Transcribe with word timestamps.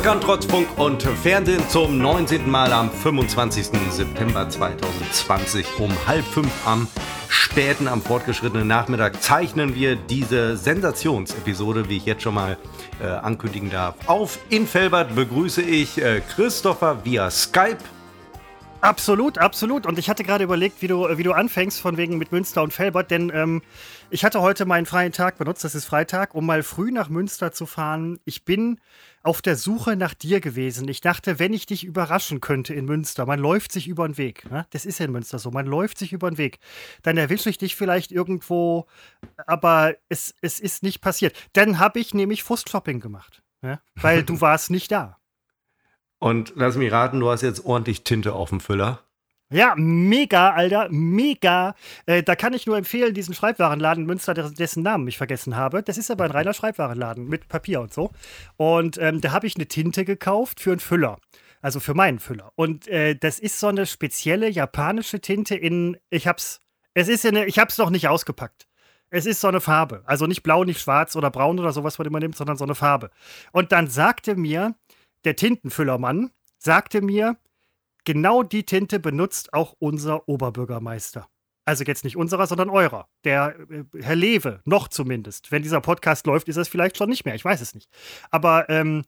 Zurück 0.00 0.12
an 0.12 0.20
Trotzfunk 0.22 0.78
und 0.78 1.02
Fernsehen 1.02 1.62
zum 1.68 1.98
19. 1.98 2.50
Mal 2.50 2.72
am 2.72 2.90
25. 2.90 3.66
September 3.90 4.48
2020 4.48 5.66
um 5.78 5.90
halb 6.06 6.24
fünf 6.24 6.50
am 6.66 6.88
späten, 7.28 7.86
am 7.86 8.00
fortgeschrittenen 8.00 8.66
Nachmittag 8.66 9.22
zeichnen 9.22 9.74
wir 9.74 9.96
diese 9.96 10.56
Sensationsepisode, 10.56 11.90
wie 11.90 11.98
ich 11.98 12.06
jetzt 12.06 12.22
schon 12.22 12.32
mal 12.32 12.56
äh, 13.02 13.08
ankündigen 13.08 13.68
darf, 13.68 13.94
auf. 14.06 14.38
In 14.48 14.66
Felbert 14.66 15.14
begrüße 15.14 15.60
ich 15.60 16.00
äh, 16.00 16.22
Christopher 16.34 17.04
via 17.04 17.30
Skype. 17.30 17.76
Absolut, 18.80 19.36
absolut. 19.36 19.84
Und 19.84 19.98
ich 19.98 20.08
hatte 20.08 20.24
gerade 20.24 20.44
überlegt, 20.44 20.80
wie 20.80 20.86
du, 20.86 21.06
wie 21.18 21.22
du 21.22 21.32
anfängst, 21.32 21.78
von 21.78 21.98
wegen 21.98 22.16
mit 22.16 22.32
Münster 22.32 22.62
und 22.62 22.72
Felbert, 22.72 23.10
denn 23.10 23.30
ähm, 23.34 23.60
ich 24.08 24.24
hatte 24.24 24.40
heute 24.40 24.64
meinen 24.64 24.86
freien 24.86 25.12
Tag 25.12 25.36
benutzt, 25.36 25.62
das 25.64 25.74
ist 25.74 25.84
Freitag, 25.84 26.34
um 26.34 26.46
mal 26.46 26.62
früh 26.62 26.90
nach 26.90 27.10
Münster 27.10 27.52
zu 27.52 27.66
fahren. 27.66 28.18
Ich 28.24 28.46
bin 28.46 28.80
auf 29.22 29.42
der 29.42 29.56
Suche 29.56 29.96
nach 29.96 30.14
dir 30.14 30.40
gewesen. 30.40 30.88
Ich 30.88 31.00
dachte, 31.00 31.38
wenn 31.38 31.52
ich 31.52 31.66
dich 31.66 31.84
überraschen 31.84 32.40
könnte 32.40 32.74
in 32.74 32.86
Münster, 32.86 33.26
man 33.26 33.38
läuft 33.38 33.72
sich 33.72 33.86
über 33.86 34.08
den 34.08 34.16
Weg. 34.16 34.50
Ne? 34.50 34.66
Das 34.70 34.86
ist 34.86 34.98
ja 34.98 35.06
in 35.06 35.12
Münster 35.12 35.38
so, 35.38 35.50
man 35.50 35.66
läuft 35.66 35.98
sich 35.98 36.12
über 36.12 36.30
den 36.30 36.38
Weg. 36.38 36.58
Dann 37.02 37.16
erwische 37.16 37.50
ich 37.50 37.58
dich 37.58 37.76
vielleicht 37.76 38.12
irgendwo, 38.12 38.86
aber 39.46 39.94
es, 40.08 40.34
es 40.40 40.58
ist 40.58 40.82
nicht 40.82 41.00
passiert. 41.00 41.36
Dann 41.52 41.78
habe 41.78 42.00
ich 42.00 42.14
nämlich 42.14 42.42
Frustshopping 42.42 43.00
gemacht, 43.00 43.42
ne? 43.60 43.80
weil 43.94 44.22
du 44.22 44.40
warst 44.40 44.70
nicht 44.70 44.90
da. 44.90 45.18
Und 46.18 46.52
lass 46.56 46.76
mich 46.76 46.92
raten, 46.92 47.20
du 47.20 47.30
hast 47.30 47.42
jetzt 47.42 47.64
ordentlich 47.64 48.04
Tinte 48.04 48.34
auf 48.34 48.50
dem 48.50 48.60
Füller. 48.60 49.04
Ja, 49.52 49.74
mega, 49.76 50.50
Alter, 50.50 50.88
mega. 50.90 51.74
Äh, 52.06 52.22
da 52.22 52.36
kann 52.36 52.52
ich 52.52 52.66
nur 52.66 52.76
empfehlen, 52.76 53.14
diesen 53.14 53.34
Schreibwarenladen 53.34 54.06
Münster, 54.06 54.32
dessen 54.32 54.84
Namen 54.84 55.08
ich 55.08 55.18
vergessen 55.18 55.56
habe. 55.56 55.82
Das 55.82 55.98
ist 55.98 56.08
aber 56.08 56.24
ein 56.24 56.30
reiner 56.30 56.54
Schreibwarenladen 56.54 57.28
mit 57.28 57.48
Papier 57.48 57.80
und 57.80 57.92
so. 57.92 58.12
Und 58.56 58.96
ähm, 58.98 59.20
da 59.20 59.32
habe 59.32 59.48
ich 59.48 59.56
eine 59.56 59.66
Tinte 59.66 60.04
gekauft 60.04 60.60
für 60.60 60.70
einen 60.70 60.78
Füller. 60.78 61.18
Also 61.62 61.80
für 61.80 61.94
meinen 61.94 62.20
Füller. 62.20 62.52
Und 62.54 62.86
äh, 62.86 63.16
das 63.16 63.40
ist 63.40 63.58
so 63.58 63.66
eine 63.66 63.86
spezielle 63.86 64.48
japanische 64.48 65.20
Tinte 65.20 65.56
in, 65.56 65.96
ich 66.10 66.28
hab's, 66.28 66.60
es 66.94 67.08
ist 67.08 67.26
eine, 67.26 67.44
ich 67.46 67.58
hab's 67.58 67.76
noch 67.76 67.90
nicht 67.90 68.06
ausgepackt. 68.06 68.68
Es 69.10 69.26
ist 69.26 69.40
so 69.40 69.48
eine 69.48 69.60
Farbe. 69.60 70.02
Also 70.06 70.26
nicht 70.28 70.44
blau, 70.44 70.62
nicht 70.62 70.80
schwarz 70.80 71.16
oder 71.16 71.30
braun 71.30 71.58
oder 71.58 71.72
sowas, 71.72 71.98
was 71.98 72.08
man 72.08 72.22
nimmt, 72.22 72.36
sondern 72.36 72.56
so 72.56 72.64
eine 72.64 72.76
Farbe. 72.76 73.10
Und 73.50 73.72
dann 73.72 73.88
sagte 73.88 74.36
mir 74.36 74.76
der 75.24 75.34
Tintenfüllermann, 75.34 76.30
sagte 76.56 77.02
mir, 77.02 77.36
genau 78.04 78.42
die 78.42 78.64
Tinte 78.64 79.00
benutzt 79.00 79.52
auch 79.52 79.74
unser 79.78 80.28
Oberbürgermeister. 80.28 81.28
Also 81.64 81.84
jetzt 81.84 82.04
nicht 82.04 82.16
unserer, 82.16 82.46
sondern 82.46 82.70
eurer. 82.70 83.08
Der 83.24 83.54
äh, 83.70 83.84
Herr 84.00 84.16
Lewe, 84.16 84.60
noch 84.64 84.88
zumindest. 84.88 85.52
Wenn 85.52 85.62
dieser 85.62 85.80
Podcast 85.80 86.26
läuft, 86.26 86.48
ist 86.48 86.56
es 86.56 86.68
vielleicht 86.68 86.96
schon 86.96 87.08
nicht 87.08 87.24
mehr. 87.24 87.34
Ich 87.34 87.44
weiß 87.44 87.60
es 87.60 87.74
nicht. 87.74 87.88
Aber 88.30 88.68
ähm, 88.68 89.04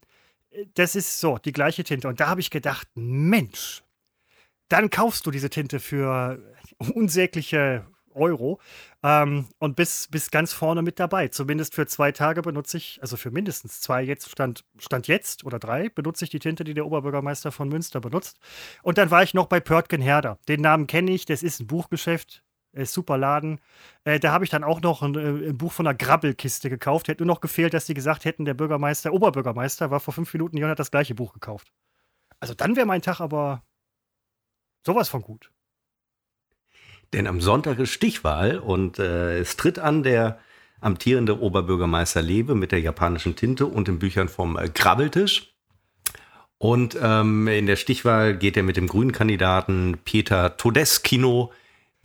das 0.75 0.95
ist 0.95 1.19
so, 1.19 1.37
die 1.37 1.51
gleiche 1.51 1.83
Tinte. 1.83 2.07
Und 2.07 2.19
da 2.19 2.29
habe 2.29 2.41
ich 2.41 2.49
gedacht, 2.49 2.87
Mensch, 2.95 3.83
dann 4.69 4.89
kaufst 4.89 5.25
du 5.25 5.31
diese 5.31 5.49
Tinte 5.49 5.79
für 5.79 6.39
unsägliche 6.93 7.85
Euro 8.15 8.59
ähm, 9.03 9.47
und 9.59 9.75
bis, 9.75 10.07
bis 10.09 10.31
ganz 10.31 10.53
vorne 10.53 10.81
mit 10.81 10.99
dabei. 10.99 11.27
Zumindest 11.27 11.75
für 11.75 11.85
zwei 11.87 12.11
Tage 12.11 12.41
benutze 12.41 12.77
ich, 12.77 12.99
also 13.01 13.17
für 13.17 13.31
mindestens 13.31 13.81
zwei 13.81 14.03
jetzt, 14.03 14.29
Stand, 14.29 14.63
Stand 14.77 15.07
jetzt 15.07 15.43
oder 15.43 15.59
drei, 15.59 15.89
benutze 15.89 16.25
ich 16.25 16.31
die 16.31 16.39
Tinte, 16.39 16.63
die 16.63 16.73
der 16.73 16.85
Oberbürgermeister 16.85 17.51
von 17.51 17.69
Münster 17.69 17.99
benutzt. 17.99 18.39
Und 18.81 18.97
dann 18.97 19.11
war 19.11 19.23
ich 19.23 19.33
noch 19.33 19.47
bei 19.47 19.59
Pörtgen 19.59 20.01
Herder. 20.01 20.39
Den 20.47 20.61
Namen 20.61 20.87
kenne 20.87 21.11
ich, 21.11 21.25
das 21.25 21.43
ist 21.43 21.59
ein 21.59 21.67
Buchgeschäft. 21.67 22.43
Ist 22.73 22.93
super 22.93 23.19
Laden. 23.19 23.59
Äh, 24.03 24.19
da 24.19 24.31
habe 24.31 24.45
ich 24.45 24.49
dann 24.49 24.63
auch 24.63 24.81
noch 24.81 25.03
ein, 25.03 25.13
äh, 25.15 25.49
ein, 25.49 25.57
Buch 25.57 25.71
von 25.71 25.85
einer 25.85 25.95
Grabbelkiste 25.95 26.71
gekauft. 26.71 27.07
Hätte 27.07 27.23
nur 27.23 27.35
noch 27.35 27.41
gefehlt, 27.41 27.75
dass 27.75 27.85
die 27.85 27.93
gesagt 27.93 28.25
hätten, 28.25 28.45
der 28.45 28.55
Bürgermeister, 28.55 29.13
Oberbürgermeister, 29.13 29.91
war 29.91 29.99
vor 29.99 30.11
fünf 30.11 30.33
Minuten 30.33 30.57
hier 30.57 30.65
und 30.65 30.71
hat 30.71 30.79
das 30.79 30.89
gleiche 30.89 31.13
Buch 31.13 31.33
gekauft. 31.33 31.71
Also 32.39 32.55
dann 32.55 32.75
wäre 32.75 32.87
mein 32.87 33.03
Tag 33.03 33.19
aber 33.21 33.63
sowas 34.85 35.07
von 35.07 35.21
gut. 35.21 35.51
Denn 37.13 37.27
am 37.27 37.41
Sonntag 37.41 37.79
ist 37.79 37.91
Stichwahl 37.91 38.57
und 38.57 38.99
äh, 38.99 39.39
es 39.39 39.55
tritt 39.55 39.79
an 39.79 40.03
der 40.03 40.39
amtierende 40.81 41.39
Oberbürgermeister 41.39 42.21
Lebe 42.21 42.55
mit 42.55 42.71
der 42.71 42.81
japanischen 42.81 43.35
Tinte 43.35 43.65
und 43.65 43.87
den 43.87 43.99
Büchern 43.99 44.27
vom 44.27 44.57
äh, 44.57 44.67
Krabbeltisch. 44.67 45.53
Und 46.57 46.97
ähm, 47.01 47.47
in 47.47 47.67
der 47.67 47.75
Stichwahl 47.75 48.37
geht 48.37 48.57
er 48.57 48.63
mit 48.63 48.77
dem 48.77 48.87
grünen 48.87 49.11
Kandidaten 49.11 49.97
Peter 50.05 50.57
Todeskino, 50.57 51.51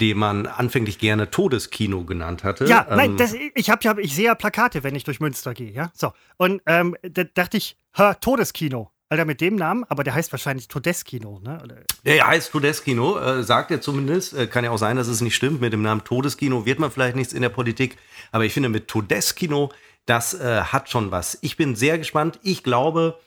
den 0.01 0.19
man 0.19 0.47
anfänglich 0.47 0.99
gerne 0.99 1.31
Todeskino 1.31 2.05
genannt 2.05 2.45
hatte. 2.45 2.67
Ja, 2.67 2.87
ähm, 2.91 2.97
nein, 2.97 3.17
das, 3.17 3.35
ich, 3.55 3.71
hab, 3.71 3.85
ich 3.99 4.15
sehe 4.15 4.27
ja 4.27 4.35
Plakate, 4.35 4.83
wenn 4.83 4.95
ich 4.95 5.05
durch 5.05 5.21
Münster 5.21 5.55
gehe, 5.55 5.71
ja. 5.71 5.91
So. 5.95 6.13
Und 6.37 6.61
ähm, 6.67 6.97
da 7.03 7.25
dachte 7.25 7.57
ich, 7.57 7.77
ha, 7.97 8.15
Todeskino. 8.15 8.91
Alter, 9.11 9.25
mit 9.25 9.41
dem 9.41 9.57
Namen, 9.57 9.85
aber 9.89 10.05
der 10.05 10.15
heißt 10.15 10.33
wahrscheinlich 10.33 10.69
Todeskino, 10.69 11.41
ne? 11.43 11.59
Oder? 11.65 11.77
Der 12.05 12.27
heißt 12.27 12.53
Todeskino, 12.53 13.19
äh, 13.19 13.43
sagt 13.43 13.71
er 13.71 13.81
zumindest. 13.81 14.35
Äh, 14.35 14.47
kann 14.47 14.65
ja 14.65 14.71
auch 14.71 14.79
sein, 14.79 14.97
dass 14.97 15.09
es 15.09 15.23
nicht 15.23 15.35
stimmt. 15.35 15.63
Mit 15.63 15.73
dem 15.73 15.81
Namen 15.81 16.05
Todeskino 16.05 16.67
wird 16.67 16.79
man 16.79 16.91
vielleicht 16.91 17.17
nichts 17.17 17.33
in 17.33 17.41
der 17.41 17.49
Politik. 17.49 17.97
Aber 18.33 18.45
ich 18.45 18.53
finde, 18.53 18.69
mit 18.69 18.87
Todeskino, 18.87 19.71
das 20.05 20.35
äh, 20.35 20.61
hat 20.61 20.91
schon 20.91 21.11
was. 21.11 21.39
Ich 21.41 21.57
bin 21.57 21.75
sehr 21.75 21.97
gespannt. 21.97 22.39
Ich 22.43 22.63
glaube, 22.63 23.19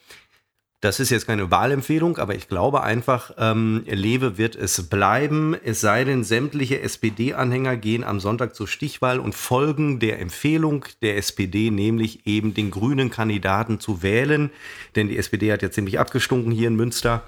das 0.81 0.99
ist 0.99 1.11
jetzt 1.11 1.27
keine 1.27 1.51
Wahlempfehlung, 1.51 2.17
aber 2.17 2.33
ich 2.33 2.47
glaube 2.47 2.81
einfach, 2.81 3.31
ähm, 3.37 3.83
Lewe 3.85 4.39
wird 4.39 4.55
es 4.55 4.89
bleiben. 4.89 5.55
Es 5.63 5.79
sei 5.79 6.03
denn, 6.03 6.23
sämtliche 6.23 6.81
SPD-Anhänger 6.81 7.77
gehen 7.77 8.03
am 8.03 8.19
Sonntag 8.19 8.55
zur 8.55 8.67
Stichwahl 8.67 9.19
und 9.19 9.35
folgen 9.35 9.99
der 9.99 10.19
Empfehlung 10.19 10.85
der 11.03 11.17
SPD, 11.17 11.69
nämlich 11.69 12.25
eben 12.25 12.55
den 12.55 12.71
grünen 12.71 13.11
Kandidaten 13.11 13.79
zu 13.79 14.01
wählen. 14.01 14.49
Denn 14.95 15.07
die 15.07 15.19
SPD 15.19 15.51
hat 15.51 15.61
ja 15.61 15.69
ziemlich 15.69 15.99
abgestunken 15.99 16.51
hier 16.51 16.69
in 16.69 16.75
Münster. 16.75 17.21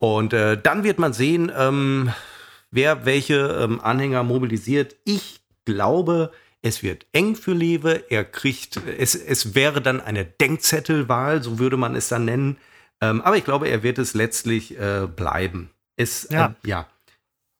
Und 0.00 0.32
äh, 0.32 0.60
dann 0.60 0.82
wird 0.82 0.98
man 0.98 1.12
sehen, 1.12 1.52
ähm, 1.56 2.10
wer 2.72 3.06
welche 3.06 3.58
ähm, 3.62 3.80
Anhänger 3.80 4.24
mobilisiert. 4.24 4.96
Ich 5.04 5.40
glaube, 5.64 6.32
es 6.62 6.82
wird 6.82 7.06
eng 7.12 7.36
für 7.36 7.52
Lewe. 7.52 8.02
Er 8.10 8.24
kriegt, 8.24 8.80
es, 8.98 9.14
es 9.14 9.54
wäre 9.54 9.80
dann 9.80 10.00
eine 10.00 10.24
Denkzettelwahl, 10.24 11.44
so 11.44 11.60
würde 11.60 11.76
man 11.76 11.94
es 11.94 12.08
dann 12.08 12.24
nennen. 12.24 12.56
Ähm, 13.00 13.20
aber 13.20 13.36
ich 13.36 13.44
glaube, 13.44 13.68
er 13.68 13.82
wird 13.82 13.98
es 13.98 14.14
letztlich 14.14 14.78
äh, 14.78 15.06
bleiben. 15.06 15.70
Es, 15.96 16.28
ja. 16.30 16.54
Äh, 16.64 16.68
ja. 16.68 16.88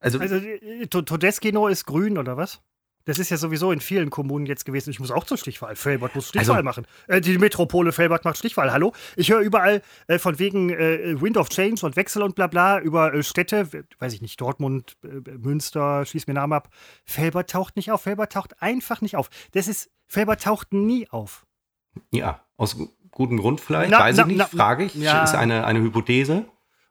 Also, 0.00 0.20
also 0.20 0.38
Todeskino 0.86 1.66
ist 1.68 1.84
grün 1.86 2.18
oder 2.18 2.36
was? 2.36 2.60
Das 3.08 3.18
ist 3.18 3.30
ja 3.30 3.38
sowieso 3.38 3.72
in 3.72 3.80
vielen 3.80 4.10
Kommunen 4.10 4.44
jetzt 4.44 4.66
gewesen. 4.66 4.90
Ich 4.90 5.00
muss 5.00 5.10
auch 5.10 5.24
zur 5.24 5.38
Stichwahl. 5.38 5.76
Felbert 5.76 6.14
muss 6.14 6.28
Stichwahl 6.28 6.56
also, 6.56 6.62
machen. 6.62 6.86
Äh, 7.06 7.22
die 7.22 7.38
Metropole 7.38 7.90
Felbert 7.90 8.26
macht 8.26 8.36
Stichwahl. 8.36 8.70
Hallo? 8.70 8.92
Ich 9.16 9.30
höre 9.30 9.40
überall 9.40 9.80
äh, 10.08 10.18
von 10.18 10.38
wegen 10.38 10.68
äh, 10.68 11.18
Wind 11.18 11.38
of 11.38 11.48
Change 11.48 11.86
und 11.86 11.96
Wechsel 11.96 12.22
und 12.22 12.34
bla 12.34 12.48
bla 12.48 12.78
über 12.80 13.14
äh, 13.14 13.22
Städte, 13.22 13.66
weiß 13.98 14.12
ich 14.12 14.20
nicht, 14.20 14.38
Dortmund, 14.38 14.98
äh, 15.02 15.38
Münster, 15.38 16.04
schieß 16.04 16.26
mir 16.26 16.34
Namen 16.34 16.52
ab. 16.52 16.68
Felbert 17.06 17.48
taucht 17.48 17.76
nicht 17.76 17.90
auf. 17.90 18.02
Felbert 18.02 18.34
taucht 18.34 18.60
einfach 18.60 19.00
nicht 19.00 19.16
auf. 19.16 19.30
Das 19.52 19.68
ist, 19.68 19.90
Felbert 20.06 20.42
taucht 20.42 20.74
nie 20.74 21.08
auf. 21.08 21.46
Ja, 22.10 22.44
aus 22.58 22.76
guten 23.18 23.36
Grund 23.36 23.60
vielleicht, 23.60 23.90
na, 23.90 23.98
weiß 23.98 24.16
na, 24.16 24.22
ich 24.22 24.28
nicht, 24.28 24.38
na, 24.38 24.46
frage 24.46 24.84
ich. 24.84 24.94
Ja. 24.94 25.24
Ist 25.24 25.34
eine, 25.34 25.66
eine 25.66 25.80
Hypothese. 25.80 26.44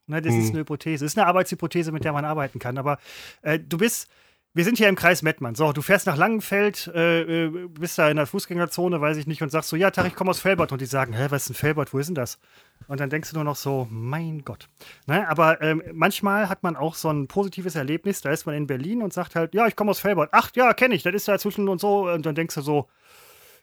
Na, 0.05 0.21
das 0.21 0.33
hm. 0.33 0.41
ist 0.41 0.49
eine 0.49 0.59
Hypothese. 0.59 1.05
Das 1.05 1.13
ist 1.13 1.17
eine 1.17 1.25
Arbeitshypothese, 1.25 1.91
mit 1.91 2.03
der 2.03 2.13
man 2.13 2.25
arbeiten 2.25 2.59
kann. 2.59 2.77
Aber 2.77 2.99
äh, 3.41 3.57
du 3.57 3.77
bist, 3.77 4.09
wir 4.53 4.65
sind 4.65 4.77
hier 4.77 4.89
im 4.89 4.95
Kreis 4.95 5.21
Mettmann. 5.21 5.55
So, 5.55 5.71
du 5.71 5.81
fährst 5.81 6.05
nach 6.05 6.17
Langenfeld, 6.17 6.91
äh, 6.93 7.45
äh, 7.45 7.67
bist 7.69 7.97
da 7.97 8.09
in 8.09 8.17
der 8.17 8.27
Fußgängerzone, 8.27 8.99
weiß 8.99 9.15
ich 9.15 9.25
nicht, 9.25 9.41
und 9.41 9.51
sagst 9.51 9.69
so, 9.69 9.77
ja, 9.77 9.89
Tag, 9.89 10.05
ich 10.05 10.15
komme 10.15 10.29
aus 10.31 10.41
Felbert. 10.41 10.73
Und 10.73 10.81
die 10.81 10.85
sagen, 10.85 11.13
hä, 11.13 11.27
was 11.29 11.43
ist 11.43 11.51
ein 11.51 11.53
Felbert, 11.53 11.93
wo 11.93 11.99
ist 11.99 12.07
denn 12.07 12.15
das? 12.15 12.39
Und 12.87 12.99
dann 12.99 13.09
denkst 13.09 13.29
du 13.29 13.35
nur 13.37 13.45
noch 13.45 13.55
so, 13.55 13.87
mein 13.89 14.43
Gott. 14.43 14.67
Ne? 15.05 15.27
Aber 15.29 15.61
ähm, 15.61 15.81
manchmal 15.93 16.49
hat 16.49 16.61
man 16.61 16.75
auch 16.75 16.95
so 16.95 17.09
ein 17.09 17.27
positives 17.27 17.75
Erlebnis, 17.75 18.19
da 18.19 18.31
ist 18.31 18.45
man 18.45 18.55
in 18.55 18.67
Berlin 18.67 19.01
und 19.01 19.13
sagt 19.13 19.35
halt, 19.35 19.55
ja, 19.55 19.65
ich 19.65 19.77
komme 19.77 19.91
aus 19.91 19.99
Felbert. 19.99 20.29
Ach, 20.33 20.51
ja, 20.55 20.73
kenne 20.73 20.93
ich, 20.93 21.03
das 21.03 21.13
ist 21.13 21.29
da 21.29 21.39
zwischen 21.39 21.69
und 21.69 21.79
so. 21.79 22.09
Und 22.09 22.25
dann 22.25 22.35
denkst 22.35 22.55
du 22.55 22.61
so, 22.61 22.89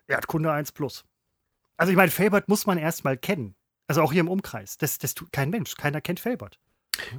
Erdkunde 0.09 0.50
1 0.50 0.73
plus. 0.73 1.05
Also 1.76 1.91
ich 1.91 1.97
meine, 1.97 2.11
Felbert 2.11 2.49
muss 2.49 2.67
man 2.67 2.79
erstmal 2.79 3.17
kennen. 3.17 3.56
Also 3.87 4.03
auch 4.03 4.12
hier 4.12 4.21
im 4.21 4.29
Umkreis. 4.29 4.76
Das, 4.79 4.99
das 4.99 5.15
tut 5.15 5.32
kein 5.32 5.50
Mensch. 5.50 5.75
Keiner 5.76 6.00
kennt 6.00 6.21
Felbert. 6.21 6.59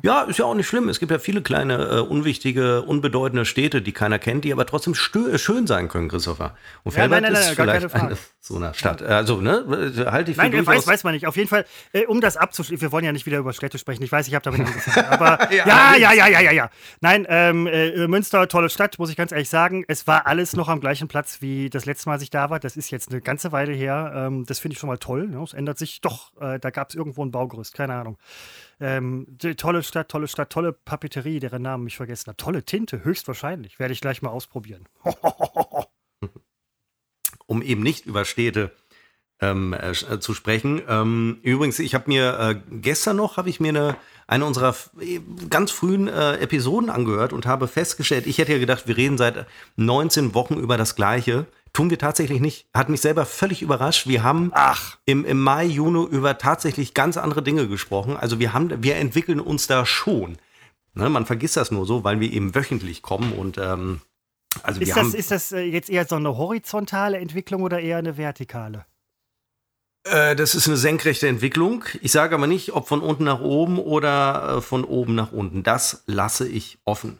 Ja, 0.02 0.22
ist 0.24 0.40
ja 0.40 0.46
auch 0.46 0.54
nicht 0.54 0.68
schlimm. 0.68 0.90
Es 0.90 1.00
gibt 1.00 1.12
ja 1.12 1.20
viele 1.20 1.42
kleine, 1.42 1.76
äh, 1.76 2.00
unwichtige, 2.00 2.82
unbedeutende 2.84 3.46
Städte, 3.46 3.82
die 3.82 3.92
keiner 3.92 4.20
kennt, 4.20 4.46
die 4.46 4.54
aber 4.54 4.66
trotzdem 4.66 4.96
schön 4.96 5.68
sein 5.68 5.90
können, 5.90 6.10
Christopher. 6.10 6.56
Und 6.84 6.94
ja, 6.94 7.02
Felbert 7.02 7.22
nein, 7.22 7.34
nein, 7.34 7.42
nein, 7.42 7.52
ist 7.52 7.56
vielleicht 7.56 7.96
eine 7.96 8.18
so 8.40 8.58
eine 8.58 8.76
Stadt. 8.76 9.02
Also, 9.02 9.42
ne, 9.42 9.66
halte 10.06 10.30
ich 10.30 10.38
für 10.38 10.44
Nein, 10.48 10.68
weiß, 10.68 10.86
weiß 10.86 11.04
man 11.04 11.16
nicht. 11.16 11.26
Auf 11.26 11.36
jeden 11.36 11.50
Fall, 11.50 11.66
äh, 11.94 12.06
um 12.06 12.22
das 12.22 12.38
abzuschließen, 12.38 12.80
wir 12.80 12.92
wollen 12.92 13.04
ja 13.04 13.12
nicht 13.12 13.26
wieder 13.26 13.40
über 13.40 13.54
Städte 13.54 13.80
sprechen. 13.80 14.04
Ich 14.04 14.12
weiß, 14.12 14.28
ich 14.28 14.36
habe 14.36 14.44
damit 14.44 14.68
angefangen. 14.68 15.08
Aber 15.08 15.52
ja, 15.54 15.96
ja, 15.96 16.14
ja, 16.14 16.28
ja, 16.28 16.40
ja, 16.40 16.52
ja, 16.52 16.70
Nein, 17.02 17.26
ähm, 17.28 17.66
äh, 17.66 18.08
Münster, 18.08 18.48
tolle 18.48 18.70
Stadt, 18.70 19.00
muss 19.00 19.10
ich 19.10 19.16
ganz 19.16 19.32
ehrlich 19.32 19.50
sagen. 19.50 19.84
Es 19.88 20.06
war 20.06 20.28
alles 20.28 20.56
noch 20.56 20.70
am 20.70 20.80
gleichen 20.80 21.08
Platz 21.08 21.38
wie 21.42 21.72
das 21.72 21.86
letzte 21.86 22.08
Mal, 22.08 22.14
als 22.14 22.22
ich 22.22 22.30
da 22.30 22.52
war. 22.52 22.60
Das 22.60 22.78
ist 22.78 22.92
jetzt 22.92 23.10
eine 23.10 23.20
ganze 23.20 23.52
Weile 23.52 23.74
her. 23.74 24.14
Ähm, 24.16 24.46
das 24.46 24.60
finde 24.60 24.74
ich 24.74 24.80
schon 24.80 24.90
mal 24.90 25.00
toll. 25.00 25.28
Ne? 25.28 25.42
Es 25.42 25.54
ändert 25.54 25.80
sich 25.80 26.02
doch. 26.02 26.32
Äh, 26.40 26.60
da 26.60 26.70
gab 26.70 26.90
es 26.90 26.96
irgendwo 26.96 27.26
ein 27.26 27.32
Baugerüst, 27.32 27.74
keine 27.74 27.96
Ahnung. 27.96 28.18
Ähm, 28.80 29.38
tolle 29.58 29.84
Stadt, 29.84 30.10
tolle 30.10 30.28
Stadt, 30.28 30.50
tolle 30.50 30.74
Papeterie, 30.74 31.40
deren 31.40 31.62
Namen 31.62 31.88
ich 31.88 31.98
vergessen 31.98 32.28
habe. 32.28 32.38
Tolle 32.38 32.64
Tinte, 32.64 33.04
höchstwahrscheinlich. 33.04 33.80
Werde 33.80 33.94
ich 33.94 34.02
gleich 34.02 34.22
mal 34.22 34.30
ausprobieren. 34.30 34.88
um 37.48 37.62
eben 37.62 37.84
nicht 37.84 38.06
über 38.06 38.26
Städte 38.26 38.72
ähm, 39.42 39.74
äh, 39.74 39.92
äh, 39.92 40.20
zu 40.20 40.34
sprechen. 40.34 40.82
Ähm, 40.88 41.40
übrigens, 41.44 41.80
ich 41.80 41.94
habe 41.94 42.06
mir 42.08 42.40
äh, 42.40 42.56
gestern 42.72 43.18
noch 43.18 43.38
habe 43.38 43.50
ich 43.50 43.60
mir 43.60 43.70
eine, 43.70 43.98
eine 44.28 44.46
unserer 44.46 44.76
äh, 45.00 45.20
ganz 45.50 45.72
frühen 45.72 46.08
äh, 46.08 46.38
Episoden 46.38 46.90
angehört 46.90 47.34
und 47.34 47.46
habe 47.46 47.68
festgestellt, 47.68 48.28
ich 48.28 48.38
hätte 48.38 48.54
ja 48.54 48.60
gedacht, 48.60 48.88
wir 48.88 48.98
reden 48.98 49.18
seit 49.18 49.46
19 49.76 50.34
Wochen 50.34 50.56
über 50.56 50.78
das 50.78 50.96
Gleiche. 50.96 51.46
Tun 51.76 51.90
wir 51.90 52.00
tatsächlich 52.00 52.40
nicht. 52.40 52.68
Hat 52.74 52.88
mich 52.88 53.02
selber 53.02 53.26
völlig 53.26 53.62
überrascht. 53.62 54.08
Wir 54.08 54.24
haben 54.24 54.50
Ach. 54.54 54.98
Im, 55.06 55.26
im 55.26 55.42
Mai, 55.42 55.66
Juni 55.66 56.06
über 56.06 56.38
tatsächlich 56.38 56.94
ganz 56.94 57.18
andere 57.18 57.44
Dinge 57.44 57.68
gesprochen. 57.68 58.16
Also 58.16 58.40
wir 58.40 58.54
haben, 58.54 58.82
wir 58.82 58.96
entwickeln 58.96 59.42
uns 59.42 59.68
da 59.68 59.86
schon. 59.86 60.38
Ne, 60.94 61.10
man 61.10 61.26
vergisst 61.26 61.58
das 61.58 61.72
nur 61.72 61.86
so, 61.86 62.06
weil 62.06 62.22
wir 62.22 62.32
eben 62.32 62.56
wöchentlich 62.56 63.02
kommen 63.02 63.34
und 63.34 63.58
ähm, 63.58 64.00
also 64.64 64.80
ist, 64.80 64.88
wir 64.88 64.96
das, 64.96 65.04
haben, 65.04 65.14
ist 65.14 65.32
das 65.32 65.50
jetzt 65.50 65.90
eher 65.90 66.06
so 66.06 66.16
eine 66.16 66.38
horizontale 66.38 67.18
Entwicklung 67.18 67.64
oder 67.64 67.82
eher 67.82 67.98
eine 67.98 68.16
vertikale? 68.16 68.86
Äh, 70.06 70.38
das 70.38 70.56
ist 70.56 70.70
eine 70.70 70.78
senkrechte 70.78 71.28
Entwicklung. 71.28 71.84
Ich 72.02 72.14
sage 72.14 72.36
aber 72.36 72.48
nicht, 72.48 72.72
ob 72.72 72.88
von 72.88 73.02
unten 73.02 73.26
nach 73.26 73.42
oben 73.42 73.80
oder 73.80 74.60
äh, 74.60 74.62
von 74.62 74.86
oben 74.86 75.14
nach 75.14 75.34
unten. 75.34 75.64
Das 75.64 76.04
lasse 76.06 76.48
ich 76.48 76.78
offen. 76.86 77.18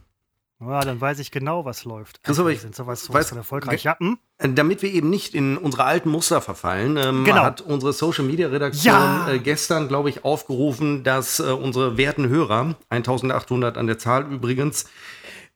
Ja, 0.62 0.80
dann 0.82 1.02
weiß 1.02 1.20
ich 1.20 1.32
genau, 1.32 1.66
was 1.66 1.84
läuft. 1.84 2.24
Christoph, 2.24 2.48
ich 2.48 2.62
sind 2.62 2.76
sowas, 2.76 3.04
weiß- 3.04 3.08
sowas 3.08 3.30
von 3.30 3.38
erfolgreich. 3.40 3.84
Ja, 3.84 3.98
hm? 4.00 4.18
Äh, 4.38 4.50
Damit 4.50 4.82
wir 4.82 4.94
eben 4.94 5.10
nicht 5.10 5.36
in 5.36 5.58
unsere 5.58 5.84
alten 5.84 6.10
Muster 6.10 6.40
verfallen, 6.42 6.96
ähm, 6.98 7.26
Genau. 7.26 7.44
hat 7.44 7.60
unsere 7.62 7.92
Social 7.92 8.24
Media 8.24 8.48
Redaktion 8.48 8.94
Ja. 8.94 9.30
äh, 9.30 9.40
gestern, 9.40 9.90
glaube 9.90 10.10
ich, 10.10 10.24
aufgerufen, 10.24 11.04
dass 11.04 11.40
äh, 11.42 11.44
unsere 11.52 11.98
werten 11.98 12.30
Hörer, 12.30 12.76
1800 12.90 13.78
an 13.78 13.88
der 13.88 13.98
Zahl 14.00 14.32
übrigens, 14.32 14.86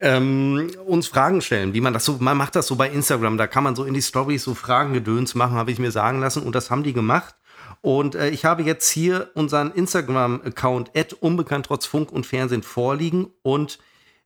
ähm, 0.01 0.69
uns 0.85 1.07
Fragen 1.07 1.41
stellen, 1.41 1.73
wie 1.73 1.81
man 1.81 1.93
das 1.93 2.05
so, 2.05 2.17
man 2.19 2.37
macht 2.37 2.55
das 2.55 2.67
so 2.67 2.75
bei 2.75 2.89
Instagram, 2.89 3.37
da 3.37 3.47
kann 3.47 3.63
man 3.63 3.75
so 3.75 3.83
in 3.85 3.93
die 3.93 4.01
Stories 4.01 4.43
so 4.43 4.53
Fragengedöns 4.53 5.33
machen, 5.35 5.55
habe 5.55 5.71
ich 5.71 5.79
mir 5.79 5.91
sagen 5.91 6.19
lassen 6.19 6.43
und 6.43 6.55
das 6.55 6.69
haben 6.71 6.83
die 6.83 6.93
gemacht. 6.93 7.35
Und 7.81 8.15
äh, 8.15 8.29
ich 8.29 8.43
habe 8.45 8.63
jetzt 8.63 8.89
hier 8.89 9.29
unseren 9.33 9.71
Instagram-Account 9.71 10.91
unbekannt 11.21 11.65
trotz 11.67 11.85
Funk 11.85 12.11
und 12.11 12.25
Fernsehen 12.25 12.63
vorliegen 12.63 13.27
und 13.41 13.79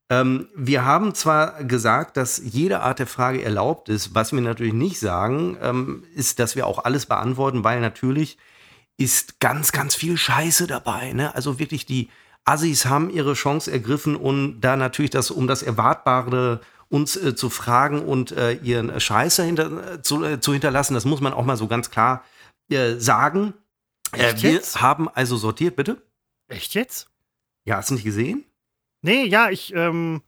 ähm, 0.09 0.49
wir 0.55 0.85
haben 0.85 1.15
zwar 1.15 1.63
gesagt, 1.63 2.17
dass 2.17 2.41
jede 2.43 2.81
Art 2.81 2.99
der 2.99 3.07
Frage 3.07 3.43
erlaubt 3.43 3.89
ist, 3.89 4.13
was 4.13 4.33
wir 4.33 4.41
natürlich 4.41 4.73
nicht 4.73 4.99
sagen, 4.99 5.57
ähm, 5.61 6.03
ist, 6.15 6.39
dass 6.39 6.55
wir 6.55 6.67
auch 6.67 6.83
alles 6.83 7.05
beantworten, 7.05 7.63
weil 7.63 7.79
natürlich 7.79 8.37
ist 8.97 9.39
ganz, 9.39 9.71
ganz 9.71 9.95
viel 9.95 10.17
Scheiße 10.17 10.67
dabei. 10.67 11.13
Ne? 11.13 11.33
Also 11.33 11.57
wirklich 11.57 11.85
die 11.85 12.09
Assis 12.45 12.85
haben 12.85 13.09
ihre 13.09 13.33
Chance 13.33 13.71
ergriffen 13.71 14.15
und 14.15 14.61
da 14.61 14.75
natürlich 14.75 15.11
das, 15.11 15.31
um 15.31 15.47
das 15.47 15.63
Erwartbare 15.63 16.61
uns 16.89 17.15
äh, 17.15 17.35
zu 17.35 17.49
fragen 17.49 18.03
und 18.03 18.31
äh, 18.33 18.53
ihren 18.53 18.99
Scheiße 18.99 19.43
hinter, 19.43 19.93
äh, 19.93 20.01
zu, 20.01 20.23
äh, 20.23 20.39
zu 20.39 20.53
hinterlassen, 20.53 20.93
das 20.93 21.05
muss 21.05 21.21
man 21.21 21.33
auch 21.33 21.45
mal 21.45 21.57
so 21.57 21.67
ganz 21.67 21.89
klar 21.89 22.23
äh, 22.69 22.95
sagen. 22.95 23.53
Äh, 24.11 24.35
wir 24.37 24.61
haben 24.75 25.09
also 25.09 25.37
sortiert, 25.37 25.75
bitte? 25.75 26.01
Echt 26.49 26.75
jetzt? 26.75 27.09
Ja, 27.65 27.77
hast 27.77 27.89
du 27.89 27.95
nicht 27.95 28.03
gesehen? 28.03 28.45
Nee, 29.03 29.25
ja, 29.25 29.49
ich, 29.49 29.73
ähm, 29.75 30.21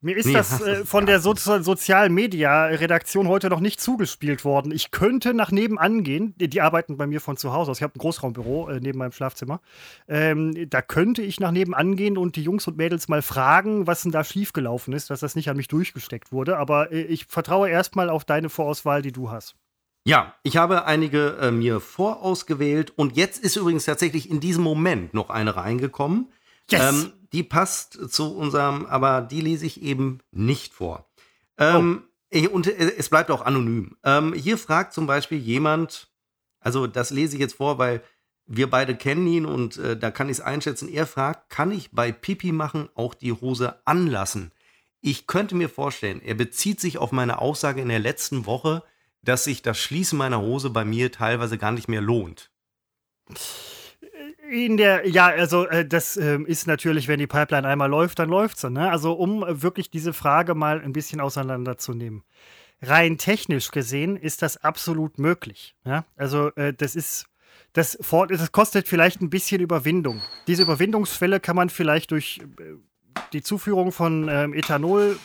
mir 0.00 0.16
ist 0.16 0.26
Nee, 0.26 0.32
das 0.32 0.60
äh, 0.60 0.84
von 0.84 1.06
der 1.06 1.20
so 1.20 1.32
Sozialmedia-Redaktion 1.36 3.28
heute 3.28 3.48
noch 3.50 3.60
nicht 3.60 3.80
zugespielt 3.80 4.44
worden. 4.44 4.72
Ich 4.72 4.90
könnte 4.90 5.32
nach 5.32 5.52
nebenan 5.52 6.02
gehen, 6.02 6.34
die, 6.38 6.48
die 6.48 6.60
arbeiten 6.60 6.96
bei 6.96 7.06
mir 7.06 7.20
von 7.20 7.36
zu 7.36 7.52
Hause 7.52 7.70
aus. 7.70 7.78
Ich 7.78 7.84
habe 7.84 7.94
ein 7.94 8.00
Großraumbüro 8.00 8.68
äh, 8.68 8.80
neben 8.80 8.98
meinem 8.98 9.12
Schlafzimmer. 9.12 9.60
Ähm, 10.08 10.68
da 10.68 10.82
könnte 10.82 11.22
ich 11.22 11.38
nach 11.38 11.52
nebenan 11.52 11.94
gehen 11.94 12.18
und 12.18 12.34
die 12.34 12.42
Jungs 12.42 12.66
und 12.66 12.76
Mädels 12.76 13.06
mal 13.06 13.22
fragen, 13.22 13.86
was 13.86 14.02
denn 14.02 14.10
da 14.10 14.24
schiefgelaufen 14.24 14.92
ist, 14.92 15.08
dass 15.10 15.20
das 15.20 15.36
nicht 15.36 15.48
an 15.48 15.56
mich 15.56 15.68
durchgesteckt 15.68 16.32
wurde. 16.32 16.58
Aber 16.58 16.90
äh, 16.90 17.02
ich 17.02 17.26
vertraue 17.26 17.70
erstmal 17.70 18.10
auf 18.10 18.24
deine 18.24 18.48
Vorauswahl, 18.48 19.02
die 19.02 19.12
du 19.12 19.30
hast. 19.30 19.54
Ja, 20.04 20.34
ich 20.42 20.56
habe 20.56 20.84
einige 20.84 21.36
äh, 21.40 21.52
mir 21.52 21.78
vorausgewählt 21.78 22.92
und 22.96 23.16
jetzt 23.16 23.40
ist 23.40 23.54
übrigens 23.54 23.84
tatsächlich 23.84 24.28
in 24.28 24.40
diesem 24.40 24.64
Moment 24.64 25.14
noch 25.14 25.30
eine 25.30 25.54
reingekommen. 25.54 26.26
Yes! 26.68 27.04
Ähm, 27.04 27.12
die 27.32 27.42
passt 27.42 27.98
zu 28.12 28.36
unserem, 28.36 28.86
aber 28.86 29.22
die 29.22 29.40
lese 29.40 29.66
ich 29.66 29.82
eben 29.82 30.20
nicht 30.30 30.72
vor. 30.74 31.06
Ähm, 31.58 32.04
eh, 32.30 32.46
Und 32.48 32.66
äh, 32.66 32.92
es 32.96 33.08
bleibt 33.08 33.30
auch 33.30 33.42
anonym. 33.42 33.96
Ähm, 34.04 34.32
hier 34.32 34.58
fragt 34.58 34.92
zum 34.92 35.06
Beispiel 35.06 35.38
jemand, 35.38 36.10
also 36.60 36.86
das 36.86 37.10
lese 37.10 37.36
ich 37.36 37.40
jetzt 37.40 37.54
vor, 37.54 37.78
weil 37.78 38.02
wir 38.46 38.68
beide 38.68 38.96
kennen 38.96 39.26
ihn 39.26 39.46
und 39.46 39.76
äh, 39.78 39.96
da 39.96 40.10
kann 40.10 40.28
ich 40.28 40.38
es 40.38 40.40
einschätzen. 40.40 40.88
Er 40.88 41.06
fragt, 41.06 41.48
kann 41.48 41.70
ich 41.70 41.90
bei 41.92 42.12
Pipi 42.12 42.52
machen 42.52 42.88
auch 42.94 43.14
die 43.14 43.32
Hose 43.32 43.80
anlassen? 43.86 44.52
Ich 45.00 45.26
könnte 45.26 45.54
mir 45.54 45.68
vorstellen, 45.68 46.20
er 46.22 46.34
bezieht 46.34 46.80
sich 46.80 46.98
auf 46.98 47.12
meine 47.12 47.38
Aussage 47.38 47.80
in 47.80 47.88
der 47.88 47.98
letzten 47.98 48.46
Woche, 48.46 48.82
dass 49.22 49.44
sich 49.44 49.62
das 49.62 49.78
Schließen 49.78 50.18
meiner 50.18 50.40
Hose 50.40 50.70
bei 50.70 50.84
mir 50.84 51.10
teilweise 51.12 51.58
gar 51.58 51.72
nicht 51.72 51.88
mehr 51.88 52.00
lohnt. 52.00 52.50
In 54.52 54.76
der, 54.76 55.08
ja, 55.08 55.28
also 55.28 55.66
äh, 55.66 55.86
das 55.86 56.18
ähm, 56.18 56.44
ist 56.44 56.66
natürlich, 56.66 57.08
wenn 57.08 57.18
die 57.18 57.26
Pipeline 57.26 57.66
einmal 57.66 57.88
läuft, 57.88 58.18
dann 58.18 58.28
läuft 58.28 58.58
sie. 58.58 58.68
Ne? 58.68 58.90
Also 58.90 59.14
um 59.14 59.42
äh, 59.42 59.62
wirklich 59.62 59.90
diese 59.90 60.12
Frage 60.12 60.54
mal 60.54 60.82
ein 60.82 60.92
bisschen 60.92 61.22
auseinanderzunehmen. 61.22 62.22
Rein 62.82 63.16
technisch 63.16 63.70
gesehen 63.70 64.14
ist 64.14 64.42
das 64.42 64.58
absolut 64.58 65.18
möglich. 65.18 65.74
Ja? 65.86 66.04
Also 66.16 66.48
äh, 66.56 66.74
das 66.74 66.96
ist, 66.96 67.24
das, 67.72 67.96
das 68.28 68.52
kostet 68.52 68.88
vielleicht 68.88 69.22
ein 69.22 69.30
bisschen 69.30 69.62
Überwindung. 69.62 70.20
Diese 70.46 70.64
Überwindungsschwelle 70.64 71.40
kann 71.40 71.56
man 71.56 71.70
vielleicht 71.70 72.10
durch 72.10 72.42
äh, 72.60 72.74
die 73.32 73.42
Zuführung 73.42 73.90
von 73.90 74.28
ähm, 74.28 74.52
Ethanol 74.52 75.18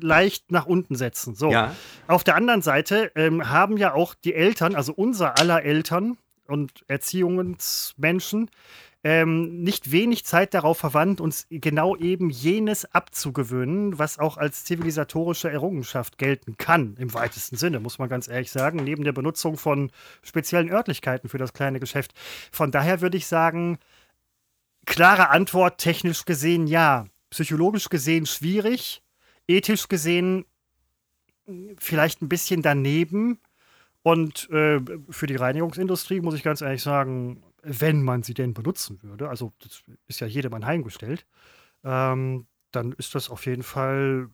leicht 0.00 0.52
nach 0.52 0.66
unten 0.66 0.94
setzen. 0.94 1.34
So. 1.34 1.50
Ja, 1.50 1.74
Auf 2.06 2.22
der 2.22 2.36
anderen 2.36 2.62
Seite 2.62 3.10
ähm, 3.16 3.50
haben 3.50 3.76
ja 3.76 3.92
auch 3.92 4.14
die 4.14 4.34
Eltern, 4.34 4.76
also 4.76 4.92
unser 4.92 5.36
aller 5.36 5.64
Eltern 5.64 6.16
und 6.48 6.84
Erziehungsmenschen, 6.88 8.50
ähm, 9.04 9.62
nicht 9.62 9.92
wenig 9.92 10.24
Zeit 10.24 10.54
darauf 10.54 10.78
verwandt, 10.78 11.20
uns 11.20 11.46
genau 11.50 11.94
eben 11.96 12.30
jenes 12.30 12.84
abzugewöhnen, 12.92 13.98
was 13.98 14.18
auch 14.18 14.36
als 14.36 14.64
zivilisatorische 14.64 15.50
Errungenschaft 15.50 16.18
gelten 16.18 16.56
kann, 16.56 16.96
im 16.98 17.14
weitesten 17.14 17.56
Sinne, 17.56 17.78
muss 17.78 17.98
man 17.98 18.08
ganz 18.08 18.26
ehrlich 18.26 18.50
sagen, 18.50 18.82
neben 18.82 19.04
der 19.04 19.12
Benutzung 19.12 19.56
von 19.56 19.92
speziellen 20.22 20.70
Örtlichkeiten 20.70 21.28
für 21.28 21.38
das 21.38 21.52
kleine 21.52 21.78
Geschäft. 21.78 22.12
Von 22.50 22.72
daher 22.72 23.00
würde 23.00 23.16
ich 23.16 23.26
sagen, 23.26 23.78
klare 24.84 25.30
Antwort, 25.30 25.78
technisch 25.78 26.24
gesehen 26.24 26.66
ja, 26.66 27.06
psychologisch 27.30 27.90
gesehen 27.90 28.26
schwierig, 28.26 29.02
ethisch 29.46 29.86
gesehen 29.88 30.44
vielleicht 31.78 32.20
ein 32.20 32.28
bisschen 32.28 32.62
daneben. 32.62 33.38
Und 34.02 34.48
äh, 34.50 34.80
für 35.10 35.26
die 35.26 35.36
Reinigungsindustrie 35.36 36.20
muss 36.20 36.34
ich 36.34 36.42
ganz 36.42 36.60
ehrlich 36.60 36.82
sagen, 36.82 37.42
wenn 37.62 38.02
man 38.02 38.22
sie 38.22 38.34
denn 38.34 38.54
benutzen 38.54 39.02
würde, 39.02 39.28
also 39.28 39.52
das 39.58 39.82
ist 40.06 40.20
ja 40.20 40.26
jedem 40.26 40.54
anheimgestellt, 40.54 41.26
ähm, 41.84 42.46
dann 42.70 42.92
ist 42.92 43.14
das 43.14 43.30
auf 43.30 43.46
jeden 43.46 43.62
Fall 43.62 44.30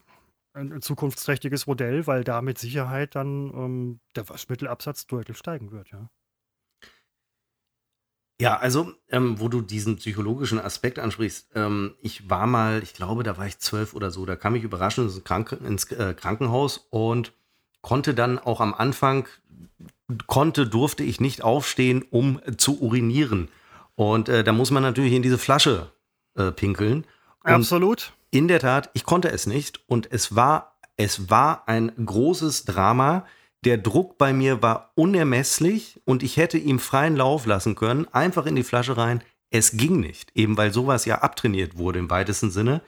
ein, 0.53 0.71
ein 0.71 0.81
zukunftsträchtiges 0.81 1.67
Modell, 1.67 2.07
weil 2.07 2.23
da 2.23 2.41
mit 2.41 2.57
Sicherheit 2.57 3.15
dann 3.15 3.51
ähm, 3.53 3.99
der 4.15 4.27
Waschmittelabsatz 4.29 5.07
deutlich 5.07 5.37
steigen 5.37 5.71
wird, 5.71 5.89
ja. 5.91 6.09
Ja, 8.37 8.57
also, 8.57 8.91
ähm, 9.09 9.39
wo 9.39 9.47
du 9.47 9.61
diesen 9.61 9.95
psychologischen 9.95 10.59
Aspekt 10.59 10.99
ansprichst, 10.99 11.51
ähm, 11.55 11.95
ich 12.01 12.29
war 12.29 12.47
mal, 12.47 12.83
ich 12.83 12.93
glaube, 12.93 13.23
da 13.23 13.37
war 13.37 13.47
ich 13.47 13.59
zwölf 13.59 13.93
oder 13.93 14.11
so, 14.11 14.25
da 14.25 14.35
kam 14.35 14.55
ich 14.55 14.63
überraschend 14.63 15.09
ins, 15.09 15.23
Kranken, 15.23 15.65
ins 15.65 15.89
äh, 15.91 16.13
Krankenhaus 16.13 16.85
und 16.89 17.31
konnte 17.85 18.15
dann 18.15 18.39
auch 18.39 18.61
am 18.61 18.73
Anfang, 18.73 19.27
konnte, 20.25 20.65
durfte 20.65 21.03
ich 21.03 21.21
nicht 21.21 21.43
aufstehen, 21.43 22.03
um 22.09 22.41
zu 22.57 22.81
urinieren. 22.81 23.49
Und 23.93 24.27
äh, 24.27 24.43
da 24.43 24.53
muss 24.53 24.71
man 24.71 24.81
natürlich 24.81 25.13
in 25.13 25.21
diese 25.21 25.37
Flasche 25.37 25.91
äh, 26.35 26.51
pinkeln. 26.51 27.05
Und 27.43 27.51
Absolut. 27.51 28.13
in 28.31 28.47
der 28.47 28.59
Tat, 28.59 28.89
ich 28.93 29.03
konnte 29.03 29.29
es 29.29 29.45
nicht 29.45 29.81
und 29.85 30.11
es 30.11 30.35
war, 30.35 30.79
es 30.97 31.29
war 31.29 31.67
ein 31.67 31.91
großes 32.03 32.65
Drama. 32.65 33.27
Der 33.63 33.77
Druck 33.77 34.17
bei 34.17 34.33
mir 34.33 34.63
war 34.63 34.91
unermesslich 34.95 36.01
und 36.05 36.23
ich 36.23 36.37
hätte 36.37 36.57
ihm 36.57 36.79
freien 36.79 37.15
Lauf 37.15 37.45
lassen 37.45 37.75
können, 37.75 38.07
einfach 38.11 38.47
in 38.47 38.55
die 38.55 38.63
Flasche 38.63 38.97
rein. 38.97 39.23
Es 39.51 39.77
ging 39.77 39.99
nicht, 39.99 40.31
eben 40.33 40.57
weil 40.57 40.73
sowas 40.73 41.05
ja 41.05 41.19
abtrainiert 41.19 41.77
wurde 41.77 41.99
im 41.99 42.09
weitesten 42.09 42.49
Sinne. 42.49 42.81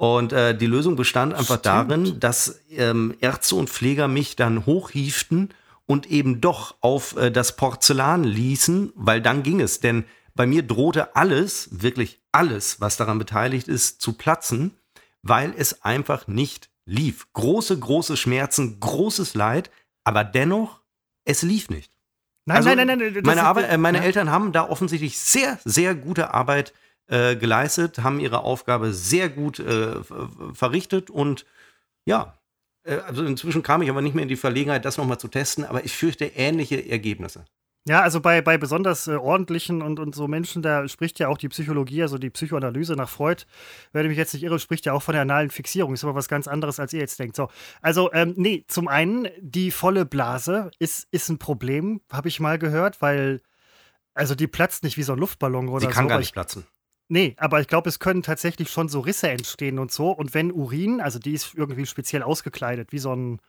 Und 0.00 0.32
äh, 0.32 0.56
die 0.56 0.64
Lösung 0.64 0.96
bestand 0.96 1.34
einfach 1.34 1.58
Stimmt. 1.58 1.66
darin, 1.66 2.20
dass 2.20 2.62
ähm, 2.70 3.14
Ärzte 3.20 3.54
und 3.56 3.68
Pfleger 3.68 4.08
mich 4.08 4.34
dann 4.34 4.64
hochhieften 4.64 5.50
und 5.84 6.06
eben 6.10 6.40
doch 6.40 6.76
auf 6.80 7.18
äh, 7.18 7.30
das 7.30 7.54
Porzellan 7.56 8.24
ließen, 8.24 8.94
weil 8.94 9.20
dann 9.20 9.42
ging 9.42 9.60
es. 9.60 9.80
Denn 9.80 10.06
bei 10.34 10.46
mir 10.46 10.62
drohte 10.62 11.16
alles, 11.16 11.68
wirklich 11.82 12.18
alles, 12.32 12.80
was 12.80 12.96
daran 12.96 13.18
beteiligt 13.18 13.68
ist, 13.68 14.00
zu 14.00 14.14
platzen, 14.14 14.74
weil 15.20 15.52
es 15.54 15.82
einfach 15.84 16.26
nicht 16.26 16.70
lief. 16.86 17.30
Große, 17.34 17.78
große 17.78 18.16
Schmerzen, 18.16 18.80
großes 18.80 19.34
Leid, 19.34 19.70
aber 20.02 20.24
dennoch, 20.24 20.80
es 21.26 21.42
lief 21.42 21.68
nicht. 21.68 21.92
Nein, 22.46 22.56
Also, 22.56 22.74
nein, 22.74 22.86
nein, 22.86 22.98
nein. 22.98 23.22
Meine, 23.22 23.42
Arbeit, 23.42 23.70
äh, 23.70 23.76
meine 23.76 23.98
ja. 23.98 24.04
Eltern 24.04 24.30
haben 24.30 24.52
da 24.52 24.66
offensichtlich 24.66 25.18
sehr, 25.18 25.58
sehr 25.66 25.94
gute 25.94 26.32
Arbeit 26.32 26.70
äh, 26.70 26.74
geleistet, 27.36 27.98
haben 27.98 28.20
ihre 28.20 28.44
Aufgabe 28.44 28.92
sehr 28.92 29.28
gut 29.28 29.58
äh, 29.58 30.02
ver- 30.04 30.30
verrichtet 30.54 31.10
und 31.10 31.44
ja, 32.04 32.38
äh, 32.84 32.98
also 32.98 33.24
inzwischen 33.24 33.62
kam 33.62 33.82
ich 33.82 33.90
aber 33.90 34.02
nicht 34.02 34.14
mehr 34.14 34.22
in 34.22 34.28
die 34.28 34.36
Verlegenheit, 34.36 34.84
das 34.84 34.96
nochmal 34.96 35.18
zu 35.18 35.28
testen, 35.28 35.64
aber 35.64 35.84
ich 35.84 35.96
fürchte 35.96 36.26
ähnliche 36.26 36.88
Ergebnisse. 36.88 37.44
Ja, 37.88 38.02
also 38.02 38.20
bei, 38.20 38.42
bei 38.42 38.58
besonders 38.58 39.08
äh, 39.08 39.16
ordentlichen 39.16 39.80
und, 39.80 39.98
und 39.98 40.14
so 40.14 40.28
Menschen, 40.28 40.60
da 40.60 40.86
spricht 40.86 41.18
ja 41.18 41.28
auch 41.28 41.38
die 41.38 41.48
Psychologie, 41.48 42.02
also 42.02 42.18
die 42.18 42.28
Psychoanalyse 42.28 42.92
nach 42.92 43.08
Freud, 43.08 43.44
wenn 43.92 44.04
ich 44.04 44.10
mich 44.10 44.18
jetzt 44.18 44.34
nicht 44.34 44.42
irre, 44.42 44.58
spricht 44.58 44.84
ja 44.84 44.92
auch 44.92 45.02
von 45.02 45.14
der 45.14 45.22
analen 45.22 45.48
Fixierung. 45.48 45.94
Ist 45.94 46.04
aber 46.04 46.14
was 46.14 46.28
ganz 46.28 46.46
anderes, 46.46 46.78
als 46.78 46.92
ihr 46.92 47.00
jetzt 47.00 47.18
denkt. 47.18 47.36
So, 47.36 47.48
also, 47.80 48.12
ähm, 48.12 48.34
nee, 48.36 48.64
zum 48.68 48.86
einen, 48.86 49.28
die 49.40 49.70
volle 49.70 50.04
Blase 50.04 50.70
ist, 50.78 51.08
ist 51.10 51.30
ein 51.30 51.38
Problem, 51.38 52.02
habe 52.12 52.28
ich 52.28 52.38
mal 52.38 52.58
gehört, 52.58 53.00
weil, 53.00 53.40
also 54.12 54.34
die 54.34 54.46
platzt 54.46 54.84
nicht 54.84 54.98
wie 54.98 55.02
so 55.02 55.14
ein 55.14 55.18
Luftballon 55.18 55.68
oder 55.68 55.80
so. 55.80 55.86
Die 55.88 55.92
kann 55.94 56.06
gar 56.06 56.18
nicht 56.18 56.28
ich, 56.28 56.32
platzen. 56.34 56.66
Nee, 57.12 57.34
aber 57.38 57.60
ich 57.60 57.66
glaube, 57.66 57.88
es 57.88 57.98
können 57.98 58.22
tatsächlich 58.22 58.70
schon 58.70 58.88
so 58.88 59.00
Risse 59.00 59.28
entstehen 59.28 59.80
und 59.80 59.90
so. 59.90 60.12
Und 60.12 60.32
wenn 60.32 60.52
Urin, 60.52 61.00
also 61.00 61.18
die 61.18 61.32
ist 61.32 61.56
irgendwie 61.56 61.84
speziell 61.84 62.22
ausgekleidet, 62.22 62.92
wie 62.92 63.00
so 63.00 63.12
ein, 63.12 63.40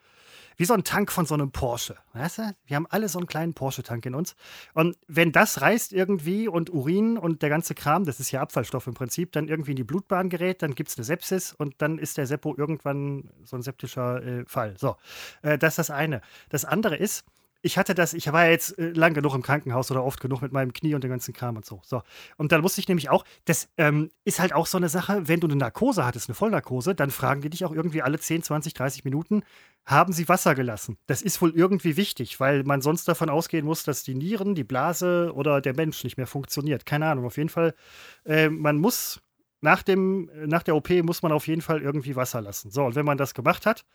wie 0.58 0.66
so 0.66 0.74
ein 0.74 0.84
Tank 0.84 1.12
von 1.12 1.28
so 1.28 1.36
einem 1.36 1.52
Porsche. 1.52 1.96
Weißt 2.14 2.40
du? 2.40 2.56
Wir 2.66 2.76
haben 2.76 2.88
alle 2.90 3.08
so 3.08 3.20
einen 3.20 3.28
kleinen 3.28 3.54
Porsche-Tank 3.54 4.04
in 4.08 4.16
uns. 4.16 4.36
Und 4.74 4.98
wenn 5.08 5.32
das 5.32 5.62
reißt 5.62 5.94
irgendwie 5.94 6.48
und 6.48 6.72
Urin 6.72 7.20
und 7.20 7.44
der 7.44 7.50
ganze 7.50 7.76
Kram, 7.76 8.04
das 8.04 8.20
ist 8.20 8.32
ja 8.32 8.42
Abfallstoff 8.42 8.88
im 8.88 8.96
Prinzip, 8.96 9.32
dann 9.32 9.48
irgendwie 9.48 9.72
in 9.72 9.78
die 9.78 9.84
Blutbahn 9.84 10.30
gerät, 10.30 10.64
dann 10.64 10.74
gibt 10.74 10.90
es 10.90 10.98
eine 10.98 11.06
Sepsis 11.06 11.54
und 11.54 11.76
dann 11.84 12.00
ist 12.00 12.18
der 12.18 12.26
Seppo 12.26 12.56
irgendwann 12.58 13.30
so 13.44 13.58
ein 13.58 13.62
septischer 13.62 14.24
äh, 14.24 14.44
Fall. 14.48 14.74
So, 14.80 14.96
äh, 15.44 15.60
das 15.60 15.74
ist 15.74 15.78
das 15.78 15.92
eine. 15.92 16.22
Das 16.50 16.66
andere 16.66 16.96
ist, 16.96 17.26
ich 17.62 17.78
hatte 17.78 17.94
das, 17.94 18.14
ich 18.14 18.32
war 18.32 18.46
ja 18.46 18.52
jetzt 18.52 18.78
äh, 18.80 18.92
lang 18.92 19.14
genug 19.14 19.36
im 19.36 19.42
Krankenhaus 19.42 19.92
oder 19.92 20.04
oft 20.04 20.20
genug 20.20 20.42
mit 20.42 20.52
meinem 20.52 20.74
Knie 20.74 20.96
und 20.96 21.04
dem 21.04 21.12
ganzen 21.12 21.34
Kram 21.34 21.56
und 21.56 21.66
so. 21.66 21.82
So. 21.84 22.02
Und 22.38 22.52
dann 22.52 22.62
musste 22.62 22.82
ich 22.82 22.88
nämlich 22.88 23.10
auch, 23.10 23.24
das 23.46 23.70
ähm, 23.78 24.10
ist 24.26 24.40
halt 24.40 24.54
auch 24.54 24.66
so 24.66 24.78
eine 24.78 24.90
Sache, 24.90 25.28
wenn 25.28 25.40
du 25.40 25.48
eine 25.48 25.56
Narkose 25.56 26.06
hattest, 26.06 26.30
eine 26.30 26.36
Vollnarkose, 26.36 26.96
dann 26.96 27.12
fragen 27.12 27.42
die 27.42 27.50
dich 27.50 27.64
auch 27.66 27.72
irgendwie 27.72 28.02
alle 28.02 28.20
10, 28.20 28.44
20, 28.44 28.74
30 28.74 29.06
Minuten, 29.06 29.44
haben 29.86 30.14
sie 30.14 30.28
Wasser 30.28 30.56
gelassen? 30.56 30.98
Das 31.08 31.22
ist 31.22 31.42
wohl 31.42 31.52
irgendwie 31.52 31.98
wichtig, 31.98 32.40
weil 32.40 32.64
man 32.64 32.82
sonst 32.82 33.08
davon 33.08 33.30
ausgehen 33.30 33.66
muss, 33.66 33.84
dass 33.84 34.04
die 34.04 34.16
Nieren, 34.16 34.56
die 34.56 34.64
Blase 34.64 35.32
oder 35.34 35.62
der 35.62 35.76
Mensch 35.76 36.04
nicht 36.04 36.18
mehr 36.18 36.28
funktioniert. 36.28 36.86
Keine 36.86 37.08
Ahnung. 37.08 37.26
Auf 37.26 37.38
jeden 37.38 37.50
Fall, 37.50 37.74
äh, 38.26 38.50
man 38.50 38.78
muss 38.78 39.22
nach, 39.62 39.84
dem, 39.84 40.30
nach 40.46 40.64
der 40.64 40.76
OP 40.76 40.90
muss 41.04 41.22
man 41.22 41.32
auf 41.32 41.48
jeden 41.48 41.62
Fall 41.62 41.82
irgendwie 41.82 42.16
Wasser 42.16 42.42
lassen. 42.42 42.72
So, 42.72 42.84
und 42.84 42.96
wenn 42.96 43.06
man 43.06 43.18
das 43.18 43.34
gemacht 43.34 43.66
hat, 43.66 43.86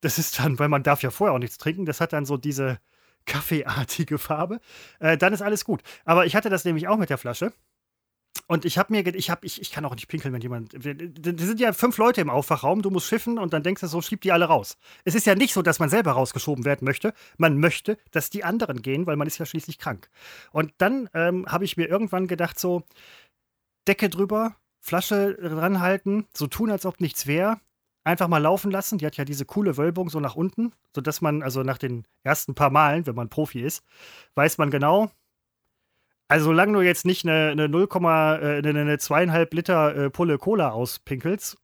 das 0.00 0.18
ist 0.18 0.38
dann, 0.38 0.58
weil 0.58 0.68
man 0.68 0.82
darf 0.82 1.02
ja 1.02 1.10
vorher 1.10 1.34
auch 1.34 1.38
nichts 1.38 1.58
trinken, 1.58 1.84
das 1.84 2.00
hat 2.00 2.12
dann 2.12 2.24
so 2.24 2.36
diese 2.36 2.78
kaffeeartige 3.26 4.18
Farbe, 4.18 4.60
äh, 4.98 5.16
dann 5.16 5.32
ist 5.32 5.42
alles 5.42 5.64
gut. 5.64 5.82
Aber 6.04 6.26
ich 6.26 6.34
hatte 6.34 6.50
das 6.50 6.64
nämlich 6.64 6.88
auch 6.88 6.96
mit 6.96 7.10
der 7.10 7.18
Flasche. 7.18 7.52
Und 8.46 8.64
ich 8.64 8.78
habe 8.78 8.92
mir, 8.92 9.06
ich 9.14 9.30
habe, 9.30 9.46
ich, 9.46 9.60
ich 9.60 9.70
kann 9.70 9.84
auch 9.84 9.94
nicht 9.94 10.08
pinkeln, 10.08 10.34
wenn 10.34 10.40
jemand. 10.40 10.72
Da 10.74 11.44
sind 11.44 11.60
ja 11.60 11.72
fünf 11.72 11.98
Leute 11.98 12.20
im 12.20 12.30
Aufwachraum, 12.30 12.82
du 12.82 12.90
musst 12.90 13.06
schiffen 13.06 13.38
und 13.38 13.52
dann 13.52 13.62
denkst 13.62 13.80
du 13.80 13.86
so, 13.86 14.02
schieb 14.02 14.22
die 14.22 14.32
alle 14.32 14.46
raus. 14.46 14.76
Es 15.04 15.14
ist 15.14 15.26
ja 15.26 15.34
nicht 15.34 15.52
so, 15.52 15.62
dass 15.62 15.78
man 15.78 15.88
selber 15.88 16.12
rausgeschoben 16.12 16.64
werden 16.64 16.84
möchte. 16.84 17.12
Man 17.38 17.58
möchte, 17.58 17.96
dass 18.10 18.30
die 18.30 18.42
anderen 18.42 18.82
gehen, 18.82 19.06
weil 19.06 19.16
man 19.16 19.28
ist 19.28 19.38
ja 19.38 19.46
schließlich 19.46 19.78
krank. 19.78 20.10
Und 20.50 20.72
dann 20.78 21.08
ähm, 21.14 21.46
habe 21.46 21.64
ich 21.64 21.76
mir 21.76 21.88
irgendwann 21.88 22.26
gedacht, 22.26 22.58
so, 22.58 22.82
Decke 23.86 24.08
drüber, 24.08 24.56
Flasche 24.80 25.34
dranhalten, 25.34 26.26
so 26.34 26.46
tun, 26.46 26.70
als 26.70 26.86
ob 26.86 27.00
nichts 27.00 27.26
wäre. 27.26 27.60
Einfach 28.04 28.28
mal 28.28 28.38
laufen 28.38 28.70
lassen. 28.70 28.98
Die 28.98 29.06
hat 29.06 29.16
ja 29.16 29.24
diese 29.24 29.44
coole 29.44 29.76
Wölbung 29.76 30.08
so 30.08 30.20
nach 30.20 30.34
unten, 30.34 30.72
sodass 30.94 31.20
man, 31.20 31.42
also 31.42 31.62
nach 31.62 31.78
den 31.78 32.06
ersten 32.22 32.54
paar 32.54 32.70
Malen, 32.70 33.06
wenn 33.06 33.14
man 33.14 33.28
Profi 33.28 33.60
ist, 33.60 33.84
weiß 34.34 34.58
man 34.58 34.70
genau, 34.70 35.10
also 36.30 36.44
solange 36.44 36.74
du 36.74 36.80
jetzt 36.80 37.04
nicht 37.04 37.26
eine, 37.26 37.50
eine 37.50 37.68
0, 37.68 37.88
äh, 37.92 37.98
eine, 37.98 38.68
eine 38.68 38.98
zweieinhalb 38.98 39.52
Liter 39.52 39.96
äh, 39.96 40.10
Pulle 40.10 40.38
Cola 40.38 40.70
auspinkelst, 40.70 41.58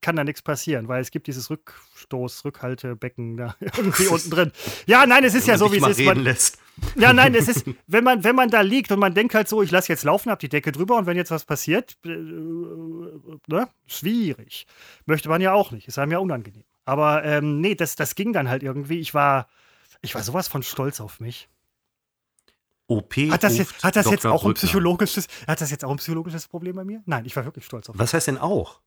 kann 0.00 0.16
da 0.16 0.24
nichts 0.24 0.42
passieren, 0.42 0.88
weil 0.88 1.00
es 1.00 1.10
gibt 1.10 1.26
dieses 1.26 1.50
Rückstoß, 1.50 2.44
Rückhaltebecken 2.44 3.36
da 3.36 3.54
irgendwie 3.60 4.06
unten 4.06 4.30
drin. 4.30 4.52
Ja, 4.86 5.06
nein, 5.06 5.24
es 5.24 5.34
ist 5.34 5.46
ja 5.46 5.58
so, 5.58 5.72
wie 5.72 5.78
es 5.78 5.98
ist. 5.98 6.04
Man, 6.04 6.18
lässt. 6.18 6.58
ja, 6.96 7.12
nein, 7.12 7.34
es 7.34 7.48
ist, 7.48 7.66
wenn 7.86 8.04
man, 8.04 8.24
wenn 8.24 8.34
man 8.34 8.50
da 8.50 8.60
liegt 8.60 8.90
und 8.92 8.98
man 8.98 9.14
denkt 9.14 9.34
halt 9.34 9.48
so, 9.48 9.62
ich 9.62 9.70
lasse 9.70 9.92
jetzt 9.92 10.04
laufen, 10.04 10.30
hab 10.30 10.38
die 10.38 10.48
Decke 10.48 10.72
drüber 10.72 10.96
und 10.96 11.06
wenn 11.06 11.16
jetzt 11.16 11.30
was 11.30 11.44
passiert, 11.44 11.96
äh, 12.04 12.08
ne, 12.08 13.68
schwierig. 13.86 14.66
Möchte 15.06 15.28
man 15.28 15.40
ja 15.40 15.52
auch 15.52 15.70
nicht, 15.70 15.88
ist 15.88 15.98
einem 15.98 16.12
ja 16.12 16.18
unangenehm. 16.18 16.64
Aber 16.84 17.24
ähm, 17.24 17.60
nee, 17.60 17.74
das, 17.74 17.94
das 17.94 18.14
ging 18.14 18.32
dann 18.32 18.48
halt 18.48 18.62
irgendwie. 18.62 18.98
Ich 18.98 19.14
war, 19.14 19.48
ich 20.02 20.14
war 20.14 20.22
sowas 20.22 20.48
von 20.48 20.62
stolz 20.62 21.00
auf 21.00 21.20
mich. 21.20 21.48
OP 22.90 23.14
Hat 23.30 23.44
das, 23.44 23.56
jetzt, 23.56 23.84
hat 23.84 23.94
das 23.94 24.10
jetzt 24.10 24.26
auch 24.26 24.44
ein 24.44 24.54
psychologisches, 24.54 25.28
hat 25.46 25.60
das 25.60 25.70
jetzt 25.70 25.84
auch 25.84 25.92
ein 25.92 25.98
psychologisches 25.98 26.48
Problem 26.48 26.74
bei 26.74 26.82
mir? 26.84 27.00
Nein, 27.06 27.24
ich 27.24 27.36
war 27.36 27.44
wirklich 27.44 27.64
stolz 27.64 27.88
auf 27.88 27.94
mich. 27.94 28.00
Was 28.00 28.12
heißt 28.12 28.26
denn 28.26 28.38
auch? 28.38 28.80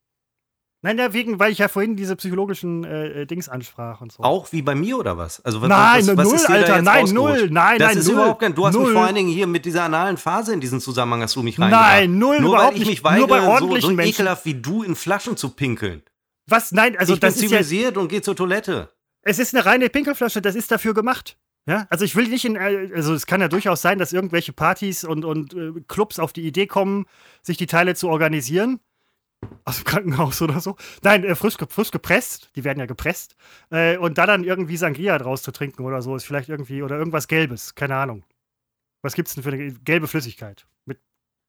Nein, 0.86 0.98
ja, 0.98 1.14
wegen, 1.14 1.40
weil 1.40 1.54
ich 1.54 1.60
ja 1.60 1.70
vorhin 1.70 1.96
diese 1.96 2.18
psychologischen 2.18 2.84
äh, 2.84 3.22
äh, 3.22 3.26
Dings 3.26 3.48
ansprach 3.48 4.02
und 4.02 4.12
so. 4.12 4.22
Auch 4.22 4.52
wie 4.52 4.62
bei 4.62 4.76
mir 4.76 4.98
oder 4.98 5.18
was? 5.18 5.40
Also 5.46 5.62
was, 5.62 5.70
Nein, 5.70 6.06
was, 6.08 6.18
was 6.18 6.48
null, 6.48 6.56
Alter, 6.56 6.82
nein, 6.82 7.00
rausgerutscht? 7.04 7.14
null, 7.14 7.50
nein, 7.52 7.80
das 7.80 7.88
nein, 7.88 7.98
ist 8.00 8.06
null, 8.08 8.16
überhaupt 8.16 8.42
kein. 8.42 8.54
Du 8.54 8.68
hast 8.68 8.74
mich 8.76 8.84
null. 8.84 8.94
vor 8.94 9.04
allen 9.06 9.16
Dingen 9.16 9.30
hier 9.30 9.48
mit 9.48 9.64
dieser 9.64 9.84
analen 9.84 10.18
Phase 10.18 10.54
in 10.54 10.60
diesen 10.60 10.82
Zusammenhang 10.82 11.22
hast 11.22 11.38
du 11.38 11.42
mich 11.42 11.58
reingebracht. 11.58 11.90
Nein, 11.90 12.18
null, 12.20 12.42
Nur 12.42 12.50
überhaupt 12.56 12.74
weil 12.76 12.82
ich 12.82 12.88
mich 12.90 13.04
weigere, 13.04 13.20
Nur 13.20 13.28
bei 13.30 13.40
so, 13.40 13.46
so 13.46 13.52
ordentlichen 13.52 13.96
Menschen. 13.96 14.14
ekelhaft 14.14 14.46
wie 14.46 14.56
du 14.56 14.84
in 14.84 14.96
Flaschen 14.96 15.38
zu 15.38 15.52
pinkeln. 15.52 16.04
Was? 16.48 16.74
Nein, 16.74 16.98
also 16.98 17.14
ich 17.14 17.22
bin 17.22 17.30
das 17.30 17.40
ja, 17.40 17.48
zivilisiert 17.48 17.96
und 17.96 18.10
gehe 18.10 18.22
zur 18.22 18.36
Toilette. 18.36 18.90
es 19.22 19.40
ist 19.40 19.56
eine 19.56 19.66
reine 19.66 19.88
Pinkelflasche, 19.90 20.42
das 20.42 20.56
ist 20.56 20.70
dafür 20.70 20.94
gemacht. 20.94 21.38
Ja, 21.66 21.88
also 21.90 22.04
ich 22.04 22.18
will 22.18 22.28
nicht 22.28 22.44
in, 22.44 22.58
äh, 22.58 22.90
also 22.94 23.14
es 23.14 23.26
kann 23.26 23.40
ja 23.40 23.48
durchaus 23.48 23.82
sein, 23.82 23.98
dass 23.98 24.12
irgendwelche 24.12 24.52
Partys 24.52 25.06
und, 25.06 25.24
und 25.24 25.54
äh, 25.54 25.72
Clubs 25.88 26.20
auf 26.20 26.34
die 26.34 26.42
Idee 26.42 26.68
kommen, 26.68 27.06
sich 27.42 27.56
die 27.56 27.68
Teile 27.68 27.96
zu 27.96 28.10
organisieren. 28.10 28.82
Aus 29.66 29.78
dem 29.78 29.86
Krankenhaus 29.86 30.42
oder 30.42 30.60
so. 30.60 30.76
Nein, 31.02 31.24
äh, 31.24 31.36
frisch, 31.36 31.56
frisch 31.70 31.92
gepresst. 31.92 32.52
Die 32.56 32.64
werden 32.64 32.80
ja 32.80 32.86
gepresst. 32.86 33.36
Äh, 33.70 33.98
und 33.98 34.18
da 34.18 34.26
dann 34.26 34.44
irgendwie 34.44 34.78
Sangria 34.78 35.18
draus 35.18 35.44
zu 35.44 35.52
trinken 35.52 35.84
oder 35.84 36.02
so 36.02 36.16
ist 36.16 36.26
vielleicht 36.26 36.50
irgendwie, 36.50 36.84
oder 36.84 36.98
irgendwas 36.98 37.28
Gelbes, 37.28 37.76
keine 37.76 37.96
Ahnung. 37.96 38.24
Was 39.02 39.16
gibt's 39.16 39.36
denn 39.36 39.44
für 39.44 39.52
eine 39.52 39.74
gelbe 39.74 40.08
Flüssigkeit? 40.08 40.66
Mit 40.86 41.00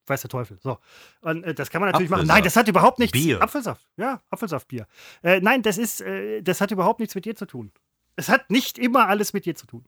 weiß 0.07 0.21
der 0.21 0.29
Teufel. 0.29 0.59
So. 0.61 0.77
Und 1.21 1.43
äh, 1.43 1.53
das 1.53 1.69
kann 1.69 1.81
man 1.81 1.91
natürlich 1.91 2.09
machen. 2.09 2.21
Apfelsaft. 2.21 2.37
Nein, 2.37 2.43
das 2.43 2.55
hat 2.55 2.67
überhaupt 2.67 2.99
nichts. 2.99 3.13
Bier. 3.13 3.41
Apfelsaft. 3.41 3.87
Ja, 3.97 4.21
Apfelsaftbier. 4.29 4.87
Äh, 5.23 5.39
nein, 5.41 5.61
das 5.61 5.77
ist, 5.77 6.01
äh, 6.01 6.41
das 6.41 6.61
hat 6.61 6.71
überhaupt 6.71 6.99
nichts 6.99 7.15
mit 7.15 7.25
dir 7.25 7.35
zu 7.35 7.45
tun. 7.45 7.71
Es 8.15 8.29
hat 8.29 8.49
nicht 8.49 8.77
immer 8.77 9.07
alles 9.07 9.33
mit 9.33 9.45
dir 9.45 9.55
zu 9.55 9.67
tun. 9.67 9.85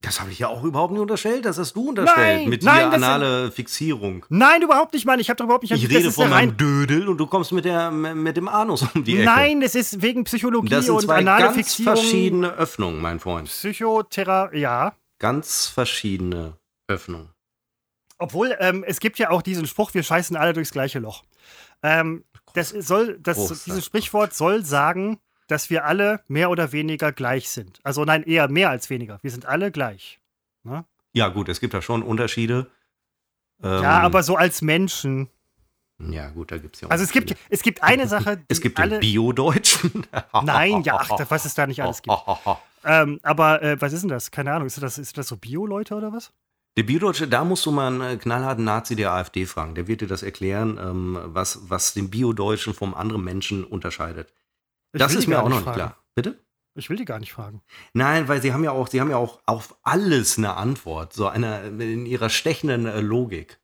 Das 0.00 0.20
habe 0.20 0.30
ich 0.30 0.38
ja 0.38 0.46
auch 0.46 0.62
überhaupt 0.62 0.92
nicht 0.92 1.00
unterstellt. 1.00 1.44
Das 1.44 1.58
hast 1.58 1.74
du 1.74 1.88
unterstellt. 1.88 2.16
Nein, 2.40 2.48
mit 2.48 2.62
nein, 2.62 2.76
dieser 2.76 2.90
das 2.90 2.94
sind- 2.94 3.04
anale 3.04 3.50
Fixierung. 3.50 4.24
Nein, 4.28 4.62
überhaupt 4.62 4.92
nicht, 4.94 5.04
Mann. 5.06 5.18
Ich 5.18 5.28
habe 5.28 5.36
doch 5.38 5.44
überhaupt 5.46 5.64
nicht. 5.64 5.72
Ich 5.72 5.90
rede 5.90 6.12
von 6.12 6.26
eine 6.26 6.34
meinem 6.34 6.56
Dödel 6.56 7.08
und 7.08 7.18
du 7.18 7.26
kommst 7.26 7.50
mit, 7.50 7.64
der, 7.64 7.90
mit 7.90 8.36
dem 8.36 8.46
Anus 8.46 8.82
um 8.94 9.02
die 9.02 9.16
Ecke. 9.16 9.24
Nein, 9.24 9.60
es 9.60 9.74
ist 9.74 10.00
wegen 10.00 10.22
Psychologie 10.22 10.68
das 10.68 10.84
sind 10.86 10.94
und 10.94 11.02
zwei 11.02 11.16
anale 11.18 11.44
ganz 11.46 11.56
Fixierung. 11.56 11.96
verschiedene 11.96 12.52
Öffnungen, 12.52 13.00
mein 13.00 13.18
Freund. 13.18 13.48
Psychotherapie, 13.48 14.58
ja. 14.60 14.94
Ganz 15.18 15.66
verschiedene 15.66 16.56
Öffnungen. 16.86 17.30
Obwohl, 18.18 18.56
ähm, 18.60 18.84
es 18.86 19.00
gibt 19.00 19.18
ja 19.18 19.30
auch 19.30 19.42
diesen 19.42 19.66
Spruch, 19.66 19.94
wir 19.94 20.04
scheißen 20.04 20.36
alle 20.36 20.52
durchs 20.52 20.70
gleiche 20.70 21.00
Loch. 21.00 21.24
Ähm, 21.82 22.24
das 22.54 22.70
soll, 22.70 23.18
das, 23.20 23.64
dieses 23.64 23.84
Sprichwort 23.84 24.32
soll 24.32 24.64
sagen, 24.64 25.18
dass 25.48 25.70
wir 25.70 25.84
alle 25.84 26.20
mehr 26.28 26.50
oder 26.50 26.72
weniger 26.72 27.10
gleich 27.10 27.48
sind. 27.50 27.80
Also 27.82 28.04
nein, 28.04 28.22
eher 28.22 28.48
mehr 28.48 28.70
als 28.70 28.88
weniger. 28.90 29.18
Wir 29.22 29.30
sind 29.30 29.46
alle 29.46 29.72
gleich. 29.72 30.20
Ne? 30.62 30.84
Ja, 31.12 31.28
gut, 31.28 31.48
es 31.48 31.60
gibt 31.60 31.74
da 31.74 31.82
schon 31.82 32.02
Unterschiede. 32.02 32.70
Ähm, 33.62 33.82
ja, 33.82 34.00
aber 34.00 34.22
so 34.22 34.36
als 34.36 34.62
Menschen. 34.62 35.28
Ja, 35.98 36.30
gut, 36.30 36.52
da 36.52 36.58
gibt 36.58 36.76
es 36.76 36.82
ja 36.82 36.88
Also 36.88 37.02
es 37.02 37.10
gibt, 37.10 37.34
es 37.48 37.62
gibt 37.62 37.82
eine 37.82 38.06
Sache, 38.08 38.36
die 38.36 38.44
Es 38.48 38.60
gibt 38.60 38.78
alle. 38.78 39.00
den 39.00 39.00
Bio-Deutschen. 39.00 40.06
Nein, 40.44 40.82
ja, 40.82 40.98
ach, 41.00 41.10
was 41.28 41.44
es 41.44 41.54
da 41.54 41.66
nicht 41.66 41.82
alles 41.82 42.02
gibt. 42.02 42.16
Ähm, 42.84 43.18
aber 43.24 43.60
äh, 43.60 43.80
was 43.80 43.92
ist 43.92 44.02
denn 44.02 44.08
das? 44.08 44.30
Keine 44.30 44.52
Ahnung. 44.52 44.68
Ist 44.68 44.80
das, 44.80 44.98
ist 44.98 45.18
das 45.18 45.26
so 45.26 45.36
Bio-Leute 45.36 45.96
oder 45.96 46.12
was? 46.12 46.32
Der 46.78 46.84
Biodeutsche, 46.84 47.26
da 47.26 47.42
musst 47.42 47.66
du 47.66 47.72
mal 47.72 47.88
einen 47.88 48.00
äh, 48.00 48.16
knallharten 48.18 48.62
Nazi 48.62 48.94
der 48.94 49.10
AfD 49.10 49.46
fragen. 49.46 49.74
Der 49.74 49.88
wird 49.88 50.00
dir 50.00 50.06
das 50.06 50.22
erklären, 50.22 50.78
ähm, 50.80 51.18
was, 51.24 51.68
was 51.68 51.92
den 51.92 52.08
Biodeutschen 52.08 52.72
vom 52.72 52.94
anderen 52.94 53.24
Menschen 53.24 53.64
unterscheidet. 53.64 54.32
Ich 54.92 54.98
das 54.98 55.14
ist 55.14 55.26
mir 55.26 55.42
auch 55.42 55.48
noch 55.48 55.60
nicht 55.60 55.72
klar. 55.72 56.02
Bitte? 56.14 56.38
Ich 56.74 56.88
will 56.88 56.96
die 56.96 57.04
gar 57.04 57.18
nicht 57.18 57.32
fragen. 57.32 57.62
Nein, 57.92 58.28
weil 58.28 58.40
sie 58.40 58.52
haben 58.52 58.62
ja 58.62 58.70
auch, 58.70 58.88
sie 58.88 59.00
haben 59.00 59.10
ja 59.10 59.16
auch 59.16 59.40
auf 59.46 59.76
alles 59.82 60.38
eine 60.38 60.54
Antwort, 60.54 61.12
so 61.12 61.26
eine 61.26 61.66
in 61.66 62.06
ihrer 62.06 62.30
stechenden 62.30 62.86
äh, 62.86 63.00
Logik. 63.00 63.58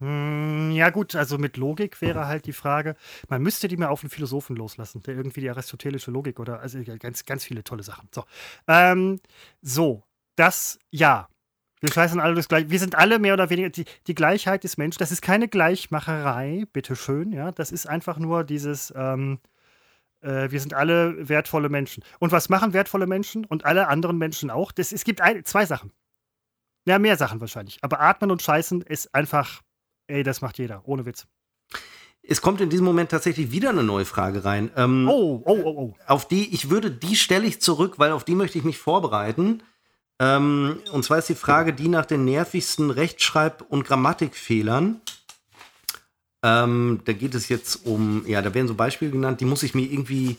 Hm, 0.00 0.70
ja, 0.70 0.90
gut, 0.90 1.16
also 1.16 1.38
mit 1.38 1.56
Logik 1.56 2.00
wäre 2.00 2.26
halt 2.26 2.46
die 2.46 2.52
Frage, 2.52 2.94
man 3.28 3.42
müsste 3.42 3.66
die 3.66 3.76
mal 3.76 3.88
auf 3.88 4.02
einen 4.02 4.10
Philosophen 4.10 4.54
loslassen, 4.54 5.02
der 5.02 5.14
irgendwie 5.16 5.40
die 5.40 5.50
aristotelische 5.50 6.10
Logik 6.10 6.38
oder 6.38 6.60
also 6.60 6.78
ganz, 6.98 7.26
ganz 7.26 7.44
viele 7.44 7.64
tolle 7.64 7.82
Sachen. 7.82 8.08
So, 8.14 8.24
ähm, 8.68 9.20
so 9.60 10.04
das 10.36 10.78
ja. 10.90 11.28
Wir 11.80 11.92
scheißen 11.92 12.18
alle 12.18 12.34
das 12.34 12.48
gleiche. 12.48 12.70
Wir 12.70 12.78
sind 12.80 12.96
alle 12.96 13.18
mehr 13.18 13.34
oder 13.34 13.50
weniger 13.50 13.70
die, 13.70 13.84
die 14.06 14.14
Gleichheit 14.14 14.64
des 14.64 14.78
Menschen. 14.78 14.98
Das 14.98 15.12
ist 15.12 15.22
keine 15.22 15.48
Gleichmacherei, 15.48 16.64
bitteschön, 16.72 17.30
ja. 17.32 17.52
Das 17.52 17.70
ist 17.70 17.86
einfach 17.86 18.18
nur 18.18 18.42
dieses, 18.42 18.92
ähm, 18.96 19.38
äh, 20.20 20.50
wir 20.50 20.60
sind 20.60 20.74
alle 20.74 21.28
wertvolle 21.28 21.68
Menschen. 21.68 22.02
Und 22.18 22.32
was 22.32 22.48
machen 22.48 22.72
wertvolle 22.72 23.06
Menschen 23.06 23.44
und 23.44 23.64
alle 23.64 23.88
anderen 23.88 24.18
Menschen 24.18 24.50
auch? 24.50 24.72
Das, 24.72 24.92
es 24.92 25.04
gibt 25.04 25.20
ein, 25.20 25.44
zwei 25.44 25.66
Sachen. 25.66 25.92
Ja, 26.86 26.98
mehr 26.98 27.16
Sachen 27.16 27.40
wahrscheinlich. 27.40 27.78
Aber 27.82 28.00
atmen 28.00 28.30
und 28.30 28.42
scheißen 28.42 28.82
ist 28.82 29.14
einfach, 29.14 29.62
ey, 30.06 30.22
das 30.22 30.40
macht 30.40 30.58
jeder, 30.58 30.82
ohne 30.86 31.04
Witz. 31.04 31.26
Es 32.22 32.42
kommt 32.42 32.60
in 32.60 32.68
diesem 32.68 32.84
Moment 32.84 33.10
tatsächlich 33.10 33.50
wieder 33.52 33.70
eine 33.70 33.82
neue 33.82 34.04
Frage 34.04 34.44
rein. 34.44 34.70
Ähm, 34.76 35.08
Oh, 35.08 35.42
oh, 35.44 35.58
oh, 35.64 35.74
oh. 35.76 35.94
Auf 36.06 36.28
die, 36.28 36.52
ich 36.54 36.70
würde, 36.70 36.90
die 36.90 37.16
stelle 37.16 37.46
ich 37.46 37.60
zurück, 37.60 37.98
weil 37.98 38.12
auf 38.12 38.24
die 38.24 38.34
möchte 38.34 38.58
ich 38.58 38.64
mich 38.64 38.78
vorbereiten. 38.78 39.62
Ähm, 40.18 40.80
und 40.92 41.04
zwar 41.04 41.18
ist 41.18 41.28
die 41.28 41.34
Frage, 41.34 41.72
die 41.72 41.88
nach 41.88 42.04
den 42.06 42.24
nervigsten 42.24 42.90
Rechtschreib- 42.90 43.62
und 43.62 43.84
Grammatikfehlern. 43.84 45.00
Ähm, 46.42 47.00
da 47.04 47.12
geht 47.12 47.34
es 47.34 47.48
jetzt 47.48 47.86
um, 47.86 48.24
ja, 48.26 48.42
da 48.42 48.54
werden 48.54 48.68
so 48.68 48.74
Beispiele 48.74 49.10
genannt, 49.10 49.40
die 49.40 49.44
muss 49.44 49.62
ich 49.62 49.74
mir 49.74 49.82
irgendwie, 49.90 50.36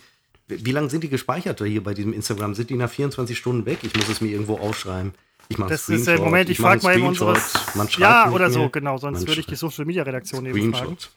wie 0.47 0.71
lange 0.71 0.89
sind 0.89 1.03
die 1.03 1.09
gespeichert 1.09 1.61
hier 1.61 1.83
bei 1.83 1.93
diesem 1.93 2.13
Instagram? 2.13 2.55
Sind 2.55 2.69
die 2.69 2.75
nach 2.75 2.89
24 2.89 3.37
Stunden 3.37 3.65
weg? 3.65 3.79
Ich 3.81 3.95
muss 3.95 4.07
es 4.07 4.21
mir 4.21 4.31
irgendwo 4.31 4.57
aufschreiben. 4.57 5.13
Ich 5.49 5.57
mache 5.57 5.71
Das 5.71 5.89
ist 5.89 6.07
der 6.07 6.19
Moment, 6.19 6.49
ich, 6.49 6.57
frage 6.57 6.83
mal 6.83 6.95
eben 6.95 7.07
unseres. 7.07 7.53
Man 7.75 7.89
schreibt 7.89 7.99
Ja, 7.99 8.31
oder 8.31 8.49
so, 8.49 8.69
genau. 8.69 8.97
Sonst 8.97 9.19
Man 9.19 9.27
würde 9.27 9.41
ich 9.41 9.47
die 9.47 9.55
Social 9.55 9.85
Media 9.85 10.03
Redaktion 10.03 10.45
eben 10.45 10.73
fragen. 10.73 10.75
Screenshot. 10.75 11.09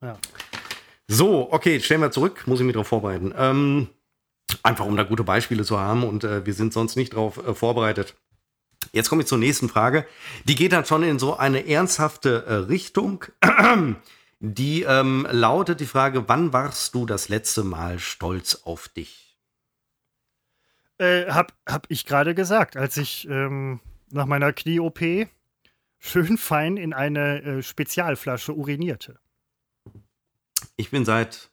Ja. 0.00 0.18
So, 1.08 1.52
okay, 1.52 1.80
stellen 1.80 2.00
wir 2.00 2.10
zurück, 2.10 2.44
muss 2.46 2.60
ich 2.60 2.66
mich 2.66 2.74
darauf 2.74 2.88
vorbereiten. 2.88 3.34
Ähm, 3.36 3.88
einfach 4.62 4.86
um 4.86 4.96
da 4.96 5.02
gute 5.02 5.24
Beispiele 5.24 5.64
zu 5.64 5.78
haben 5.78 6.04
und 6.04 6.24
äh, 6.24 6.46
wir 6.46 6.54
sind 6.54 6.72
sonst 6.72 6.96
nicht 6.96 7.12
darauf 7.12 7.36
äh, 7.46 7.54
vorbereitet. 7.54 8.14
Jetzt 8.94 9.08
komme 9.08 9.22
ich 9.22 9.28
zur 9.28 9.38
nächsten 9.38 9.68
Frage. 9.68 10.06
Die 10.44 10.54
geht 10.54 10.72
dann 10.72 10.84
schon 10.84 11.02
in 11.02 11.18
so 11.18 11.36
eine 11.36 11.66
ernsthafte 11.66 12.44
äh, 12.46 12.54
Richtung. 12.54 13.24
Die 14.40 14.82
ähm, 14.82 15.26
lautet 15.30 15.80
die 15.80 15.86
Frage, 15.86 16.28
wann 16.28 16.52
warst 16.52 16.94
du 16.94 17.06
das 17.06 17.30
letzte 17.30 17.64
Mal 17.64 17.98
stolz 17.98 18.60
auf 18.64 18.88
dich? 18.88 19.38
Äh, 20.98 21.30
hab, 21.30 21.54
hab 21.66 21.86
ich 21.88 22.04
gerade 22.04 22.34
gesagt, 22.34 22.76
als 22.76 22.98
ich 22.98 23.26
ähm, 23.26 23.80
nach 24.10 24.26
meiner 24.26 24.52
Knie-OP 24.52 25.00
schön 25.98 26.36
fein 26.36 26.76
in 26.76 26.92
eine 26.92 27.42
äh, 27.42 27.62
Spezialflasche 27.62 28.52
urinierte. 28.52 29.18
Ich 30.76 30.90
bin 30.90 31.06
seit 31.06 31.50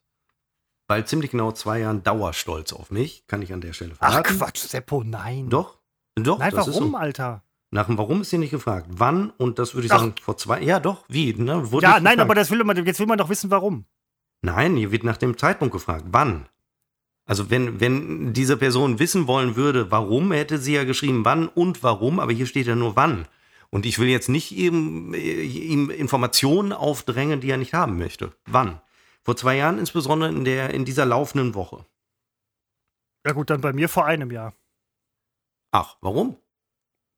bald 0.87 1.07
ziemlich 1.07 1.31
genau 1.31 1.53
zwei 1.53 1.79
Jahren 1.79 2.03
dauerstolz 2.03 2.73
auf 2.73 2.91
mich, 2.91 3.25
kann 3.27 3.41
ich 3.41 3.53
an 3.53 3.61
der 3.61 3.71
Stelle 3.71 3.93
Ach 3.99 4.11
verraten. 4.11 4.37
Quatsch, 4.37 4.59
Seppo, 4.59 5.03
nein. 5.05 5.49
Doch, 5.49 5.80
doch. 6.23 6.39
Nein, 6.39 6.51
das 6.51 6.67
ist 6.67 6.75
warum, 6.75 6.91
so. 6.91 6.97
Alter? 6.97 7.43
Nach 7.71 7.85
dem 7.85 7.97
Warum 7.97 8.21
ist 8.21 8.29
hier 8.29 8.39
nicht 8.39 8.51
gefragt. 8.51 8.87
Wann? 8.89 9.29
Und 9.37 9.57
das 9.57 9.73
würde 9.73 9.87
ich 9.87 9.93
Ach. 9.93 9.99
sagen, 9.99 10.15
vor 10.21 10.35
zwei. 10.37 10.61
Ja, 10.61 10.79
doch, 10.79 11.05
wie? 11.07 11.33
Ne? 11.33 11.71
Wurde 11.71 11.87
Ja, 11.87 11.99
nein, 12.01 12.19
aber 12.19 12.35
das 12.35 12.51
will 12.51 12.63
man, 12.63 12.85
jetzt 12.85 12.99
will 12.99 13.07
man 13.07 13.17
doch 13.17 13.29
wissen, 13.29 13.49
warum. 13.49 13.85
Nein, 14.41 14.75
hier 14.75 14.91
wird 14.91 15.03
nach 15.03 15.17
dem 15.17 15.37
Zeitpunkt 15.37 15.71
gefragt. 15.71 16.05
Wann? 16.11 16.47
Also 17.25 17.49
wenn, 17.49 17.79
wenn 17.79 18.33
diese 18.33 18.57
Person 18.57 18.99
wissen 18.99 19.27
wollen 19.27 19.55
würde, 19.55 19.89
warum, 19.89 20.33
hätte 20.33 20.57
sie 20.57 20.73
ja 20.73 20.83
geschrieben, 20.83 21.23
wann 21.23 21.47
und 21.47 21.81
warum, 21.81 22.19
aber 22.19 22.33
hier 22.33 22.45
steht 22.45 22.67
ja 22.67 22.75
nur 22.75 22.97
wann. 22.97 23.25
Und 23.69 23.85
ich 23.85 23.99
will 23.99 24.09
jetzt 24.09 24.27
nicht 24.27 24.51
ihm, 24.51 25.13
äh, 25.13 25.41
ihm 25.43 25.89
Informationen 25.89 26.73
aufdrängen, 26.73 27.39
die 27.39 27.49
er 27.49 27.57
nicht 27.57 27.73
haben 27.73 27.97
möchte. 27.97 28.33
Wann? 28.45 28.81
Vor 29.23 29.37
zwei 29.37 29.55
Jahren, 29.55 29.79
insbesondere 29.79 30.29
in, 30.29 30.43
der, 30.43 30.71
in 30.71 30.83
dieser 30.83 31.05
laufenden 31.05 31.55
Woche. 31.55 31.85
Ja 33.25 33.33
gut, 33.33 33.49
dann 33.49 33.61
bei 33.61 33.71
mir 33.71 33.87
vor 33.87 34.05
einem 34.05 34.31
Jahr. 34.31 34.53
Ach, 35.71 35.97
warum? 36.01 36.37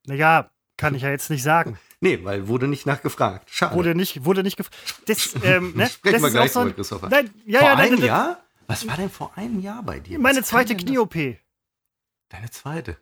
Naja, 0.05 0.49
kann 0.77 0.95
ich 0.95 1.01
ja 1.03 1.09
jetzt 1.09 1.29
nicht 1.29 1.43
sagen. 1.43 1.77
Nee, 2.01 2.19
weil 2.23 2.47
wurde 2.47 2.67
nicht 2.67 2.85
nachgefragt. 2.85 3.49
Schade. 3.49 3.75
Wurde 3.75 3.95
nicht, 3.95 4.25
wurde 4.25 4.43
nicht 4.43 4.57
gefragt. 4.57 4.75
Das, 5.07 5.35
ähm, 5.43 5.73
ne? 5.75 5.87
Sprechen 5.89 6.13
das 6.13 6.21
wir 6.21 6.27
ist 6.27 6.33
gleich 6.33 6.51
so 6.51 6.59
ein, 6.59 6.75
Christopher. 6.75 7.09
Nein, 7.09 7.33
ja, 7.45 7.59
Vor 7.59 7.67
ja, 7.69 7.75
nein, 7.75 7.87
einem 7.87 7.99
das- 7.99 8.07
Jahr? 8.07 8.39
Was 8.67 8.87
war 8.87 8.95
denn 8.95 9.09
vor 9.09 9.31
einem 9.35 9.59
Jahr 9.59 9.83
bei 9.83 9.99
dir? 9.99 10.19
Meine 10.19 10.39
Was 10.39 10.47
zweite 10.47 10.75
Knie-OP. 10.75 11.15
Deine 12.29 12.49
zweite. 12.49 12.97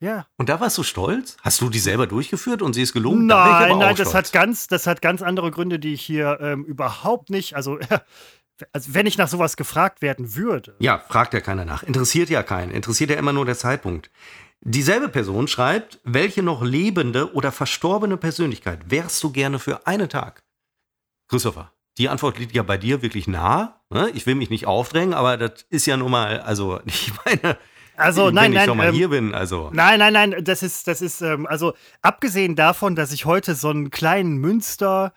Ja. 0.00 0.26
Und 0.36 0.48
da 0.48 0.58
warst 0.58 0.76
du 0.76 0.82
stolz? 0.82 1.36
Hast 1.42 1.60
du 1.60 1.70
die 1.70 1.78
selber 1.78 2.08
durchgeführt 2.08 2.62
und 2.62 2.72
sie 2.74 2.82
ist 2.82 2.92
gelungen? 2.92 3.28
Da 3.28 3.60
Nein, 3.60 3.70
aber 3.70 3.78
nein, 3.80 3.94
das 3.96 4.08
stolz. 4.10 4.14
hat, 4.26 4.32
ganz, 4.32 4.66
das 4.66 4.88
hat 4.88 5.00
ganz 5.00 5.22
andere 5.22 5.52
Gründe, 5.52 5.78
die 5.78 5.94
ich 5.94 6.02
hier 6.02 6.38
ähm, 6.40 6.64
überhaupt 6.64 7.30
nicht, 7.30 7.54
also, 7.54 7.78
also 8.72 8.94
wenn 8.94 9.06
ich 9.06 9.16
nach 9.18 9.28
sowas 9.28 9.56
gefragt 9.56 10.02
werden 10.02 10.34
würde. 10.34 10.74
Ja, 10.80 10.98
fragt 10.98 11.32
ja 11.34 11.40
keiner 11.40 11.64
nach. 11.64 11.84
Interessiert 11.84 12.30
ja 12.30 12.42
keinen. 12.42 12.72
Interessiert 12.72 13.10
ja 13.10 13.16
immer 13.16 13.32
nur 13.32 13.46
der 13.46 13.56
Zeitpunkt. 13.56 14.10
Dieselbe 14.64 15.08
Person 15.08 15.48
schreibt, 15.48 15.98
welche 16.04 16.42
noch 16.42 16.62
lebende 16.62 17.34
oder 17.34 17.50
verstorbene 17.50 18.16
Persönlichkeit 18.16 18.90
wärst 18.90 19.22
du 19.24 19.32
gerne 19.32 19.58
für 19.58 19.88
einen 19.88 20.08
Tag? 20.08 20.44
Christopher, 21.28 21.72
die 21.98 22.08
Antwort 22.08 22.38
liegt 22.38 22.54
ja 22.54 22.62
bei 22.62 22.78
dir 22.78 23.02
wirklich 23.02 23.26
nah. 23.26 23.80
ne? 23.90 24.10
Ich 24.14 24.24
will 24.24 24.36
mich 24.36 24.50
nicht 24.50 24.66
aufdrängen, 24.66 25.14
aber 25.14 25.36
das 25.36 25.66
ist 25.68 25.86
ja 25.86 25.96
nun 25.96 26.12
mal, 26.12 26.40
also 26.40 26.80
ich 26.86 27.12
meine, 27.24 27.58
Also, 27.96 28.26
wenn 28.26 28.34
nein, 28.34 28.52
ich 28.52 28.58
nein, 28.58 28.68
schon 28.68 28.76
mal 28.76 28.88
ähm, 28.88 28.94
hier 28.94 29.08
bin, 29.08 29.34
also. 29.34 29.70
Nein, 29.72 29.98
nein, 29.98 30.12
nein, 30.12 30.44
das 30.44 30.62
ist, 30.62 30.86
das 30.86 31.02
ist, 31.02 31.22
ähm, 31.22 31.46
also 31.46 31.74
abgesehen 32.00 32.54
davon, 32.54 32.94
dass 32.94 33.12
ich 33.12 33.24
heute 33.24 33.56
so 33.56 33.68
einen 33.68 33.90
kleinen 33.90 34.36
Münster 34.36 35.12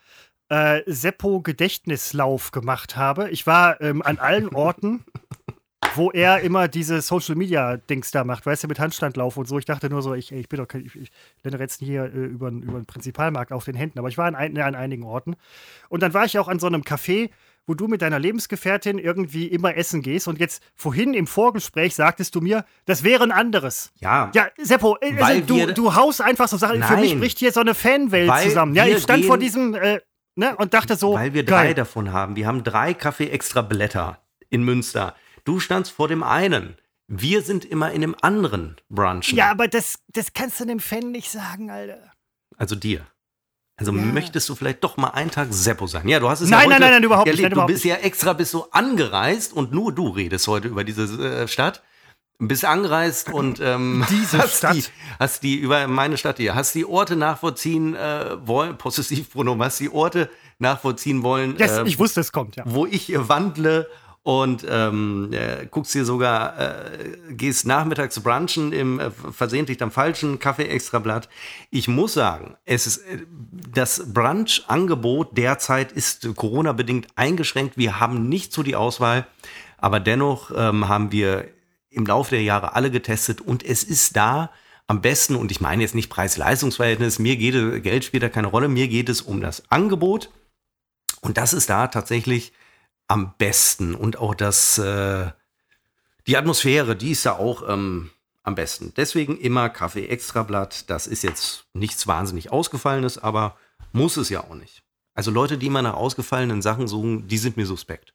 äh, 0.50 0.82
Seppo-Gedächtnislauf 0.86 2.52
gemacht 2.52 2.96
habe. 2.96 3.30
Ich 3.30 3.48
war 3.48 3.80
ähm, 3.82 4.02
an 4.02 4.18
allen 4.18 4.50
Orten, 4.50 5.06
wo 5.96 6.12
er 6.12 6.42
immer 6.42 6.68
diese 6.68 7.02
Social-Media-Dings 7.02 8.12
da 8.12 8.24
macht, 8.24 8.46
weißt 8.46 8.64
du, 8.64 8.68
mit 8.68 8.80
Handstandlauf 8.80 9.38
und 9.38 9.48
so. 9.48 9.58
Ich 9.58 9.66
dachte 9.66 9.90
nur 9.90 10.02
so, 10.02 10.14
ich, 10.14 10.32
ich 10.32 10.50
bin 10.50 10.58
doch 10.60 10.68
kein, 10.68 10.86
ich, 10.86 10.96
ich 10.96 11.12
lenne 11.44 11.58
jetzt 11.60 11.80
hier 11.80 12.04
äh, 12.04 12.08
über, 12.08 12.50
über 12.50 12.80
den 12.80 12.86
Prinzipalmarkt 12.86 13.52
auf 13.52 13.66
den 13.66 13.76
Händen, 13.76 14.00
aber 14.00 14.10
ich 14.10 14.18
war 14.18 14.26
an, 14.26 14.36
ein, 14.36 14.58
an 14.58 14.76
einigen 14.76 15.04
Orten. 15.04 15.36
Und 15.90 16.04
dann 16.04 16.14
war 16.14 16.26
ich 16.26 16.38
auch 16.40 16.48
an 16.48 16.60
so 16.60 16.68
einem 16.68 16.82
Café, 16.82 17.30
wo 17.68 17.74
du 17.74 17.88
mit 17.88 18.02
deiner 18.02 18.20
Lebensgefährtin 18.20 19.00
irgendwie 19.00 19.48
immer 19.48 19.76
essen 19.76 20.02
gehst. 20.02 20.28
Und 20.28 20.40
jetzt 20.40 20.62
vorhin 20.76 21.14
im 21.14 21.28
Vorgespräch 21.28 21.96
sagtest 21.96 22.36
du 22.36 22.42
mir, 22.42 22.66
das 22.86 23.04
wäre 23.04 23.24
ein 23.24 23.32
anderes. 23.32 23.92
Ja, 24.00 24.32
Ja, 24.34 24.48
Seppo, 24.58 24.98
äh, 25.02 25.20
also, 25.22 25.42
du, 25.42 25.74
du 25.74 25.96
haust 25.96 26.22
einfach 26.22 26.48
so 26.48 26.58
Sachen. 26.58 26.84
Für 26.84 26.94
Nein. 26.94 27.02
mich 27.02 27.20
bricht 27.20 27.40
hier 27.40 27.52
so 27.52 27.62
eine 27.62 27.74
Fanwelt 27.74 28.32
zusammen. 28.44 28.76
Ja, 28.76 28.86
ich 28.86 29.02
stand 29.02 29.26
vor 29.26 29.38
diesem 29.38 29.74
äh, 29.74 30.02
ne, 30.36 30.56
und 30.58 30.74
dachte 30.74 30.96
so, 30.96 31.14
Weil 31.14 31.34
wir 31.34 31.46
drei 31.46 31.66
geil. 31.66 31.74
davon 31.74 32.12
haben. 32.12 32.36
Wir 32.36 32.48
haben 32.48 32.64
drei 32.64 32.94
Kaffee 32.94 33.30
extra 33.30 33.62
Blätter 33.62 34.20
in 34.50 34.64
Münster. 34.64 35.16
Du 35.46 35.60
standst 35.60 35.92
vor 35.92 36.08
dem 36.08 36.24
einen. 36.24 36.76
Wir 37.08 37.42
sind 37.44 37.64
immer 37.66 37.92
in 37.92 38.02
dem 38.02 38.16
anderen 38.22 38.76
Brunchen. 38.90 39.38
Ja, 39.38 39.52
aber 39.52 39.68
das, 39.68 40.00
das 40.12 40.34
kannst 40.34 40.60
du 40.60 40.66
dem 40.66 40.80
Fan 40.80 41.12
nicht 41.12 41.30
sagen, 41.32 41.70
Alter. 41.70 42.12
Also 42.58 42.76
dir. 42.76 43.06
Also 43.78 43.92
Ja. 43.92 44.02
möchtest 44.02 44.50
du 44.50 44.56
vielleicht 44.56 44.84
doch 44.84 44.98
mal 44.98 45.10
einen 45.10 45.30
Tag 45.32 45.50
Seppo 45.52 45.86
sein? 45.86 46.08
Ja, 46.08 46.20
du 46.20 46.30
hast 46.30 46.42
es 46.42 46.50
Nein, 46.50 46.62
ja 46.62 46.66
nein, 46.66 46.74
heute 46.76 46.82
nein, 46.82 46.92
nein, 46.94 47.04
überhaupt 47.04 47.26
nicht, 47.28 47.34
erlebt. 47.36 47.44
nein, 47.44 47.50
Du 47.52 47.56
überhaupt 47.58 47.74
bist 47.74 47.86
ja 47.86 47.96
extra 47.98 48.34
bist 48.34 48.52
so 48.52 48.72
angereist 48.72 49.54
und 49.54 49.72
nur 49.72 49.94
du 49.94 50.08
redest 50.10 50.48
heute 50.48 50.68
über 50.68 50.84
diese 50.84 51.04
äh, 51.04 51.48
Stadt. 51.48 51.84
Bist 52.40 52.66
angereist 52.66 53.32
und 53.32 53.60
ähm, 53.62 54.06
Diese 54.10 54.40
hast 54.40 54.58
Stadt? 54.58 54.76
Die, 54.76 54.84
hast 55.20 55.44
die 55.44 55.56
über 55.58 55.88
meine 55.88 56.18
Stadt 56.18 56.38
hier, 56.38 56.56
hast 56.56 56.74
die 56.76 56.86
Orte 56.86 57.16
nachvollziehen 57.16 57.96
äh, 57.96 58.46
wollen, 58.48 58.78
Possessivpronomen, 58.78 59.64
hast 59.66 59.80
die 59.80 59.90
Orte 59.90 60.30
nachvollziehen 60.60 61.22
wollen, 61.24 61.56
Yes, 61.58 61.72
äh, 61.78 61.84
ich 61.86 62.00
wusste, 62.00 62.20
es 62.22 62.32
kommt, 62.32 62.56
ja. 62.58 62.64
wo 62.66 62.86
ich 62.86 63.12
wandle 63.16 63.88
und 64.26 64.66
ähm, 64.68 65.30
äh, 65.34 65.68
guckst 65.70 65.94
dir 65.94 66.04
sogar, 66.04 66.58
äh, 66.60 67.06
gehst 67.30 67.68
nachmittags 67.68 68.20
brunchen 68.20 68.74
im 68.74 69.00
äh, 69.00 69.12
versehentlich 69.12 69.80
am 69.84 69.92
falschen 69.92 70.40
Kaffee-Extrablatt. 70.40 71.30
Ich 71.70 71.88
muss 71.88 72.16
sagen, 72.16 72.58
es 72.66 72.88
ist, 72.88 73.06
äh, 73.06 73.20
das 73.72 74.12
Brunch-Angebot 74.12 75.38
derzeit 75.38 75.92
ist 75.92 76.28
Corona-bedingt 76.36 77.06
eingeschränkt. 77.16 77.78
Wir 77.78 78.00
haben 78.00 78.28
nicht 78.28 78.52
so 78.52 78.64
die 78.64 78.76
Auswahl, 78.76 79.28
aber 79.78 80.00
dennoch 80.00 80.50
ähm, 80.56 80.88
haben 80.88 81.12
wir 81.12 81.48
im 81.92 82.08
Laufe 82.08 82.32
der 82.32 82.42
Jahre 82.42 82.74
alle 82.74 82.90
getestet 82.90 83.42
und 83.42 83.64
es 83.64 83.84
ist 83.84 84.16
da 84.16 84.50
am 84.88 85.02
besten, 85.02 85.36
und 85.36 85.52
ich 85.52 85.62
meine 85.62 85.84
jetzt 85.84 85.94
nicht 85.94 86.10
Preis-Leistungs-Verhältnis, 86.10 87.20
mir 87.20 87.38
geht 87.38 87.84
Geld 87.84 88.04
spielt 88.04 88.24
da 88.24 88.30
keine 88.30 88.48
Rolle, 88.48 88.70
mir 88.70 88.88
geht 88.88 89.08
es 89.08 89.22
um 89.22 89.40
das 89.40 89.70
Angebot. 89.70 90.32
Und 91.22 91.38
das 91.38 91.54
ist 91.54 91.70
da 91.70 91.88
tatsächlich 91.88 92.54
am 93.08 93.34
besten. 93.38 93.96
Und 93.96 94.18
auch 94.18 94.36
das, 94.36 94.78
äh, 94.78 95.32
die 96.28 96.38
Atmosphäre, 96.38 96.96
die 96.96 97.12
ist 97.12 97.26
da 97.26 97.34
auch 97.34 97.68
ähm, 97.70 98.10
am 98.44 98.56
besten. 98.56 98.94
Deswegen 98.96 99.38
immer 99.38 99.70
Kaffee 99.70 100.08
Extrablatt. 100.08 100.90
Das 100.90 101.08
ist 101.08 101.24
jetzt 101.24 101.66
nichts 101.74 102.08
wahnsinnig 102.08 102.52
Ausgefallenes, 102.52 103.18
aber 103.18 103.58
muss 103.92 104.18
es 104.18 104.30
ja 104.30 104.42
auch 104.42 104.56
nicht. 104.56 104.84
Also 105.14 105.32
Leute, 105.32 105.58
die 105.58 105.68
immer 105.68 105.82
nach 105.82 105.94
ausgefallenen 105.94 106.62
Sachen 106.62 106.88
suchen, 106.88 107.28
die 107.28 107.38
sind 107.38 107.58
mir 107.58 107.66
suspekt. 107.66 108.14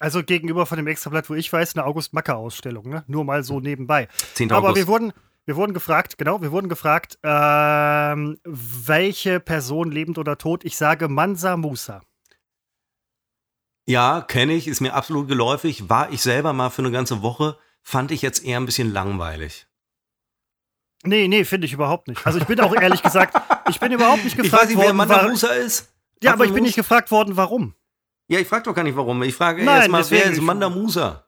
Also 0.00 0.22
gegenüber 0.22 0.64
von 0.64 0.76
dem 0.76 0.86
Extrablatt, 0.86 1.28
wo 1.28 1.34
ich 1.34 1.52
weiß, 1.52 1.76
eine 1.76 1.84
August-Macker-Ausstellung, 1.84 2.88
ne? 2.88 3.04
Nur 3.06 3.24
mal 3.24 3.42
so 3.42 3.60
nebenbei. 3.60 4.08
10. 4.34 4.52
Aber 4.52 4.68
August. 4.68 4.76
wir 4.76 4.86
wurden, 4.86 5.12
wir 5.44 5.56
wurden 5.56 5.74
gefragt, 5.74 6.18
genau, 6.18 6.40
wir 6.40 6.52
wurden 6.52 6.68
gefragt, 6.68 7.18
ähm, 7.22 8.38
welche 8.44 9.40
Person 9.40 9.90
lebend 9.90 10.18
oder 10.18 10.38
tot? 10.38 10.64
Ich 10.64 10.76
sage 10.76 11.08
Mansa 11.08 11.56
Musa. 11.56 12.02
Ja, 13.88 14.20
kenne 14.20 14.52
ich, 14.52 14.68
ist 14.68 14.80
mir 14.80 14.92
absolut 14.94 15.28
geläufig. 15.28 15.88
War 15.88 16.10
ich 16.12 16.20
selber 16.22 16.52
mal 16.52 16.68
für 16.70 16.82
eine 16.82 16.90
ganze 16.90 17.22
Woche, 17.22 17.56
fand 17.82 18.10
ich 18.10 18.20
jetzt 18.22 18.44
eher 18.44 18.58
ein 18.60 18.66
bisschen 18.66 18.92
langweilig. 18.92 19.66
Nee, 21.04 21.28
nee, 21.28 21.44
finde 21.44 21.66
ich 21.66 21.72
überhaupt 21.72 22.08
nicht. 22.08 22.26
Also 22.26 22.38
ich 22.38 22.44
bin 22.46 22.60
auch 22.60 22.74
ehrlich 22.74 23.02
gesagt, 23.02 23.34
ich 23.70 23.80
bin 23.80 23.92
überhaupt 23.92 24.24
nicht 24.24 24.36
Ich 24.36 24.42
gefragt 24.42 24.62
weiß 24.64 24.68
nicht, 24.68 24.78
wer 24.78 24.86
worden. 24.86 24.96
Manda 24.96 25.22
wa- 25.24 25.28
Musa 25.28 25.48
ist. 25.48 25.92
ja, 26.22 26.32
aber 26.32 26.44
ich 26.44 26.52
bin 26.52 26.64
nicht 26.64 26.74
gefragt 26.76 27.10
worden, 27.10 27.36
warum. 27.36 27.74
Ja, 28.28 28.38
ich 28.40 28.46
frage 28.48 28.64
doch 28.64 28.74
gar 28.74 28.82
nicht 28.82 28.96
warum. 28.96 29.22
Ich 29.22 29.34
frage 29.34 29.64
Nein, 29.64 29.76
erst 29.78 29.90
mal, 29.90 30.10
wer 30.10 30.24
ist 30.24 30.42
Manda 30.42 30.68
Musa? 30.68 31.24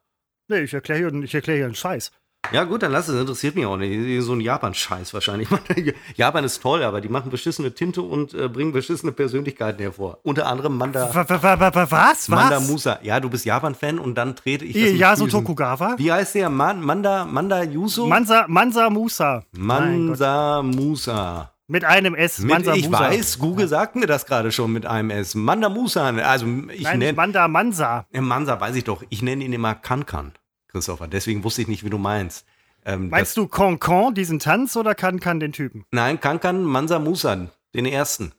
Nee, 0.49 0.61
ich 0.63 0.75
erkläre 0.75 0.99
hier, 1.11 1.23
ich 1.23 1.35
erklär 1.35 1.57
hier 1.57 1.65
einen 1.67 1.75
Scheiß. 1.75 2.13
Ja, 2.53 2.65
gut, 2.65 2.83
dann 2.83 2.91
lass 2.91 3.07
es. 3.09 3.21
Interessiert 3.21 3.55
mich 3.55 3.65
auch 3.67 3.77
nicht. 3.77 4.23
So 4.25 4.33
ein 4.33 4.41
Japan-Scheiß 4.41 5.15
wahrscheinlich. 5.15 5.49
Japan 6.17 6.43
ist 6.45 6.61
toll, 6.61 6.83
aber 6.83 7.01
die 7.01 7.09
machen 7.09 7.31
beschissene 7.31 7.73
Tinte 7.75 8.03
und 8.03 8.35
äh, 8.35 8.49
bringen 8.49 8.73
beschissene 8.73 9.13
Persönlichkeiten 9.13 9.81
hervor. 9.81 10.19
Unter 10.23 10.47
anderem 10.47 10.77
Manda. 10.77 11.11
Was? 11.15 12.29
Manda 12.29 12.57
Was? 12.57 12.69
Musa. 12.69 12.99
Ja, 13.03 13.21
du 13.21 13.31
bist 13.31 13.45
Japan-Fan 13.45 13.99
und 13.99 14.17
dann 14.17 14.35
trete 14.35 14.65
ich. 14.65 14.75
das 14.75 14.99
Yasu 14.99 15.25
Füßen. 15.25 15.41
Tokugawa? 15.41 15.95
Wie 15.99 16.11
heißt 16.11 16.35
der? 16.35 16.51
Man, 16.51 16.81
Manda, 16.83 17.25
Manda 17.25 17.63
Yuso? 17.63 18.07
Mansa, 18.07 18.47
Mansa 18.49 18.91
Musa. 18.91 19.45
Mansa 19.53 20.63
Musa. 20.63 21.53
Mit 21.69 21.85
einem 21.85 22.17
S. 22.17 22.41
Mit, 22.41 22.51
Mansa 22.51 22.75
ich 22.75 22.87
Musa. 22.87 22.99
weiß, 23.01 23.39
Google 23.39 23.69
sagt 23.69 23.95
mir 23.95 24.09
das 24.09 24.27
gerade 24.27 24.51
schon 24.51 24.73
mit 24.73 24.87
einem 24.87 25.11
S. 25.11 25.37
Manda 25.37 25.69
Musa. 25.69 26.09
Also 26.09 26.45
ich 26.75 26.83
nenne. 26.83 27.13
Manda 27.13 27.47
Mansa. 27.47 28.07
Mansa 28.13 28.61
weiß 28.61 28.75
ich 28.75 28.83
doch. 28.83 29.05
Ich 29.09 29.23
nenne 29.23 29.45
ihn 29.45 29.53
immer 29.53 29.77
Kankan, 29.77 30.33
Christopher. 30.71 31.09
Deswegen 31.09 31.45
wusste 31.45 31.63
ich 31.63 31.69
nicht, 31.69 31.85
wie 31.85 31.91
du 31.91 31.99
meinst. 31.99 32.47
Ähm, 32.85 33.11
Meinst 33.11 33.37
du 33.37 33.47
Concon, 33.47 34.15
diesen 34.15 34.39
Tanz, 34.39 34.77
oder 34.77 34.95
kann 34.95 35.19
den 35.41 35.53
Typen? 35.53 35.85
Nein, 35.91 36.21
Kankan 36.21 36.65
Mansa 36.65 36.99
Musa, 36.99 37.49
den 37.75 37.87
ersten. 37.87 38.33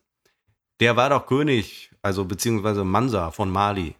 Der 0.80 0.96
war 0.96 1.10
doch 1.10 1.26
König, 1.26 1.90
also 2.02 2.24
beziehungsweise 2.24 2.82
Mansa 2.84 3.30
von 3.30 3.50
Mali, 3.50 3.94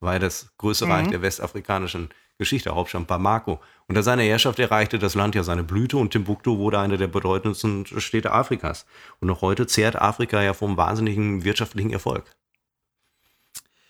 war 0.00 0.18
das 0.18 0.50
größte 0.58 0.84
Mhm. 0.84 0.92
Reich 0.92 1.08
der 1.08 1.22
westafrikanischen 1.22 2.10
Geschichte, 2.38 2.74
Hauptstadt 2.74 3.06
Bamako. 3.06 3.60
Unter 3.88 4.02
seiner 4.02 4.22
Herrschaft 4.22 4.58
erreichte 4.58 4.98
das 4.98 5.14
Land 5.14 5.34
ja 5.34 5.42
seine 5.42 5.62
Blüte 5.64 5.96
und 5.96 6.10
Timbuktu 6.10 6.58
wurde 6.58 6.78
eine 6.78 6.98
der 6.98 7.06
bedeutendsten 7.06 7.86
Städte 7.86 8.32
Afrikas. 8.32 8.84
Und 9.20 9.28
noch 9.28 9.40
heute 9.40 9.66
zehrt 9.66 9.96
Afrika 9.96 10.42
ja 10.42 10.52
vom 10.52 10.76
wahnsinnigen 10.76 11.44
wirtschaftlichen 11.44 11.90
Erfolg. 11.90 12.24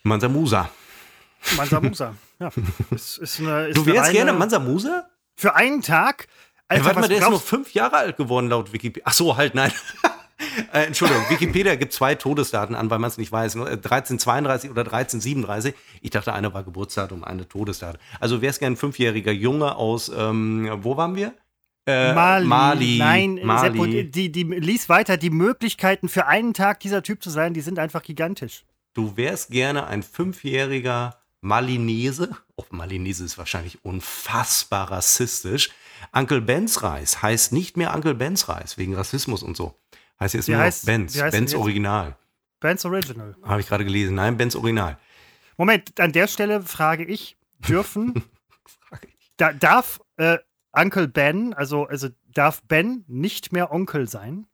Mansa 0.04 0.28
Musa. 0.28 0.70
Mansa 1.56 1.80
Musa. 1.80 2.14
Ja. 2.38 2.50
Ist, 2.90 3.18
ist 3.18 3.40
eine, 3.40 3.68
ist 3.68 3.76
Du 3.76 3.86
wärst 3.86 4.04
eine, 4.04 4.12
gerne 4.12 4.32
Mansa 4.32 4.58
Musa? 4.58 5.08
Für 5.34 5.54
einen 5.54 5.82
Tag? 5.82 6.28
Ja, 6.28 6.62
Alter, 6.68 6.84
warte 6.84 7.00
mal, 7.00 7.08
der 7.08 7.18
ist 7.18 7.30
nur 7.30 7.40
fünf 7.40 7.72
Jahre 7.74 7.96
alt 7.96 8.16
geworden 8.16 8.48
laut 8.48 8.72
Wikipedia. 8.72 9.04
Ach 9.06 9.12
so, 9.12 9.36
halt, 9.36 9.54
nein. 9.54 9.72
äh, 10.72 10.86
Entschuldigung, 10.86 11.22
Wikipedia 11.30 11.76
gibt 11.76 11.92
zwei 11.92 12.14
Todesdaten 12.14 12.74
an, 12.74 12.90
weil 12.90 12.98
man 12.98 13.08
es 13.08 13.18
nicht 13.18 13.30
weiß. 13.30 13.54
Nur, 13.54 13.68
äh, 13.68 13.74
1332 13.74 14.70
oder 14.70 14.82
1337. 14.82 15.74
Ich 16.02 16.10
dachte, 16.10 16.32
eine 16.32 16.52
war 16.52 16.64
Geburtsdatum, 16.64 17.24
eine 17.24 17.48
Todesdatum. 17.48 18.00
Also 18.20 18.42
wäre 18.42 18.50
es 18.50 18.58
gern 18.58 18.74
ein 18.74 18.76
fünfjähriger 18.76 19.32
Junge 19.32 19.76
aus, 19.76 20.10
ähm, 20.14 20.68
wo 20.82 20.96
waren 20.96 21.14
wir? 21.14 21.32
Äh, 21.86 22.14
Mali. 22.14 22.46
Mali. 22.46 22.98
Nein, 22.98 23.36
Seppo, 23.36 23.76
Mali. 23.78 24.10
die, 24.10 24.32
die 24.32 24.42
lies 24.42 24.88
weiter. 24.88 25.16
Die 25.16 25.30
Möglichkeiten 25.30 26.08
für 26.08 26.26
einen 26.26 26.52
Tag 26.52 26.80
dieser 26.80 27.02
Typ 27.02 27.22
zu 27.22 27.30
sein, 27.30 27.54
die 27.54 27.60
sind 27.60 27.78
einfach 27.78 28.02
gigantisch. 28.02 28.64
Du 28.92 29.16
wärst 29.16 29.50
gerne 29.50 29.86
ein 29.86 30.02
fünfjähriger 30.02 31.16
Malinese. 31.40 32.30
Oh, 32.56 32.64
Malinese 32.70 33.24
ist 33.24 33.38
wahrscheinlich 33.38 33.84
unfassbar 33.84 34.90
rassistisch. 34.90 35.70
Uncle 36.12 36.40
Ben's 36.40 36.82
Reis 36.82 37.22
heißt 37.22 37.52
nicht 37.52 37.76
mehr 37.76 37.94
Uncle 37.94 38.14
Ben's 38.14 38.48
Reis, 38.48 38.78
wegen 38.78 38.94
Rassismus 38.94 39.42
und 39.42 39.56
so. 39.56 39.78
Heißt 40.20 40.34
jetzt 40.34 40.48
Wie 40.48 40.52
nur 40.52 40.60
heißt- 40.62 40.82
noch 40.82 40.86
Ben's. 40.86 41.12
Ben's? 41.30 41.54
Original. 41.54 42.16
Bands 42.60 42.84
Original. 42.86 43.36
Habe 43.42 43.60
ich 43.60 43.68
gerade 43.68 43.84
gelesen. 43.84 44.14
Nein, 44.14 44.36
Ben's 44.36 44.56
Original. 44.56 44.98
Moment, 45.58 45.98
an 46.00 46.12
der 46.12 46.26
Stelle 46.26 46.62
frage 46.62 47.04
ich, 47.04 47.36
dürfen, 47.68 48.14
Frage 48.80 49.08
ich. 49.18 49.32
da, 49.36 49.52
darf 49.52 50.00
äh, 50.16 50.38
Uncle 50.72 51.06
Ben, 51.08 51.52
also, 51.54 51.84
also 51.86 52.08
darf 52.32 52.62
Ben 52.64 53.04
nicht 53.08 53.52
mehr 53.52 53.70
Onkel 53.72 54.08
sein? 54.08 54.46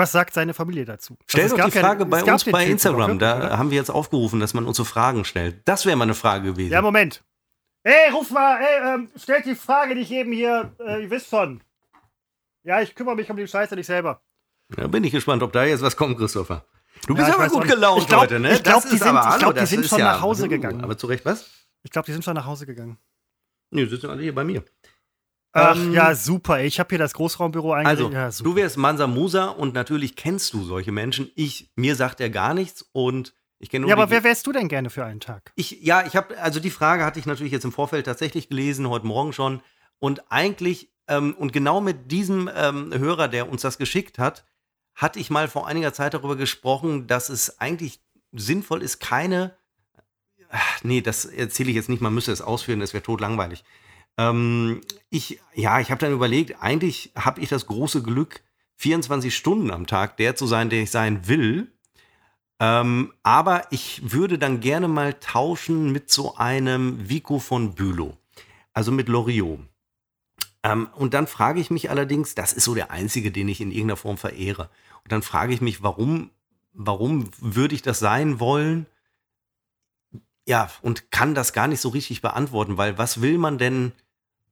Was 0.00 0.12
sagt 0.12 0.32
seine 0.32 0.54
Familie 0.54 0.86
dazu? 0.86 1.18
Stell 1.26 1.42
Also 1.44 1.56
doch 1.58 1.66
die 1.68 1.74
ja- 1.76 1.80
Frage 1.82 2.04
es 2.04 2.08
bei 2.10 2.24
uns 2.24 2.44
bei 2.44 2.64
Instagram. 2.64 3.12
doch 3.12 3.18
Da 3.18 3.32
wirklich, 3.34 3.46
oder? 3.50 3.58
haben 3.58 3.70
wir 3.70 3.76
jetzt 3.76 3.90
aufgerufen, 3.90 4.40
dass 4.40 4.54
man 4.54 4.64
uns 4.64 4.78
so 4.78 4.84
Fragen 4.84 5.26
stellt. 5.26 5.60
Das 5.68 5.84
wäre 5.84 5.94
mal 5.94 6.04
eine 6.04 6.14
Frage 6.14 6.44
gewesen. 6.52 6.72
Ja, 6.72 6.80
Moment. 6.80 7.22
Ey, 7.82 8.10
ruf 8.10 8.30
mal, 8.30 8.58
ey, 8.62 8.94
ähm, 8.94 9.10
stellt 9.16 9.44
die 9.44 9.54
Frage 9.54 9.94
nicht 9.94 10.10
eben 10.10 10.32
hier, 10.32 10.74
äh, 10.80 11.02
ihr 11.02 11.10
wisst 11.10 11.28
schon. 11.28 11.62
Ja, 12.62 12.80
ich 12.80 12.94
kümmere 12.94 13.14
mich 13.14 13.30
um 13.30 13.36
die 13.36 13.46
Scheiße 13.46 13.74
nicht 13.76 13.86
selber. 13.86 14.22
Da 14.70 14.86
bin 14.86 15.04
ich 15.04 15.12
gespannt, 15.12 15.42
ob 15.42 15.52
da 15.52 15.64
jetzt 15.64 15.82
was 15.82 15.96
kommt, 15.96 16.16
Christopher. 16.16 16.64
Du 17.06 17.12
Ja, 17.14 17.18
bist 17.24 17.28
ich 17.28 17.34
aber 17.34 17.48
gut 17.48 17.68
gelaunt 17.68 18.00
Ich 18.02 18.08
glaub- 18.08 18.20
heute, 18.22 18.40
ne? 18.40 18.52
ich 18.54 18.62
glaub, 18.62 18.82
Das 18.82 18.90
die 18.90 18.96
sind- 18.96 19.16
ich 19.16 19.38
glaub, 19.38 19.54
die 19.54 19.66
sind 19.66 19.84
schon 19.86 19.98
ja, 19.98 20.12
nach 20.12 20.20
Hause 20.22 20.48
gegangen. 20.48 20.82
Aber 20.82 20.96
zu 20.96 21.08
Recht, 21.08 21.26
was? 21.26 21.50
Ich 21.82 21.90
glaube, 21.90 22.06
die 22.06 22.12
sind 22.12 22.24
schon 22.24 22.34
nach 22.34 22.46
Hause 22.46 22.64
gegangen. 22.64 22.96
Nee, 23.70 23.84
die 23.84 23.90
sitzen 23.90 24.08
alle 24.10 24.22
hier 24.22 24.34
bei 24.34 24.44
mir. 24.44 24.62
Ach 25.52 25.76
Ähm, 25.76 25.92
ja, 25.92 26.14
super. 26.14 26.60
Ich 26.62 26.78
habe 26.78 26.88
hier 26.90 26.98
das 26.98 27.12
Großraumbüro 27.14 27.72
Also, 27.72 27.88
eingerichtet. 28.04 28.12
ja, 28.14 28.30
super. 28.30 28.50
du 28.50 28.56
wärst 28.56 28.76
Mansa 28.76 29.06
Musa 29.06 29.46
und 29.48 29.74
natürlich 29.74 30.14
kennst 30.16 30.52
du 30.54 30.62
solche 30.64 30.92
Menschen. 30.92 31.30
Ich, 31.34 31.70
mir 31.76 31.96
sagt 31.96 32.20
er 32.20 32.30
gar 32.30 32.54
nichts 32.54 32.88
und 32.92 33.34
ich 33.58 33.68
kenne 33.68 33.86
ja, 33.88 33.94
aber 33.94 34.06
die- 34.06 34.12
wer 34.12 34.24
wärst 34.24 34.46
du 34.46 34.52
denn 34.52 34.68
gerne 34.68 34.90
für 34.90 35.04
einen 35.04 35.20
Tag? 35.20 35.52
Ich, 35.56 35.82
ja, 35.82 36.06
ich 36.06 36.16
habe, 36.16 36.38
also 36.38 36.60
die 36.60 36.70
Frage 36.70 37.04
hatte 37.04 37.18
ich 37.18 37.26
natürlich 37.26 37.52
jetzt 37.52 37.64
im 37.64 37.72
Vorfeld 37.72 38.06
tatsächlich 38.06 38.48
gelesen, 38.48 38.88
heute 38.88 39.06
Morgen 39.06 39.32
schon. 39.32 39.60
Und 39.98 40.30
eigentlich, 40.30 40.90
ähm, 41.08 41.34
und 41.36 41.52
genau 41.52 41.80
mit 41.80 42.10
diesem 42.10 42.48
ähm, 42.54 42.92
Hörer, 42.96 43.28
der 43.28 43.50
uns 43.50 43.62
das 43.62 43.76
geschickt 43.76 44.18
hat, 44.18 44.44
hatte 44.94 45.18
ich 45.18 45.30
mal 45.30 45.48
vor 45.48 45.66
einiger 45.66 45.92
Zeit 45.92 46.14
darüber 46.14 46.36
gesprochen, 46.36 47.06
dass 47.06 47.28
es 47.28 47.58
eigentlich 47.60 48.00
sinnvoll 48.32 48.82
ist, 48.82 48.98
keine. 49.00 49.56
Ach, 50.50 50.82
nee, 50.82 51.00
das 51.00 51.24
erzähle 51.24 51.70
ich 51.70 51.76
jetzt 51.76 51.88
nicht, 51.88 52.00
man 52.02 52.14
müsste 52.14 52.32
es 52.32 52.40
ausführen, 52.40 52.80
das 52.80 52.92
wäre 52.94 53.02
totlangweilig. 53.02 53.62
Ähm, 54.18 54.80
ich, 55.10 55.40
ja, 55.54 55.80
ich 55.80 55.90
habe 55.90 56.00
dann 56.00 56.12
überlegt, 56.12 56.62
eigentlich 56.62 57.12
habe 57.16 57.40
ich 57.40 57.48
das 57.48 57.66
große 57.66 58.02
Glück, 58.02 58.42
24 58.76 59.34
Stunden 59.34 59.70
am 59.70 59.86
Tag 59.86 60.16
der 60.16 60.36
zu 60.36 60.46
sein, 60.46 60.70
der 60.70 60.82
ich 60.82 60.90
sein 60.90 61.28
will. 61.28 61.72
Ähm, 62.58 63.12
aber 63.22 63.64
ich 63.70 64.12
würde 64.12 64.38
dann 64.38 64.60
gerne 64.60 64.88
mal 64.88 65.14
tauschen 65.14 65.92
mit 65.92 66.10
so 66.10 66.36
einem 66.36 67.08
Vico 67.08 67.38
von 67.38 67.74
Bülow, 67.74 68.16
also 68.74 68.92
mit 68.92 69.08
Loriot. 69.08 69.60
Ähm, 70.62 70.88
und 70.94 71.14
dann 71.14 71.26
frage 71.26 71.60
ich 71.60 71.70
mich 71.70 71.90
allerdings, 71.90 72.34
das 72.34 72.52
ist 72.52 72.64
so 72.64 72.74
der 72.74 72.90
einzige, 72.90 73.30
den 73.30 73.48
ich 73.48 73.60
in 73.60 73.70
irgendeiner 73.70 73.96
Form 73.96 74.18
verehre. 74.18 74.68
Und 75.04 75.12
dann 75.12 75.22
frage 75.22 75.54
ich 75.54 75.60
mich, 75.60 75.82
warum, 75.82 76.30
warum 76.72 77.30
würde 77.38 77.74
ich 77.74 77.82
das 77.82 77.98
sein 77.98 78.40
wollen? 78.40 78.86
Ja, 80.50 80.68
und 80.82 81.12
kann 81.12 81.36
das 81.36 81.52
gar 81.52 81.68
nicht 81.68 81.80
so 81.80 81.90
richtig 81.90 82.22
beantworten, 82.22 82.76
weil 82.76 82.98
was 82.98 83.22
will 83.22 83.38
man 83.38 83.56
denn, 83.56 83.92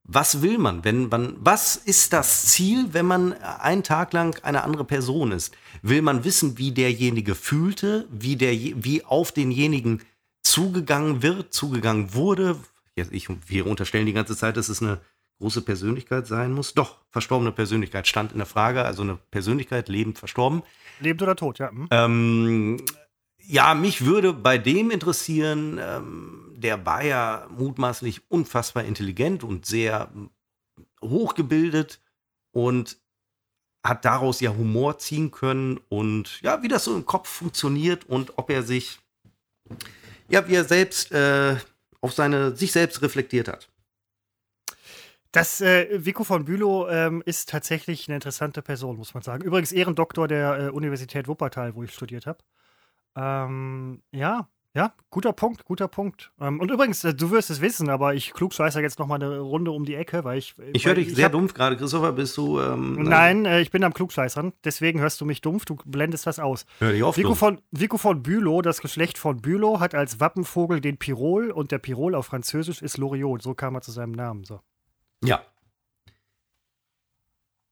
was 0.04 0.42
will 0.42 0.56
man, 0.56 0.84
wenn 0.84 1.08
man, 1.08 1.34
was 1.40 1.74
ist 1.74 2.12
das 2.12 2.46
Ziel, 2.46 2.90
wenn 2.92 3.04
man 3.04 3.32
einen 3.32 3.82
Tag 3.82 4.12
lang 4.12 4.38
eine 4.44 4.62
andere 4.62 4.84
Person 4.84 5.32
ist? 5.32 5.52
Will 5.82 6.02
man 6.02 6.22
wissen, 6.22 6.56
wie 6.56 6.70
derjenige 6.70 7.34
fühlte, 7.34 8.06
wie, 8.12 8.36
der, 8.36 8.52
wie 8.52 9.04
auf 9.04 9.32
denjenigen 9.32 10.00
zugegangen 10.40 11.24
wird, 11.24 11.52
zugegangen 11.52 12.14
wurde? 12.14 12.54
Ich, 12.94 13.28
wir 13.48 13.66
unterstellen 13.66 14.06
die 14.06 14.12
ganze 14.12 14.36
Zeit, 14.36 14.56
dass 14.56 14.68
es 14.68 14.80
eine 14.80 15.00
große 15.40 15.62
Persönlichkeit 15.62 16.28
sein 16.28 16.52
muss. 16.52 16.74
Doch, 16.74 16.98
verstorbene 17.10 17.50
Persönlichkeit 17.50 18.06
stand 18.06 18.30
in 18.30 18.38
der 18.38 18.46
Frage, 18.46 18.84
also 18.84 19.02
eine 19.02 19.18
Persönlichkeit, 19.32 19.88
lebend, 19.88 20.20
verstorben. 20.20 20.62
Lebend 21.00 21.22
oder 21.22 21.34
tot, 21.34 21.58
ja. 21.58 21.70
Hm? 21.70 21.88
Ähm, 21.90 22.76
ja, 23.48 23.74
mich 23.74 24.04
würde 24.04 24.34
bei 24.34 24.58
dem 24.58 24.90
interessieren, 24.90 25.80
ähm, 25.80 26.52
der 26.54 26.84
war 26.84 27.02
ja 27.02 27.46
mutmaßlich 27.50 28.30
unfassbar 28.30 28.84
intelligent 28.84 29.42
und 29.42 29.64
sehr 29.64 30.10
ähm, 30.14 30.30
hochgebildet 31.00 31.98
und 32.52 32.98
hat 33.82 34.04
daraus 34.04 34.40
ja 34.40 34.50
Humor 34.50 34.98
ziehen 34.98 35.30
können 35.30 35.80
und 35.88 36.42
ja, 36.42 36.62
wie 36.62 36.68
das 36.68 36.84
so 36.84 36.94
im 36.94 37.06
Kopf 37.06 37.28
funktioniert 37.28 38.04
und 38.04 38.36
ob 38.36 38.50
er 38.50 38.62
sich, 38.62 38.98
ja, 40.28 40.46
wie 40.46 40.54
er 40.54 40.64
selbst 40.64 41.10
äh, 41.12 41.56
auf 42.02 42.12
seine, 42.12 42.54
sich 42.54 42.72
selbst 42.72 43.00
reflektiert 43.00 43.48
hat. 43.48 43.70
Das 45.32 45.62
äh, 45.62 46.04
Vico 46.04 46.22
von 46.22 46.44
Bülow 46.44 46.86
ähm, 46.88 47.22
ist 47.24 47.48
tatsächlich 47.48 48.08
eine 48.08 48.16
interessante 48.16 48.60
Person, 48.60 48.98
muss 48.98 49.14
man 49.14 49.22
sagen. 49.22 49.42
Übrigens 49.42 49.72
Ehrendoktor 49.72 50.28
der 50.28 50.58
äh, 50.58 50.68
Universität 50.68 51.28
Wuppertal, 51.28 51.74
wo 51.74 51.82
ich 51.82 51.94
studiert 51.94 52.26
habe. 52.26 52.38
Ähm, 53.18 54.02
ja, 54.12 54.48
ja, 54.74 54.92
guter 55.10 55.32
Punkt, 55.32 55.64
guter 55.64 55.88
Punkt. 55.88 56.30
Ähm, 56.40 56.60
und 56.60 56.70
übrigens, 56.70 57.02
äh, 57.02 57.12
du 57.12 57.30
wirst 57.32 57.50
es 57.50 57.60
wissen, 57.60 57.88
aber 57.88 58.14
ich 58.14 58.32
klugscheißer 58.32 58.80
jetzt 58.80 58.98
noch 59.00 59.08
mal 59.08 59.16
eine 59.16 59.38
Runde 59.40 59.72
um 59.72 59.84
die 59.84 59.94
Ecke, 59.96 60.22
weil 60.22 60.38
ich. 60.38 60.54
Ich 60.72 60.86
höre 60.86 60.94
dich 60.94 61.12
sehr 61.14 61.24
hab- 61.24 61.32
dumpf 61.32 61.52
gerade, 61.54 61.76
Christopher, 61.76 62.12
bist 62.12 62.36
du. 62.36 62.60
Ähm, 62.60 63.02
Nein, 63.02 63.44
äh, 63.44 63.60
ich 63.60 63.70
bin 63.72 63.82
am 63.82 63.92
Klugscheißern, 63.94 64.52
deswegen 64.64 65.00
hörst 65.00 65.20
du 65.20 65.24
mich 65.24 65.40
dumpf, 65.40 65.64
du 65.64 65.76
blendest 65.84 66.26
das 66.26 66.38
aus. 66.38 66.64
Hör 66.78 66.92
dich 66.92 67.02
auf, 67.02 67.16
Vico 67.16 67.28
dumpf. 67.30 67.38
von, 67.40 67.60
Vico 67.72 67.96
von 67.96 68.22
Bülow, 68.22 68.62
das 68.62 68.80
Geschlecht 68.80 69.18
von 69.18 69.38
Bülow, 69.40 69.80
hat 69.80 69.96
als 69.96 70.20
Wappenvogel 70.20 70.80
den 70.80 70.96
Pirol 70.98 71.50
und 71.50 71.72
der 71.72 71.78
Pirol 71.78 72.14
auf 72.14 72.26
Französisch 72.26 72.80
ist 72.82 72.98
Loriot. 72.98 73.42
So 73.42 73.54
kam 73.54 73.74
er 73.74 73.80
zu 73.80 73.90
seinem 73.90 74.12
Namen. 74.12 74.44
So. 74.44 74.60
Ja. 75.24 75.40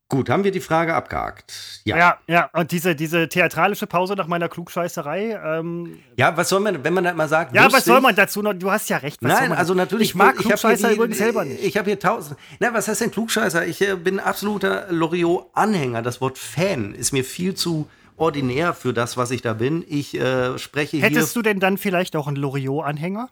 Gut, 0.08 0.30
haben 0.30 0.44
wir 0.44 0.52
die 0.52 0.60
Frage 0.60 0.94
abgehakt. 0.94 1.80
Ja. 1.84 1.96
Ja, 1.98 2.18
ja, 2.28 2.50
und 2.52 2.70
diese, 2.70 2.94
diese 2.94 3.28
theatralische 3.28 3.88
Pause 3.88 4.14
nach 4.14 4.28
meiner 4.28 4.48
Klugscheißerei. 4.48 5.40
Ähm, 5.44 5.98
Ja, 6.16 6.36
was 6.36 6.48
soll 6.48 6.60
man, 6.60 6.84
wenn 6.84 6.94
man 6.94 7.02
da 7.02 7.12
mal 7.12 7.28
sagt, 7.28 7.52
ja, 7.56 7.64
was 7.64 7.72
lustig? 7.72 7.92
soll 7.92 8.00
man 8.00 8.14
dazu 8.14 8.40
noch? 8.40 8.54
Du 8.54 8.70
hast 8.70 8.88
ja 8.88 8.98
recht. 8.98 9.20
Was 9.20 9.32
Nein, 9.32 9.50
also 9.52 9.74
natürlich. 9.74 10.10
Ich 10.10 10.14
mag 10.14 10.36
hier 10.36 10.42
Klugscheißer 10.46 10.90
die- 10.90 10.94
übrigens 10.94 11.18
selber 11.18 11.44
nicht. 11.44 11.60
Ich 11.64 11.76
habe 11.76 11.90
hier 11.90 11.98
tausend. 11.98 12.38
Na, 12.60 12.72
was 12.72 12.86
heißt 12.86 13.00
denn 13.00 13.10
Klugscheißer? 13.10 13.66
Ich 13.66 13.80
äh, 13.82 13.96
bin 13.96 14.20
absoluter 14.20 14.86
Loriot-Anhänger. 14.90 16.02
Das 16.02 16.20
Wort 16.20 16.38
Fan 16.38 16.94
ist 16.94 17.12
mir 17.12 17.24
viel 17.24 17.54
zu 17.56 17.88
ordinär 18.16 18.74
für 18.74 18.92
das, 18.92 19.16
was 19.16 19.32
ich 19.32 19.42
da 19.42 19.54
bin. 19.54 19.84
Ich 19.88 20.14
äh, 20.18 20.56
spreche 20.58 20.98
Hättest 20.98 21.32
hier. 21.32 21.42
du 21.42 21.48
denn 21.48 21.58
dann 21.58 21.78
vielleicht 21.78 22.14
auch 22.14 22.28
einen 22.28 22.36
Loriot-Anhänger? 22.36 23.28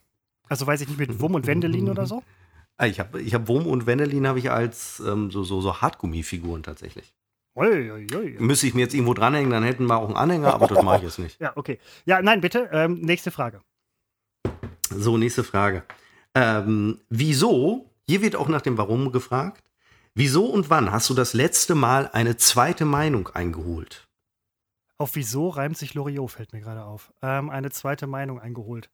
Also 0.48 0.66
weiß 0.66 0.80
ich 0.80 0.88
nicht, 0.88 0.98
mit 0.98 1.20
Wumm 1.20 1.34
und 1.36 1.46
Wendelin 1.46 1.88
oder 1.88 2.04
so? 2.06 2.22
Ah, 2.76 2.86
ich 2.86 2.98
habe 2.98 3.20
ich 3.20 3.34
hab 3.34 3.46
Wurm 3.48 3.66
und 3.66 3.86
Wendelin 3.86 4.26
habe 4.26 4.38
ich 4.38 4.50
als 4.50 5.00
ähm, 5.00 5.30
so, 5.30 5.44
so, 5.44 5.60
so 5.60 5.80
Hartgummifiguren 5.80 6.62
tatsächlich. 6.62 7.14
Ui, 7.56 7.90
ui, 7.92 8.06
ui. 8.12 8.36
Müsste 8.40 8.66
ich 8.66 8.74
mir 8.74 8.80
jetzt 8.80 8.94
irgendwo 8.94 9.14
dranhängen, 9.14 9.50
dann 9.50 9.62
hätten 9.62 9.86
wir 9.86 9.96
auch 9.96 10.08
einen 10.08 10.16
Anhänger, 10.16 10.54
aber 10.54 10.66
das 10.66 10.82
mache 10.82 10.96
ich 10.98 11.02
jetzt 11.04 11.18
nicht. 11.18 11.40
Ja, 11.40 11.52
okay. 11.56 11.78
Ja, 12.04 12.20
nein, 12.20 12.40
bitte. 12.40 12.68
Ähm, 12.72 13.00
nächste 13.00 13.30
Frage. 13.30 13.60
So, 14.90 15.16
nächste 15.16 15.44
Frage. 15.44 15.84
Ähm, 16.34 17.00
wieso, 17.08 17.90
hier 18.06 18.22
wird 18.22 18.34
auch 18.34 18.48
nach 18.48 18.62
dem 18.62 18.76
Warum 18.76 19.12
gefragt, 19.12 19.62
wieso 20.14 20.46
und 20.46 20.68
wann 20.68 20.90
hast 20.90 21.08
du 21.10 21.14
das 21.14 21.32
letzte 21.32 21.76
Mal 21.76 22.10
eine 22.12 22.36
zweite 22.36 22.84
Meinung 22.84 23.28
eingeholt? 23.28 24.08
Auf 24.98 25.14
wieso 25.14 25.48
reimt 25.48 25.78
sich 25.78 25.94
Loriot, 25.94 26.32
fällt 26.32 26.52
mir 26.52 26.60
gerade 26.60 26.84
auf. 26.84 27.12
Ähm, 27.22 27.50
eine 27.50 27.70
zweite 27.70 28.08
Meinung 28.08 28.40
eingeholt. 28.40 28.90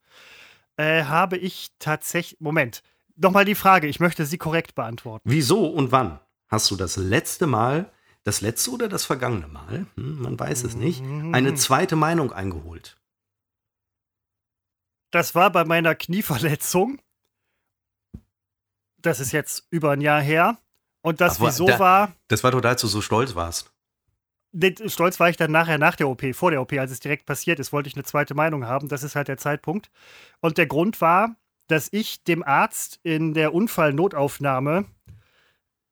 Äh, 0.76 1.04
habe 1.04 1.38
ich 1.38 1.70
tatsächlich. 1.78 2.40
Moment. 2.40 2.82
Nochmal 3.22 3.44
die 3.44 3.54
Frage, 3.54 3.86
ich 3.86 4.00
möchte 4.00 4.24
sie 4.24 4.38
korrekt 4.38 4.74
beantworten. 4.74 5.28
Wieso 5.28 5.66
und 5.66 5.92
wann 5.92 6.20
hast 6.48 6.70
du 6.70 6.76
das 6.76 6.96
letzte 6.96 7.46
Mal 7.46 7.92
das 8.22 8.40
letzte 8.40 8.70
oder 8.70 8.88
das 8.88 9.04
vergangene 9.04 9.48
Mal, 9.48 9.86
hm, 9.96 10.22
man 10.22 10.38
weiß 10.38 10.64
es 10.64 10.74
nicht, 10.74 11.02
eine 11.02 11.54
zweite 11.54 11.96
Meinung 11.96 12.32
eingeholt? 12.32 12.98
Das 15.10 15.34
war 15.34 15.50
bei 15.50 15.64
meiner 15.64 15.94
Knieverletzung. 15.94 17.00
Das 18.98 19.20
ist 19.20 19.32
jetzt 19.32 19.66
über 19.70 19.92
ein 19.92 20.00
Jahr 20.00 20.20
her. 20.20 20.58
Und 21.02 21.20
das 21.20 21.40
Ach, 21.40 21.46
wieso 21.46 21.66
da, 21.66 21.78
war. 21.78 22.12
Das 22.28 22.44
war 22.44 22.50
doch, 22.50 22.62
als 22.62 22.80
du 22.80 22.86
so 22.86 23.00
stolz 23.00 23.34
warst. 23.34 23.72
Stolz 24.86 25.18
war 25.18 25.30
ich 25.30 25.36
dann 25.36 25.50
nachher 25.50 25.78
nach 25.78 25.96
der 25.96 26.08
OP, 26.08 26.34
vor 26.34 26.50
der 26.50 26.60
OP, 26.60 26.72
als 26.74 26.90
es 26.90 27.00
direkt 27.00 27.24
passiert 27.24 27.58
ist, 27.58 27.72
wollte 27.72 27.88
ich 27.88 27.96
eine 27.96 28.04
zweite 28.04 28.34
Meinung 28.34 28.66
haben. 28.66 28.88
Das 28.88 29.02
ist 29.02 29.16
halt 29.16 29.28
der 29.28 29.38
Zeitpunkt. 29.38 29.90
Und 30.40 30.58
der 30.58 30.66
Grund 30.66 31.00
war, 31.00 31.36
dass 31.70 31.88
ich 31.92 32.24
dem 32.24 32.42
Arzt 32.42 33.00
in 33.02 33.34
der 33.34 33.54
Unfallnotaufnahme 33.54 34.86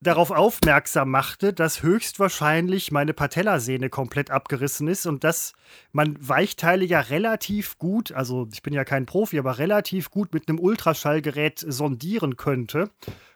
darauf 0.00 0.30
aufmerksam 0.30 1.10
machte, 1.10 1.52
dass 1.52 1.82
höchstwahrscheinlich 1.82 2.92
meine 2.92 3.14
Patellasehne 3.14 3.90
komplett 3.90 4.30
abgerissen 4.30 4.86
ist 4.86 5.06
und 5.06 5.24
dass 5.24 5.54
man 5.92 6.16
Weichteile 6.20 6.84
ja 6.84 7.00
relativ 7.00 7.78
gut, 7.78 8.12
also 8.12 8.48
ich 8.52 8.62
bin 8.62 8.72
ja 8.72 8.84
kein 8.84 9.06
Profi, 9.06 9.38
aber 9.38 9.58
relativ 9.58 10.10
gut 10.10 10.32
mit 10.32 10.48
einem 10.48 10.60
Ultraschallgerät 10.60 11.64
sondieren 11.66 12.36
könnte 12.36 12.90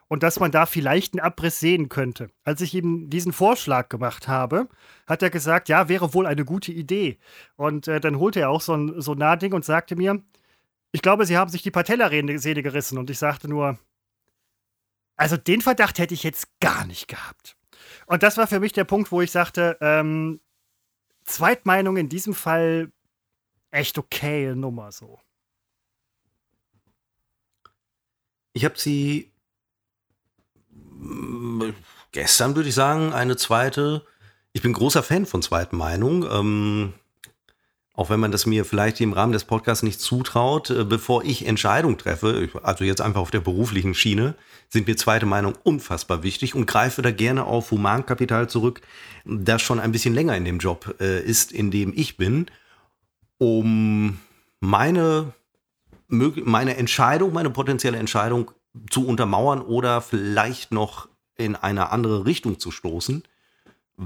und 0.07 0.23
dass 0.23 0.39
man 0.39 0.51
da 0.51 0.65
vielleicht 0.65 1.13
einen 1.13 1.25
Abriss 1.25 1.59
sehen 1.59 1.89
könnte. 1.89 2.29
Als 2.43 2.61
ich 2.61 2.73
ihm 2.73 3.09
diesen 3.09 3.33
Vorschlag 3.33 3.89
gemacht 3.89 4.27
habe, 4.27 4.69
hat 5.07 5.21
er 5.21 5.29
gesagt, 5.29 5.69
ja, 5.69 5.89
wäre 5.89 6.13
wohl 6.13 6.27
eine 6.27 6.45
gute 6.45 6.71
Idee. 6.71 7.17
Und 7.55 7.87
äh, 7.87 7.99
dann 7.99 8.19
holte 8.19 8.41
er 8.41 8.49
auch 8.49 8.61
so 8.61 8.73
ein, 8.73 9.01
so 9.01 9.13
ein 9.13 9.17
Nahding 9.17 9.53
und 9.53 9.65
sagte 9.65 9.95
mir, 9.95 10.21
ich 10.93 11.01
glaube, 11.01 11.25
Sie 11.25 11.37
haben 11.37 11.49
sich 11.49 11.63
die 11.63 11.71
Patellasehne 11.71 12.63
gerissen. 12.63 12.97
Und 12.99 13.09
ich 13.09 13.17
sagte 13.17 13.49
nur, 13.49 13.77
also 15.17 15.35
den 15.35 15.61
Verdacht 15.61 15.97
hätte 15.97 16.13
ich 16.13 16.23
jetzt 16.23 16.47
gar 16.59 16.85
nicht 16.85 17.07
gehabt. 17.07 17.57
Und 18.05 18.23
das 18.23 18.37
war 18.37 18.47
für 18.47 18.59
mich 18.59 18.73
der 18.73 18.83
Punkt, 18.83 19.11
wo 19.11 19.19
ich 19.19 19.31
sagte, 19.31 19.77
ähm, 19.81 20.39
Zweitmeinung 21.25 21.97
in 21.97 22.09
diesem 22.09 22.35
Fall 22.35 22.91
echt 23.71 23.97
okay 23.97 24.53
Nummer 24.53 24.91
so. 24.91 25.19
Ich 28.53 28.63
habe 28.63 28.77
sie 28.77 29.31
mm, 30.69 31.71
gestern, 32.11 32.55
würde 32.55 32.69
ich 32.69 32.75
sagen, 32.75 33.13
eine 33.13 33.35
zweite. 33.35 34.05
Ich 34.51 34.61
bin 34.61 34.73
großer 34.73 35.01
Fan 35.01 35.25
von 35.25 35.41
zweiten 35.41 35.75
Meinung. 35.75 36.23
Ähm, 36.29 36.93
auch 37.95 38.09
wenn 38.09 38.19
man 38.19 38.31
das 38.31 38.45
mir 38.45 38.65
vielleicht 38.65 38.99
im 39.01 39.13
Rahmen 39.13 39.33
des 39.33 39.45
Podcasts 39.45 39.83
nicht 39.83 39.99
zutraut, 39.99 40.71
äh, 40.71 40.83
bevor 40.83 41.23
ich 41.23 41.45
Entscheidung 41.45 41.97
treffe, 41.97 42.49
also 42.63 42.83
jetzt 42.83 43.01
einfach 43.01 43.21
auf 43.21 43.31
der 43.31 43.39
beruflichen 43.39 43.93
Schiene, 43.93 44.35
sind 44.69 44.87
mir 44.87 44.97
zweite 44.97 45.27
Meinung 45.27 45.53
unfassbar 45.63 46.23
wichtig 46.23 46.55
und 46.55 46.65
greife 46.65 47.03
da 47.03 47.11
gerne 47.11 47.45
auf 47.45 47.69
Humankapital 47.69 48.49
zurück, 48.49 48.81
das 49.25 49.61
schon 49.61 49.79
ein 49.79 49.91
bisschen 49.91 50.15
länger 50.15 50.35
in 50.35 50.45
dem 50.45 50.57
Job 50.57 50.95
äh, 50.99 51.21
ist, 51.21 51.51
in 51.51 51.69
dem 51.69 51.93
ich 51.95 52.17
bin, 52.17 52.47
um 53.37 54.19
meine, 54.59 55.33
meine 56.07 56.77
Entscheidung, 56.77 57.31
meine 57.33 57.51
potenzielle 57.51 57.99
Entscheidung 57.99 58.51
zu 58.89 59.05
untermauern 59.05 59.61
oder 59.61 60.01
vielleicht 60.01 60.71
noch 60.71 61.07
in 61.35 61.55
eine 61.55 61.91
andere 61.91 62.25
Richtung 62.25 62.57
zu 62.57 62.71
stoßen 62.71 63.23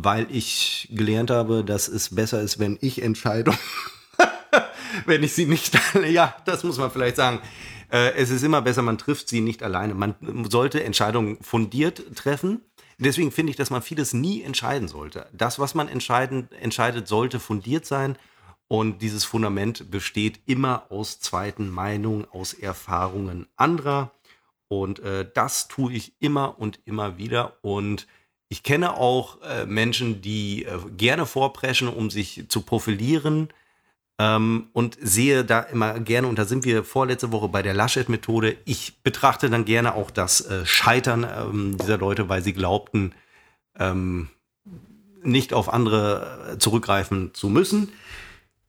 weil 0.04 0.28
ich 0.30 0.90
gelernt 0.92 1.32
habe, 1.32 1.64
dass 1.64 1.88
es 1.88 2.14
besser 2.16 2.42
ist, 2.42 2.60
wenn 2.60 2.78
ich 2.82 3.02
Entscheidungen, 3.02 3.58
wenn 5.06 5.24
ich 5.24 5.34
sie 5.34 5.46
nicht, 5.46 5.78
ja, 6.10 6.36
das 6.46 6.64
muss 6.64 6.78
man 6.78 6.92
vielleicht 6.92 7.16
sagen. 7.16 7.40
Äh, 7.90 8.14
es 8.16 8.30
ist 8.30 8.44
immer 8.44 8.62
besser, 8.62 8.82
man 8.82 8.98
trifft 8.98 9.30
sie 9.30 9.42
nicht 9.42 9.64
alleine. 9.64 9.94
Man 9.94 10.16
sollte 10.50 10.84
Entscheidungen 10.84 11.38
fundiert 11.42 12.16
treffen. 12.16 12.62
Deswegen 13.00 13.32
finde 13.32 13.52
ich, 13.52 13.56
dass 13.56 13.70
man 13.70 13.82
vieles 13.82 14.14
nie 14.14 14.42
entscheiden 14.42 14.88
sollte. 14.88 15.28
Das, 15.32 15.60
was 15.60 15.76
man 15.76 15.88
entscheiden, 15.88 16.50
entscheidet, 16.60 17.08
sollte 17.08 17.40
fundiert 17.40 17.86
sein. 17.86 18.18
Und 18.68 19.02
dieses 19.02 19.24
Fundament 19.24 19.90
besteht 19.92 20.42
immer 20.46 20.88
aus 20.90 21.20
zweiten 21.20 21.70
Meinungen, 21.70 22.26
aus 22.30 22.54
Erfahrungen 22.54 23.48
anderer. 23.56 24.12
Und 24.68 25.00
äh, 25.00 25.30
das 25.34 25.68
tue 25.68 25.94
ich 25.94 26.14
immer 26.20 26.60
und 26.60 26.80
immer 26.86 27.18
wieder. 27.18 27.58
Und 27.62 28.08
ich 28.50 28.64
kenne 28.64 28.96
auch 28.96 29.42
äh, 29.42 29.66
Menschen, 29.66 30.22
die 30.22 30.66
äh, 30.66 30.78
gerne 30.96 31.26
vorpreschen, 31.26 31.88
um 31.88 32.10
sich 32.10 32.46
zu 32.48 32.62
profilieren. 32.62 33.50
Ähm, 34.20 34.70
und 34.74 34.98
sehe 35.00 35.46
da 35.46 35.60
immer 35.60 36.00
gerne, 36.00 36.28
und 36.28 36.40
da 36.40 36.46
sind 36.46 36.66
wir 36.66 36.84
vorletzte 36.84 37.32
Woche 37.32 37.50
bei 37.50 37.62
der 37.62 37.76
Laschet-Methode, 37.76 38.58
ich 38.66 39.04
betrachte 39.04 39.48
dann 39.48 39.64
gerne 39.64 39.94
auch 39.94 40.10
das 40.10 40.42
äh, 40.42 40.66
Scheitern 40.66 41.24
ähm, 41.24 41.78
dieser 41.78 42.00
Leute, 42.00 42.28
weil 42.28 42.44
sie 42.44 42.54
glaubten, 42.54 43.14
ähm, 43.78 44.30
nicht 45.22 45.54
auf 45.54 45.72
andere 45.72 46.54
äh, 46.54 46.58
zurückgreifen 46.58 47.34
zu 47.36 47.50
müssen. 47.50 47.92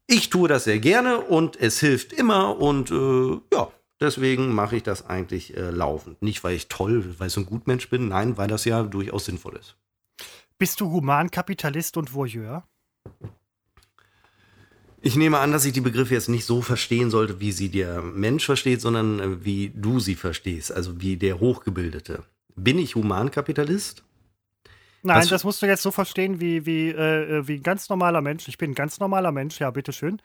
Ich 0.06 0.28
tue 0.28 0.48
das 0.48 0.64
sehr 0.64 0.80
gerne 0.80 1.18
und 1.18 1.58
es 1.58 1.80
hilft 1.80 2.12
immer 2.12 2.58
und 2.58 2.90
äh, 2.90 3.40
ja, 3.54 3.70
Deswegen 4.00 4.54
mache 4.54 4.76
ich 4.76 4.82
das 4.84 5.06
eigentlich 5.06 5.56
äh, 5.56 5.70
laufend. 5.70 6.22
Nicht, 6.22 6.44
weil 6.44 6.54
ich 6.54 6.68
toll, 6.68 7.14
weil 7.18 7.28
ich 7.28 7.32
so 7.32 7.40
ein 7.40 7.46
Gutmensch 7.46 7.88
bin, 7.90 8.08
nein, 8.08 8.36
weil 8.36 8.48
das 8.48 8.64
ja 8.64 8.82
durchaus 8.82 9.24
sinnvoll 9.24 9.56
ist. 9.56 9.76
Bist 10.58 10.80
du 10.80 10.90
Humankapitalist 10.90 11.96
und 11.96 12.14
Voyeur? 12.14 12.64
Ich 15.00 15.16
nehme 15.16 15.38
an, 15.38 15.52
dass 15.52 15.64
ich 15.64 15.72
die 15.72 15.80
Begriffe 15.80 16.14
jetzt 16.14 16.28
nicht 16.28 16.44
so 16.44 16.60
verstehen 16.60 17.10
sollte, 17.10 17.38
wie 17.40 17.52
sie 17.52 17.68
der 17.68 18.02
Mensch 18.02 18.44
versteht, 18.44 18.80
sondern 18.80 19.20
äh, 19.20 19.44
wie 19.44 19.70
du 19.74 20.00
sie 20.00 20.16
verstehst, 20.16 20.72
also 20.72 21.00
wie 21.00 21.16
der 21.16 21.40
Hochgebildete. 21.40 22.24
Bin 22.56 22.78
ich 22.78 22.96
Humankapitalist? 22.96 24.04
Nein, 25.02 25.20
das, 25.20 25.28
das 25.28 25.44
musst 25.44 25.62
du 25.62 25.66
jetzt 25.66 25.82
so 25.82 25.90
verstehen 25.90 26.40
wie, 26.40 26.66
wie, 26.66 26.90
äh, 26.90 27.46
wie 27.46 27.54
ein 27.54 27.62
ganz 27.62 27.88
normaler 27.88 28.20
Mensch. 28.20 28.48
Ich 28.48 28.58
bin 28.58 28.72
ein 28.72 28.74
ganz 28.74 28.98
normaler 28.98 29.30
Mensch, 29.30 29.60
ja, 29.60 29.70
bitteschön. 29.70 30.20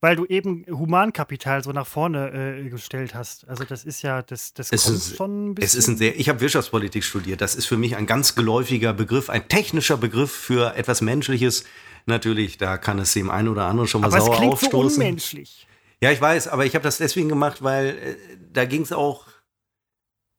Weil 0.00 0.16
du 0.16 0.24
eben 0.24 0.64
Humankapital 0.68 1.62
so 1.62 1.72
nach 1.72 1.86
vorne 1.86 2.30
äh, 2.32 2.68
gestellt 2.70 3.14
hast. 3.14 3.46
Also 3.48 3.64
das 3.64 3.84
ist 3.84 4.02
ja, 4.02 4.22
das, 4.22 4.54
das 4.54 4.72
es 4.72 4.84
kommt 4.84 4.96
ist, 4.96 5.16
schon 5.16 5.50
ein 5.50 5.54
bisschen. 5.54 5.66
Es 5.66 5.74
ist 5.74 5.88
ein 5.88 5.96
sehr, 5.98 6.18
ich 6.18 6.28
habe 6.28 6.40
Wirtschaftspolitik 6.40 7.04
studiert. 7.04 7.42
Das 7.42 7.54
ist 7.54 7.66
für 7.66 7.76
mich 7.76 7.96
ein 7.96 8.06
ganz 8.06 8.34
geläufiger 8.34 8.94
Begriff, 8.94 9.28
ein 9.28 9.46
technischer 9.48 9.98
Begriff 9.98 10.32
für 10.32 10.74
etwas 10.74 11.02
Menschliches. 11.02 11.64
Natürlich, 12.06 12.56
da 12.56 12.78
kann 12.78 12.98
es 12.98 13.12
dem 13.12 13.30
einen 13.30 13.48
oder 13.48 13.66
anderen 13.66 13.88
schon 13.88 14.00
mal 14.00 14.08
aber 14.08 14.20
sauer 14.20 14.32
es 14.32 14.38
klingt 14.38 14.52
aufstoßen. 14.54 14.90
So 14.90 15.00
unmenschlich. 15.00 15.66
Ja, 16.00 16.10
ich 16.10 16.20
weiß, 16.20 16.48
aber 16.48 16.64
ich 16.64 16.74
habe 16.74 16.82
das 16.82 16.98
deswegen 16.98 17.28
gemacht, 17.28 17.62
weil 17.62 17.88
äh, 17.88 18.16
da 18.52 18.64
ging 18.64 18.82
es 18.82 18.92
auch 18.92 19.26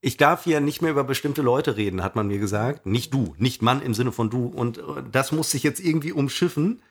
ich 0.05 0.17
darf 0.17 0.43
hier 0.43 0.59
nicht 0.59 0.83
mehr 0.83 0.91
über 0.91 1.03
bestimmte 1.03 1.41
Leute 1.41 1.77
reden, 1.77 2.03
hat 2.03 2.15
man 2.15 2.27
mir 2.27 2.37
gesagt. 2.37 2.85
Nicht 2.85 3.11
du, 3.11 3.33
nicht 3.39 3.63
Mann 3.63 3.81
im 3.81 3.95
Sinne 3.95 4.11
von 4.11 4.29
du. 4.29 4.45
Und 4.45 4.77
äh, 4.77 4.81
das 5.11 5.31
musste 5.31 5.57
ich 5.57 5.63
jetzt 5.63 5.79
irgendwie 5.79 6.11
umschiffen. 6.11 6.83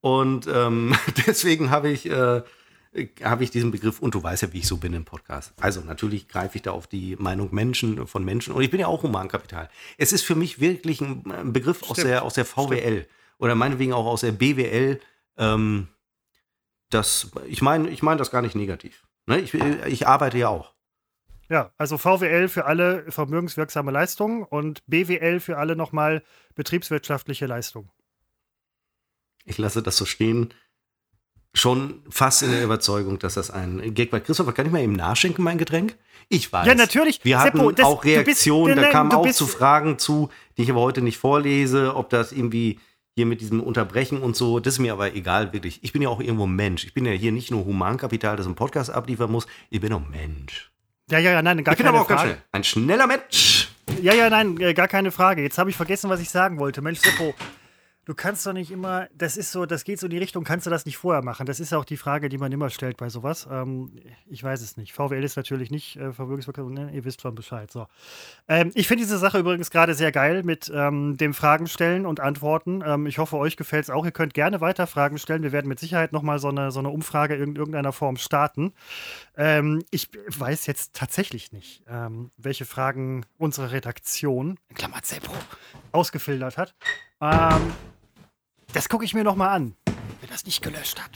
Und 0.00 0.48
ähm, 0.52 0.96
deswegen 1.28 1.70
habe 1.70 1.90
ich, 1.90 2.10
äh, 2.10 2.42
hab 3.22 3.40
ich 3.40 3.52
diesen 3.52 3.70
Begriff, 3.70 4.00
und 4.00 4.16
du 4.16 4.22
weißt 4.24 4.42
ja, 4.42 4.52
wie 4.52 4.58
ich 4.58 4.66
so 4.66 4.78
bin 4.78 4.94
im 4.94 5.04
Podcast. 5.04 5.52
Also 5.60 5.80
natürlich 5.80 6.26
greife 6.26 6.56
ich 6.56 6.62
da 6.62 6.72
auf 6.72 6.88
die 6.88 7.14
Meinung 7.20 7.54
Menschen 7.54 8.04
von 8.08 8.24
Menschen. 8.24 8.52
Und 8.52 8.62
ich 8.62 8.70
bin 8.72 8.80
ja 8.80 8.88
auch 8.88 9.04
Humankapital. 9.04 9.70
Es 9.96 10.12
ist 10.12 10.24
für 10.24 10.34
mich 10.34 10.58
wirklich 10.58 11.00
ein 11.00 11.52
Begriff 11.52 11.88
aus 11.88 11.98
der, 11.98 12.24
aus 12.24 12.34
der 12.34 12.44
VWL 12.44 13.02
Stimmt. 13.02 13.08
oder 13.38 13.54
meinetwegen 13.54 13.92
auch 13.92 14.06
aus 14.06 14.22
der 14.22 14.32
BWL. 14.32 14.98
Ähm, 15.36 15.86
das, 16.90 17.30
ich 17.46 17.62
meine 17.62 17.90
ich 17.90 18.02
mein 18.02 18.18
das 18.18 18.32
gar 18.32 18.42
nicht 18.42 18.56
negativ. 18.56 19.06
Ne? 19.26 19.38
Ich, 19.38 19.54
ich 19.54 20.08
arbeite 20.08 20.36
ja 20.36 20.48
auch. 20.48 20.75
Ja, 21.48 21.72
also 21.78 21.96
VWL 21.98 22.48
für 22.48 22.64
alle 22.64 23.10
vermögenswirksame 23.10 23.92
Leistungen 23.92 24.42
und 24.42 24.84
BWL 24.86 25.40
für 25.40 25.58
alle 25.58 25.76
nochmal 25.76 26.22
betriebswirtschaftliche 26.54 27.46
Leistungen. 27.46 27.90
Ich 29.44 29.58
lasse 29.58 29.82
das 29.82 29.96
so 29.96 30.04
stehen. 30.04 30.52
Schon 31.54 32.02
fast 32.10 32.42
in 32.42 32.50
der 32.50 32.62
Überzeugung, 32.62 33.18
dass 33.18 33.34
das 33.34 33.50
ein 33.50 33.94
Gag 33.94 34.12
war. 34.12 34.20
Christopher, 34.20 34.52
kann 34.52 34.66
ich 34.66 34.72
mal 34.72 34.82
eben 34.82 34.92
nachschenken, 34.92 35.42
mein 35.42 35.56
Getränk? 35.56 35.96
Ich 36.28 36.52
weiß. 36.52 36.66
Ja, 36.66 36.74
natürlich. 36.74 37.24
Wir 37.24 37.38
hatten 37.38 37.56
Seppo, 37.58 37.72
das, 37.72 37.86
auch 37.86 38.04
Reaktionen, 38.04 38.74
bist, 38.74 38.86
da 38.86 38.90
kamen 38.90 39.12
auch 39.12 39.30
zu 39.30 39.46
Fragen 39.46 39.98
zu, 39.98 40.28
die 40.56 40.62
ich 40.62 40.70
aber 40.70 40.80
heute 40.80 41.00
nicht 41.00 41.16
vorlese, 41.16 41.94
ob 41.94 42.10
das 42.10 42.32
irgendwie 42.32 42.80
hier 43.14 43.24
mit 43.24 43.40
diesem 43.40 43.62
Unterbrechen 43.62 44.20
und 44.20 44.36
so, 44.36 44.60
das 44.60 44.74
ist 44.74 44.80
mir 44.80 44.92
aber 44.92 45.14
egal, 45.14 45.54
wirklich. 45.54 45.82
Ich 45.82 45.92
bin 45.92 46.02
ja 46.02 46.10
auch 46.10 46.20
irgendwo 46.20 46.46
Mensch. 46.46 46.84
Ich 46.84 46.92
bin 46.92 47.06
ja 47.06 47.12
hier 47.12 47.32
nicht 47.32 47.50
nur 47.50 47.64
Humankapital, 47.64 48.36
das 48.36 48.46
ein 48.46 48.56
Podcast 48.56 48.90
abliefern 48.90 49.30
muss, 49.32 49.46
ich 49.70 49.80
bin 49.80 49.92
auch 49.94 50.06
Mensch. 50.06 50.70
Ja, 51.10 51.18
ja, 51.18 51.32
ja, 51.32 51.42
nein, 51.42 51.62
gar 51.62 51.72
ich 51.72 51.78
bin 51.78 51.86
keine 51.86 51.96
aber 51.98 52.04
auch 52.04 52.08
Frage. 52.08 52.30
ganz 52.30 52.32
schnell. 52.32 52.42
Ein 52.52 52.64
schneller 52.64 53.06
Mensch. 53.06 53.68
Ja, 54.02 54.12
ja, 54.14 54.28
nein, 54.28 54.58
äh, 54.60 54.74
gar 54.74 54.88
keine 54.88 55.12
Frage. 55.12 55.42
Jetzt 55.42 55.56
habe 55.58 55.70
ich 55.70 55.76
vergessen, 55.76 56.10
was 56.10 56.20
ich 56.20 56.28
sagen 56.30 56.58
wollte. 56.58 56.82
Mensch, 56.82 56.98
Seppo, 56.98 57.34
du 58.06 58.14
kannst 58.14 58.46
doch 58.46 58.52
nicht 58.52 58.70
immer, 58.70 59.08
das 59.14 59.36
ist 59.36 59.52
so, 59.52 59.66
das 59.66 59.84
geht 59.84 59.98
so 59.98 60.06
in 60.06 60.10
die 60.10 60.18
Richtung, 60.18 60.44
kannst 60.44 60.64
du 60.64 60.70
das 60.70 60.86
nicht 60.86 60.96
vorher 60.96 61.22
machen? 61.22 61.44
Das 61.44 61.60
ist 61.60 61.74
auch 61.74 61.84
die 61.84 61.96
Frage, 61.96 62.28
die 62.28 62.38
man 62.38 62.52
immer 62.52 62.70
stellt 62.70 62.96
bei 62.96 63.08
sowas. 63.08 63.48
Ähm, 63.50 63.92
ich 64.26 64.42
weiß 64.42 64.62
es 64.62 64.76
nicht. 64.76 64.92
VWL 64.92 65.24
ist 65.24 65.36
natürlich 65.36 65.70
nicht 65.70 65.96
äh, 65.96 66.12
ne? 66.18 66.90
ihr 66.92 67.04
wisst 67.04 67.20
schon 67.20 67.34
Bescheid. 67.34 67.70
So. 67.70 67.88
Ähm, 68.48 68.70
ich 68.74 68.86
finde 68.86 69.02
diese 69.02 69.18
Sache 69.18 69.38
übrigens 69.38 69.70
gerade 69.70 69.94
sehr 69.94 70.12
geil 70.12 70.44
mit 70.44 70.70
ähm, 70.72 71.16
dem 71.16 71.34
Fragen 71.34 71.66
stellen 71.66 72.06
und 72.06 72.20
Antworten. 72.20 72.82
Ähm, 72.86 73.06
ich 73.06 73.18
hoffe, 73.18 73.36
euch 73.36 73.56
gefällt 73.56 73.84
es 73.84 73.90
auch. 73.90 74.04
Ihr 74.04 74.12
könnt 74.12 74.34
gerne 74.34 74.60
weiter 74.60 74.86
Fragen 74.86 75.18
stellen. 75.18 75.42
Wir 75.42 75.52
werden 75.52 75.66
mit 75.66 75.80
Sicherheit 75.80 76.12
nochmal 76.12 76.38
so 76.38 76.48
eine, 76.48 76.70
so 76.70 76.78
eine 76.78 76.90
Umfrage 76.90 77.34
in 77.34 77.56
irgendeiner 77.56 77.92
Form 77.92 78.16
starten. 78.16 78.72
Ähm, 79.36 79.82
ich 79.90 80.10
weiß 80.28 80.66
jetzt 80.66 80.94
tatsächlich 80.94 81.50
nicht, 81.50 81.82
ähm, 81.88 82.30
welche 82.36 82.66
Fragen 82.66 83.26
unsere 83.36 83.72
Redaktion, 83.72 84.60
in 84.68 84.76
Klammer 84.76 85.02
Zepro, 85.02 85.34
ausgefiltert 85.90 86.56
hat. 86.56 86.74
Ähm, 87.20 87.72
das 88.76 88.88
gucke 88.88 89.04
ich 89.04 89.14
mir 89.14 89.24
noch 89.24 89.36
mal 89.36 89.48
an, 89.48 89.74
wenn 90.20 90.30
das 90.30 90.44
nicht 90.44 90.62
gelöscht 90.62 91.00
hat. 91.02 91.10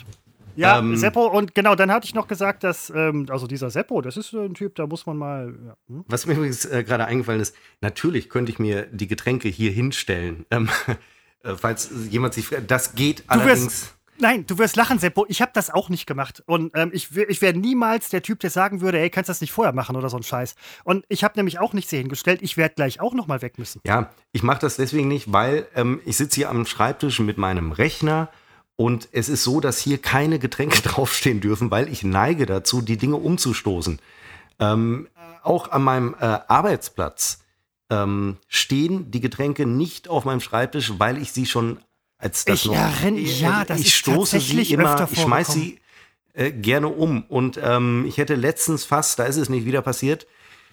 Ja, 0.56 0.78
Ähm, 0.78 0.96
Seppo, 0.96 1.26
und 1.26 1.54
genau, 1.54 1.74
dann 1.74 1.92
hatte 1.92 2.06
ich 2.06 2.14
noch 2.14 2.26
gesagt, 2.26 2.64
dass, 2.64 2.90
ähm, 2.90 3.26
also 3.30 3.46
dieser 3.46 3.70
Seppo, 3.70 4.00
das 4.02 4.16
ist 4.16 4.30
so 4.30 4.40
ein 4.42 4.54
Typ, 4.54 4.74
da 4.74 4.86
muss 4.86 5.06
man 5.06 5.16
mal. 5.16 5.54
Ja, 5.66 5.76
hm? 5.88 6.04
Was 6.08 6.26
mir 6.26 6.34
übrigens 6.34 6.64
äh, 6.64 6.82
gerade 6.82 7.04
eingefallen 7.06 7.40
ist, 7.40 7.54
natürlich 7.80 8.28
könnte 8.28 8.50
ich 8.50 8.58
mir 8.58 8.86
die 8.90 9.06
Getränke 9.06 9.48
hier 9.48 9.70
hinstellen. 9.70 10.44
Ähm, 10.50 10.68
äh, 11.44 11.54
falls 11.54 11.90
jemand 12.10 12.34
sich 12.34 12.48
fragt, 12.48 12.70
das 12.70 12.94
geht 12.94 13.20
Du 13.20 13.24
allerdings. 13.28 13.64
wirst, 13.64 13.94
nein, 14.20 14.46
du 14.46 14.58
wirst 14.58 14.76
lachen, 14.76 14.98
Seppo. 14.98 15.26
Ich 15.28 15.42
habe 15.42 15.52
das 15.54 15.70
auch 15.70 15.88
nicht 15.88 16.06
gemacht. 16.06 16.42
Und 16.46 16.72
ähm, 16.74 16.90
ich, 16.92 17.16
ich 17.16 17.42
wäre 17.42 17.56
niemals 17.56 18.08
der 18.08 18.22
Typ, 18.22 18.40
der 18.40 18.50
sagen 18.50 18.80
würde, 18.80 18.98
ey, 18.98 19.10
kannst 19.10 19.28
das 19.28 19.40
nicht 19.40 19.52
vorher 19.52 19.72
machen 19.72 19.96
oder 19.96 20.08
so 20.08 20.16
ein 20.16 20.22
Scheiß. 20.22 20.54
Und 20.84 21.04
ich 21.08 21.24
habe 21.24 21.34
nämlich 21.36 21.58
auch 21.58 21.72
nichts 21.72 21.90
hier 21.90 21.98
hingestellt. 21.98 22.40
Ich 22.42 22.56
werde 22.56 22.74
gleich 22.74 23.00
auch 23.00 23.14
noch 23.14 23.26
mal 23.26 23.42
weg 23.42 23.58
müssen. 23.58 23.80
Ja, 23.86 24.10
ich 24.32 24.42
mache 24.42 24.60
das 24.60 24.76
deswegen 24.76 25.08
nicht, 25.08 25.32
weil 25.32 25.66
ähm, 25.74 26.00
ich 26.04 26.16
sitze 26.16 26.36
hier 26.36 26.50
am 26.50 26.66
Schreibtisch 26.66 27.20
mit 27.20 27.38
meinem 27.38 27.72
Rechner 27.72 28.28
und 28.76 29.08
es 29.12 29.28
ist 29.28 29.44
so, 29.44 29.60
dass 29.60 29.78
hier 29.78 29.98
keine 29.98 30.38
Getränke 30.38 30.80
draufstehen 30.88 31.40
dürfen, 31.40 31.70
weil 31.70 31.88
ich 31.88 32.02
neige 32.02 32.46
dazu, 32.46 32.80
die 32.80 32.96
Dinge 32.96 33.16
umzustoßen. 33.16 34.00
Ähm, 34.58 35.08
auch 35.42 35.70
an 35.70 35.82
meinem 35.82 36.14
äh, 36.18 36.38
Arbeitsplatz 36.48 37.42
ähm, 37.90 38.38
stehen 38.48 39.10
die 39.10 39.20
Getränke 39.20 39.66
nicht 39.66 40.08
auf 40.08 40.24
meinem 40.24 40.40
Schreibtisch, 40.40 40.94
weil 40.98 41.18
ich 41.18 41.32
sie 41.32 41.46
schon 41.46 41.78
als 42.20 42.44
das 42.44 42.60
Ich 42.60 42.66
noch, 42.66 42.74
erinn- 42.74 43.16
ja, 43.18 43.64
das 43.64 43.80
ich 43.80 43.94
stoße 43.96 44.36
tatsächlich 44.36 44.68
sie 44.68 44.74
immer, 44.74 45.08
ich 45.10 45.20
schmeiß 45.20 45.52
sie 45.52 45.80
äh, 46.34 46.50
gerne 46.52 46.88
um. 46.88 47.24
Und 47.28 47.58
ähm, 47.62 48.04
ich 48.06 48.18
hätte 48.18 48.34
letztens 48.34 48.84
fast, 48.84 49.18
da 49.18 49.24
ist 49.24 49.36
es 49.36 49.48
nicht 49.48 49.64
wieder 49.64 49.82
passiert, 49.82 50.26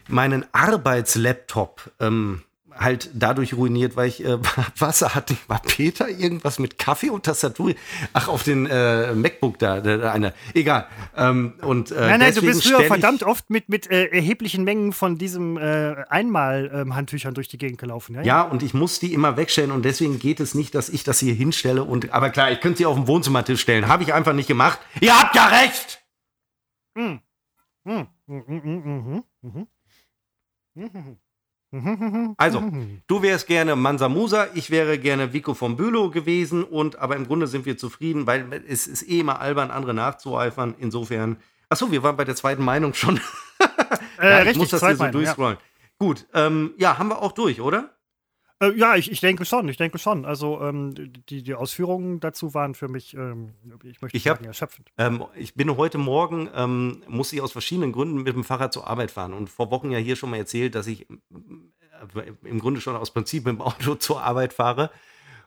meinen 0.07 0.45
Arbeitslaptop 0.53 1.91
ähm, 1.99 2.43
halt 2.80 3.10
dadurch 3.13 3.54
ruiniert, 3.54 3.96
weil 3.96 4.08
ich 4.08 4.24
äh, 4.24 4.38
Wasser 4.78 5.16
hatte. 5.16 5.36
War 5.48 5.62
Peter 5.62 6.10
irgendwas 6.10 6.60
mit 6.60 6.78
Kaffee 6.78 7.10
und 7.10 7.24
Tastatur? 7.24 7.74
Ach, 8.13 8.28
auf 8.28 8.44
den 8.44 8.66
äh, 8.66 9.13
MacBook 9.13 9.60
da, 9.60 9.80
der, 9.82 9.98
der 9.98 10.13
eine. 10.13 10.34
Egal. 10.54 10.88
Ähm, 11.16 11.54
und, 11.62 11.92
äh, 11.92 11.96
Nein, 12.00 12.20
nein, 12.20 12.36
du 12.36 12.42
bist 12.42 12.63
früher 12.68 12.84
verdammt 12.84 13.24
oft 13.24 13.50
mit, 13.50 13.70
mit 13.70 13.90
äh, 13.90 14.06
erheblichen 14.06 14.63
Mengen 14.63 14.94
von 14.94 15.18
diesem 15.18 15.58
äh, 15.58 15.96
Einmal-Handtüchern 16.10 17.34
durch 17.34 17.48
die 17.48 17.58
Gegend 17.58 17.80
gelaufen. 17.80 18.16
Ja, 18.16 18.22
Ja, 18.22 18.42
und 18.42 18.63
ich 18.63 18.74
muss 18.74 19.00
die 19.00 19.13
immer 19.13 19.38
wegstellen 19.38 19.72
und 19.72 19.84
deswegen 19.84 20.20
geht 20.20 20.40
es 20.40 20.56
nicht, 20.56 20.76
dass 20.76 20.90
ich 20.90 21.04
das 21.04 21.20
hier 21.20 21.34
hinstelle. 21.34 21.84
Und, 21.84 22.12
aber 22.12 22.30
klar, 22.30 22.52
ich 22.52 22.60
könnte 22.62 22.80
sie 22.80 22.86
auf 22.86 22.96
den 22.96 23.08
Wohnzimmertisch 23.08 23.62
stellen. 23.62 23.88
Habe 23.88 24.04
ich 24.04 24.13
einfach 24.13 24.34
nicht 24.34 24.48
gemacht. 24.48 24.80
Ihr 25.02 25.18
habt 25.18 25.36
ja 25.36 25.48
recht! 25.48 26.04
Hm. 26.98 27.20
Hm. 27.86 28.08
Mhm, 28.28 28.44
mhm, 28.48 28.62
mhm, 28.63 29.24
mhm. 29.42 29.68
Mhm. 30.76 31.18
Also, 32.38 32.63
du 33.08 33.21
wärst 33.21 33.47
gerne 33.47 33.75
Mansa 33.75 34.08
Musa, 34.08 34.47
ich 34.53 34.71
wäre 34.71 34.97
gerne 34.97 35.34
Vico 35.34 35.53
von 35.53 35.75
Bülow 35.75 36.10
gewesen 36.10 36.63
und 36.63 36.97
aber 36.99 37.17
im 37.17 37.27
Grunde 37.27 37.47
sind 37.47 37.65
wir 37.65 37.77
zufrieden, 37.77 38.25
weil 38.25 38.63
es 38.67 38.88
ist 38.88 39.03
eh 39.03 39.19
immer 39.19 39.41
albern, 39.41 39.69
andere 39.69 39.93
nachzueifern. 39.93 40.75
Insofern. 40.80 41.38
Achso, 41.69 41.91
wir 41.91 42.03
waren 42.03 42.15
bei 42.15 42.23
der 42.23 42.36
zweiten 42.36 42.63
Meinung 42.63 42.93
schon. 42.93 43.19
Äh, 44.19 44.30
ja, 44.30 44.39
ich 44.39 44.47
richtig, 44.47 44.58
muss 44.58 44.69
das 44.69 44.80
hier 44.82 44.89
so 44.89 44.95
Zweitmeinung, 44.95 45.21
ja. 45.21 45.25
durchscrollen. 45.27 45.58
Gut, 45.99 46.25
ähm, 46.34 46.73
ja, 46.77 46.97
haben 46.97 47.10
wir 47.10 47.21
auch 47.21 47.34
durch, 47.34 47.62
oder? 47.62 47.91
Äh, 48.60 48.72
ja, 48.76 48.96
ich, 48.96 49.12
ich 49.12 49.20
denke 49.20 49.46
schon, 49.46 49.70
ich 49.70 49.78
denke 49.78 50.00
schon. 50.00 50.26
Also 50.26 50.62
ähm, 50.62 50.93
die, 51.30 51.43
die 51.43 51.54
Ausführungen 51.54 52.20
dazu 52.20 52.54
waren 52.54 52.74
für 52.74 52.88
mich, 52.88 53.13
ähm, 53.13 53.54
ich 53.84 54.02
möchte 54.02 54.17
Ich 54.17 54.28
hab- 54.28 54.38
sagen, 54.38 54.48
erschöpfend. 54.48 54.89
Ähm, 54.98 55.24
ich 55.36 55.54
bin 55.54 55.76
heute 55.78 55.98
Morgen, 55.98 56.50
ähm, 56.56 57.04
muss 57.08 57.32
ich 57.34 57.41
aus 57.41 57.52
verschiedenen 57.52 57.91
Gründen 57.91 58.24
mit 58.24 58.36
dem 58.36 58.43
Fahrrad 58.43 58.74
zur 58.74 58.88
Arbeit 58.88 59.12
fahren 59.12 59.34
und 59.34 59.50
vor 59.50 59.70
Wochen 59.70 59.91
ja 59.91 60.00
hier 60.00 60.15
schon 60.15 60.32
mal 60.32 60.38
erzählt, 60.38 60.74
dass 60.76 60.88
ich 60.88 61.08
äh, 61.10 61.13
im 62.43 62.60
Grunde 62.60 62.82
schon 62.82 62.96
aus 62.96 63.12
Prinzip 63.13 63.46
mit 63.46 63.56
dem 63.56 63.62
Auto 63.62 63.96
zur 64.00 64.22
Arbeit 64.24 64.54
fahre. 64.54 64.89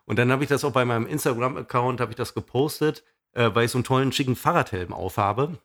Und 0.05 0.19
dann 0.19 0.31
habe 0.31 0.43
ich 0.45 0.49
das 0.49 0.65
auch 0.65 0.73
bei 0.73 0.85
meinem 0.85 1.07
Instagram-Account, 1.07 2.01
habe 2.01 2.13
ich 2.13 2.17
das 2.17 2.35
gepostet, 2.35 3.05
äh, 3.33 3.51
weil 3.55 3.65
ich 3.67 3.71
so 3.73 3.79
einen 3.79 3.85
tollen, 3.85 4.13
schicken 4.13 4.37
Fahrradhelm 4.37 4.93
aufhabe, 4.93 5.59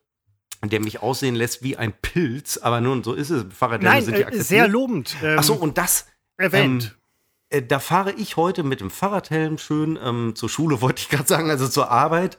der 0.63 0.79
mich 0.79 1.01
aussehen 1.01 1.35
lässt 1.35 1.63
wie 1.63 1.77
ein 1.77 1.93
Pilz. 1.93 2.57
Aber 2.57 2.81
nun, 2.81 3.03
so 3.03 3.13
ist 3.13 3.29
es. 3.29 3.45
Fahrradhelme 3.53 3.95
Nein, 3.95 4.03
sind 4.03 4.17
ja 4.17 4.29
äh, 4.29 4.41
sehr 4.41 4.67
lobend 4.67 5.15
ähm, 5.23 5.37
Achso, 5.37 5.53
und 5.53 5.77
das 5.77 6.07
erwähnt. 6.37 6.97
Äh, 7.55 7.65
da 7.65 7.79
fahre 7.79 8.11
ich 8.11 8.37
heute 8.37 8.63
mit 8.63 8.81
dem 8.81 8.91
Fahrradhelm 8.91 9.57
schön 9.57 9.97
ähm, 10.03 10.33
zur 10.35 10.49
Schule, 10.49 10.81
wollte 10.81 11.01
ich 11.01 11.09
gerade 11.09 11.27
sagen, 11.27 11.49
also 11.49 11.67
zur 11.67 11.91
Arbeit. 11.91 12.37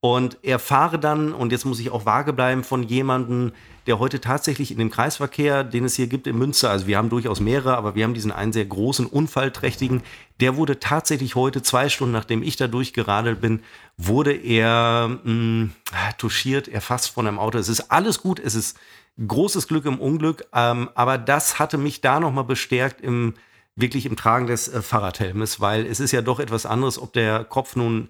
Und 0.00 0.38
er 0.42 0.60
fahre 0.60 1.00
dann, 1.00 1.32
und 1.32 1.50
jetzt 1.50 1.64
muss 1.64 1.80
ich 1.80 1.90
auch 1.90 2.06
vage 2.06 2.32
bleiben, 2.32 2.62
von 2.62 2.84
jemandem, 2.84 3.50
der 3.88 3.98
heute 3.98 4.20
tatsächlich 4.20 4.70
in 4.70 4.78
dem 4.78 4.90
Kreisverkehr, 4.90 5.64
den 5.64 5.84
es 5.84 5.96
hier 5.96 6.06
gibt 6.06 6.28
in 6.28 6.38
Münster, 6.38 6.70
also 6.70 6.86
wir 6.86 6.96
haben 6.96 7.08
durchaus 7.08 7.40
mehrere, 7.40 7.76
aber 7.76 7.96
wir 7.96 8.04
haben 8.04 8.14
diesen 8.14 8.30
einen 8.30 8.52
sehr 8.52 8.66
großen, 8.66 9.06
unfallträchtigen, 9.06 10.02
der 10.38 10.54
wurde 10.54 10.78
tatsächlich 10.78 11.34
heute, 11.34 11.62
zwei 11.62 11.88
Stunden 11.88 12.12
nachdem 12.12 12.44
ich 12.44 12.54
da 12.54 12.68
durchgeradelt 12.68 13.40
bin, 13.40 13.60
wurde 13.96 14.34
er 14.34 15.18
mh, 15.24 15.70
touchiert, 16.16 16.68
erfasst 16.68 17.10
von 17.10 17.26
einem 17.26 17.40
Auto. 17.40 17.58
Es 17.58 17.68
ist 17.68 17.90
alles 17.90 18.22
gut, 18.22 18.38
es 18.38 18.54
ist 18.54 18.78
großes 19.26 19.66
Glück 19.66 19.84
im 19.84 19.98
Unglück, 19.98 20.46
ähm, 20.54 20.90
aber 20.94 21.18
das 21.18 21.58
hatte 21.58 21.76
mich 21.76 22.02
da 22.02 22.20
nochmal 22.20 22.44
bestärkt 22.44 23.00
im 23.00 23.34
wirklich 23.80 24.06
im 24.06 24.16
Tragen 24.16 24.46
des 24.46 24.68
äh, 24.68 24.82
Fahrradhelmes, 24.82 25.60
weil 25.60 25.86
es 25.86 26.00
ist 26.00 26.12
ja 26.12 26.22
doch 26.22 26.40
etwas 26.40 26.66
anderes, 26.66 26.98
ob 26.98 27.12
der 27.12 27.44
Kopf 27.44 27.76
nun 27.76 28.08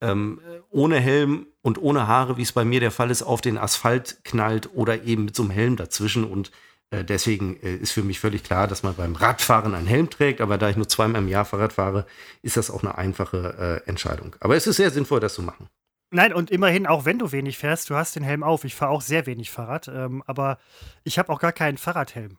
ähm, 0.00 0.40
ohne 0.70 0.98
Helm 0.98 1.46
und 1.62 1.80
ohne 1.80 2.06
Haare, 2.06 2.36
wie 2.36 2.42
es 2.42 2.52
bei 2.52 2.64
mir 2.64 2.80
der 2.80 2.90
Fall 2.90 3.10
ist, 3.10 3.22
auf 3.22 3.40
den 3.40 3.58
Asphalt 3.58 4.20
knallt 4.24 4.70
oder 4.74 5.04
eben 5.04 5.26
mit 5.26 5.36
so 5.36 5.42
einem 5.42 5.50
Helm 5.50 5.76
dazwischen. 5.76 6.24
Und 6.24 6.50
äh, 6.90 7.04
deswegen 7.04 7.56
äh, 7.62 7.74
ist 7.74 7.92
für 7.92 8.02
mich 8.02 8.18
völlig 8.18 8.42
klar, 8.42 8.66
dass 8.66 8.82
man 8.82 8.94
beim 8.94 9.14
Radfahren 9.14 9.74
einen 9.74 9.86
Helm 9.86 10.08
trägt. 10.08 10.40
Aber 10.40 10.58
da 10.58 10.70
ich 10.70 10.76
nur 10.76 10.88
zweimal 10.88 11.22
im 11.22 11.28
Jahr 11.28 11.44
Fahrrad 11.44 11.72
fahre, 11.72 12.06
ist 12.42 12.56
das 12.56 12.70
auch 12.70 12.82
eine 12.82 12.96
einfache 12.96 13.82
äh, 13.86 13.88
Entscheidung. 13.88 14.36
Aber 14.40 14.56
es 14.56 14.66
ist 14.66 14.76
sehr 14.76 14.90
sinnvoll, 14.90 15.20
das 15.20 15.34
zu 15.34 15.42
machen. 15.42 15.68
Nein, 16.12 16.32
und 16.32 16.50
immerhin, 16.50 16.86
auch 16.88 17.04
wenn 17.04 17.20
du 17.20 17.30
wenig 17.30 17.56
fährst, 17.56 17.88
du 17.88 17.94
hast 17.94 18.16
den 18.16 18.24
Helm 18.24 18.42
auf. 18.42 18.64
Ich 18.64 18.74
fahre 18.74 18.90
auch 18.90 19.02
sehr 19.02 19.26
wenig 19.26 19.50
Fahrrad, 19.50 19.86
ähm, 19.86 20.24
aber 20.26 20.58
ich 21.04 21.20
habe 21.20 21.32
auch 21.32 21.38
gar 21.38 21.52
keinen 21.52 21.78
Fahrradhelm. 21.78 22.38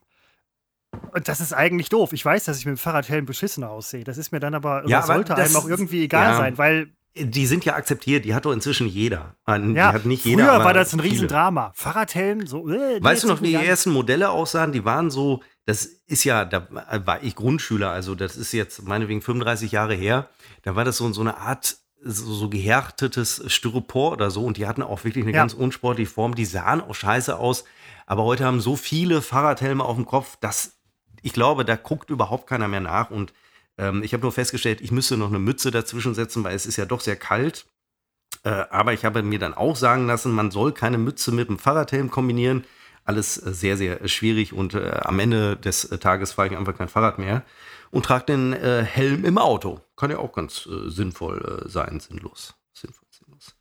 Und 1.14 1.28
das 1.28 1.40
ist 1.42 1.54
eigentlich 1.54 1.90
doof. 1.90 2.14
Ich 2.14 2.24
weiß, 2.24 2.46
dass 2.46 2.58
ich 2.60 2.66
mit 2.66 2.76
dem 2.76 2.78
Fahrradhelm 2.78 3.26
beschissener 3.26 3.70
aussehe. 3.70 4.04
Das 4.04 4.18
ist 4.18 4.32
mir 4.32 4.40
dann 4.40 4.54
aber, 4.54 4.84
Ja, 4.88 5.00
aber 5.00 5.08
sollte 5.08 5.36
einem 5.36 5.56
auch 5.56 5.68
irgendwie 5.68 6.04
egal 6.04 6.32
ja. 6.32 6.38
sein, 6.38 6.58
weil 6.58 6.90
Die 7.16 7.46
sind 7.46 7.66
ja 7.66 7.76
akzeptiert, 7.76 8.24
die 8.26 8.34
hat 8.34 8.46
doch 8.46 8.52
inzwischen 8.54 8.88
jeder. 8.88 9.36
Äh, 9.46 9.60
die 9.60 9.74
ja, 9.74 9.92
hat 9.94 10.06
nicht 10.06 10.24
jeder. 10.26 10.46
früher 10.46 10.64
war 10.64 10.74
das 10.74 10.94
ein 10.94 11.00
viele. 11.00 11.12
Riesendrama. 11.14 11.72
Fahrradhelm, 11.76 12.48
so. 12.48 12.70
Äh, 12.70 13.02
Weißt 13.04 13.24
du 13.24 13.28
noch, 13.28 13.42
wie 13.42 13.48
die 13.58 13.66
ersten 13.66 13.92
Modelle 13.92 14.30
aussahen? 14.30 14.72
Die 14.72 14.86
waren 14.86 15.12
so, 15.12 15.42
das 15.66 15.86
ist 15.86 16.24
ja, 16.24 16.46
da 16.46 16.68
war 17.06 17.22
ich 17.24 17.36
Grundschüler, 17.36 17.90
also 17.92 18.16
das 18.16 18.36
ist 18.38 18.52
jetzt 18.54 18.84
meinetwegen 18.84 19.22
35 19.22 19.72
Jahre 19.74 19.94
her. 19.94 20.30
Da 20.64 20.76
war 20.76 20.86
das 20.86 20.98
so, 20.98 21.12
so 21.14 21.22
eine 21.22 21.38
Art, 21.38 21.78
so, 22.04 22.34
so 22.34 22.50
gehärtetes 22.50 23.44
Styropor 23.48 24.14
oder 24.14 24.32
so 24.32 24.44
und 24.46 24.58
die 24.58 24.66
hatten 24.68 24.82
auch 24.82 25.04
wirklich 25.04 25.24
eine 25.24 25.34
Ja. 25.34 25.40
ganz 25.42 25.54
unsportliche 25.54 26.10
Form. 26.12 26.36
Die 26.36 26.46
sahen 26.46 26.82
auch 26.82 26.96
scheiße 26.96 27.38
aus, 27.38 27.64
aber 28.06 28.24
heute 28.24 28.46
haben 28.46 28.60
so 28.62 28.76
viele 28.76 29.22
Fahrradhelme 29.22 29.84
auf 29.84 29.96
dem 29.98 30.06
Kopf, 30.06 30.38
dass 30.38 30.78
ich 31.22 31.34
glaube, 31.34 31.66
da 31.66 31.76
guckt 31.76 32.10
überhaupt 32.10 32.48
keiner 32.48 32.68
mehr 32.68 32.82
nach 32.82 33.12
und 33.12 33.34
ähm, 33.78 34.04
ich 34.04 34.14
habe 34.14 34.24
nur 34.24 34.32
festgestellt, 34.32 34.82
ich 34.82 34.92
müsste 34.92 35.18
noch 35.18 35.30
eine 35.30 35.40
Mütze 35.40 35.72
dazwischen 35.72 36.14
setzen, 36.14 36.44
weil 36.44 36.56
es 36.56 36.66
ist 36.66 36.78
ja 36.78 36.86
doch 36.86 37.02
sehr 37.02 37.16
kalt. 37.16 37.66
Äh, 38.44 38.50
aber 38.70 38.94
ich 38.94 39.06
habe 39.06 39.24
mir 39.24 39.40
dann 39.40 39.54
auch 39.54 39.76
sagen 39.76 40.08
lassen, 40.08 40.32
man 40.32 40.52
soll 40.52 40.72
keine 40.72 40.98
Mütze 40.98 41.32
mit 41.32 41.50
dem 41.50 41.60
Fahrradhelm 41.60 42.10
kombinieren. 42.10 42.66
Alles 43.04 43.44
äh, 43.44 43.54
sehr, 43.54 43.78
sehr 43.78 44.08
schwierig 44.08 44.54
und 44.54 44.74
äh, 44.74 45.00
am 45.02 45.20
Ende 45.20 45.58
des 45.58 45.86
äh, 45.86 45.98
Tages 45.98 46.34
fahre 46.34 46.50
ich 46.50 46.58
einfach 46.58 46.78
kein 46.78 46.90
Fahrrad 46.90 47.20
mehr 47.20 47.44
und 47.92 48.06
trage 48.06 48.26
den 48.26 48.54
äh, 48.54 48.84
Helm 48.84 49.26
im 49.26 49.38
Auto. 49.38 49.82
Kann 49.96 50.12
ja 50.12 50.18
auch 50.18 50.34
ganz 50.34 50.68
äh, 50.68 50.90
sinnvoll 50.90 51.64
äh, 51.66 51.70
sein, 51.70 52.00
sinnlos. 52.00 52.56
sinnvoll? 52.74 53.11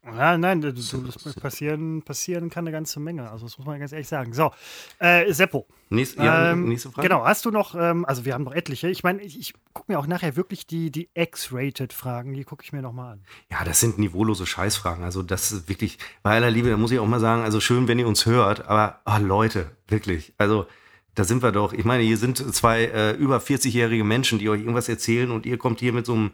Ja, 0.05 0.39
nein, 0.39 0.63
das, 0.63 0.75
das 0.75 1.35
passieren, 1.35 2.03
passieren 2.03 2.49
kann 2.49 2.65
eine 2.65 2.73
ganze 2.73 3.01
Menge. 3.01 3.31
Also 3.31 3.45
das 3.45 3.59
muss 3.59 3.67
man 3.67 3.79
ganz 3.79 3.93
ehrlich 3.93 4.09
sagen. 4.09 4.33
So, 4.33 4.51
äh, 4.99 5.31
Seppo. 5.33 5.67
Nächst, 5.91 6.17
ja, 6.17 6.53
Ähm, 6.53 6.69
nächste 6.69 6.91
Frage. 6.91 7.09
Genau, 7.09 7.25
hast 7.25 7.45
du 7.45 7.51
noch, 7.51 7.75
ähm, 7.75 8.07
also 8.07 8.25
wir 8.25 8.33
haben 8.33 8.45
noch 8.45 8.55
etliche. 8.55 8.89
Ich 8.89 9.03
meine, 9.03 9.21
ich, 9.21 9.39
ich 9.39 9.53
gucke 9.75 9.93
mir 9.93 9.99
auch 9.99 10.07
nachher 10.07 10.37
wirklich 10.37 10.67
die, 10.67 10.91
die 10.91 11.11
X-Rated-Fragen, 11.13 12.33
die 12.33 12.45
gucke 12.45 12.65
ich 12.65 12.73
mir 12.73 12.81
nochmal 12.81 13.13
an. 13.13 13.25
Ja, 13.51 13.63
das 13.65 13.81
sind 13.81 13.99
niveaulose 13.99 14.47
Scheißfragen. 14.47 15.05
Also 15.05 15.23
das 15.23 15.53
ist 15.53 15.69
wirklich, 15.69 15.99
bei 16.23 16.35
aller 16.35 16.51
Liebe, 16.51 16.71
da 16.71 16.79
muss 16.79 16.93
ich 16.93 16.99
auch 16.99 17.07
mal 17.07 17.21
sagen, 17.21 17.43
also 17.43 17.61
schön, 17.61 17.87
wenn 17.87 17.99
ihr 17.99 18.09
uns 18.09 18.25
hört, 18.25 18.67
aber 18.67 19.01
ah, 19.05 19.19
Leute, 19.19 19.71
wirklich, 19.89 20.33
also 20.39 20.67
da 21.15 21.25
sind 21.25 21.43
wir 21.43 21.53
doch. 21.53 21.73
Ich 21.73 21.85
meine, 21.85 22.03
hier 22.03 22.17
sind 22.17 22.39
zwei 22.55 22.85
äh, 22.85 23.13
über 23.13 23.39
40-jährige 23.39 24.05
Menschen, 24.05 24.39
die 24.39 24.49
euch 24.49 24.61
irgendwas 24.61 24.89
erzählen 24.89 25.31
und 25.31 25.45
ihr 25.45 25.59
kommt 25.59 25.81
hier 25.81 25.93
mit 25.93 26.07
so 26.07 26.15
einem, 26.15 26.31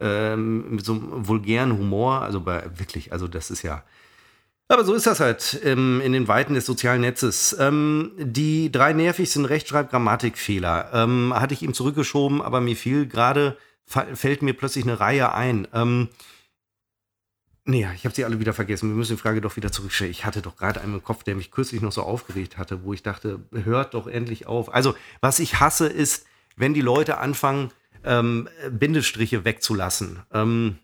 ähm, 0.00 0.76
mit 0.76 0.84
so 0.84 0.92
einem 0.92 1.28
vulgären 1.28 1.76
Humor. 1.76 2.22
Also 2.22 2.40
bei, 2.40 2.64
wirklich, 2.76 3.12
also 3.12 3.28
das 3.28 3.50
ist 3.50 3.62
ja. 3.62 3.84
Aber 4.68 4.84
so 4.84 4.94
ist 4.94 5.06
das 5.06 5.20
halt 5.20 5.60
ähm, 5.64 6.00
in 6.00 6.12
den 6.12 6.28
Weiten 6.28 6.54
des 6.54 6.66
sozialen 6.66 7.00
Netzes. 7.00 7.56
Ähm, 7.58 8.12
die 8.18 8.70
drei 8.70 8.92
nervigsten 8.92 9.44
Rechtschreib-Grammatikfehler 9.44 10.90
ähm, 10.92 11.34
hatte 11.34 11.54
ich 11.54 11.62
ihm 11.62 11.74
zurückgeschoben, 11.74 12.40
aber 12.40 12.60
mir 12.60 12.76
fiel 12.76 13.06
gerade, 13.06 13.56
fällt 13.86 14.42
mir 14.42 14.54
plötzlich 14.54 14.84
eine 14.84 15.00
Reihe 15.00 15.34
ein. 15.34 15.66
Ähm, 15.74 16.08
Nee, 17.70 17.86
ich 17.94 18.04
habe 18.04 18.14
sie 18.14 18.24
alle 18.24 18.40
wieder 18.40 18.52
vergessen. 18.54 18.88
Wir 18.88 18.96
müssen 18.96 19.16
die 19.16 19.20
Frage 19.22 19.40
doch 19.40 19.54
wieder 19.56 19.70
zurückstellen. 19.70 20.10
Ich 20.10 20.24
hatte 20.24 20.42
doch 20.42 20.56
gerade 20.56 20.80
einen 20.80 20.94
im 20.94 21.04
Kopf, 21.04 21.22
der 21.22 21.36
mich 21.36 21.50
kürzlich 21.50 21.82
noch 21.82 21.92
so 21.92 22.02
aufgeregt 22.02 22.56
hatte, 22.56 22.84
wo 22.84 22.94
ich 22.94 23.02
dachte, 23.02 23.40
hört 23.52 23.94
doch 23.94 24.06
endlich 24.06 24.46
auf. 24.46 24.74
Also, 24.74 24.96
was 25.20 25.38
ich 25.38 25.60
hasse, 25.60 25.86
ist, 25.86 26.26
wenn 26.56 26.74
die 26.74 26.80
Leute 26.80 27.18
anfangen, 27.18 27.70
ähm, 28.04 28.48
Bindestriche 28.70 29.44
wegzulassen. 29.44 30.20
Ähm, 30.32 30.78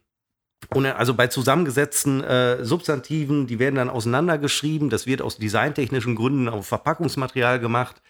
und 0.75 0.87
also 0.87 1.15
bei 1.15 1.27
zusammengesetzten 1.29 2.25
äh, 2.25 2.65
Substantiven, 2.65 3.47
die 3.47 3.59
werden 3.59 3.77
dann 3.77 3.91
auseinandergeschrieben. 3.91 4.91
Das 4.91 5.07
wird 5.07 5.23
aus 5.23 5.37
designtechnischen 5.37 6.17
Gründen 6.17 6.49
auf 6.49 6.67
Verpackungsmaterial 6.67 7.61
gemacht. 7.61 8.03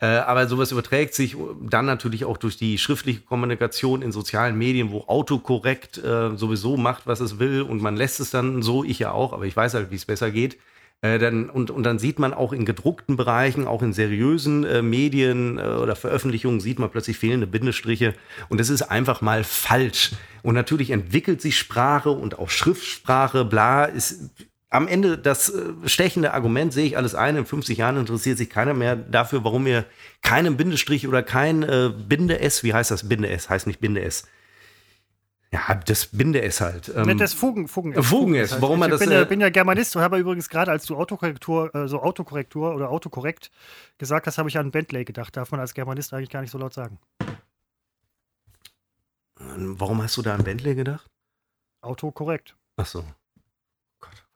Äh, 0.00 0.06
aber 0.06 0.48
sowas 0.48 0.72
überträgt 0.72 1.14
sich 1.14 1.36
dann 1.60 1.86
natürlich 1.86 2.24
auch 2.24 2.36
durch 2.36 2.56
die 2.56 2.78
schriftliche 2.78 3.20
Kommunikation 3.20 4.02
in 4.02 4.10
sozialen 4.10 4.58
Medien, 4.58 4.90
wo 4.90 5.02
Autokorrekt 5.02 5.98
äh, 5.98 6.36
sowieso 6.36 6.76
macht, 6.76 7.06
was 7.06 7.20
es 7.20 7.38
will 7.38 7.62
und 7.62 7.80
man 7.80 7.96
lässt 7.96 8.18
es 8.18 8.30
dann 8.30 8.62
so, 8.62 8.82
ich 8.82 8.98
ja 8.98 9.12
auch, 9.12 9.32
aber 9.32 9.44
ich 9.44 9.56
weiß 9.56 9.74
halt, 9.74 9.92
wie 9.92 9.96
es 9.96 10.04
besser 10.04 10.32
geht. 10.32 10.58
Äh, 11.04 11.18
dann, 11.18 11.50
und, 11.50 11.70
und 11.70 11.82
dann 11.82 11.98
sieht 11.98 12.18
man 12.18 12.32
auch 12.32 12.54
in 12.54 12.64
gedruckten 12.64 13.18
Bereichen, 13.18 13.66
auch 13.66 13.82
in 13.82 13.92
seriösen 13.92 14.64
äh, 14.64 14.80
Medien 14.80 15.58
äh, 15.58 15.62
oder 15.62 15.96
Veröffentlichungen, 15.96 16.60
sieht 16.60 16.78
man 16.78 16.88
plötzlich 16.88 17.18
fehlende 17.18 17.46
Bindestriche. 17.46 18.14
Und 18.48 18.58
das 18.58 18.70
ist 18.70 18.80
einfach 18.80 19.20
mal 19.20 19.44
falsch. 19.44 20.12
Und 20.42 20.54
natürlich 20.54 20.88
entwickelt 20.88 21.42
sich 21.42 21.58
Sprache 21.58 22.08
und 22.08 22.38
auch 22.38 22.48
Schriftsprache, 22.48 23.44
bla, 23.44 23.84
ist 23.84 24.30
am 24.70 24.88
Ende 24.88 25.18
das 25.18 25.50
äh, 25.50 25.74
stechende 25.84 26.32
Argument 26.32 26.72
sehe 26.72 26.86
ich 26.86 26.96
alles 26.96 27.14
ein. 27.14 27.36
In 27.36 27.44
50 27.44 27.76
Jahren 27.76 27.98
interessiert 27.98 28.38
sich 28.38 28.48
keiner 28.48 28.72
mehr 28.72 28.96
dafür, 28.96 29.44
warum 29.44 29.66
wir 29.66 29.84
keinen 30.22 30.56
Bindestrich 30.56 31.06
oder 31.06 31.22
kein 31.22 31.64
äh, 31.64 31.90
Binde-S, 32.08 32.64
wie 32.64 32.72
heißt 32.72 32.90
das 32.90 33.10
Binde-S? 33.10 33.50
Heißt 33.50 33.66
nicht 33.66 33.80
Binde-S. 33.80 34.24
Ja, 35.54 35.72
das 35.76 36.06
Binde-S 36.06 36.60
halt. 36.60 36.92
Ähm, 36.96 37.16
das 37.16 37.32
Fugen, 37.32 37.68
Fugen, 37.68 38.02
Fugen-S, 38.02 38.60
warum 38.60 38.80
man 38.80 38.88
ich 38.88 38.98
das, 38.98 39.00
bin, 39.06 39.12
ja, 39.12 39.22
äh, 39.22 39.24
bin 39.24 39.40
ja 39.40 39.50
Germanist 39.50 39.94
und 39.94 40.02
habe 40.02 40.18
übrigens 40.18 40.48
gerade, 40.48 40.72
als 40.72 40.84
du 40.84 40.96
Autokorrektur, 40.96 41.72
äh, 41.76 41.86
so 41.86 42.02
Autokorrektur 42.02 42.74
oder 42.74 42.90
Autokorrekt 42.90 43.52
gesagt 43.96 44.26
hast, 44.26 44.36
habe 44.36 44.48
ich 44.48 44.58
an 44.58 44.72
Bentley 44.72 45.04
gedacht. 45.04 45.36
Darf 45.36 45.52
man 45.52 45.60
als 45.60 45.72
Germanist 45.72 46.12
eigentlich 46.12 46.30
gar 46.30 46.40
nicht 46.40 46.50
so 46.50 46.58
laut 46.58 46.74
sagen. 46.74 46.98
warum 49.36 50.02
hast 50.02 50.16
du 50.16 50.22
da 50.22 50.34
an 50.34 50.42
Bentley 50.42 50.74
gedacht? 50.74 51.06
Autokorrekt. 51.82 52.56
Ach 52.76 52.86
so. 52.86 53.04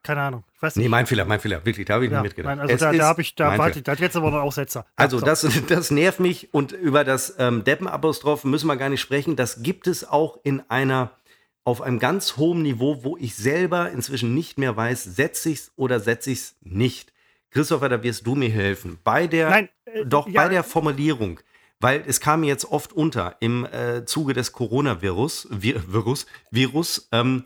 Keine 0.03 0.23
Ahnung. 0.23 0.45
Ich 0.55 0.63
weiß 0.63 0.77
nicht. 0.77 0.85
Nee, 0.85 0.89
mein 0.89 1.07
Fehler, 1.07 1.25
mein 1.25 1.41
Fehler. 1.41 1.65
Wirklich, 1.65 1.87
da 1.87 1.95
habe 1.95 2.07
ich 2.07 2.11
ja, 2.11 2.19
nicht 2.19 2.31
mitgedacht. 2.31 2.57
nein, 2.57 2.61
also 2.61 2.75
Es 2.75 2.81
da, 2.81 2.93
da 2.93 3.05
habe 3.07 3.21
ich, 3.23 3.35
da 3.35 3.59
warte 3.59 3.83
da 3.83 3.93
hat 3.93 4.01
jetzt 4.01 4.17
aber 4.17 4.31
noch 4.31 4.41
Aussetzer. 4.41 4.87
Also 4.97 5.19
so. 5.19 5.27
das, 5.27 5.47
das 5.69 5.91
nervt 5.91 6.21
mich 6.21 6.53
und 6.53 6.73
über 6.73 7.05
das 7.05 7.35
ähm, 7.39 7.65
Deppenapostroph 7.65 8.45
müssen 8.45 8.67
wir 8.67 8.77
gar 8.77 8.89
nicht 8.89 9.01
sprechen. 9.01 9.37
Das 9.37 9.63
gibt 9.63 9.87
es 9.87 10.09
auch 10.09 10.39
in 10.45 10.63
einer, 10.69 11.11
auf 11.65 11.83
einem 11.83 11.99
ganz 11.99 12.37
hohen 12.37 12.63
Niveau, 12.63 13.03
wo 13.03 13.17
ich 13.17 13.35
selber 13.37 13.91
inzwischen 13.91 14.35
nicht 14.35 14.59
mehr 14.59 14.77
weiß, 14.77 15.05
setze 15.05 15.51
ich 15.51 15.59
es 15.59 15.73
oder 15.77 16.01
setze 16.01 16.31
ich 16.31 16.39
es 16.39 16.57
nicht. 16.63 17.13
Christopher, 17.51 17.89
da 17.89 18.03
wirst 18.03 18.27
du 18.27 18.35
mir 18.35 18.51
helfen. 18.51 18.99
Bei 19.05 19.27
der, 19.27 19.51
Nein, 19.51 19.69
äh, 19.85 20.05
doch 20.05 20.29
ja. 20.29 20.43
bei 20.43 20.49
der 20.49 20.63
Formulierung, 20.65 21.41
weil 21.81 22.03
es 22.07 22.21
kam 22.21 22.41
mir 22.41 22.47
jetzt 22.47 22.67
oft 22.67 22.93
unter 22.93 23.37
im 23.41 23.65
äh, 23.67 24.05
Zuge 24.05 24.33
des 24.33 24.53
Coronavirus, 24.53 25.49
Vi 25.51 25.75
Virus, 25.87 26.27
Virus, 26.51 27.09
ähm, 27.13 27.45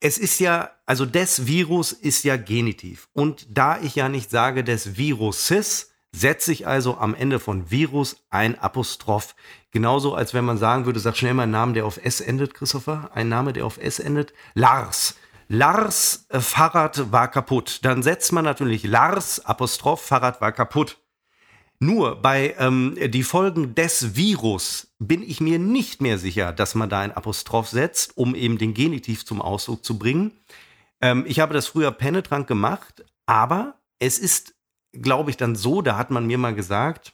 es 0.00 0.18
ist 0.18 0.38
ja, 0.38 0.70
also 0.84 1.06
des 1.06 1.46
Virus 1.46 1.92
ist 1.92 2.24
ja 2.24 2.36
Genitiv. 2.36 3.08
Und 3.12 3.46
da 3.50 3.78
ich 3.80 3.94
ja 3.94 4.08
nicht 4.08 4.30
sage 4.30 4.62
des 4.62 4.96
Viruses, 4.96 5.92
setze 6.12 6.52
ich 6.52 6.66
also 6.66 6.96
am 6.98 7.14
Ende 7.14 7.38
von 7.38 7.70
Virus 7.70 8.16
ein 8.30 8.58
Apostroph. 8.58 9.34
Genauso 9.70 10.14
als 10.14 10.32
wenn 10.34 10.44
man 10.44 10.58
sagen 10.58 10.86
würde, 10.86 11.00
sag 11.00 11.16
schnell 11.16 11.34
mal 11.34 11.44
einen 11.44 11.52
Namen, 11.52 11.74
der 11.74 11.86
auf 11.86 11.98
S 12.02 12.20
endet, 12.20 12.54
Christopher. 12.54 13.10
Ein 13.14 13.28
Name, 13.28 13.52
der 13.52 13.66
auf 13.66 13.78
S 13.78 13.98
endet. 13.98 14.32
Lars. 14.54 15.16
Lars 15.48 16.26
äh, 16.30 16.40
Fahrrad 16.40 17.12
war 17.12 17.28
kaputt. 17.28 17.80
Dann 17.84 18.02
setzt 18.02 18.32
man 18.32 18.44
natürlich 18.44 18.84
Lars 18.84 19.44
Apostroph 19.44 20.02
Fahrrad 20.02 20.40
war 20.40 20.52
kaputt. 20.52 20.98
Nur 21.78 22.16
bei 22.22 22.54
ähm, 22.58 22.96
die 23.08 23.22
Folgen 23.22 23.74
des 23.74 24.16
Virus 24.16 24.94
bin 24.98 25.22
ich 25.22 25.40
mir 25.40 25.58
nicht 25.58 26.00
mehr 26.00 26.18
sicher, 26.18 26.52
dass 26.52 26.74
man 26.74 26.88
da 26.88 27.00
ein 27.00 27.12
Apostroph 27.12 27.68
setzt, 27.68 28.16
um 28.16 28.34
eben 28.34 28.56
den 28.56 28.72
Genitiv 28.72 29.26
zum 29.26 29.42
Ausdruck 29.42 29.84
zu 29.84 29.98
bringen. 29.98 30.32
Ähm, 31.02 31.24
ich 31.26 31.40
habe 31.40 31.52
das 31.52 31.66
früher 31.66 31.90
penetrant 31.92 32.46
gemacht, 32.46 33.04
aber 33.26 33.78
es 33.98 34.18
ist, 34.18 34.54
glaube 34.92 35.30
ich, 35.30 35.36
dann 35.36 35.54
so, 35.54 35.82
da 35.82 35.98
hat 35.98 36.10
man 36.10 36.26
mir 36.26 36.38
mal 36.38 36.54
gesagt, 36.54 37.12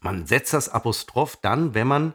man 0.00 0.26
setzt 0.26 0.52
das 0.52 0.68
Apostroph 0.68 1.36
dann, 1.42 1.74
wenn 1.74 1.88
man 1.88 2.14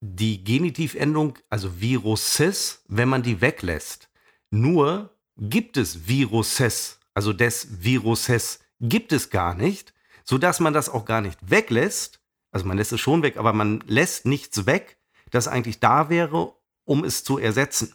die 0.00 0.42
Genitivendung, 0.42 1.38
also 1.48 1.80
Viruses, 1.80 2.82
wenn 2.88 3.08
man 3.08 3.22
die 3.22 3.40
weglässt. 3.40 4.10
Nur 4.50 5.16
gibt 5.38 5.76
es 5.76 6.08
Viruses, 6.08 6.98
also 7.14 7.32
des 7.32 7.84
Viruses, 7.84 8.58
gibt 8.80 9.12
es 9.12 9.30
gar 9.30 9.54
nicht, 9.54 9.94
sodass 10.24 10.60
man 10.60 10.72
das 10.72 10.88
auch 10.88 11.04
gar 11.04 11.20
nicht 11.20 11.38
weglässt. 11.42 12.20
Also 12.50 12.66
man 12.66 12.76
lässt 12.76 12.92
es 12.92 13.00
schon 13.00 13.22
weg, 13.22 13.36
aber 13.36 13.52
man 13.52 13.82
lässt 13.86 14.26
nichts 14.26 14.66
weg, 14.66 14.98
das 15.30 15.48
eigentlich 15.48 15.80
da 15.80 16.10
wäre, 16.10 16.54
um 16.84 17.04
es 17.04 17.24
zu 17.24 17.38
ersetzen. 17.38 17.94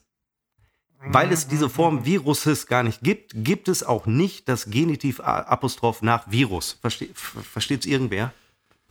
Weil 0.99 1.31
es 1.31 1.47
diese 1.47 1.69
Form 1.69 2.05
Viruses 2.05 2.65
gar 2.65 2.81
nicht 2.81 3.01
gibt, 3.01 3.31
gibt 3.35 3.67
es 3.67 3.83
auch 3.83 4.07
nicht 4.07 4.49
das 4.49 4.69
Genitiv-Apostroph 4.69 6.01
nach 6.01 6.29
Virus. 6.31 6.79
Verste 6.81 7.07
Versteht 7.13 7.81
es 7.81 7.85
irgendwer? 7.85 8.33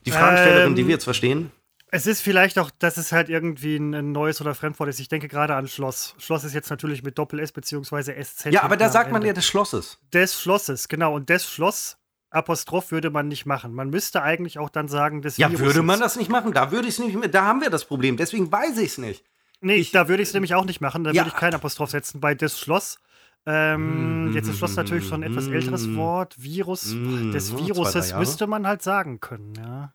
Die 0.05 0.13
Fragestellerin, 0.13 0.77
die 0.77 0.83
Ähm, 0.83 0.89
wir 0.89 0.95
jetzt 0.95 1.05
verstehen? 1.05 1.51
Es 1.91 2.07
ist 2.07 2.21
vielleicht 2.21 2.59
auch, 2.59 2.71
dass 2.71 2.97
es 2.97 3.13
halt 3.13 3.29
irgendwie 3.29 3.77
ein, 3.77 4.13
neues 4.13 4.41
oder 4.41 4.55
Fremdwort 4.55 4.89
ist. 4.89 5.01
Ich 5.01 5.09
denke 5.09 5.29
gerade 5.29 5.55
an 5.55 5.69
Schloss. 5.69 6.15
Schloss 6.19 6.45
ist 6.45 6.55
jetzt 6.55 6.71
natürlich 6.71 7.03
mit 7.03 7.19
Doppel-S 7.19 7.53
beziehungsweise 7.53 8.15
SZ. 8.15 8.47
Ja, 8.47 8.63
aber 8.63 8.77
da 8.77 8.89
sagt 8.89 9.13
man 9.13 9.25
ja 9.25 9.33
des 9.33 9.47
Schlosses. 9.47 9.99
Des 10.13 10.41
Schlosses, 10.41 10.89
genau. 10.89 11.15
Und 11.15 11.29
des 11.29 11.49
Schloss, 11.49 11.97
Apostroph 12.37 12.91
würde 12.93 13.11
man 13.11 13.27
nicht 13.29 13.47
machen. 13.47 13.75
Man 13.75 13.91
müsste 13.91 14.23
eigentlich 14.23 14.59
auch 14.59 14.69
dann 14.71 14.87
sagen, 14.89 15.23
des 15.23 15.37
Ja, 15.37 15.49
Viruses. 15.49 15.67
würde 15.67 15.83
man 15.83 15.99
das 16.01 16.17
nicht 16.17 16.31
machen? 16.31 16.53
Da 16.53 16.71
würde 16.71 16.87
ich 16.89 16.95
es 16.95 17.01
nicht 17.01 17.17
mehr. 17.17 17.29
Da 17.29 17.45
haben 17.45 17.61
wir 17.61 17.71
das 17.71 17.85
Problem. 17.85 18.17
Deswegen 18.17 18.51
weiß 18.53 18.79
ich 18.79 18.91
es 18.93 18.99
nicht. 18.99 19.25
Nee, 19.61 19.77
Ich- 19.77 19.91
da 19.91 20.09
würde 20.09 20.23
ich 20.23 20.29
es 20.29 20.35
nämlich 20.35 20.55
auch 20.55 20.65
nicht 20.67 20.81
machen. 20.81 21.03
Da 21.05 21.11
Ja. 21.11 21.23
würde 21.23 21.31
ich 21.35 21.41
kein 21.41 21.55
Apostroph 21.55 21.91
setzen. 21.91 22.21
Bei 22.21 22.35
des 22.35 22.59
Schloss. 22.61 22.99
Ähm, 23.47 24.33
jetzt 24.35 24.49
ist 24.49 24.59
Schloss 24.59 24.77
natürlich 24.77 25.07
schon 25.07 25.23
ein 25.23 25.31
etwas 25.31 25.47
älteres 25.47 25.95
Wort. 25.95 26.35
Virus. 26.43 26.87
Mm, 26.95 27.31
des 27.33 27.49
so, 27.49 27.57
zwei, 27.57 27.67
Viruses 27.67 28.11
Jahre. 28.11 28.21
müsste 28.21 28.47
man 28.49 28.67
halt 28.67 28.83
sagen 28.83 29.21
können, 29.21 29.55
ja. 29.57 29.93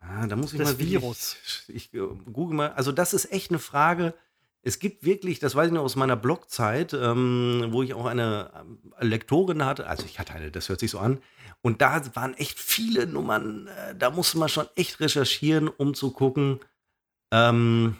Ah, 0.00 0.26
da 0.26 0.36
muss 0.36 0.52
ich 0.52 0.58
Des 0.58 0.68
mal 0.72 0.78
Virus. 0.78 1.36
Ich 1.68 1.92
äh, 1.94 1.98
google 2.32 2.56
mal. 2.56 2.70
Also 2.72 2.92
das 2.92 3.14
ist 3.14 3.30
echt 3.32 3.50
eine 3.50 3.58
Frage. 3.58 4.14
Es 4.68 4.78
gibt 4.78 5.02
wirklich, 5.02 5.38
das 5.38 5.54
weiß 5.54 5.68
ich 5.68 5.72
noch 5.72 5.82
aus 5.82 5.96
meiner 5.96 6.14
Blogzeit, 6.14 6.92
ähm, 6.92 7.68
wo 7.70 7.82
ich 7.82 7.94
auch 7.94 8.04
eine 8.04 8.50
ähm, 8.54 8.78
Lektorin 9.00 9.64
hatte. 9.64 9.86
Also 9.86 10.04
ich 10.04 10.18
hatte 10.18 10.34
eine, 10.34 10.50
das 10.50 10.68
hört 10.68 10.80
sich 10.80 10.90
so 10.90 10.98
an. 10.98 11.22
Und 11.62 11.80
da 11.80 12.02
waren 12.14 12.34
echt 12.34 12.58
viele 12.58 13.06
Nummern. 13.06 13.66
Äh, 13.68 13.94
da 13.96 14.10
musste 14.10 14.36
man 14.36 14.50
schon 14.50 14.66
echt 14.76 15.00
recherchieren, 15.00 15.68
um 15.68 15.94
zu 15.94 16.10
gucken, 16.10 16.60
ähm, 17.32 17.96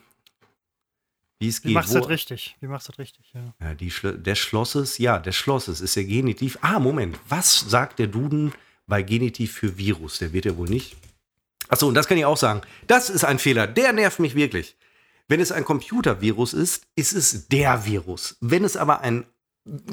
wie 1.41 1.49
es 1.49 1.65
Wie 1.65 1.69
geht. 1.69 1.75
machst 1.75 1.95
du 1.95 2.01
das 2.01 2.09
richtig? 2.11 2.57
Wie 2.61 2.67
machst 2.67 2.89
du 2.89 2.93
das 2.93 2.99
richtig, 2.99 3.33
ja. 3.33 3.55
Ja, 3.63 3.73
die 3.73 3.91
des 3.91 4.39
Schlosses, 4.39 4.99
ja, 4.99 5.19
des 5.19 5.37
Schlosses 5.37 5.81
ist 5.81 5.97
der 5.97 6.05
Genitiv. 6.05 6.59
Ah, 6.61 6.79
Moment, 6.79 7.19
was 7.31 7.61
sagt 7.61 7.99
der 7.99 8.09
Duden 8.09 8.53
bei 8.87 9.03
Genitiv 9.03 9.53
für 9.53 9.79
Virus? 9.79 10.19
Der 10.19 10.35
wird 10.35 10.45
ja 10.45 10.55
wohl 10.59 10.69
nicht. 10.69 10.97
Achso, 11.71 11.89
und 11.89 11.95
das 11.95 12.09
kann 12.09 12.19
ich 12.19 12.27
auch 12.27 12.37
sagen. 12.37 12.61
Das 12.87 13.09
ist 13.09 13.25
ein 13.25 13.39
Fehler, 13.39 13.67
der 13.67 13.95
nervt 13.95 14.19
mich 14.19 14.35
wirklich. 14.35 14.77
Wenn 15.29 15.41
es 15.41 15.53
ein 15.53 15.65
Computervirus 15.65 16.55
ist, 16.55 16.85
ist 16.97 17.13
es 17.13 17.49
der 17.49 17.85
Virus. 17.85 18.39
Wenn 18.41 18.65
es 18.65 18.77
aber 18.77 19.03
ein 19.03 19.27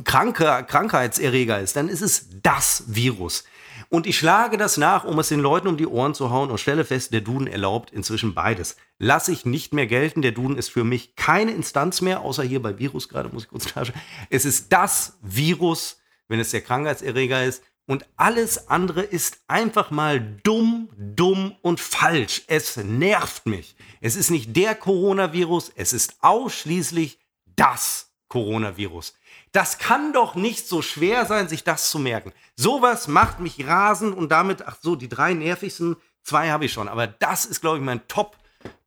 kranker 0.05 0.63
Krankheitserreger 0.63 1.59
ist, 1.59 1.75
dann 1.75 1.89
ist 1.89 2.01
es 2.01 2.29
das 2.41 2.85
Virus. 2.87 3.43
Und 3.89 4.07
ich 4.07 4.17
schlage 4.17 4.55
das 4.55 4.77
nach, 4.77 5.03
um 5.03 5.19
es 5.19 5.27
den 5.27 5.41
Leuten 5.41 5.67
um 5.67 5.75
die 5.75 5.87
Ohren 5.87 6.13
zu 6.15 6.29
hauen 6.29 6.49
und 6.49 6.59
stelle 6.59 6.85
fest, 6.85 7.11
der 7.13 7.19
Duden 7.19 7.47
erlaubt 7.47 7.91
inzwischen 7.91 8.33
beides. 8.33 8.77
Lasse 8.97 9.33
ich 9.33 9.45
nicht 9.45 9.73
mehr 9.73 9.87
gelten. 9.87 10.21
Der 10.21 10.31
Duden 10.31 10.57
ist 10.57 10.69
für 10.69 10.85
mich 10.85 11.17
keine 11.17 11.51
Instanz 11.51 11.99
mehr, 11.99 12.21
außer 12.21 12.43
hier 12.43 12.61
bei 12.61 12.79
Virus 12.79 13.09
gerade, 13.09 13.27
muss 13.29 13.43
ich 13.43 13.49
kurz 13.49 13.65
klarstellen. 13.65 14.01
Es 14.29 14.45
ist 14.45 14.71
das 14.71 15.17
Virus, 15.21 15.99
wenn 16.29 16.39
es 16.39 16.51
der 16.51 16.61
Krankheitserreger 16.61 17.43
ist. 17.43 17.61
Und 17.87 18.05
alles 18.15 18.67
andere 18.67 19.01
ist 19.01 19.39
einfach 19.47 19.91
mal 19.91 20.19
dumm, 20.43 20.89
dumm 20.97 21.55
und 21.61 21.79
falsch. 21.79 22.43
Es 22.47 22.77
nervt 22.77 23.45
mich. 23.45 23.75
Es 24.01 24.15
ist 24.15 24.31
nicht 24.31 24.55
der 24.55 24.73
Coronavirus, 24.73 25.71
es 25.75 25.93
ist 25.93 26.15
ausschließlich 26.21 27.19
das 27.55 28.11
Coronavirus. 28.27 29.13
Das 29.51 29.77
kann 29.77 30.13
doch 30.13 30.35
nicht 30.35 30.67
so 30.67 30.81
schwer 30.81 31.25
sein, 31.25 31.47
sich 31.47 31.63
das 31.63 31.89
zu 31.89 31.99
merken. 31.99 32.33
Sowas 32.55 33.07
macht 33.07 33.39
mich 33.39 33.65
rasend 33.67 34.17
und 34.17 34.29
damit, 34.29 34.65
ach 34.65 34.77
so, 34.81 34.95
die 34.95 35.07
drei 35.07 35.33
nervigsten, 35.33 35.95
zwei 36.23 36.49
habe 36.49 36.65
ich 36.65 36.73
schon. 36.73 36.87
Aber 36.87 37.05
das 37.05 37.45
ist, 37.45 37.61
glaube 37.61 37.77
ich, 37.77 37.83
mein 37.83 38.07
top, 38.07 38.37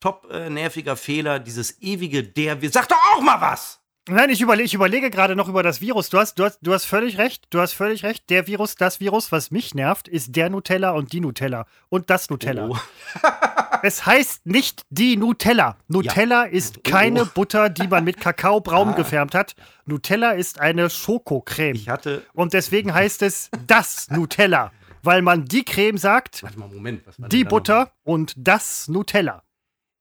top 0.01 0.29
äh, 0.31 0.51
nerviger 0.51 0.97
Fehler, 0.97 1.39
dieses 1.39 1.81
ewige 1.81 2.25
der, 2.25 2.61
wir, 2.61 2.71
sag 2.71 2.89
doch 2.89 2.99
auch 3.15 3.23
mal 3.23 3.41
was! 3.41 3.81
Nein, 4.09 4.31
ich, 4.31 4.41
überle 4.41 4.63
ich 4.63 4.75
überlege 4.75 5.11
gerade 5.11 5.37
noch 5.37 5.49
über 5.49 5.63
das 5.63 5.81
Virus. 5.81 6.09
Du 6.09 6.19
hast, 6.19 6.39
du, 6.39 6.45
hast, 6.45 6.59
du 6.63 6.73
hast 6.73 6.85
völlig 6.85 7.19
recht. 7.19 7.47
Du 7.51 7.61
hast 7.61 7.75
völlig 7.75 8.05
recht. 8.05 8.31
Der 8.31 8.47
Virus, 8.47 8.75
das 8.75 9.01
Virus, 9.01 9.33
was 9.33 9.51
mich 9.51 9.75
nervt, 9.75 10.09
ist 10.09 10.35
der 10.35 10.51
Nutella 10.51 10.93
und 10.93 11.13
die 11.13 11.21
Nutella. 11.21 11.67
Und 11.89 12.09
das 12.11 12.31
Nutella. 12.31 12.69
Oh. 12.69 12.77
es 13.83 14.07
heißt 14.07 14.47
nicht 14.47 14.83
die 14.91 15.17
Nutella. 15.17 15.77
Nutella 15.89 16.47
ja. 16.47 16.51
ist 16.51 16.85
keine 16.85 17.25
oh. 17.25 17.29
Butter, 17.35 17.69
die 17.69 17.87
man 17.87 18.05
mit 18.05 18.19
Kakao 18.19 18.61
braun 18.61 18.89
ah. 18.93 18.93
gefärbt 18.93 19.35
hat. 19.35 19.55
Nutella 19.85 20.33
ist 20.33 20.61
eine 20.61 20.89
Schokocreme. 20.89 21.77
Ich 21.77 21.89
hatte. 21.89 22.23
Und 22.33 22.55
deswegen 22.55 22.95
heißt 22.95 23.23
es 23.23 23.51
das 23.67 24.11
Nutella. 24.11 24.73
Weil 25.03 25.23
man 25.23 25.45
die 25.45 25.65
Creme 25.65 25.97
sagt, 25.97 26.43
Warte 26.43 26.59
mal, 26.59 26.69
Moment, 26.69 27.03
die 27.19 27.45
Butter 27.45 27.93
und 28.03 28.35
das 28.37 28.89
Nutella. 28.89 29.43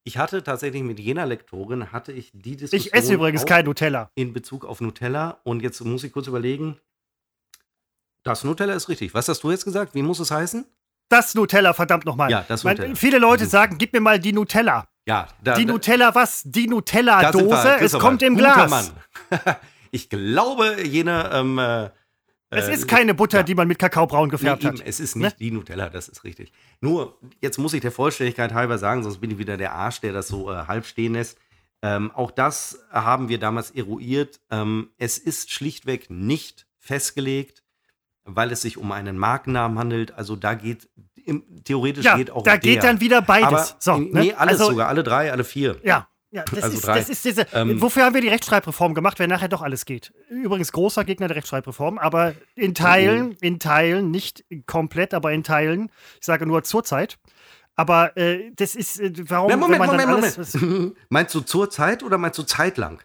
Ich 0.08 0.18
hatte 0.18 0.42
tatsächlich 0.42 0.84
mit 0.84 1.00
jener 1.00 1.26
Lektorin, 1.26 1.92
hatte 1.92 2.14
ich 2.14 2.32
die 2.34 2.56
Diskussion. 2.56 2.80
Ich 2.80 2.94
esse 2.94 3.14
übrigens 3.14 3.46
kein 3.46 3.66
Nutella. 3.66 4.10
In 4.16 4.32
Bezug 4.32 4.64
auf 4.64 4.80
Nutella. 4.80 5.42
Und 5.44 5.62
jetzt 5.62 5.82
muss 5.82 6.02
ich 6.06 6.14
kurz 6.14 6.28
überlegen. 6.28 6.80
Das 8.24 8.46
Nutella 8.46 8.74
ist 8.74 8.88
richtig. 8.88 9.14
Was 9.14 9.28
hast 9.28 9.44
du 9.44 9.52
jetzt 9.52 9.66
gesagt? 9.66 9.96
Wie 9.96 10.02
muss 10.02 10.22
es 10.22 10.32
heißen? 10.32 10.66
Das 11.10 11.36
Nutella, 11.36 11.74
verdammt 11.74 12.06
nochmal. 12.06 12.32
Ja, 12.32 12.46
das 12.48 12.64
Nutella. 12.64 12.96
viele 12.96 13.18
Leute 13.18 13.48
sagen, 13.48 13.78
gib 13.78 13.92
mir 13.92 14.00
mal 14.00 14.18
die 14.18 14.32
Nutella. 14.32 14.88
Ja, 15.06 15.28
da, 15.44 15.56
die 15.56 15.66
Nutella 15.66 16.16
was? 16.16 16.44
Die 16.46 16.68
Nutella-Dose. 16.68 17.80
Es 17.82 17.92
kommt 17.92 18.22
im 18.22 18.38
Glas. 18.38 18.70
Mann. 18.70 18.90
ich 19.92 20.10
glaube, 20.10 20.84
jene 20.84 21.30
ähm, 21.34 21.60
äh, 22.50 22.60
es 22.60 22.68
ist 22.70 22.88
keine 22.88 23.14
Butter, 23.14 23.40
ja. 23.40 23.44
die 23.44 23.56
man 23.56 23.68
mit 23.68 23.80
Kakaobraun 23.80 24.30
gefärbt 24.30 24.64
nee, 24.64 24.70
hat. 24.70 24.82
Es 24.86 25.00
ist 25.00 25.16
nicht 25.16 25.24
ne? 25.24 25.36
die 25.40 25.52
Nutella, 25.52 25.90
das 25.90 26.08
ist 26.08 26.24
richtig. 26.24 26.52
Nur, 26.80 27.20
jetzt 27.42 27.58
muss 27.58 27.74
ich 27.74 27.82
der 27.82 27.92
Vollständigkeit 27.92 28.54
halber 28.54 28.78
sagen, 28.78 29.04
sonst 29.04 29.20
bin 29.20 29.32
ich 29.32 29.38
wieder 29.38 29.58
der 29.58 29.74
Arsch, 29.74 30.00
der 30.02 30.14
das 30.14 30.28
so 30.28 30.52
äh, 30.52 30.56
halb 30.68 30.86
stehen 30.86 31.14
lässt. 31.14 31.38
Ähm, 31.82 32.12
auch 32.12 32.32
das 32.32 32.80
haben 32.92 33.30
wir 33.30 33.38
damals 33.38 33.72
eruiert. 33.72 34.40
Ähm, 34.50 34.90
es 34.98 35.18
ist 35.18 35.52
schlichtweg 35.52 36.10
nicht 36.10 36.68
festgelegt, 36.80 37.64
weil 38.24 38.52
es 38.52 38.62
sich 38.62 38.78
um 38.78 38.92
einen 38.92 39.18
Markennamen 39.18 39.78
handelt. 39.78 40.14
Also 40.14 40.36
da 40.36 40.54
geht, 40.56 40.90
im, 41.16 41.44
theoretisch 41.66 42.06
ja, 42.06 42.18
geht 42.18 42.32
auch 42.32 42.44
da 42.44 42.52
der. 42.52 42.60
geht 42.60 42.84
dann 42.84 43.00
wieder 43.00 43.22
beides. 43.22 43.48
Aber, 43.48 43.76
so, 43.80 43.98
ne? 43.98 44.22
Nee, 44.22 44.34
alles 44.34 44.60
also, 44.60 44.72
sogar, 44.72 44.88
alle 44.88 45.04
drei, 45.04 45.32
alle 45.32 45.44
vier. 45.44 45.80
Ja, 45.84 46.08
ja, 46.30 46.44
das, 46.44 46.64
also 46.66 46.78
ist, 46.78 46.88
das 46.88 47.10
ist 47.10 47.24
diese. 47.24 47.48
Ähm, 47.54 47.82
wofür 47.82 48.04
haben 48.04 48.14
wir 48.14 48.22
die 48.22 48.28
Rechtschreibreform 48.28 48.94
gemacht, 48.94 49.18
wenn 49.20 49.30
nachher 49.30 49.48
doch 49.48 49.62
alles 49.62 49.86
geht? 49.86 50.14
Übrigens 50.30 50.74
großer 50.74 51.06
Gegner 51.06 51.28
der 51.28 51.38
Rechtschreibreform, 51.38 51.98
aber 51.98 52.34
in 52.56 52.76
Teilen, 52.76 53.30
mhm. 53.30 53.38
in 53.42 53.60
Teilen, 53.60 54.12
nicht 54.12 54.44
komplett, 54.66 55.14
aber 55.14 55.32
in 55.32 55.44
Teilen. 55.44 55.90
Ich 56.20 56.26
sage 56.26 56.46
nur 56.46 56.64
zurzeit. 56.64 57.18
Aber 57.76 58.18
äh, 58.18 58.52
das 58.56 58.76
ist, 58.76 59.00
äh, 59.00 59.14
warum. 59.30 59.50
Ja, 59.52 59.56
Moment, 59.56 59.86
Moment, 59.86 60.10
Moment. 60.10 60.96
meinst 61.10 61.34
du 61.36 61.42
zur 61.42 61.70
Zeit 61.70 62.04
oder 62.04 62.18
meinst 62.18 62.38
du 62.38 62.44
zeitlang? 62.44 63.02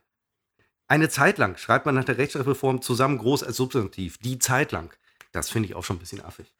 Eine 0.88 1.08
Zeit 1.08 1.38
lang 1.38 1.56
schreibt 1.56 1.86
man 1.86 1.94
nach 1.94 2.04
der 2.04 2.18
Rechtschreibreform 2.18 2.82
zusammen 2.82 3.18
groß 3.18 3.44
als 3.44 3.56
Substantiv. 3.56 4.18
Die 4.18 4.38
Zeit 4.38 4.72
lang. 4.72 4.92
Das 5.30 5.48
finde 5.48 5.68
ich 5.68 5.74
auch 5.74 5.84
schon 5.84 5.96
ein 5.96 6.00
bisschen 6.00 6.24
affig. 6.24 6.52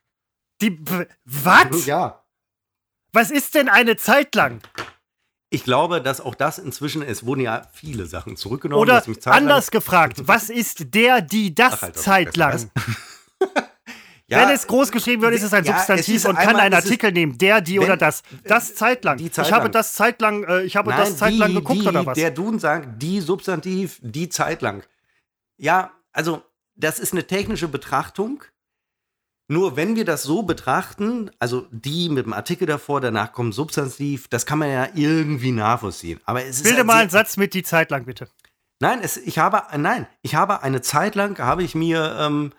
Die. 0.60 0.78
Was? 1.24 1.86
Ja. 1.86 2.24
Was 3.14 3.30
ist 3.30 3.54
denn 3.54 3.68
eine 3.68 3.96
Zeit 3.96 4.34
lang? 4.34 4.62
Ich 5.53 5.64
glaube, 5.64 6.00
dass 6.00 6.22
auch 6.22 6.34
das 6.34 6.59
inzwischen, 6.59 7.03
es 7.03 7.26
wurden 7.26 7.42
ja 7.42 7.68
viele 7.74 8.07
Sachen 8.07 8.36
zurückgenommen. 8.36 8.80
Oder 8.80 9.05
anders 9.26 9.70
gefragt, 9.70 10.22
was 10.26 10.48
ist 10.48 10.94
der, 10.94 11.20
die 11.20 11.55
das 11.55 11.74
Ach, 11.74 11.82
Alter, 11.82 12.00
zeitlang? 12.00 12.70
ja, 14.28 14.40
Wenn 14.40 14.48
es 14.48 14.66
groß 14.66 14.90
geschrieben 14.90 15.20
wird, 15.20 15.34
ist 15.34 15.42
es 15.42 15.53
ein 15.53 15.64
Substantiv 15.64 16.24
ja, 16.24 16.30
und 16.30 16.36
kann 16.36 16.57
einen 16.57 16.74
Artikel 16.74 17.09
ist, 17.09 17.14
nehmen. 17.14 17.36
Der, 17.36 17.61
die 17.61 17.76
wenn, 17.76 17.84
oder 17.84 17.98
das. 17.98 18.22
Das 18.44 18.74
zeitlang. 18.74 19.18
Zeit 19.30 19.46
ich 19.46 19.53
habe 19.53 19.68
das 19.68 19.92
zeitlang, 19.92 20.44
äh, 20.44 20.62
ich 20.62 20.74
habe 20.74 20.88
Nein, 20.88 21.00
das 21.00 21.18
zeitlang 21.18 21.50
die, 21.50 21.55
geguckt 21.57 21.82
die, 21.82 21.88
oder 21.88 22.07
was? 22.07 22.16
Der 22.16 22.30
Duden 22.30 22.59
sagt, 22.59 23.03
die 23.03 23.20
Substantiv, 23.20 23.98
die 24.00 24.30
zeitlang. 24.30 24.82
Ja, 25.59 25.90
also 26.14 26.42
das 26.76 26.98
ist 26.98 27.12
eine 27.12 27.26
technische 27.26 27.68
Betrachtung. 27.68 28.42
Nur 29.53 29.76
wenn 29.76 29.96
wir 29.96 30.07
das 30.07 30.22
so 30.22 30.44
betrachten, 30.44 31.30
also 31.38 31.66
die 31.70 32.09
mit 32.09 32.24
dem 32.24 32.32
Artikel 32.32 32.66
davor, 32.66 33.03
danach 33.03 33.34
kommt 33.34 33.55
Substantiv, 33.55 34.26
das 34.28 34.46
kann 34.46 34.59
man 34.59 34.70
ja 34.70 34.88
irgendwie 34.94 35.53
nachvollziehen. 35.53 36.20
Aber 36.24 36.42
es 36.42 36.62
Bilde 36.62 36.84
mal 36.84 37.03
einen 37.03 37.11
Satz 37.11 37.36
mit 37.36 37.53
die 37.53 37.62
Zeit 37.62 37.90
lang, 37.90 38.07
bitte. 38.07 38.28
Nein, 38.80 39.00
es, 39.03 39.18
ich 39.18 39.38
habe, 39.38 39.62
nein, 39.76 40.07
ich 40.22 40.36
habe 40.36 40.62
eine 40.62 40.80
Zeit 40.80 41.16
lang, 41.16 41.38
habe 41.38 41.62
ich 41.62 41.74
mir, 41.74 42.16
ähm, 42.18 42.55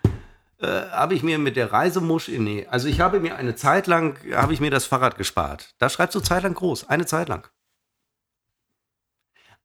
äh, 0.58 0.66
habe 0.68 1.14
ich 1.14 1.24
mir 1.24 1.40
mit 1.40 1.56
der 1.56 1.72
Reisemusch, 1.72 2.28
nee, 2.28 2.64
also 2.70 2.86
ich 2.86 3.00
habe 3.00 3.18
mir 3.18 3.34
eine 3.34 3.56
Zeit 3.56 3.88
lang, 3.88 4.16
habe 4.32 4.52
ich 4.52 4.60
mir 4.60 4.70
das 4.70 4.86
Fahrrad 4.86 5.18
gespart. 5.18 5.74
Da 5.78 5.88
schreibst 5.88 6.14
du 6.14 6.20
Zeit 6.20 6.44
lang 6.44 6.54
groß, 6.54 6.88
eine 6.88 7.06
Zeit 7.06 7.28
lang. 7.28 7.48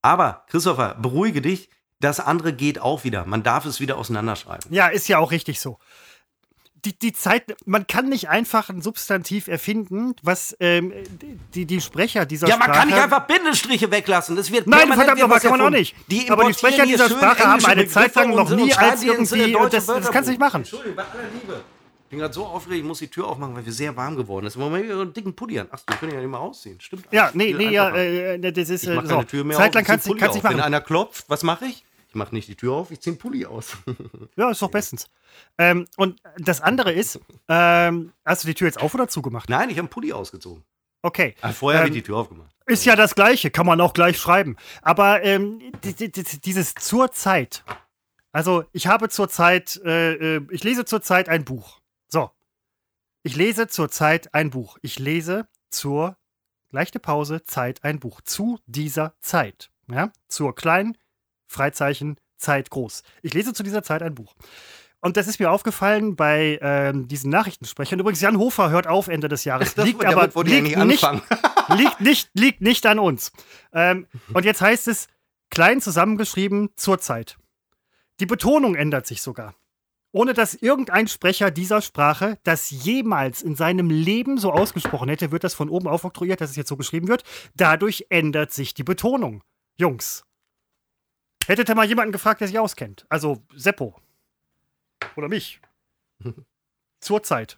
Aber, 0.01 0.45
Christopher, 0.47 0.95
beruhige 0.95 1.43
dich, 1.43 1.69
das 1.99 2.19
andere 2.19 2.53
geht 2.53 2.81
auch 2.81 3.03
wieder. 3.03 3.27
Man 3.27 3.43
darf 3.43 3.65
es 3.65 3.79
wieder 3.79 3.99
auseinanderschreiben. 3.99 4.73
Ja, 4.73 4.87
ist 4.87 5.07
ja 5.09 5.19
auch 5.19 5.29
richtig 5.29 5.59
so 5.59 5.77
die, 6.85 6.97
die 6.97 7.13
Zeit, 7.13 7.55
man 7.65 7.87
kann 7.87 8.09
nicht 8.09 8.29
einfach 8.29 8.69
ein 8.69 8.81
Substantiv 8.81 9.47
erfinden, 9.47 10.15
was 10.21 10.55
ähm, 10.59 10.93
die, 11.53 11.65
die 11.65 11.81
Sprecher 11.81 12.25
dieser 12.25 12.47
Sprache. 12.47 12.61
Ja, 12.61 12.67
man 12.67 12.75
kann 12.75 12.87
nicht 12.87 12.97
einfach 12.97 13.27
Bindestrich 13.27 13.89
weglassen. 13.89 14.35
Das 14.35 14.51
wird 14.51 14.67
Nein, 14.67 14.91
verdammt 14.93 15.19
nochmal, 15.19 15.39
kann 15.39 15.51
man 15.51 15.61
auch 15.61 15.69
nicht. 15.69 15.95
Die 16.07 16.29
Aber 16.29 16.45
die 16.45 16.53
Sprecher 16.53 16.85
dieser 16.85 17.09
Sprache 17.09 17.43
haben 17.43 17.63
eine 17.65 17.87
Zeit 17.87 18.15
lang 18.15 18.35
noch 18.35 18.49
nie 18.49 18.73
als 18.73 19.03
irgendwie. 19.03 19.55
Das, 19.71 19.85
das 19.85 20.11
kannst 20.11 20.27
du 20.27 20.31
nicht 20.31 20.39
machen. 20.39 20.61
Entschuldigung, 20.61 20.95
bei 20.95 21.03
aller 21.03 21.29
Liebe. 21.33 21.61
Ich 22.09 22.11
bin 22.11 22.19
gerade 22.21 22.33
so 22.33 22.43
aufgeregt, 22.43 22.79
ich 22.81 22.87
muss 22.87 22.97
die 22.97 23.07
Tür 23.07 23.27
aufmachen, 23.27 23.55
weil 23.55 23.63
wir 23.63 23.71
sehr 23.71 23.95
warm 23.95 24.15
geworden 24.15 24.47
ist. 24.47 24.57
Wollen 24.57 24.83
wir 24.83 24.95
einen 24.95 25.13
dicken 25.13 25.35
Pulli 25.35 25.59
an? 25.59 25.67
Ach, 25.69 25.79
wir 25.87 25.95
können 25.97 26.13
ja 26.13 26.19
nicht 26.19 26.29
mal 26.29 26.39
ausziehen. 26.39 26.81
Stimmt. 26.81 27.05
Ja, 27.11 27.29
nee, 27.35 27.53
nee, 27.55 27.69
ja, 27.69 27.95
äh, 27.95 28.39
das 28.51 28.69
ist. 28.69 28.83
Ich 28.83 28.89
mach 28.89 29.03
äh, 29.03 29.07
so. 29.07 29.13
keine 29.13 29.27
Tür 29.27 29.43
mehr 29.43 29.57
Zeitlang 29.57 29.83
kannst 29.83 30.07
du 30.07 30.15
nicht 30.15 30.21
machen. 30.23 30.43
Wenn 30.43 30.59
einer 30.59 30.81
klopft, 30.81 31.25
was 31.27 31.43
mache 31.43 31.65
ich? 31.65 31.85
Ich 32.09 32.15
mache 32.15 32.33
nicht 32.33 32.47
die 32.47 32.55
Tür 32.55 32.73
auf, 32.73 32.89
ich 32.89 32.99
ziehe 32.99 33.13
einen 33.13 33.19
Pulli 33.19 33.45
aus. 33.45 33.77
ja, 34.35 34.49
ist 34.49 34.61
doch 34.63 34.71
bestens. 34.71 35.07
Ähm, 35.59 35.85
und 35.95 36.19
das 36.37 36.59
andere 36.59 36.91
ist, 36.91 37.19
ähm, 37.47 38.13
hast 38.25 38.43
du 38.43 38.47
die 38.47 38.55
Tür 38.55 38.67
jetzt 38.67 38.81
auf 38.81 38.95
oder 38.95 39.07
zugemacht? 39.07 39.47
Nein, 39.47 39.69
ich 39.69 39.75
habe 39.75 39.81
einen 39.81 39.89
Pulli 39.89 40.11
ausgezogen. 40.11 40.63
Okay. 41.03 41.35
Also 41.41 41.55
vorher 41.55 41.81
ähm, 41.81 41.85
habe 41.85 41.95
ich 41.95 42.01
die 42.01 42.07
Tür 42.07 42.17
aufgemacht. 42.17 42.51
Ist 42.65 42.83
ja 42.85 42.95
das 42.95 43.13
Gleiche, 43.13 43.51
kann 43.51 43.67
man 43.67 43.79
auch 43.79 43.93
gleich 43.93 44.17
schreiben. 44.17 44.57
Aber 44.81 45.23
ähm, 45.23 45.71
dieses 46.43 46.73
zur 46.73 47.11
Zeit. 47.11 47.63
Also, 48.31 48.63
ich 48.73 48.87
habe 48.87 49.09
zurzeit, 49.09 49.77
äh, 49.83 50.37
äh, 50.37 50.47
ich 50.51 50.63
lese 50.63 50.85
zurzeit 50.85 51.29
ein 51.29 51.45
Buch. 51.45 51.79
So. 52.07 52.31
Ich 53.23 53.35
lese 53.35 53.67
zurzeit 53.67 54.33
ein 54.33 54.49
Buch. 54.49 54.77
Ich 54.81 54.99
lese 54.99 55.47
zur, 55.69 56.17
leichte 56.71 56.99
Pause, 56.99 57.43
Zeit 57.43 57.83
ein 57.83 57.99
Buch. 57.99 58.21
Zu 58.21 58.59
dieser 58.65 59.15
Zeit. 59.19 59.71
Ja? 59.87 60.11
Zur 60.27 60.53
kleinen 60.53 60.97
Freizeichen, 61.49 62.17
Zeit 62.37 62.69
groß. 62.69 63.03
Ich 63.21 63.33
lese 63.33 63.53
zu 63.53 63.63
dieser 63.63 63.83
Zeit 63.83 64.01
ein 64.01 64.15
Buch. 64.15 64.35
Und 65.01 65.17
das 65.17 65.27
ist 65.27 65.39
mir 65.39 65.49
aufgefallen 65.49 66.15
bei 66.15 66.59
ähm, 66.61 67.07
diesen 67.07 67.31
Nachrichtensprechern. 67.31 67.99
Übrigens, 67.99 68.21
Jan 68.21 68.37
Hofer 68.37 68.69
hört 68.69 68.87
auf 68.87 69.07
Ende 69.07 69.27
des 69.29 69.45
Jahres. 69.45 69.73
Das 69.75 69.85
liegt 69.85 70.05
aber 70.05 70.29
liegt, 70.43 70.77
nicht, 70.77 71.07
liegt, 71.69 72.01
nicht, 72.01 72.29
liegt 72.33 72.61
nicht 72.61 72.85
an 72.85 72.99
uns. 72.99 73.31
Ähm, 73.73 74.07
und 74.33 74.45
jetzt 74.45 74.61
heißt 74.61 74.87
es 74.87 75.07
klein 75.49 75.81
zusammengeschrieben 75.81 76.69
zur 76.75 76.99
Zeit. 76.99 77.37
Die 78.19 78.25
Betonung 78.25 78.75
ändert 78.75 79.07
sich 79.07 79.21
sogar. 79.21 79.55
Ohne 80.11 80.33
dass 80.33 80.55
irgendein 80.55 81.07
Sprecher 81.07 81.51
dieser 81.51 81.81
Sprache 81.81 82.37
das 82.43 82.69
jemals 82.69 83.41
in 83.41 83.55
seinem 83.55 83.89
Leben 83.89 84.37
so 84.37 84.51
ausgesprochen 84.51 85.09
hätte, 85.09 85.31
wird 85.31 85.43
das 85.43 85.53
von 85.53 85.69
oben 85.69 85.87
aufoktroyiert, 85.87 86.41
dass 86.41 86.49
es 86.49 86.55
jetzt 86.55 86.69
so 86.69 86.77
geschrieben 86.77 87.07
wird. 87.07 87.23
Dadurch 87.55 88.07
ändert 88.09 88.51
sich 88.51 88.73
die 88.73 88.83
Betonung. 88.83 89.43
Jungs, 89.77 90.23
Hättet 91.49 91.67
ihr 91.67 91.73
mal 91.73 91.87
jemanden 91.87 92.11
gefragt, 92.11 92.41
der 92.41 92.47
sich 92.47 92.59
auskennt. 92.59 93.07
Also 93.09 93.41
Seppo. 93.55 93.99
Oder 95.15 95.29
mich. 95.29 95.59
Zurzeit. 97.01 97.57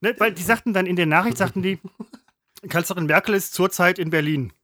Ne? 0.00 0.14
Weil 0.16 0.32
die 0.32 0.42
sagten 0.42 0.72
dann 0.72 0.86
in 0.86 0.96
der 0.96 1.04
Nachricht, 1.04 1.36
sagten 1.36 1.60
die, 1.60 1.78
Kanzlerin 2.70 3.04
Merkel 3.04 3.34
ist 3.34 3.52
zurzeit 3.52 3.98
in 3.98 4.08
Berlin. 4.08 4.54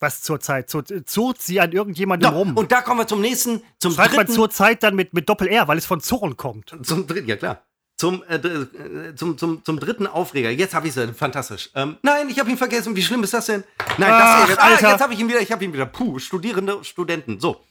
Was 0.00 0.20
zurzeit? 0.20 0.68
Zurrt 0.68 1.40
sie 1.40 1.58
an 1.58 1.72
irgendjemandem 1.72 2.30
Doch, 2.30 2.36
rum? 2.36 2.56
Und 2.58 2.72
da 2.72 2.82
kommen 2.82 3.00
wir 3.00 3.06
zum 3.06 3.22
nächsten, 3.22 3.62
zum 3.78 3.92
Schreibt 3.92 4.10
dritten. 4.10 4.26
man 4.26 4.28
zurzeit 4.28 4.82
dann 4.82 4.94
mit, 4.94 5.14
mit 5.14 5.26
Doppel-R, 5.26 5.66
weil 5.66 5.78
es 5.78 5.86
von 5.86 6.02
Zurren 6.02 6.36
kommt. 6.36 6.76
Zum 6.82 7.06
dritten, 7.06 7.26
ja 7.26 7.36
klar. 7.36 7.64
Zum, 7.96 8.22
äh, 8.24 8.36
äh, 8.36 9.14
zum, 9.14 9.38
zum, 9.38 9.64
zum 9.64 9.80
dritten 9.80 10.06
Aufreger. 10.06 10.50
Jetzt 10.50 10.74
habe 10.74 10.86
ich 10.86 10.96
es. 10.96 11.16
Fantastisch. 11.16 11.70
Ähm, 11.74 11.96
nein, 12.02 12.28
ich 12.28 12.38
habe 12.38 12.50
ihn 12.50 12.58
vergessen. 12.58 12.94
Wie 12.94 13.02
schlimm 13.02 13.22
ist 13.22 13.32
das 13.34 13.46
denn? 13.46 13.64
Nein, 13.98 14.10
Ach, 14.12 14.48
das 14.48 14.58
ah, 14.58 14.62
Alter. 14.62 14.90
jetzt 14.90 15.00
habe 15.00 15.14
ich 15.14 15.20
ihn 15.20 15.28
wieder. 15.28 15.40
Ich 15.40 15.50
habe 15.50 15.64
ihn 15.64 15.72
wieder. 15.72 15.86
Puh, 15.86 16.18
Studierende, 16.18 16.84
Studenten. 16.84 17.40
So. 17.40 17.64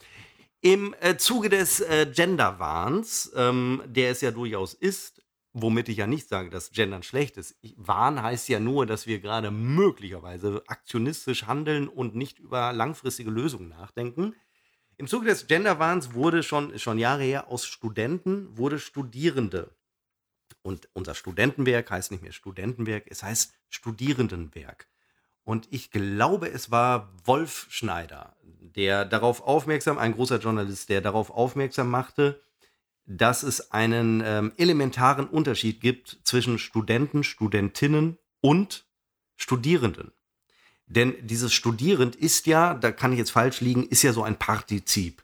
Im 0.60 0.94
äh, 1.00 1.16
Zuge 1.16 1.48
des 1.48 1.80
äh, 1.80 2.06
Gender-Wahns, 2.12 3.32
ähm, 3.36 3.82
der 3.86 4.10
es 4.10 4.20
ja 4.20 4.32
durchaus 4.32 4.74
ist, 4.74 5.22
womit 5.52 5.88
ich 5.88 5.98
ja 5.98 6.08
nicht 6.08 6.28
sage, 6.28 6.50
dass 6.50 6.72
Gendern 6.72 7.04
schlecht 7.04 7.36
ist. 7.36 7.54
Ich, 7.60 7.74
Wahn 7.78 8.20
heißt 8.20 8.48
ja 8.48 8.58
nur, 8.58 8.84
dass 8.84 9.06
wir 9.06 9.20
gerade 9.20 9.52
möglicherweise 9.52 10.62
aktionistisch 10.66 11.46
handeln 11.46 11.86
und 11.88 12.16
nicht 12.16 12.40
über 12.40 12.72
langfristige 12.72 13.30
Lösungen 13.30 13.68
nachdenken. 13.68 14.34
Im 14.96 15.06
Zuge 15.06 15.26
des 15.26 15.46
Gender-Wahns 15.46 16.14
wurde 16.14 16.42
schon, 16.42 16.78
schon 16.78 16.98
Jahre 16.98 17.22
her 17.22 17.48
aus 17.48 17.64
Studenten 17.64 18.56
wurde 18.56 18.78
Studierende. 18.78 19.70
Und 20.66 20.88
unser 20.94 21.14
Studentenwerk 21.14 21.92
heißt 21.92 22.10
nicht 22.10 22.24
mehr 22.24 22.32
Studentenwerk, 22.32 23.04
es 23.06 23.22
heißt 23.22 23.54
Studierendenwerk. 23.68 24.88
Und 25.44 25.68
ich 25.70 25.92
glaube, 25.92 26.48
es 26.50 26.72
war 26.72 27.12
Wolf 27.24 27.68
Schneider, 27.70 28.34
der 28.42 29.04
darauf 29.04 29.42
aufmerksam, 29.42 29.96
ein 29.96 30.14
großer 30.14 30.40
Journalist, 30.40 30.88
der 30.88 31.00
darauf 31.02 31.30
aufmerksam 31.30 31.88
machte, 31.88 32.42
dass 33.06 33.44
es 33.44 33.70
einen 33.70 34.20
ähm, 34.26 34.52
elementaren 34.56 35.28
Unterschied 35.28 35.80
gibt 35.80 36.18
zwischen 36.24 36.58
Studenten, 36.58 37.22
Studentinnen 37.22 38.18
und 38.40 38.86
Studierenden. 39.36 40.10
Denn 40.88 41.14
dieses 41.20 41.54
Studierend 41.54 42.16
ist 42.16 42.48
ja, 42.48 42.74
da 42.74 42.90
kann 42.90 43.12
ich 43.12 43.18
jetzt 43.18 43.30
falsch 43.30 43.60
liegen, 43.60 43.86
ist 43.86 44.02
ja 44.02 44.12
so 44.12 44.24
ein 44.24 44.36
Partizip. 44.36 45.22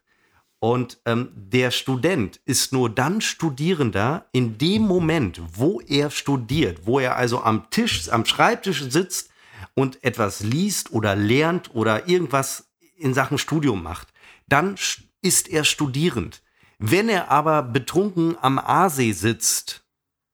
Und 0.63 1.01
ähm, 1.07 1.33
der 1.35 1.73
Student 1.73 2.41
ist 2.45 2.73
nur 2.73 2.89
dann 2.89 3.21
Studierender 3.21 4.27
in 4.31 4.59
dem 4.59 4.83
Moment, 4.83 5.43
wo 5.55 5.81
er 5.81 6.09
studiert, 6.09 6.87
wo 6.87 7.01
er 7.01 7.17
also 7.17 7.43
am 7.43 7.69
Tisch, 7.71 8.09
am 8.11 8.25
Schreibtisch 8.25 8.81
sitzt 8.89 9.31
und 9.75 10.05
etwas 10.05 10.39
liest 10.39 10.93
oder 10.93 11.17
lernt 11.17 11.75
oder 11.75 12.09
irgendwas 12.09 12.71
in 12.97 13.13
Sachen 13.13 13.39
Studium 13.39 13.83
macht. 13.83 14.13
Dann 14.47 14.77
ist 15.21 15.49
er 15.49 15.65
studierend. 15.65 16.43
Wenn 16.79 17.09
er 17.09 17.29
aber 17.29 17.65
betrunken 17.65 18.37
am 18.41 18.61
Aasee 18.61 19.15
sitzt, 19.15 19.83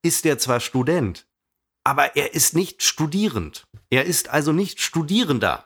ist 0.03 0.27
er 0.27 0.39
zwar 0.39 0.61
Student, 0.61 1.27
aber 1.85 2.17
er 2.17 2.35
ist 2.35 2.55
nicht 2.55 2.83
studierend. 2.83 3.67
Er 3.89 4.05
ist 4.05 4.29
also 4.29 4.53
nicht 4.53 4.83
Studierender, 4.83 5.65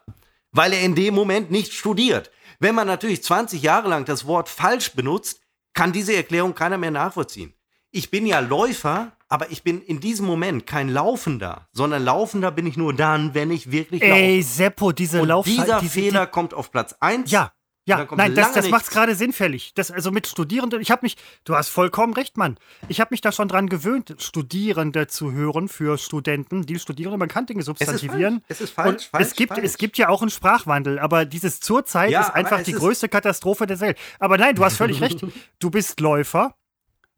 weil 0.53 0.73
er 0.73 0.83
in 0.83 0.95
dem 0.95 1.17
Moment 1.17 1.51
nicht 1.51 1.73
studiert. 1.73 2.31
Wenn 2.63 2.77
man 2.77 2.87
natürlich 2.87 3.25
20 3.25 3.61
Jahre 3.61 3.89
lang 3.89 4.05
das 4.05 4.25
Wort 4.25 4.49
falsch 4.49 4.93
benutzt, 4.93 5.41
kann 5.75 5.91
diese 5.91 6.15
Erklärung 6.15 6.55
keiner 6.55 6.79
mehr 6.79 6.93
nachvollziehen. 6.93 7.55
Ich 7.91 8.09
bin 8.09 8.25
ja 8.25 8.39
Läufer, 8.39 9.11
aber 9.29 9.51
ich 9.51 9.65
bin 9.65 9.83
in 9.83 9.99
diesem 9.99 10.27
Moment 10.27 10.65
kein 10.65 10.89
Laufender, 10.89 11.67
sondern 11.73 12.05
Laufender 12.05 12.53
bin 12.53 12.69
ich 12.69 12.77
nur 12.77 12.95
dann, 12.95 13.35
wenn 13.35 13.51
ich 13.51 13.73
wirklich 13.73 14.01
laufe. 14.01 14.15
Ey, 14.15 14.43
Seppo, 14.43 14.93
diese 14.93 15.23
Und 15.23 15.29
Lauf... 15.29 15.45
dieser 15.45 15.81
diese, 15.81 15.93
Fehler 15.93 16.29
kommt 16.29 16.55
auf 16.55 16.71
Platz 16.71 16.95
1. 17.01 17.33
Ja, 17.33 17.51
ja, 17.85 18.07
nein, 18.17 18.35
das, 18.35 18.49
das 18.49 18.57
nichts. 18.57 18.71
macht's 18.71 18.91
gerade 18.91 19.15
sinnfällig. 19.17 19.75
Das, 19.75 19.91
also 19.91 20.13
mit 20.13 20.27
Studierenden, 20.29 20.81
ich 20.81 20.91
habe 20.93 21.01
mich, 21.03 21.17
du 21.45 21.57
hast 21.57 21.69
vollkommen 21.69 22.15
recht, 22.15 22.37
Mann. 22.37 22.57
Ich 22.89 23.01
habe 23.01 23.09
mich 23.11 23.21
da 23.21 23.33
schon 23.33 23.49
dran 23.49 23.69
gewöhnt, 23.69 24.15
Studierende 24.19 25.09
zu 25.09 25.33
hören 25.33 25.69
für 25.69 25.99
Studenten, 25.99 26.65
die 26.65 26.79
Studierende, 26.79 27.19
man 27.19 27.29
kann 27.29 27.47
Dinge 27.47 27.61
Es 27.61 27.65
ist 27.65 27.67
substantivieren. 27.67 28.41
falsch. 28.41 28.45
Es 28.49 28.61
ist 28.61 28.71
falsch, 28.73 29.09
falsch, 29.11 29.27
es, 29.27 29.35
gibt, 29.35 29.55
falsch. 29.55 29.65
es 29.65 29.79
gibt 29.79 29.99
ja 29.99 30.09
auch 30.09 30.23
einen 30.23 30.31
Sprachwandel, 30.31 30.99
aber 31.01 31.25
dieses 31.25 31.59
zurzeit 31.61 32.11
Ja, 32.11 32.21
ist 32.21 32.31
einfach 32.31 32.59
es 32.61 32.65
die 32.67 32.73
größte 32.73 33.09
Katastrophe 33.09 33.67
der 33.67 33.81
Welt. 33.81 33.99
Aber 34.21 34.39
nein, 34.39 34.55
du 34.55 34.65
hast 34.65 34.77
völlig 34.77 35.01
recht. 35.01 35.25
Du 35.59 35.71
bist 35.71 36.01
Läufer, 36.01 36.55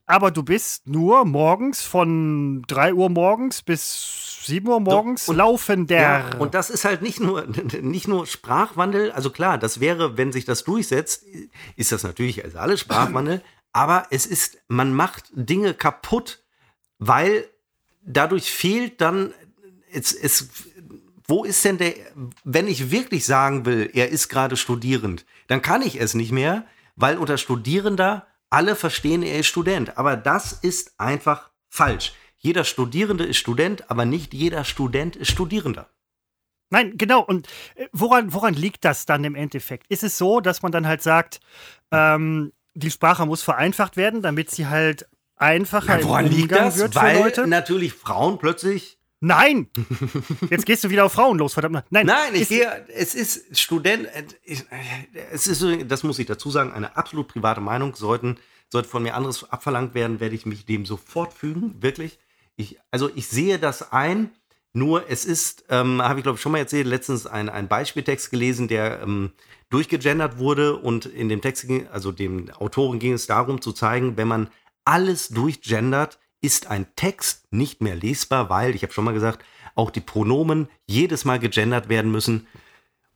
aber 0.06 0.30
du 0.30 0.42
bist 0.42 0.86
nur 0.86 1.24
morgens 1.24 1.82
von 1.82 2.62
3 2.68 2.94
Uhr 2.94 3.08
morgens 3.10 3.62
bis 3.62 4.33
7 4.46 4.68
Uhr 4.68 4.80
morgens 4.80 5.28
und- 5.28 5.36
laufender. 5.36 6.00
Ja, 6.00 6.36
und 6.38 6.54
das 6.54 6.70
ist 6.70 6.84
halt 6.84 7.02
nicht 7.02 7.20
nur, 7.20 7.46
nicht 7.80 8.08
nur 8.08 8.26
Sprachwandel. 8.26 9.12
Also 9.12 9.30
klar, 9.30 9.58
das 9.58 9.80
wäre, 9.80 10.16
wenn 10.16 10.32
sich 10.32 10.44
das 10.44 10.64
durchsetzt, 10.64 11.24
ist 11.76 11.92
das 11.92 12.02
natürlich 12.02 12.44
also 12.44 12.58
alles 12.58 12.80
Sprachwandel. 12.80 13.42
aber 13.72 14.06
es 14.10 14.26
ist, 14.26 14.58
man 14.68 14.94
macht 14.94 15.24
Dinge 15.32 15.74
kaputt, 15.74 16.42
weil 16.98 17.48
dadurch 18.02 18.50
fehlt 18.52 19.00
dann, 19.00 19.32
es, 19.92 20.12
es, 20.12 20.48
wo 21.26 21.44
ist 21.44 21.64
denn 21.64 21.78
der, 21.78 21.94
wenn 22.44 22.68
ich 22.68 22.90
wirklich 22.90 23.24
sagen 23.24 23.64
will, 23.66 23.90
er 23.92 24.10
ist 24.10 24.28
gerade 24.28 24.56
studierend, 24.56 25.24
dann 25.48 25.62
kann 25.62 25.82
ich 25.82 26.00
es 26.00 26.14
nicht 26.14 26.32
mehr, 26.32 26.66
weil 26.96 27.18
unter 27.18 27.38
Studierender 27.38 28.26
alle 28.50 28.76
verstehen, 28.76 29.22
er 29.22 29.40
ist 29.40 29.48
Student. 29.48 29.98
Aber 29.98 30.16
das 30.16 30.52
ist 30.52 30.92
einfach 30.98 31.50
falsch. 31.68 32.12
Jeder 32.44 32.64
Studierende 32.64 33.24
ist 33.24 33.38
Student, 33.38 33.90
aber 33.90 34.04
nicht 34.04 34.34
jeder 34.34 34.64
Student 34.64 35.16
ist 35.16 35.30
Studierender. 35.30 35.88
Nein, 36.70 36.92
genau. 36.96 37.22
Und 37.22 37.48
äh, 37.74 37.86
woran, 37.92 38.32
woran 38.34 38.52
liegt 38.54 38.84
das 38.84 39.06
dann 39.06 39.24
im 39.24 39.34
Endeffekt? 39.34 39.86
Ist 39.88 40.02
es 40.02 40.18
so, 40.18 40.40
dass 40.40 40.60
man 40.62 40.70
dann 40.70 40.86
halt 40.86 41.02
sagt, 41.02 41.40
ähm, 41.90 42.52
die 42.74 42.90
Sprache 42.90 43.24
muss 43.26 43.42
vereinfacht 43.42 43.96
werden, 43.96 44.20
damit 44.22 44.50
sie 44.50 44.66
halt 44.66 45.06
einfacher 45.36 45.98
im 46.00 46.06
Umgang 46.08 46.76
wird 46.76 46.94
für 46.94 47.00
Weil 47.00 47.18
Leute? 47.18 47.46
natürlich 47.46 47.92
Frauen 47.94 48.38
plötzlich. 48.38 48.98
Nein! 49.20 49.68
Jetzt 50.50 50.66
gehst 50.66 50.84
du 50.84 50.90
wieder 50.90 51.06
auf 51.06 51.12
Frauen 51.12 51.38
los, 51.38 51.54
verdammt. 51.54 51.84
Nein, 51.88 52.04
Nein, 52.06 52.34
ich 52.34 52.48
gehe. 52.48 52.68
Es 52.88 53.14
ist 53.14 53.58
Student. 53.58 54.06
äh, 54.08 54.24
ich- 54.42 54.64
Es 55.32 55.46
ist, 55.46 55.64
das 55.90 56.02
muss 56.02 56.18
ich 56.18 56.26
dazu 56.26 56.50
sagen, 56.50 56.72
eine 56.72 56.94
absolut 56.96 57.28
private 57.28 57.62
Meinung. 57.62 57.94
Sollten, 57.94 58.36
sollte 58.70 58.88
von 58.88 59.02
mir 59.02 59.14
anderes 59.14 59.50
abverlangt 59.50 59.94
werden, 59.94 60.20
werde 60.20 60.34
ich 60.34 60.44
mich 60.44 60.66
dem 60.66 60.84
sofort 60.84 61.32
fügen. 61.32 61.74
Wirklich. 61.80 62.18
Ich, 62.56 62.78
also 62.90 63.10
ich 63.14 63.28
sehe 63.28 63.58
das 63.58 63.92
ein. 63.92 64.30
Nur 64.76 65.08
es 65.08 65.24
ist, 65.24 65.64
ähm, 65.68 66.02
habe 66.02 66.18
ich 66.18 66.24
glaube 66.24 66.36
ich 66.36 66.42
schon 66.42 66.50
mal 66.50 66.58
erzählt, 66.58 66.88
letztens 66.88 67.26
ein, 67.26 67.48
ein 67.48 67.68
Beispieltext 67.68 68.30
gelesen, 68.30 68.66
der 68.66 69.02
ähm, 69.02 69.30
durchgegendert 69.70 70.38
wurde 70.38 70.76
und 70.76 71.06
in 71.06 71.28
dem 71.28 71.40
Text, 71.40 71.68
ging, 71.68 71.86
also 71.88 72.10
dem 72.10 72.50
Autoren 72.50 72.98
ging 72.98 73.12
es 73.12 73.28
darum 73.28 73.60
zu 73.60 73.72
zeigen, 73.72 74.16
wenn 74.16 74.26
man 74.26 74.48
alles 74.84 75.28
durchgendert, 75.28 76.18
ist 76.40 76.66
ein 76.66 76.86
Text 76.96 77.52
nicht 77.52 77.80
mehr 77.80 77.94
lesbar, 77.94 78.50
weil, 78.50 78.74
ich 78.74 78.82
habe 78.82 78.92
schon 78.92 79.04
mal 79.04 79.14
gesagt, 79.14 79.44
auch 79.74 79.90
die 79.90 80.00
Pronomen 80.00 80.68
jedes 80.86 81.24
Mal 81.24 81.38
gegendert 81.38 81.88
werden 81.88 82.10
müssen. 82.10 82.46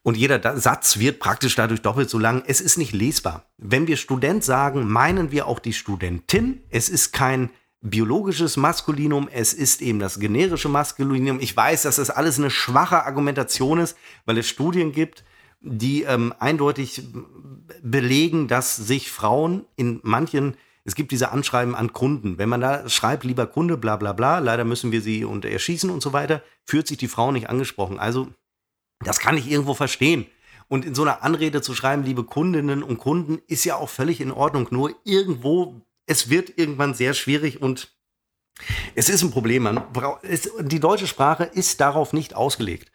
Und 0.01 0.17
jeder 0.17 0.57
Satz 0.57 0.97
wird 0.97 1.19
praktisch 1.19 1.55
dadurch 1.55 1.81
doppelt 1.81 2.09
so 2.09 2.17
lang. 2.17 2.43
Es 2.47 2.61
ist 2.61 2.77
nicht 2.77 2.93
lesbar. 2.93 3.45
Wenn 3.57 3.87
wir 3.87 3.97
Student 3.97 4.43
sagen, 4.43 4.87
meinen 4.87 5.31
wir 5.31 5.45
auch 5.45 5.59
die 5.59 5.73
Studentin. 5.73 6.63
Es 6.69 6.89
ist 6.89 7.11
kein 7.11 7.49
biologisches 7.81 8.57
Maskulinum, 8.57 9.29
es 9.31 9.53
ist 9.53 9.81
eben 9.81 9.99
das 9.99 10.19
generische 10.19 10.69
Maskulinum. 10.69 11.39
Ich 11.39 11.55
weiß, 11.55 11.83
dass 11.83 11.95
das 11.95 12.09
alles 12.09 12.37
eine 12.37 12.49
schwache 12.49 13.05
Argumentation 13.05 13.79
ist, 13.79 13.97
weil 14.25 14.37
es 14.37 14.47
Studien 14.47 14.91
gibt, 14.91 15.23
die 15.61 16.03
ähm, 16.03 16.33
eindeutig 16.39 17.03
belegen, 17.81 18.47
dass 18.47 18.75
sich 18.75 19.11
Frauen 19.11 19.65
in 19.75 19.99
manchen, 20.03 20.55
es 20.83 20.95
gibt 20.95 21.11
diese 21.11 21.31
Anschreiben 21.31 21.75
an 21.75 21.93
Kunden, 21.93 22.37
wenn 22.37 22.49
man 22.49 22.61
da 22.61 22.87
schreibt, 22.89 23.23
lieber 23.23 23.47
Kunde, 23.47 23.77
bla 23.77 23.95
bla 23.95 24.13
bla, 24.13 24.39
leider 24.39 24.65
müssen 24.65 24.91
wir 24.91 25.01
sie 25.01 25.23
und 25.23 25.45
erschießen 25.45 25.89
und 25.89 26.01
so 26.01 26.13
weiter, 26.13 26.41
fühlt 26.65 26.87
sich 26.87 26.97
die 26.97 27.07
Frau 27.07 27.31
nicht 27.31 27.49
angesprochen. 27.49 27.99
Also 27.99 28.29
das 29.03 29.19
kann 29.19 29.37
ich 29.37 29.49
irgendwo 29.49 29.73
verstehen. 29.73 30.25
Und 30.67 30.85
in 30.85 30.95
so 30.95 31.01
einer 31.01 31.23
Anrede 31.23 31.61
zu 31.61 31.73
schreiben, 31.73 32.03
liebe 32.03 32.23
Kundinnen 32.23 32.83
und 32.83 32.97
Kunden, 32.97 33.39
ist 33.47 33.65
ja 33.65 33.75
auch 33.75 33.89
völlig 33.89 34.21
in 34.21 34.31
Ordnung. 34.31 34.67
Nur 34.69 34.93
irgendwo, 35.03 35.81
es 36.09 36.29
wird 36.29 36.57
irgendwann 36.57 36.93
sehr 36.93 37.13
schwierig 37.13 37.61
und 37.61 37.91
es 38.95 39.09
ist 39.09 39.21
ein 39.21 39.31
Problem. 39.31 39.63
Man 39.63 39.83
es, 40.23 40.49
die 40.59 40.79
deutsche 40.79 41.07
Sprache 41.07 41.43
ist 41.45 41.79
darauf 41.79 42.13
nicht 42.13 42.35
ausgelegt. 42.35 42.91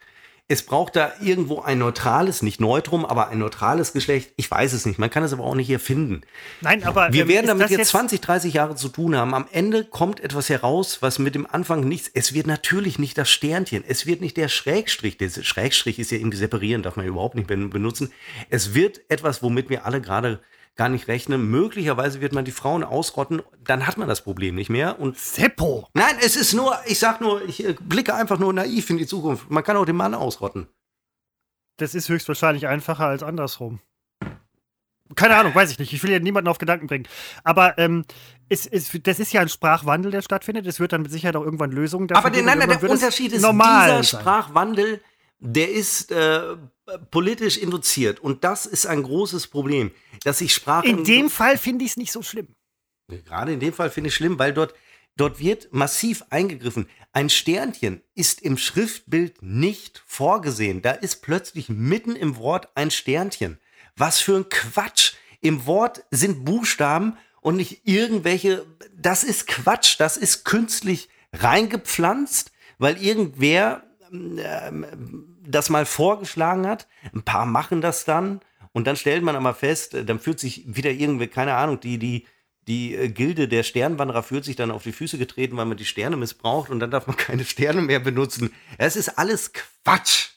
Es 0.47 0.61
braucht 0.61 0.95
da 0.95 1.11
irgendwo 1.21 1.61
ein 1.61 1.79
neutrales, 1.79 2.43
nicht 2.43 2.61
Neutrum, 2.61 3.03
aber 3.03 3.29
ein 3.29 3.39
neutrales 3.39 3.93
Geschlecht. 3.93 4.31
Ich 4.37 4.51
weiß 4.51 4.73
es 4.73 4.85
nicht. 4.85 4.99
Man 4.99 5.09
kann 5.09 5.23
es 5.23 5.33
aber 5.33 5.43
auch 5.43 5.55
nicht 5.55 5.65
hier 5.65 5.79
finden. 5.79 6.21
Nein, 6.61 6.83
aber. 6.83 7.11
Wir 7.11 7.23
ähm, 7.23 7.29
werden 7.29 7.47
damit 7.47 7.63
das 7.63 7.71
jetzt 7.71 7.89
20, 7.89 8.21
30 8.21 8.53
Jahre 8.53 8.75
zu 8.75 8.89
tun 8.89 9.15
haben. 9.15 9.33
Am 9.33 9.47
Ende 9.51 9.85
kommt 9.85 10.19
etwas 10.19 10.49
heraus, 10.49 11.01
was 11.01 11.17
mit 11.17 11.33
dem 11.33 11.47
Anfang 11.49 11.87
nichts. 11.87 12.11
Es 12.13 12.33
wird 12.33 12.45
natürlich 12.45 12.99
nicht 12.99 13.17
das 13.17 13.31
Sternchen. 13.31 13.83
Es 13.87 14.05
wird 14.05 14.21
nicht 14.21 14.37
der 14.37 14.49
Schrägstrich. 14.49 15.17
Der 15.17 15.29
Schrägstrich 15.29 15.97
ist 15.97 16.11
ja 16.11 16.19
irgendwie 16.19 16.37
separieren, 16.37 16.83
darf 16.83 16.95
man 16.95 17.07
überhaupt 17.07 17.33
nicht 17.33 17.47
ben- 17.47 17.71
benutzen. 17.71 18.13
Es 18.51 18.75
wird 18.75 19.01
etwas, 19.09 19.41
womit 19.41 19.71
wir 19.71 19.87
alle 19.87 19.99
gerade 19.99 20.41
gar 20.75 20.89
nicht 20.89 21.07
rechnen. 21.07 21.49
Möglicherweise 21.49 22.21
wird 22.21 22.33
man 22.33 22.45
die 22.45 22.51
Frauen 22.51 22.83
ausrotten. 22.83 23.41
Dann 23.63 23.87
hat 23.87 23.97
man 23.97 24.07
das 24.07 24.21
Problem 24.21 24.55
nicht 24.55 24.69
mehr. 24.69 24.99
Und 24.99 25.17
Seppo! 25.17 25.87
nein, 25.93 26.15
es 26.21 26.35
ist 26.35 26.53
nur, 26.53 26.77
ich 26.85 26.99
sag 26.99 27.21
nur, 27.21 27.43
ich 27.47 27.65
äh, 27.65 27.75
blicke 27.79 28.13
einfach 28.13 28.39
nur 28.39 28.53
naiv 28.53 28.89
in 28.89 28.97
die 28.97 29.07
Zukunft. 29.07 29.49
Man 29.49 29.63
kann 29.63 29.77
auch 29.77 29.85
den 29.85 29.95
Mann 29.95 30.13
ausrotten. 30.13 30.67
Das 31.77 31.95
ist 31.95 32.09
höchstwahrscheinlich 32.09 32.67
einfacher 32.67 33.05
als 33.05 33.23
andersrum. 33.23 33.79
Keine 35.15 35.35
Ahnung, 35.35 35.53
weiß 35.53 35.69
ich 35.71 35.77
nicht. 35.77 35.93
Ich 35.93 36.01
will 36.03 36.11
ja 36.11 36.19
niemanden 36.19 36.47
auf 36.47 36.57
Gedanken 36.57 36.87
bringen. 36.87 37.07
Aber 37.43 37.77
ähm, 37.77 38.05
es, 38.49 38.65
es, 38.65 38.91
das 39.03 39.19
ist 39.19 39.33
ja 39.33 39.41
ein 39.41 39.49
Sprachwandel, 39.49 40.11
der 40.11 40.23
stattfindet. 40.23 40.65
Es 40.65 40.79
wird 40.79 40.93
dann 40.93 41.03
mit 41.03 41.11
Sicherheit 41.11 41.35
auch 41.35 41.43
irgendwann 41.43 41.71
Lösungen 41.71 42.07
dafür 42.07 42.19
Aber 42.19 42.31
der, 42.31 42.41
geben 42.41 42.57
nein, 42.57 42.67
nein, 42.67 42.79
der 42.79 42.89
Unterschied 42.89 43.31
ist, 43.31 43.41
normal 43.41 44.01
dieser 44.01 44.03
sein. 44.03 44.21
Sprachwandel, 44.21 45.01
der 45.45 45.71
ist 45.71 46.11
äh, 46.11 46.57
politisch 47.11 47.57
induziert. 47.57 48.19
Und 48.19 48.43
das 48.43 48.65
ist 48.65 48.85
ein 48.85 49.03
großes 49.03 49.47
Problem, 49.47 49.91
dass 50.23 50.39
sich 50.39 50.53
Sprache... 50.53 50.87
In 50.87 51.03
dem 51.03 51.29
Fall 51.29 51.57
finde 51.57 51.85
ich 51.85 51.91
es 51.91 51.97
nicht 51.97 52.11
so 52.11 52.21
schlimm. 52.21 52.47
Gerade 53.07 53.53
in 53.53 53.59
dem 53.59 53.73
Fall 53.73 53.89
finde 53.89 54.09
ich 54.09 54.15
schlimm, 54.15 54.39
weil 54.39 54.53
dort 54.53 54.73
Dort 55.17 55.39
wird 55.39 55.69
massiv 55.71 56.25
eingegriffen. 56.29 56.89
Ein 57.13 57.29
Sternchen 57.29 58.01
ist 58.15 58.41
im 58.41 58.57
Schriftbild 58.57 59.41
nicht 59.41 60.03
vorgesehen. 60.05 60.81
Da 60.81 60.91
ist 60.91 61.21
plötzlich 61.21 61.69
mitten 61.69 62.17
im 62.17 62.35
Wort 62.35 62.67
ein 62.75 62.91
Sternchen. 62.91 63.57
Was 63.95 64.19
für 64.19 64.35
ein 64.35 64.49
Quatsch. 64.49 65.13
Im 65.39 65.65
Wort 65.65 66.03
sind 66.11 66.43
Buchstaben 66.43 67.17
und 67.39 67.55
nicht 67.55 67.87
irgendwelche. 67.87 68.65
Das 68.93 69.23
ist 69.23 69.47
Quatsch. 69.47 69.95
Das 69.99 70.17
ist 70.17 70.43
künstlich 70.43 71.07
reingepflanzt, 71.31 72.51
weil 72.77 73.01
irgendwer 73.01 73.83
äh, 74.11 74.71
das 75.47 75.69
mal 75.69 75.85
vorgeschlagen 75.85 76.67
hat. 76.67 76.87
Ein 77.13 77.23
paar 77.23 77.45
machen 77.45 77.81
das 77.81 78.05
dann. 78.05 78.41
Und 78.71 78.87
dann 78.87 78.97
stellt 78.97 79.23
man 79.23 79.35
aber 79.35 79.53
fest, 79.53 79.93
äh, 79.93 80.03
dann 80.03 80.19
fühlt 80.19 80.39
sich 80.39 80.63
wieder 80.65 80.91
irgendwie, 80.91 81.27
keine 81.27 81.55
Ahnung, 81.55 81.79
die, 81.79 81.97
die, 81.97 82.27
die 82.67 82.95
äh, 82.95 83.09
Gilde 83.09 83.47
der 83.47 83.63
Sternwanderer 83.63 84.21
fühlt 84.23 84.43
sich 84.43 84.55
dann 84.55 84.71
auf 84.71 84.83
die 84.83 84.91
Füße 84.91 85.17
getreten, 85.17 85.55
weil 85.55 85.65
man 85.65 85.77
die 85.77 85.85
Sterne 85.85 86.17
missbraucht 86.17 86.69
und 86.69 86.79
dann 86.79 86.91
darf 86.91 87.07
man 87.07 87.15
keine 87.17 87.45
Sterne 87.45 87.81
mehr 87.81 87.99
benutzen. 87.99 88.53
Es 88.77 88.95
ist 88.95 89.17
alles 89.17 89.53
Quatsch. 89.53 90.31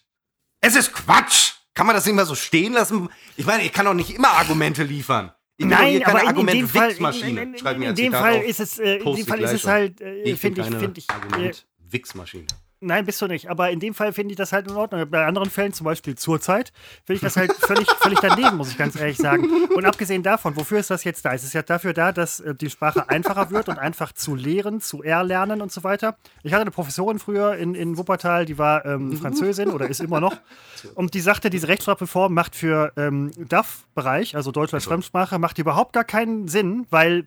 Es 0.60 0.76
ist 0.76 0.92
Quatsch. 0.92 1.54
Kann 1.74 1.86
man 1.86 1.94
das 1.94 2.06
nicht 2.06 2.14
mal 2.14 2.26
so 2.26 2.34
stehen 2.34 2.72
lassen? 2.72 3.08
Ich 3.36 3.46
meine, 3.46 3.64
ich 3.64 3.72
kann 3.72 3.86
doch 3.86 3.94
nicht 3.94 4.14
immer 4.14 4.30
Argumente 4.30 4.82
liefern. 4.82 5.32
Ich 5.56 5.66
Nein, 5.66 6.04
aber 6.04 6.20
in, 6.20 6.22
in 6.22 6.28
Argument 6.28 6.60
dem 6.60 6.68
Fall, 6.68 6.90
Wichsmaschine. 6.90 7.42
in, 7.42 7.54
in, 7.54 7.66
in 7.82 7.88
ein 7.88 7.94
dem 7.96 8.12
Fall 8.12 8.38
auf. 8.38 8.44
ist 8.44 8.60
es, 8.60 8.78
äh, 8.78 8.96
in 8.98 9.16
dem 9.16 9.26
Fall 9.26 9.40
ist 9.40 9.52
es 9.52 9.66
halt, 9.66 10.00
äh, 10.00 10.36
finde 10.36 10.60
ich, 10.60 10.66
finde 10.68 10.98
ich, 11.00 11.08
äh, 11.08 11.12
Argument 11.12 11.66
Wichsmaschine. 11.78 12.46
Nein, 12.80 13.06
bist 13.06 13.20
du 13.20 13.26
nicht. 13.26 13.50
Aber 13.50 13.70
in 13.70 13.80
dem 13.80 13.92
Fall 13.92 14.12
finde 14.12 14.32
ich 14.32 14.36
das 14.36 14.52
halt 14.52 14.68
in 14.68 14.76
Ordnung. 14.76 15.10
Bei 15.10 15.26
anderen 15.26 15.50
Fällen, 15.50 15.72
zum 15.72 15.84
Beispiel 15.84 16.14
zurzeit, 16.16 16.72
finde 17.04 17.16
ich 17.16 17.20
das 17.20 17.36
halt 17.36 17.52
völlig, 17.58 17.90
völlig 17.90 18.20
daneben, 18.20 18.56
muss 18.56 18.70
ich 18.70 18.78
ganz 18.78 18.94
ehrlich 18.94 19.16
sagen. 19.16 19.48
Und 19.74 19.84
abgesehen 19.84 20.22
davon, 20.22 20.56
wofür 20.56 20.78
ist 20.78 20.90
das 20.90 21.02
jetzt 21.02 21.24
da? 21.24 21.32
Es 21.32 21.42
ist 21.42 21.54
ja 21.54 21.62
dafür 21.62 21.92
da, 21.92 22.12
dass 22.12 22.38
äh, 22.38 22.54
die 22.54 22.70
Sprache 22.70 23.08
einfacher 23.08 23.50
wird 23.50 23.68
und 23.68 23.78
einfach 23.78 24.12
zu 24.12 24.36
lehren, 24.36 24.80
zu 24.80 25.02
erlernen 25.02 25.60
und 25.60 25.72
so 25.72 25.82
weiter. 25.82 26.16
Ich 26.44 26.52
hatte 26.52 26.62
eine 26.62 26.70
Professorin 26.70 27.18
früher 27.18 27.56
in, 27.56 27.74
in 27.74 27.98
Wuppertal, 27.98 28.44
die 28.44 28.58
war 28.58 28.84
ähm, 28.86 29.16
Französin 29.16 29.70
oder 29.70 29.88
ist 29.88 30.00
immer 30.00 30.20
noch. 30.20 30.36
Und 30.94 31.14
die 31.14 31.20
sagte, 31.20 31.50
diese 31.50 31.68
Rechtschreibreform 31.68 32.32
macht 32.32 32.54
für 32.54 32.92
ähm, 32.96 33.32
DAF-Bereich, 33.48 34.36
also 34.36 34.52
Deutsch 34.52 34.72
als 34.72 34.84
Fremdsprache, 34.84 35.38
macht 35.38 35.58
überhaupt 35.58 35.92
gar 35.92 36.04
keinen 36.04 36.46
Sinn, 36.46 36.86
weil 36.90 37.26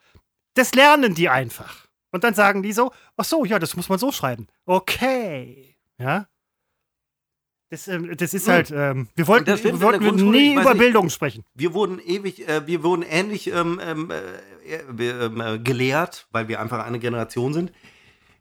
Das 0.55 0.75
lernen 0.75 1.15
die 1.15 1.29
einfach. 1.29 1.87
Und 2.11 2.23
dann 2.23 2.35
sagen 2.35 2.61
die 2.61 2.73
so, 2.73 2.91
ach 3.17 3.25
so, 3.25 3.43
ja, 3.43 3.57
das 3.59 3.75
muss 3.75 3.89
man 3.89 3.97
so 3.97 4.11
schreiben. 4.11 4.45
Okay. 4.65 5.75
Ja. 5.97 6.27
Das, 7.73 7.87
ähm, 7.87 8.15
das 8.15 8.35
ist 8.35 8.47
halt, 8.47 8.69
ähm, 8.69 9.07
wir 9.15 9.25
wollten, 9.25 9.47
wir 9.47 9.81
wollten 9.81 10.29
nie 10.29 10.53
über 10.53 10.75
nicht. 10.75 10.77
Bildung 10.77 11.09
sprechen. 11.09 11.43
Wir 11.55 11.73
wurden 11.73 11.97
ewig, 11.97 12.47
äh, 12.47 12.67
wir 12.67 12.83
wurden 12.83 13.01
ähnlich 13.01 13.47
ähm, 13.47 13.81
ähm, 13.83 14.11
äh, 14.11 14.75
ähm, 14.75 15.41
äh, 15.41 15.57
gelehrt, 15.57 16.27
weil 16.29 16.47
wir 16.47 16.61
einfach 16.61 16.85
eine 16.85 16.99
Generation 16.99 17.51
sind. 17.51 17.71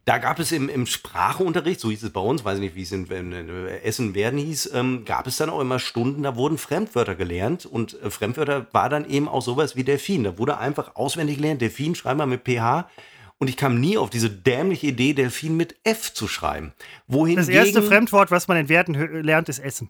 Da 0.04 0.18
gab 0.18 0.40
es 0.40 0.50
im, 0.50 0.68
im 0.68 0.86
Sprachunterricht, 0.86 1.78
so 1.78 1.88
hieß 1.88 2.02
es 2.02 2.10
bei 2.10 2.20
uns, 2.20 2.44
weiß 2.44 2.56
ich 2.56 2.60
nicht, 2.60 2.74
wie 2.74 2.82
es 2.82 2.90
in, 2.90 3.08
äh, 3.32 3.78
Essen 3.82 4.14
werden 4.14 4.38
hieß, 4.38 4.72
ähm, 4.74 5.04
gab 5.04 5.28
es 5.28 5.36
dann 5.36 5.48
auch 5.48 5.60
immer 5.60 5.78
Stunden, 5.78 6.24
da 6.24 6.34
wurden 6.34 6.58
Fremdwörter 6.58 7.14
gelernt 7.14 7.66
und 7.66 8.00
äh, 8.02 8.10
Fremdwörter 8.10 8.66
war 8.72 8.88
dann 8.88 9.08
eben 9.08 9.28
auch 9.28 9.42
sowas 9.42 9.76
wie 9.76 9.84
Delfin. 9.84 10.24
Da 10.24 10.38
wurde 10.38 10.58
einfach 10.58 10.96
auswendig 10.96 11.36
gelernt, 11.36 11.60
Delfin 11.60 11.94
schreiben 11.94 12.18
wir 12.18 12.26
mit 12.26 12.42
PH 12.44 12.90
und 13.38 13.48
ich 13.48 13.56
kam 13.56 13.80
nie 13.80 13.96
auf 13.96 14.10
diese 14.10 14.28
dämliche 14.30 14.88
Idee, 14.88 15.14
Delfin 15.14 15.56
mit 15.56 15.76
F 15.84 16.12
zu 16.12 16.26
schreiben. 16.26 16.72
Wohingegen, 17.06 17.46
Das 17.46 17.48
erste 17.48 17.82
Fremdwort, 17.82 18.32
was 18.32 18.48
man 18.48 18.56
in 18.56 18.68
Werten 18.68 18.94
lernt, 19.22 19.48
ist 19.48 19.60
Essen. 19.60 19.88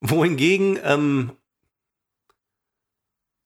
wohingegen, 0.00 0.78
ähm, 0.82 1.32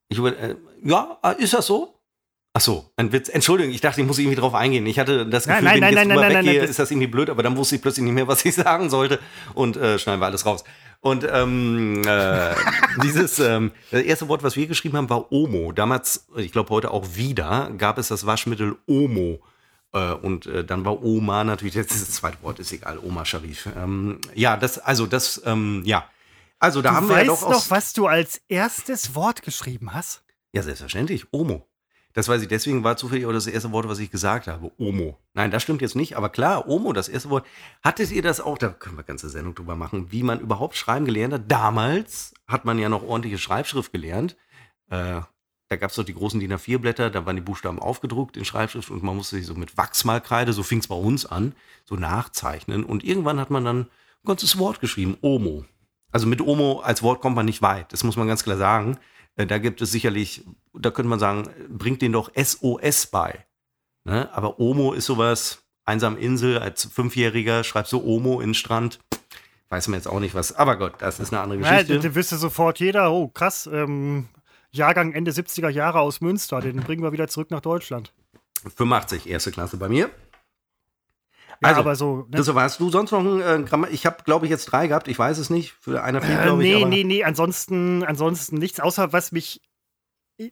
ich 0.09 0.19
über, 0.19 0.37
äh, 0.37 0.57
ja, 0.83 1.19
äh, 1.23 1.43
ist 1.43 1.55
das 1.55 1.66
so? 1.66 1.98
Ach 2.55 2.61
so, 2.61 2.91
ein 2.97 3.13
Witz. 3.13 3.29
Entschuldigung, 3.29 3.73
ich 3.73 3.81
dachte, 3.81 4.01
ich 4.01 4.07
muss 4.07 4.19
irgendwie 4.19 4.37
drauf 4.37 4.55
eingehen. 4.55 4.85
Ich 4.87 4.99
hatte 4.99 5.27
das 5.27 5.47
Nein, 5.47 5.63
Gefühl, 5.65 5.81
nein, 5.81 5.81
wenn 5.83 5.89
ich 5.91 5.95
nein, 5.95 6.09
jetzt 6.09 6.09
nein, 6.09 6.19
nein, 6.19 6.33
nein, 6.33 6.45
weggehe, 6.47 6.61
das- 6.63 6.71
ist 6.71 6.79
das 6.79 6.91
irgendwie 6.91 7.07
blöd, 7.07 7.31
aber 7.31 7.43
dann 7.43 7.57
wusste 7.57 7.77
ich 7.77 7.83
plötzlich 7.83 8.05
nicht 8.05 8.15
mehr, 8.15 8.27
was 8.27 8.45
ich 8.45 8.55
sagen 8.57 8.91
sollte 8.91 9.19
und 9.55 9.77
äh, 9.77 9.99
schneiden 9.99 10.21
wir 10.21 10.27
alles 10.27 10.45
raus. 10.47 10.65
Und 11.01 11.25
ähm, 11.31 12.03
äh, 12.07 12.55
dieses, 13.05 13.39
ähm, 13.39 13.71
das 13.93 14.03
erste 14.03 14.29
Wort, 14.29 14.43
was 14.43 14.57
wir 14.57 14.67
geschrieben 14.67 14.97
haben, 14.97 15.09
war 15.11 15.31
Omo. 15.31 15.71
Damals, 15.73 16.27
ich 16.37 16.51
glaube 16.51 16.71
heute 16.71 16.91
auch 16.91 17.07
wieder, 17.15 17.71
gab 17.79 17.99
es 17.99 18.09
das 18.09 18.27
Waschmittel 18.27 18.77
Omo. 18.87 19.41
Äh, 19.93 20.13
und 20.15 20.47
äh, 20.47 20.65
dann 20.65 20.85
war 20.85 21.03
Oma 21.05 21.45
natürlich, 21.45 21.75
jetzt 21.75 21.93
ist 21.95 22.09
das 22.09 22.15
zweite 22.17 22.43
Wort, 22.43 22.59
ist 22.59 22.73
egal, 22.73 22.99
Oma 22.99 23.25
Sharif. 23.25 23.69
Ähm, 23.77 24.21
ja, 24.35 24.57
das, 24.57 24.79
also 24.79 25.07
das, 25.07 25.41
ähm, 25.47 25.83
ja. 25.85 26.11
Also 26.59 26.83
da 26.83 26.91
Du 26.91 26.97
haben 26.97 27.09
wir 27.09 27.15
ja 27.23 27.29
weißt 27.31 27.43
doch 27.43 27.49
noch, 27.51 27.57
aus, 27.59 27.71
was 27.71 27.93
du 27.93 28.07
als 28.09 28.41
erstes 28.49 29.15
Wort 29.15 29.43
geschrieben 29.43 29.95
hast? 29.95 30.23
Ja, 30.53 30.63
selbstverständlich. 30.63 31.27
Omo. 31.31 31.65
Das 32.15 32.29
weiß 32.29 32.43
ich, 32.43 32.49
deswegen 32.49 32.85
war 32.85 32.97
zufällig 32.97 33.27
auch 33.27 33.33
das 33.33 33.47
erste 33.47 33.71
Wort, 33.71 33.89
was 33.89 33.99
ich 33.99 34.11
gesagt 34.11 34.47
habe. 34.47 34.73
Omo. 34.79 35.19
Nein, 35.35 35.51
das 35.51 35.63
stimmt 35.63 35.83
jetzt 35.83 35.95
nicht, 35.95 36.17
aber 36.17 36.31
klar, 36.31 36.67
Omo, 36.67 36.93
das 36.93 37.09
erste 37.09 37.31
Wort. 37.31 37.47
Hattet 37.83 38.11
ihr 38.11 38.23
das 38.23 38.41
auch, 38.41 38.59
da 38.59 38.69
können 38.69 38.97
wir 38.97 39.01
eine 39.01 39.07
ganze 39.07 39.29
Sendung 39.29 39.55
drüber 39.55 39.77
machen, 39.77 40.11
wie 40.11 40.23
man 40.23 40.41
überhaupt 40.41 40.77
schreiben 40.77 41.05
gelernt 41.05 41.35
hat? 41.35 41.43
Damals 41.49 42.35
hat 42.47 42.65
man 42.65 42.79
ja 42.79 42.89
noch 42.89 43.03
ordentliche 43.03 43.39
Schreibschrift 43.39 43.93
gelernt. 43.93 44.37
Äh, 44.91 45.21
da 45.69 45.77
gab 45.77 45.91
es 45.91 45.97
doch 45.97 46.05
die 46.05 46.15
großen 46.15 46.41
DIN 46.41 46.55
A4-Blätter, 46.55 47.11
da 47.11 47.27
waren 47.27 47.37
die 47.37 47.43
Buchstaben 47.43 47.79
aufgedruckt 47.79 48.39
in 48.39 48.47
Schreibschrift 48.47 48.91
und 48.91 49.03
man 49.03 49.15
musste 49.15 49.37
sich 49.37 49.47
so 49.47 49.55
mit 49.55 49.77
Wachsmalkreide, 49.77 50.55
so 50.55 50.63
fing 50.63 50.79
es 50.79 50.89
bei 50.89 50.95
uns 50.95 51.27
an, 51.27 51.55
so 51.85 51.95
nachzeichnen. 51.95 52.85
Und 52.85 53.05
irgendwann 53.05 53.39
hat 53.39 53.51
man 53.51 53.67
dann 53.67 53.81
ein 53.81 53.89
ganzes 54.25 54.59
Wort 54.59 54.81
geschrieben, 54.81 55.19
Omo. 55.21 55.67
Also 56.11 56.27
mit 56.27 56.41
Omo 56.41 56.81
als 56.81 57.03
Wort 57.03 57.21
kommt 57.21 57.37
man 57.37 57.45
nicht 57.45 57.61
weit, 57.61 57.93
das 57.93 58.03
muss 58.03 58.17
man 58.17 58.27
ganz 58.27 58.45
klar 58.45 58.57
sagen. 58.57 58.99
Äh, 59.39 59.47
Da 59.47 59.57
gibt 59.59 59.80
es 59.80 59.91
sicherlich, 59.91 60.45
da 60.74 60.91
könnte 60.91 61.09
man 61.09 61.18
sagen, 61.18 61.49
bringt 61.70 62.03
den 62.03 62.12
doch 62.12 62.30
SOS 62.36 63.07
bei. 63.07 63.47
Ne? 64.05 64.28
Aber 64.34 64.61
Omo 64.61 64.93
ist 64.93 65.07
sowas, 65.07 65.62
einsam 65.86 66.18
Insel, 66.18 66.59
als 66.59 66.84
Fünfjähriger 66.84 67.64
schreibst 67.64 67.93
du 67.95 68.03
Omo 68.05 68.41
in 68.41 68.49
den 68.51 68.55
Strand. 68.55 68.99
Weiß 69.70 69.89
man 69.89 69.99
jetzt 69.99 70.07
auch 70.07 70.20
nicht 70.20 70.34
was. 70.34 70.55
Aber 70.57 70.76
Gott, 70.76 70.95
das 70.99 71.20
ist 71.20 71.32
eine 71.32 71.43
andere 71.43 71.61
Ja, 71.61 71.82
Geschichte. 71.82 72.01
da 72.09 72.14
wüsste 72.14 72.36
sofort 72.36 72.80
jeder, 72.80 73.12
oh 73.12 73.28
krass, 73.28 73.68
ähm, 73.72 74.28
Jahrgang 74.70 75.12
Ende 75.12 75.30
70er 75.30 75.68
Jahre 75.70 76.01
aus 76.01 76.20
Münster, 76.20 76.61
den 76.61 76.76
bringen 76.80 77.03
wir 77.03 77.12
wieder 77.12 77.28
zurück 77.28 77.51
nach 77.51 77.61
Deutschland. 77.61 78.12
85, 78.76 79.28
erste 79.28 79.51
Klasse 79.51 79.76
bei 79.76 79.89
mir. 79.89 80.11
Ja, 81.61 81.69
Also, 81.69 81.81
aber 81.81 81.97
so. 81.97 82.17
Ne? 82.29 82.37
Das 82.37 82.55
warst 82.55 82.79
du 82.81 82.91
sonst 82.91 83.11
noch 83.11 83.21
ein 83.21 83.41
äh, 83.41 83.65
Grammar? 83.65 83.91
Ich 83.91 84.07
habe, 84.07 84.23
glaube 84.25 84.47
ich, 84.47 84.51
jetzt 84.51 84.67
drei 84.67 84.87
gehabt. 84.87 85.09
Ich 85.09 85.19
weiß 85.19 85.39
es 85.39 85.51
nicht. 85.51 85.73
Für 85.81 86.03
einer 86.03 86.21
fehlt, 86.23 86.39
Äh, 86.41 86.43
glaube 86.45 86.65
ich. 86.67 86.75
nee, 86.75 86.85
nee, 86.85 87.05
nee, 87.05 87.25
ansonsten, 87.25 88.05
ansonsten 88.05 88.57
nichts, 88.59 88.81
außer 88.81 89.13
was 89.13 89.33
mich. 89.33 89.61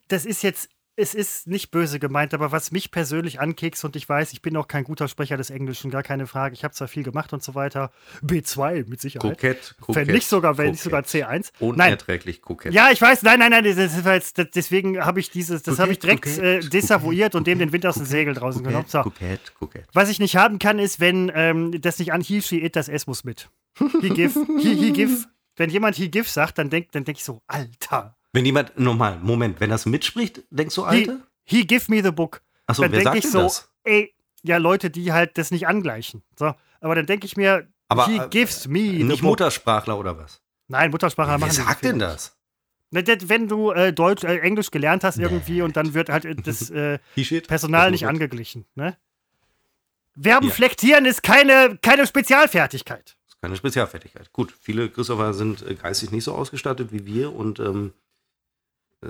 Das 0.09 0.25
ist 0.27 0.43
jetzt, 0.43 0.69
es 0.97 1.15
ist 1.15 1.47
nicht 1.47 1.71
böse 1.71 1.99
gemeint, 1.99 2.33
aber 2.33 2.53
was 2.53 2.73
mich 2.73 2.91
persönlich 2.91 3.39
ankekst 3.39 3.85
und 3.85 3.97
ich 3.97 4.09
weiß, 4.09 4.33
ich 4.33 4.41
bin 4.41 4.57
auch 4.57 4.67
kein 4.67 4.85
guter 4.85 5.09
Sprecher 5.09 5.37
des 5.37 5.51
Englischen, 5.51 5.91
gar 5.91 6.03
keine 6.03 6.27
Frage. 6.27 6.55
Ich 6.55 6.65
habe 6.65 6.73
zwar 6.73 6.89
viel 6.89 7.03
gemacht 7.03 7.35
und 7.35 7.43
so 7.43 7.55
weiter. 7.55 7.91
B2 8.23 8.89
mit 8.89 9.01
Sicherheit. 9.01 9.31
Kokett, 9.31 9.77
kokett. 9.81 10.07
Wenn 10.07 10.15
nicht 10.15 10.27
sogar, 10.27 10.57
wenn 10.57 10.71
nicht 10.71 10.83
sogar 10.83 11.03
kokett. 11.03 11.27
C1. 11.27 11.53
Nein, 11.61 11.69
Unerträglich 11.69 12.41
kokett. 12.41 12.73
Ja, 12.73 12.91
ich 12.91 13.01
weiß, 13.01 13.23
nein, 13.23 13.39
nein, 13.39 13.51
nein, 13.51 13.65
jetzt, 13.67 14.39
deswegen 14.55 15.05
habe 15.05 15.21
ich 15.21 15.31
dieses, 15.31 15.63
das 15.63 15.79
habe 15.79 15.93
ich 15.93 15.99
direkt 15.99 16.25
Kokett, 16.25 16.39
äh, 16.39 16.57
kokett. 16.57 16.73
desavouiert 16.73 17.35
und 17.35 17.47
dem 17.47 17.59
den 17.59 17.73
Wind 17.73 17.85
aus 17.85 17.97
dem 17.97 18.07
Segel 18.07 18.33
draußen 18.33 18.65
genommen. 18.65 18.87
So. 18.89 19.03
kokett, 19.03 19.55
kokett. 19.59 19.87
Was 19.93 20.09
ich 20.09 20.19
nicht 20.19 20.37
haben 20.37 20.59
kann, 20.59 20.79
ist, 20.79 20.99
wenn 20.99 21.31
ähm, 21.35 21.79
das 21.81 21.99
nicht 21.99 22.15
an 22.15 22.23
he, 22.23 22.41
she, 22.41 22.65
it, 22.65 22.75
das 22.75 22.89
S 22.89 23.07
muss 23.07 23.23
mit. 23.23 23.51
He 24.01 24.09
give, 24.09 24.47
he, 24.59 24.75
he 24.75 24.93
give. 24.93 25.27
Wenn 25.57 25.69
jemand 25.69 25.97
he 25.97 26.11
give 26.11 26.29
sagt, 26.29 26.57
dann 26.59 26.71
denke 26.71 26.89
dann 26.93 27.05
denk 27.05 27.19
ich 27.19 27.25
so, 27.25 27.43
Alter. 27.47 28.16
Wenn 28.37 28.45
jemand, 28.45 28.79
nochmal, 28.79 29.19
Moment, 29.19 29.61
wenn 29.61 29.71
das 29.71 29.87
mitspricht, 29.87 30.43
denkst 30.51 30.75
du, 30.75 30.83
He, 30.91 31.09
Alter? 31.09 31.21
he 31.45 31.67
give 31.67 31.91
me 31.91 32.03
the 32.03 32.11
book. 32.11 32.43
Achso, 32.67 32.83
wer 32.83 33.01
sagt 33.03 33.17
ich 33.17 33.23
denn 33.23 33.31
so, 33.33 33.39
das? 33.41 33.71
ey, 33.85 34.15
ja, 34.43 34.59
Leute, 34.59 34.91
die 34.91 35.11
halt 35.11 35.39
das 35.39 35.51
nicht 35.51 35.67
angleichen. 35.67 36.23
So. 36.39 36.53
Aber 36.83 36.95
dann 36.95 37.07
denke 37.07 37.25
ich 37.25 37.39
mir, 37.39 37.67
Aber, 37.89 38.05
he 38.07 38.19
äh, 38.19 38.29
gives 38.29 38.69
me 38.69 38.81
the 38.99 39.05
Nicht. 39.05 39.23
Muttersprachler 39.23 39.99
oder 39.99 40.19
was? 40.19 40.43
Nein, 40.69 40.91
Muttersprachler 40.91 41.33
Wer 41.33 41.39
machen 41.39 41.51
diese 41.51 41.63
sagt 41.63 41.83
denn 41.83 41.99
das? 41.99 42.37
Wenn 42.91 43.49
du 43.49 43.71
äh, 43.71 43.95
Deutsch, 43.95 44.23
äh, 44.25 44.37
Englisch 44.41 44.71
gelernt 44.71 45.03
hast 45.03 45.19
irgendwie 45.19 45.63
und 45.63 45.75
dann 45.79 45.95
wird 45.95 46.11
halt 46.11 46.27
äh, 46.27 46.35
das 46.35 46.69
äh, 46.71 46.99
He? 47.15 47.41
Personal 47.41 47.87
Das 47.87 47.93
nicht 47.93 48.07
angeglichen. 48.07 48.67
Ne? 48.75 48.99
Verben 50.21 50.49
Ja. 50.49 50.53
flektieren 50.53 51.07
ist 51.07 51.23
keine, 51.23 51.79
keine 51.81 52.07
Spezialfertigkeit. 52.07 53.17
Das 53.25 53.35
ist 53.35 53.41
keine 53.41 53.57
Spezialfertigkeit. 53.57 54.31
Gut, 54.33 54.53
viele 54.61 54.91
Christopher 54.91 55.33
sind 55.33 55.63
äh, 55.63 55.75
geistig 55.75 56.11
nicht 56.11 56.25
so 56.25 56.35
ausgestattet 56.35 56.93
wie 56.93 57.07
wir 57.07 57.35
und 57.35 57.61
ähm, 57.61 57.93
äh, 57.95 58.06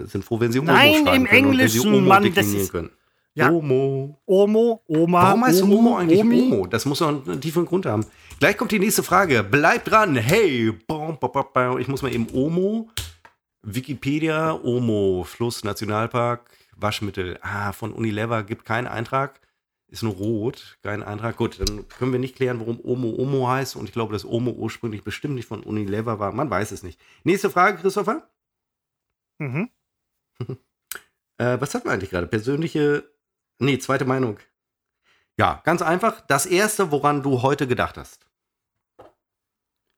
sind 0.05 0.25
froh, 0.25 0.39
wenn 0.41 0.53
sie 0.53 0.59
Omo 0.61 0.71
Nein, 0.73 1.05
schreiben 1.05 1.07
im 1.07 1.25
können 1.27 1.47
und 1.47 1.59
wenn 1.59 1.69
sie 1.69 1.79
Englischen, 1.79 1.95
Omo 1.95 2.01
Mann, 2.07 2.35
das 2.35 2.47
ist- 2.47 2.73
können. 2.73 2.91
Ja. 3.35 3.51
Omo. 3.51 4.19
Omo, 4.25 4.83
Oma, 4.87 5.23
Warum 5.23 5.45
heißt 5.45 5.63
Omo, 5.63 5.77
Omo 5.77 5.97
eigentlich 5.99 6.21
Omi? 6.21 6.43
Omo? 6.53 6.67
Das 6.67 6.87
muss 6.87 7.01
doch 7.01 7.09
einen 7.09 7.39
tiefen 7.41 7.67
Grund 7.67 7.85
haben. 7.85 8.07
Gleich 8.39 8.57
kommt 8.57 8.73
die 8.73 8.79
nächste 8.79 9.03
Frage. 9.03 9.43
Bleibt 9.43 9.91
dran. 9.91 10.17
Hey. 10.17 10.73
Ich 11.79 11.89
muss 11.89 12.01
mal 12.01 12.15
eben 12.15 12.27
Omo. 12.33 12.89
Wikipedia. 13.63 14.55
Omo. 14.63 15.25
Fluss, 15.25 15.65
Nationalpark. 15.65 16.49
Waschmittel. 16.77 17.39
Ah, 17.43 17.73
von 17.73 17.93
Unilever 17.93 18.43
gibt 18.43 18.65
keinen 18.65 18.87
Eintrag. 18.87 19.41
Ist 19.89 20.03
nur 20.03 20.15
rot. 20.15 20.79
Kein 20.83 21.03
Eintrag. 21.03 21.37
Gut, 21.37 21.61
dann 21.61 21.87
können 21.89 22.13
wir 22.13 22.19
nicht 22.19 22.37
klären, 22.37 22.59
warum 22.61 22.81
Omo 22.83 23.11
Omo 23.19 23.49
heißt. 23.49 23.77
Und 23.77 23.85
ich 23.85 23.93
glaube, 23.93 24.15
dass 24.15 24.25
Omo 24.25 24.51
ursprünglich 24.53 25.03
bestimmt 25.05 25.35
nicht 25.35 25.47
von 25.47 25.63
Unilever 25.63 26.19
war. 26.19 26.33
Man 26.33 26.49
weiß 26.49 26.73
es 26.73 26.83
nicht. 26.83 26.99
Nächste 27.23 27.51
Frage, 27.51 27.77
Christopher. 27.79 28.29
Mhm. 29.39 29.69
Äh, 31.39 31.61
was 31.61 31.75
hatten 31.75 31.85
wir 31.85 31.93
eigentlich 31.93 32.11
gerade? 32.11 32.27
Persönliche. 32.27 33.11
Nee, 33.59 33.79
zweite 33.79 34.07
Meinung. 34.07 34.39
Ja, 35.39 35.61
ganz 35.65 35.83
einfach. 35.83 36.23
Das 36.23 36.47
erste, 36.47 36.91
woran 36.91 37.23
du 37.23 37.43
heute 37.43 37.67
gedacht 37.67 37.97
hast. 37.99 38.27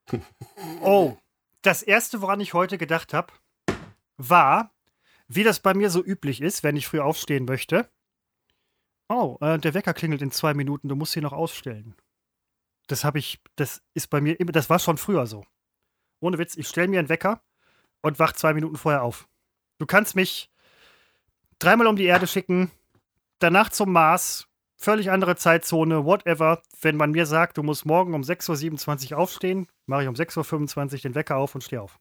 Oh, 0.81 1.17
das 1.63 1.83
erste, 1.83 2.23
woran 2.23 2.41
ich 2.41 2.55
heute 2.55 2.79
gedacht 2.79 3.13
habe, 3.13 3.33
war, 4.17 4.73
wie 5.27 5.45
das 5.45 5.61
bei 5.61 5.75
mir 5.75 5.91
so 5.91 6.03
üblich 6.03 6.41
ist, 6.41 6.63
wenn 6.63 6.77
ich 6.77 6.87
früh 6.87 7.01
aufstehen 7.01 7.45
möchte. 7.45 7.91
Oh, 9.09 9.37
äh, 9.41 9.59
der 9.59 9.75
Wecker 9.75 9.93
klingelt 9.95 10.23
in 10.23 10.31
zwei 10.31 10.55
Minuten, 10.55 10.89
du 10.89 10.97
musst 10.97 11.15
ihn 11.17 11.23
noch 11.23 11.33
ausstellen. 11.33 11.95
Das 12.87 13.05
habe 13.05 13.19
ich, 13.19 13.41
das 13.57 13.83
ist 13.95 14.09
bei 14.09 14.21
mir 14.21 14.41
immer, 14.41 14.53
das 14.53 14.71
war 14.71 14.79
schon 14.79 14.99
früher 14.99 15.27
so. 15.27 15.45
Ohne 16.21 16.39
Witz, 16.39 16.57
ich 16.57 16.69
stelle 16.69 16.89
mir 16.89 16.99
einen 17.01 17.09
Wecker 17.09 17.43
und 18.01 18.19
wach 18.19 18.33
zwei 18.33 18.55
Minuten 18.55 18.77
vorher 18.77 19.03
auf. 19.03 19.29
Du 19.79 19.87
kannst 19.87 20.17
mich 20.17 20.51
dreimal 21.59 21.87
um 21.87 21.97
die 21.97 22.05
Erde 22.05 22.27
schicken, 22.27 22.71
danach 23.39 23.71
zum 23.71 23.93
Mars, 23.93 24.49
völlig 24.77 25.11
andere 25.11 25.37
Zeitzone, 25.37 26.05
whatever. 26.05 26.63
Wenn 26.81 26.97
man 26.97 27.13
mir 27.13 27.27
sagt, 27.27 27.57
du 27.59 27.63
musst 27.63 27.87
morgen 27.87 28.15
um 28.15 28.23
6.27 28.23 29.13
Uhr 29.13 29.19
aufstehen, 29.19 29.69
mache 29.87 30.03
ich 30.03 30.09
um 30.09 30.15
6.25 30.15 30.95
Uhr 30.95 31.01
den 31.01 31.15
Wecker 31.15 31.37
auf 31.37 31.55
und 31.55 31.63
stehe 31.63 31.83
auf. 31.83 31.99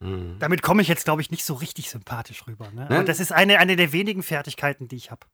Mhm. 0.00 0.38
Damit 0.38 0.62
komme 0.62 0.82
ich 0.82 0.88
jetzt, 0.88 1.04
glaube 1.04 1.22
ich, 1.22 1.30
nicht 1.30 1.44
so 1.44 1.54
richtig 1.54 1.90
sympathisch 1.90 2.46
rüber. 2.46 2.70
Ne? 2.70 2.84
Aber 2.84 3.04
das 3.04 3.20
ist 3.20 3.32
eine, 3.32 3.58
eine 3.58 3.76
der 3.76 3.92
wenigen 3.92 4.22
Fertigkeiten, 4.22 4.88
die 4.88 4.96
ich 4.96 5.10
habe. 5.10 5.26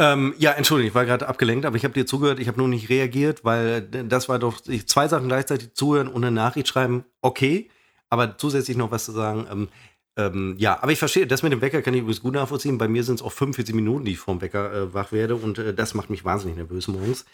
Ähm, 0.00 0.34
ja, 0.38 0.52
Entschuldigung, 0.52 0.88
ich 0.90 0.94
war 0.94 1.04
gerade 1.04 1.26
abgelenkt, 1.26 1.66
aber 1.66 1.76
ich 1.76 1.84
habe 1.84 1.94
dir 1.94 2.06
zugehört, 2.06 2.38
ich 2.38 2.46
habe 2.46 2.58
nur 2.58 2.68
nicht 2.68 2.88
reagiert, 2.88 3.44
weil 3.44 3.88
äh, 3.92 4.04
das 4.04 4.28
war 4.28 4.38
doch 4.38 4.60
zwei 4.60 5.08
Sachen 5.08 5.26
gleichzeitig 5.26 5.74
zuhören 5.74 6.06
und 6.06 6.24
eine 6.24 6.30
Nachricht 6.30 6.68
schreiben, 6.68 7.04
okay, 7.20 7.68
aber 8.08 8.38
zusätzlich 8.38 8.76
noch 8.76 8.92
was 8.92 9.04
zu 9.04 9.12
sagen. 9.12 9.46
Ähm, 9.50 9.68
ähm, 10.16 10.56
ja, 10.58 10.82
aber 10.82 10.92
ich 10.92 10.98
verstehe, 10.98 11.26
das 11.26 11.42
mit 11.42 11.52
dem 11.52 11.60
Wecker 11.60 11.82
kann 11.82 11.94
ich 11.94 12.00
übrigens 12.00 12.22
gut 12.22 12.34
nachvollziehen. 12.34 12.76
Bei 12.76 12.88
mir 12.88 13.04
sind 13.04 13.16
es 13.16 13.22
auch 13.22 13.32
45 13.32 13.74
Minuten, 13.74 14.04
die 14.04 14.12
ich 14.12 14.18
vom 14.18 14.40
Wecker 14.40 14.72
äh, 14.72 14.94
wach 14.94 15.12
werde 15.12 15.36
und 15.36 15.58
äh, 15.58 15.74
das 15.74 15.94
macht 15.94 16.10
mich 16.10 16.24
wahnsinnig 16.24 16.56
nervös 16.56 16.88
morgens. 16.88 17.24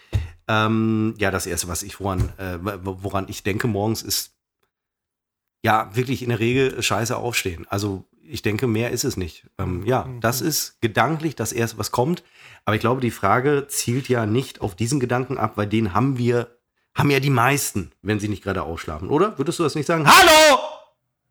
Ähm, 0.49 1.15
ja, 1.19 1.31
das 1.31 1.47
erste, 1.47 1.69
was 1.69 1.83
ich 1.83 1.99
woran, 2.01 2.31
äh, 2.39 2.59
woran 2.83 3.27
ich 3.29 3.43
denke 3.43 3.69
morgens 3.69 4.03
ist 4.03 4.34
ja 5.65 5.91
wirklich 5.95 6.23
in 6.23 6.29
der 6.29 6.39
Regel 6.39 6.81
scheiße 6.83 7.17
aufstehen. 7.17 7.67
Also 7.69 8.05
ich 8.23 8.43
denke, 8.43 8.67
mehr 8.67 8.91
ist 8.91 9.05
es 9.05 9.17
nicht. 9.17 9.47
Ähm, 9.59 9.85
ja, 9.85 10.05
Mhm. 10.05 10.21
das 10.21 10.41
ist 10.41 10.81
gedanklich 10.81 11.35
das 11.35 11.53
erste, 11.53 11.79
was 11.79 11.91
kommt. 11.91 12.23
Aber 12.65 12.77
ich 12.77 12.81
glaube, 12.81 13.01
die 13.01 13.11
Frage 13.11 13.67
zielt 13.69 14.09
ja 14.09 14.27
nicht 14.27 14.61
auf 14.61 14.75
diesen 14.75 15.01
Gedanken 15.01 15.37
ab, 15.39 15.53
weil 15.57 15.67
den 15.67 15.93
haben 15.95 16.17
wir, 16.19 16.49
haben 16.95 17.11
ja 17.11 17.19
die 17.21 17.31
meisten, 17.31 17.91
wenn 18.03 18.21
sie 18.21 18.29
nicht 18.29 18.43
gerade 18.45 18.63
ausschlafen, 18.63 19.09
oder? 19.11 19.37
Würdest 19.39 19.59
du 19.59 19.63
das 19.65 19.75
nicht 19.75 19.87
sagen? 19.87 20.07
Hallo! 20.07 20.59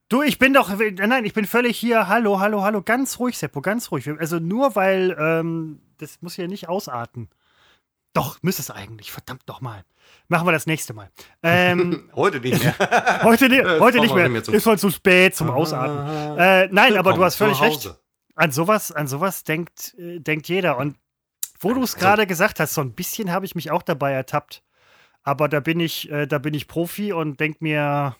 Du, 0.09 0.21
ich 0.21 0.37
bin 0.37 0.53
doch, 0.53 0.69
nein, 0.77 1.25
ich 1.25 1.33
bin 1.33 1.45
völlig 1.45 1.77
hier. 1.77 2.07
Hallo, 2.07 2.39
hallo, 2.39 2.61
hallo. 2.61 2.81
Ganz 2.83 3.17
ruhig, 3.19 3.37
Seppo, 3.37 3.61
ganz 3.61 3.89
ruhig. 3.91 4.07
Also 4.19 4.37
nur 4.39 4.75
weil, 4.75 5.15
ähm, 5.19 5.79
das 5.97 6.21
muss 6.21 6.37
ja 6.37 6.45
nicht 6.47 6.69
ausarten. 6.69 7.29
Doch, 8.13 8.37
müsste 8.43 8.61
es 8.61 8.69
eigentlich. 8.71 9.11
Verdammt 9.11 9.47
nochmal. 9.47 9.83
Machen 10.27 10.45
wir 10.47 10.51
das 10.51 10.67
nächste 10.67 10.93
Mal. 10.93 11.09
Ähm, 11.41 12.09
Heute 12.15 12.39
nicht 12.39 12.63
mehr. 12.63 12.75
heute 13.23 13.45
Äh, 13.47 13.79
heute 13.79 13.99
nicht 13.99 14.13
mehr. 14.13 14.29
Ist 14.31 14.63
schon 14.63 14.77
zu 14.77 14.91
spät 14.91 15.35
zum 15.35 15.49
Ausatmen. 15.49 16.37
Äh, 16.37 16.67
nein, 16.71 16.95
aber 16.97 17.13
du 17.13 17.23
hast 17.23 17.35
völlig 17.35 17.59
recht. 17.61 17.93
An 18.35 18.51
sowas, 18.51 18.91
an 18.91 19.07
sowas 19.07 19.43
denkt, 19.43 19.95
äh, 19.97 20.19
denkt 20.19 20.47
jeder. 20.47 20.77
Und 20.77 20.97
wo 21.59 21.73
du 21.73 21.81
es 21.83 21.95
Also- 21.95 22.05
gerade 22.05 22.27
gesagt 22.27 22.59
hast, 22.59 22.73
so 22.75 22.81
ein 22.81 22.93
bisschen 22.93 23.31
habe 23.31 23.45
ich 23.45 23.55
mich 23.55 23.71
auch 23.71 23.81
dabei 23.81 24.11
ertappt. 24.11 24.63
Aber 25.23 25.47
da 25.47 25.59
bin 25.61 25.79
ich, 25.79 26.11
äh, 26.11 26.27
da 26.27 26.37
bin 26.37 26.53
ich 26.53 26.67
Profi 26.67 27.13
und 27.13 27.39
denk 27.39 27.61
mir, 27.61 28.15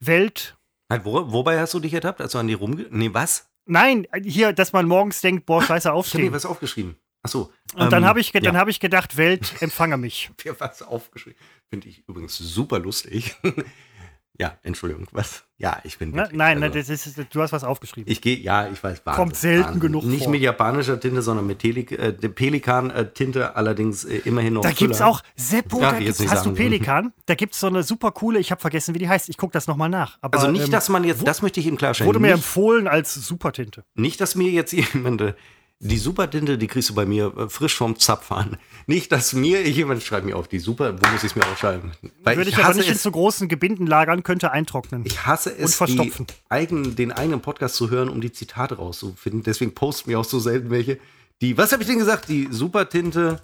Welt. 0.00 0.56
Halt, 0.90 1.04
wo, 1.04 1.32
wobei 1.32 1.58
hast 1.60 1.74
du 1.74 1.80
dich 1.80 1.92
ertappt, 1.92 2.20
als 2.20 2.32
du 2.32 2.38
an 2.38 2.46
die 2.46 2.54
rumge... 2.54 2.86
Nee, 2.90 3.10
was? 3.12 3.48
Nein, 3.66 4.06
hier, 4.22 4.52
dass 4.54 4.72
man 4.72 4.86
morgens 4.86 5.20
denkt, 5.20 5.44
boah, 5.44 5.60
scheiße, 5.60 5.74
Ich 5.80 5.84
habe 5.86 5.94
mir 5.96 5.98
aufstehen. 5.98 6.32
was 6.32 6.46
aufgeschrieben. 6.46 6.96
Ach 7.28 7.32
so. 7.32 7.52
Und 7.74 7.92
dann 7.92 8.02
ähm, 8.02 8.08
habe 8.08 8.20
ich, 8.20 8.32
ge- 8.32 8.40
dann 8.40 8.54
ja. 8.54 8.60
hab 8.60 8.68
ich 8.68 8.80
gedacht, 8.80 9.16
Welt, 9.16 9.54
empfange 9.60 9.96
mich. 9.96 10.30
mir 10.44 10.58
was 10.58 10.82
aufgeschrieben. 10.82 11.38
Finde 11.70 11.88
ich 11.88 12.02
übrigens 12.08 12.36
super 12.38 12.78
lustig. 12.78 13.36
ja, 14.40 14.56
Entschuldigung, 14.62 15.06
was? 15.12 15.44
Ja, 15.58 15.78
ich 15.82 15.98
bin. 15.98 16.10
Ne? 16.12 16.18
wirklich, 16.18 16.38
Nein, 16.38 16.62
also, 16.62 16.78
das 16.78 16.88
ist, 16.88 17.18
du 17.30 17.42
hast 17.42 17.52
was 17.52 17.64
aufgeschrieben. 17.64 18.10
Ich 18.10 18.20
gehe, 18.20 18.36
ja, 18.38 18.68
ich 18.68 18.82
weiß, 18.82 19.02
Wahnsinn, 19.04 19.22
Kommt 19.22 19.36
selten 19.36 19.64
Wahnsinn. 19.64 19.80
genug 19.80 20.04
Nicht 20.04 20.22
vor. 20.22 20.30
mit 20.30 20.40
japanischer 20.40 20.98
Tinte, 21.00 21.20
sondern 21.20 21.46
mit 21.46 21.62
äh, 21.64 22.12
Pelikan-Tinte, 22.12 23.56
allerdings 23.56 24.04
äh, 24.04 24.18
immerhin 24.24 24.54
noch. 24.54 24.62
da 24.62 24.70
gibt's 24.70 24.98
Füller. 24.98 25.10
auch, 25.10 25.22
Seppo, 25.36 25.80
Darf 25.80 25.92
da 25.94 25.98
gibt's, 25.98 26.20
hast 26.20 26.30
du 26.30 26.36
sagen. 26.50 26.54
Pelikan? 26.54 27.12
Da 27.26 27.34
gibt's 27.34 27.58
so 27.60 27.66
eine 27.66 27.82
super 27.82 28.12
coole, 28.12 28.38
ich 28.38 28.50
habe 28.50 28.60
vergessen, 28.60 28.94
wie 28.94 29.00
die 29.00 29.08
heißt. 29.08 29.28
Ich 29.28 29.36
gucke 29.36 29.52
das 29.52 29.66
nochmal 29.66 29.88
nach. 29.88 30.16
Aber, 30.20 30.38
Also 30.38 30.50
nicht, 30.50 30.66
ähm, 30.66 30.70
dass 30.70 30.88
man 30.88 31.04
jetzt, 31.04 31.26
das 31.26 31.42
möchte 31.42 31.58
ich 31.60 31.66
ihm 31.66 31.76
klarstellen. 31.76 32.06
wurde 32.06 32.20
mir 32.20 32.28
nicht, 32.28 32.36
empfohlen 32.36 32.86
als 32.88 33.12
Supertinte. 33.14 33.84
nicht, 33.94 34.20
dass 34.20 34.36
mir 34.36 34.50
jetzt 34.50 34.72
jemand, 34.72 35.20
äh, 35.20 35.34
die 35.80 35.98
Supertinte, 35.98 36.58
die 36.58 36.66
kriegst 36.66 36.90
du 36.90 36.94
bei 36.94 37.06
mir 37.06 37.32
äh, 37.36 37.48
frisch 37.48 37.76
vom 37.76 37.98
Zapf 37.98 38.32
an. 38.32 38.56
Nicht, 38.86 39.12
dass 39.12 39.32
mir 39.32 39.68
jemand 39.68 40.02
schreibt 40.02 40.26
mir 40.26 40.36
auf 40.36 40.48
die 40.48 40.58
Super, 40.58 40.94
wo 41.00 41.08
muss 41.08 41.22
ich 41.22 41.30
es 41.30 41.36
mir 41.36 41.44
aufschreiben? 41.46 41.92
Weil 42.22 42.36
Würde 42.36 42.50
ich 42.50 42.58
ich 42.58 42.64
aber 42.64 42.74
nicht 42.74 42.88
in 42.88 42.94
es, 42.94 43.02
zu 43.02 43.12
großen 43.12 43.48
Gebinden 43.48 43.86
lagern, 43.86 44.22
könnte 44.22 44.50
eintrocknen. 44.50 45.04
ich 45.06 45.26
hasse 45.26 45.56
es, 45.56 45.76
verstopfen. 45.76 46.26
die 46.26 46.34
eigen, 46.48 46.96
den 46.96 47.12
eigenen 47.12 47.40
Podcast 47.40 47.76
zu 47.76 47.90
hören, 47.90 48.08
um 48.08 48.20
die 48.20 48.32
Zitate 48.32 48.76
rauszufinden. 48.76 49.42
Deswegen 49.42 49.74
posten 49.74 50.10
mir 50.10 50.18
auch 50.18 50.24
so 50.24 50.40
selten 50.40 50.70
welche. 50.70 50.98
Die, 51.40 51.56
was 51.56 51.70
habe 51.72 51.82
ich 51.82 51.88
denn 51.88 51.98
gesagt? 51.98 52.28
Die 52.28 52.48
Supertinte 52.50 53.40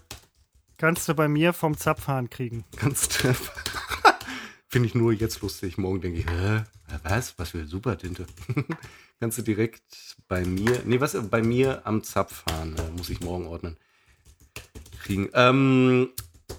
Kannst 0.76 1.08
du 1.08 1.14
bei 1.14 1.28
mir 1.28 1.52
vom 1.52 1.76
Zapfhahn 1.76 2.28
kriegen. 2.30 2.64
Kannst 2.76 3.22
du. 3.22 3.34
Finde 4.68 4.88
ich 4.88 4.94
nur 4.94 5.12
jetzt 5.12 5.40
lustig. 5.40 5.78
Morgen 5.78 6.00
denke 6.00 6.18
ich, 6.18 6.26
hä? 6.26 6.64
Was? 7.04 7.38
Was 7.38 7.50
für 7.50 7.64
Supertinte? 7.64 8.26
Kannst 9.20 9.38
du 9.38 9.42
direkt 9.42 10.16
bei 10.28 10.44
mir. 10.44 10.82
Nee, 10.84 11.00
was? 11.00 11.16
Bei 11.28 11.42
mir 11.42 11.86
am 11.86 12.02
Zapf 12.02 12.44
fahren. 12.48 12.76
Äh, 12.76 12.90
muss 12.96 13.10
ich 13.10 13.20
morgen 13.20 13.46
ordnen. 13.46 13.76
Kriegen. 15.02 15.28
Ähm, 15.34 16.10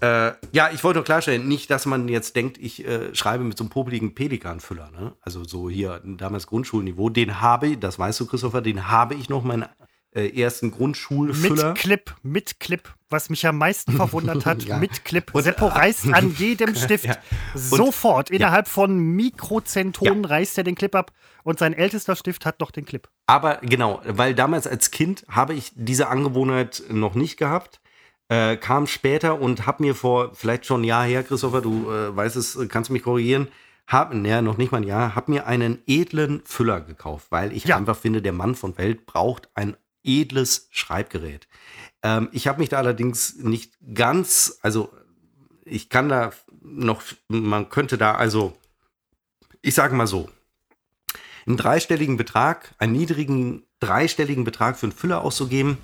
äh, 0.02 0.32
ja, 0.52 0.70
ich 0.74 0.84
wollte 0.84 1.00
nur 1.00 1.06
klarstellen, 1.06 1.48
nicht, 1.48 1.70
dass 1.70 1.86
man 1.86 2.08
jetzt 2.08 2.36
denkt, 2.36 2.58
ich 2.58 2.86
äh, 2.86 3.14
schreibe 3.16 3.44
mit 3.44 3.58
so 3.58 3.64
einem 3.64 3.70
popeligen 3.70 4.16
Pelikanfüller. 4.16 4.92
Ne? 4.92 5.14
Also 5.22 5.44
so 5.44 5.70
hier 5.70 6.02
damals 6.04 6.48
Grundschulniveau. 6.48 7.10
Den 7.10 7.42
habe 7.42 7.68
ich, 7.68 7.80
das 7.80 8.00
weißt 8.00 8.20
du, 8.20 8.26
Christopher, 8.26 8.62
den 8.62 8.90
habe 8.90 9.16
ich 9.16 9.30
noch, 9.30 9.44
meinen 9.44 9.66
äh, 10.16 10.30
ersten 10.42 10.72
Grundschulfüller. 10.72 11.70
Mit 11.70 11.78
Clip, 11.78 12.16
mit 12.24 12.60
Clip. 12.60 12.82
Was 13.10 13.30
mich 13.30 13.46
am 13.46 13.58
meisten 13.60 13.94
verwundert 13.94 14.46
hat, 14.46 14.64
Ja. 14.66 14.78
mit 14.78 15.06
Clip. 15.06 15.30
Und- 15.34 15.44
Seppo 15.44 15.68
reißt 15.68 16.12
an 16.14 16.34
jedem 16.38 16.74
Stift 16.76 17.06
Ja. 17.06 17.18
sofort. 17.54 18.32
Innerhalb 18.32 18.68
von 18.68 18.98
Mikrozentonen 18.98 20.26
reißt 20.26 20.58
er 20.58 20.64
den 20.64 20.76
Clip 20.76 20.94
ab. 20.96 21.12
Und 21.44 21.60
sein 21.60 21.74
ältester 21.74 22.16
Stift 22.16 22.46
hat 22.46 22.60
noch 22.60 22.72
den 22.72 22.86
Clip. 22.86 23.08
Aber 23.28 23.58
genau, 23.62 24.02
weil 24.08 24.34
damals 24.34 24.66
als 24.68 24.90
Kind 24.92 25.26
habe 25.30 25.54
ich 25.54 25.72
diese 25.76 26.08
Angewohnheit 26.08 26.84
noch 26.90 27.14
nicht 27.16 27.38
gehabt. 27.38 27.80
Äh, 28.28 28.58
kam 28.58 28.88
später 28.88 29.40
und 29.40 29.68
habe 29.68 29.84
mir 29.84 29.94
vor 29.94 30.34
vielleicht 30.34 30.66
schon 30.66 30.82
ein 30.82 30.86
Jahr 30.86 31.06
her, 31.06 31.22
Christopher, 31.24 31.62
du 31.62 31.92
äh, 31.92 32.16
weißt 32.16 32.36
es, 32.36 32.58
kannst 32.70 32.90
du 32.90 32.94
mich 32.94 33.04
korrigieren, 33.04 33.50
hab, 33.86 34.12
naja, 34.16 34.42
noch 34.42 34.58
nicht 34.58 34.72
mal 34.72 34.80
ein 34.80 34.84
Jahr, 34.88 35.14
habe 35.14 35.32
mir 35.32 35.46
einen 35.46 35.78
edlen 35.86 36.42
Füller 36.44 36.82
gekauft, 36.82 37.28
weil 37.30 37.54
ich 37.54 37.66
Ja. 37.66 37.78
einfach 37.78 37.96
finde, 37.96 38.24
der 38.24 38.34
Mann 38.34 38.56
von 38.56 38.80
Welt 38.80 39.06
braucht 39.06 39.50
ein 39.54 39.78
edles 40.06 40.68
Schreibgerät. 40.72 41.48
Ähm, 42.04 42.30
ich 42.32 42.48
habe 42.48 42.60
mich 42.60 42.70
da 42.70 42.78
allerdings 42.78 43.36
nicht 43.36 43.74
ganz, 43.94 44.60
also 44.62 44.94
ich 45.66 45.90
kann 45.90 46.10
da 46.10 46.32
noch, 46.62 47.02
man 47.28 47.70
könnte 47.70 47.98
da 47.98 48.16
also, 48.16 48.56
ich 49.62 49.74
sage 49.74 49.96
mal 49.96 50.08
so, 50.08 50.30
einen 51.48 51.58
dreistelligen 51.58 52.18
Betrag, 52.18 52.74
einen 52.78 52.94
niedrigen 52.94 53.64
dreistelligen 53.80 54.44
Betrag 54.44 54.78
für 54.78 54.88
einen 54.88 54.94
Füller 54.94 55.22
auszugeben, 55.22 55.78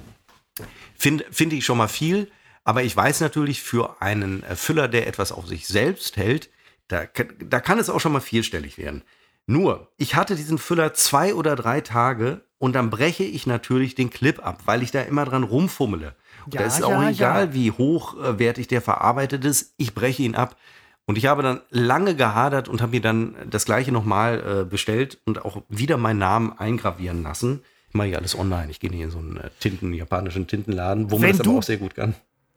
finde 0.98 1.26
finde 1.32 1.56
ich 1.56 1.66
schon 1.66 1.78
mal 1.78 1.88
viel. 1.88 2.32
Aber 2.64 2.84
ich 2.84 2.96
weiß 2.96 3.22
natürlich, 3.22 3.62
für 3.62 4.02
einen 4.02 4.44
äh, 4.44 4.56
Füller, 4.56 4.88
der 4.88 5.08
etwas 5.08 5.32
auf 5.32 5.48
sich 5.48 5.68
selbst 5.68 6.18
hält, 6.18 6.50
da, 6.88 7.06
da 7.40 7.60
kann 7.60 7.80
es 7.80 7.90
auch 7.90 8.00
schon 8.00 8.12
mal 8.12 8.22
vierstellig 8.22 8.78
werden. 8.78 9.04
Nur, 9.48 9.92
ich 9.98 10.16
hatte 10.16 10.36
diesen 10.36 10.58
Füller 10.58 10.94
zwei 10.94 11.34
oder 11.34 11.56
drei 11.56 11.82
Tage 11.82 12.46
und 12.62 12.74
dann 12.74 12.92
breche 12.92 13.24
ich 13.24 13.48
natürlich 13.48 13.96
den 13.96 14.12
Clip 14.12 14.46
ab, 14.46 14.60
weil 14.66 14.84
ich 14.84 14.92
da 14.92 15.02
immer 15.02 15.26
dran 15.26 15.42
rumfummele. 15.42 16.14
Und 16.46 16.54
Ja, 16.54 16.62
da 16.62 16.68
ist 16.68 16.80
ja, 16.80 16.86
auch 16.86 17.10
egal, 17.10 17.48
ja. 17.48 17.54
wie 17.56 17.72
hochwertig 17.72 18.68
der 18.68 18.82
verarbeitet 18.82 19.44
ist, 19.46 19.74
ich 19.78 19.96
breche 19.96 20.22
ihn 20.22 20.36
ab. 20.36 20.56
Und 21.08 21.18
ich 21.18 21.26
habe 21.26 21.42
dann 21.42 21.62
lange 21.72 22.16
gehadert 22.16 22.70
und 22.70 22.84
habe 22.84 22.92
mir 22.92 23.02
dann 23.02 23.34
das 23.50 23.66
gleiche 23.66 23.92
nochmal 23.92 24.62
äh, 24.62 24.64
bestellt 24.64 25.18
und 25.26 25.44
auch 25.44 25.64
wieder 25.70 25.98
meinen 25.98 26.20
Namen 26.20 26.54
eingravieren 26.56 27.24
lassen. 27.24 27.64
Ich 27.90 27.96
mache 27.96 28.10
ja 28.10 28.20
alles 28.20 28.38
online. 28.38 28.70
Ich 28.70 28.80
gehe 28.80 28.92
nicht 28.92 29.02
in 29.02 29.10
so 29.10 29.18
einen 29.18 29.38
äh, 29.38 29.50
Tinten, 29.60 29.92
japanischen 29.92 30.46
Tintenladen, 30.46 31.10
wo 31.10 31.16
man 31.16 31.30
Wenn 31.30 31.38
das 31.38 31.48
aber 31.48 31.58
auch 31.58 31.64
sehr 31.64 31.78
gut 31.78 31.96
kann. 31.96 32.14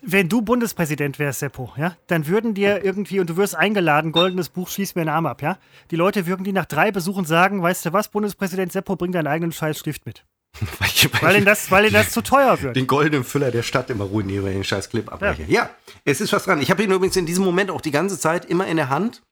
Wenn 0.06 0.28
du 0.28 0.42
Bundespräsident 0.42 1.18
wärst, 1.18 1.40
Seppo, 1.40 1.72
ja, 1.76 1.96
dann 2.08 2.26
würden 2.26 2.54
dir 2.54 2.84
irgendwie, 2.84 3.20
und 3.20 3.30
du 3.30 3.36
wirst 3.36 3.54
eingeladen, 3.56 4.12
goldenes 4.12 4.50
Buch, 4.50 4.68
schieß 4.68 4.94
mir 4.94 5.02
den 5.02 5.08
Arm 5.08 5.26
ab, 5.26 5.40
ja. 5.40 5.58
Die 5.90 5.96
Leute 5.96 6.26
würden 6.26 6.44
die 6.44 6.52
nach 6.52 6.66
drei 6.66 6.92
Besuchen 6.92 7.24
sagen, 7.24 7.62
weißt 7.62 7.86
du 7.86 7.92
was, 7.92 8.08
Bundespräsident 8.08 8.72
Seppo, 8.72 8.96
bring 8.96 9.12
deinen 9.12 9.26
eigenen 9.26 9.52
Scheißstift 9.52 10.04
mit. 10.04 10.24
Weil 11.20 11.36
ihnen 11.36 11.44
das, 11.44 11.70
weil 11.70 11.84
ihnen 11.84 11.94
das 11.94 12.10
zu 12.10 12.22
teuer 12.22 12.62
wird. 12.62 12.76
den 12.76 12.86
goldenen 12.86 13.24
Füller 13.24 13.50
der 13.50 13.62
Stadt 13.64 13.90
immer 13.90 14.04
ruiniere, 14.04 14.44
weil 14.44 14.50
ich 14.52 14.58
den 14.58 14.64
scheiß 14.64 14.88
Clip 14.88 15.12
abbreche. 15.12 15.44
Ja. 15.48 15.70
es 16.04 16.20
ist 16.20 16.32
was 16.32 16.44
dran. 16.44 16.62
Ich 16.62 16.70
habe 16.70 16.82
ihn 16.84 16.92
übrigens 16.92 17.16
in 17.16 17.26
diesem 17.26 17.44
Moment 17.44 17.72
auch 17.72 17.80
die 17.80 17.90
ganze 17.90 18.20
Zeit 18.20 18.44
immer 18.44 18.66
in 18.68 18.76
der 18.76 18.88
Hand 18.88 19.22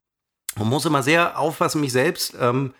und 0.58 0.68
muss 0.68 0.84
immer 0.84 1.04
sehr 1.04 1.38
aufpassen, 1.38 1.80
mich 1.80 1.92
selbst 1.92 2.34
ähm, 2.40 2.74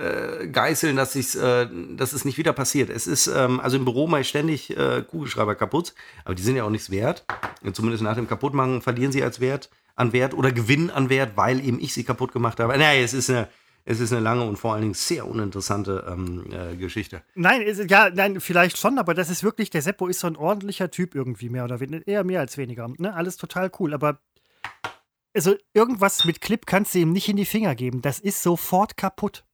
äh, 0.00 0.48
geißeln, 0.48 0.96
dass, 0.96 1.14
ich's, 1.14 1.34
äh, 1.34 1.68
dass 1.96 2.12
es 2.12 2.24
nicht 2.24 2.38
wieder 2.38 2.52
passiert. 2.52 2.90
Es 2.90 3.06
ist, 3.06 3.26
ähm, 3.26 3.60
also 3.60 3.76
im 3.76 3.84
Büro 3.84 4.06
mache 4.06 4.22
ich 4.22 4.28
ständig 4.28 4.76
äh, 4.76 5.02
Kugelschreiber 5.02 5.54
kaputt, 5.54 5.94
aber 6.24 6.34
die 6.34 6.42
sind 6.42 6.56
ja 6.56 6.64
auch 6.64 6.70
nichts 6.70 6.90
wert. 6.90 7.24
Und 7.62 7.76
zumindest 7.76 8.02
nach 8.02 8.14
dem 8.14 8.28
Kaputtmachen 8.28 8.82
verlieren 8.82 9.12
sie 9.12 9.22
als 9.22 9.40
Wert 9.40 9.70
an 9.96 10.12
Wert 10.12 10.34
oder 10.34 10.50
gewinnen 10.50 10.90
an 10.90 11.10
Wert, 11.10 11.32
weil 11.36 11.64
eben 11.64 11.78
ich 11.78 11.92
sie 11.92 12.04
kaputt 12.04 12.32
gemacht 12.32 12.58
habe. 12.58 12.76
Naja, 12.78 13.02
es 13.02 13.12
ist 13.12 13.28
eine, 13.28 13.48
es 13.84 14.00
ist 14.00 14.12
eine 14.12 14.22
lange 14.22 14.44
und 14.44 14.56
vor 14.56 14.72
allen 14.72 14.82
Dingen 14.82 14.94
sehr 14.94 15.26
uninteressante 15.26 16.06
ähm, 16.08 16.46
äh, 16.50 16.76
Geschichte. 16.76 17.22
Nein, 17.34 17.60
ist, 17.60 17.90
ja, 17.90 18.10
nein, 18.10 18.40
vielleicht 18.40 18.78
schon, 18.78 18.98
aber 18.98 19.14
das 19.14 19.28
ist 19.28 19.44
wirklich, 19.44 19.68
der 19.68 19.82
Seppo 19.82 20.06
ist 20.06 20.20
so 20.20 20.26
ein 20.26 20.36
ordentlicher 20.36 20.90
Typ 20.90 21.14
irgendwie, 21.14 21.50
mehr 21.50 21.64
oder 21.64 21.80
weniger. 21.80 22.06
Eher 22.06 22.24
mehr 22.24 22.40
als 22.40 22.56
weniger. 22.56 22.88
Ne? 22.96 23.14
Alles 23.14 23.36
total 23.36 23.70
cool, 23.78 23.92
aber 23.92 24.20
also 25.34 25.54
irgendwas 25.74 26.24
mit 26.24 26.40
Clip 26.40 26.66
kannst 26.66 26.94
du 26.94 26.98
ihm 26.98 27.12
nicht 27.12 27.28
in 27.28 27.36
die 27.36 27.44
Finger 27.44 27.74
geben. 27.74 28.02
Das 28.02 28.18
ist 28.18 28.42
sofort 28.42 28.96
kaputt. 28.96 29.44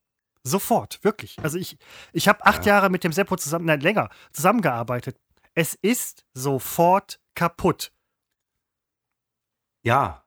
Sofort, 0.46 1.02
wirklich. 1.02 1.36
Also 1.42 1.58
ich, 1.58 1.76
ich 2.12 2.28
habe 2.28 2.46
acht 2.46 2.64
Jahre 2.66 2.88
mit 2.88 3.02
dem 3.02 3.12
Seppo 3.12 3.36
zusammen, 3.36 3.64
nein, 3.64 3.80
länger, 3.80 4.10
zusammengearbeitet. 4.32 5.18
Es 5.54 5.74
ist 5.74 6.24
sofort 6.34 7.18
kaputt. 7.34 7.92
Ja. 9.82 10.24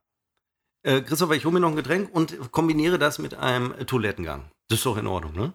Äh, 0.84 1.02
Christopher, 1.02 1.34
ich 1.36 1.46
hole 1.46 1.54
mir 1.54 1.60
noch 1.60 1.70
ein 1.70 1.76
Getränk 1.76 2.14
und 2.14 2.52
kombiniere 2.52 3.00
das 3.00 3.20
mit 3.20 3.34
einem 3.36 3.76
Toilettengang. 3.88 4.50
Das 4.68 4.80
ist 4.80 4.86
doch 4.86 4.98
in 4.98 5.08
Ordnung, 5.08 5.34
ne? 5.34 5.54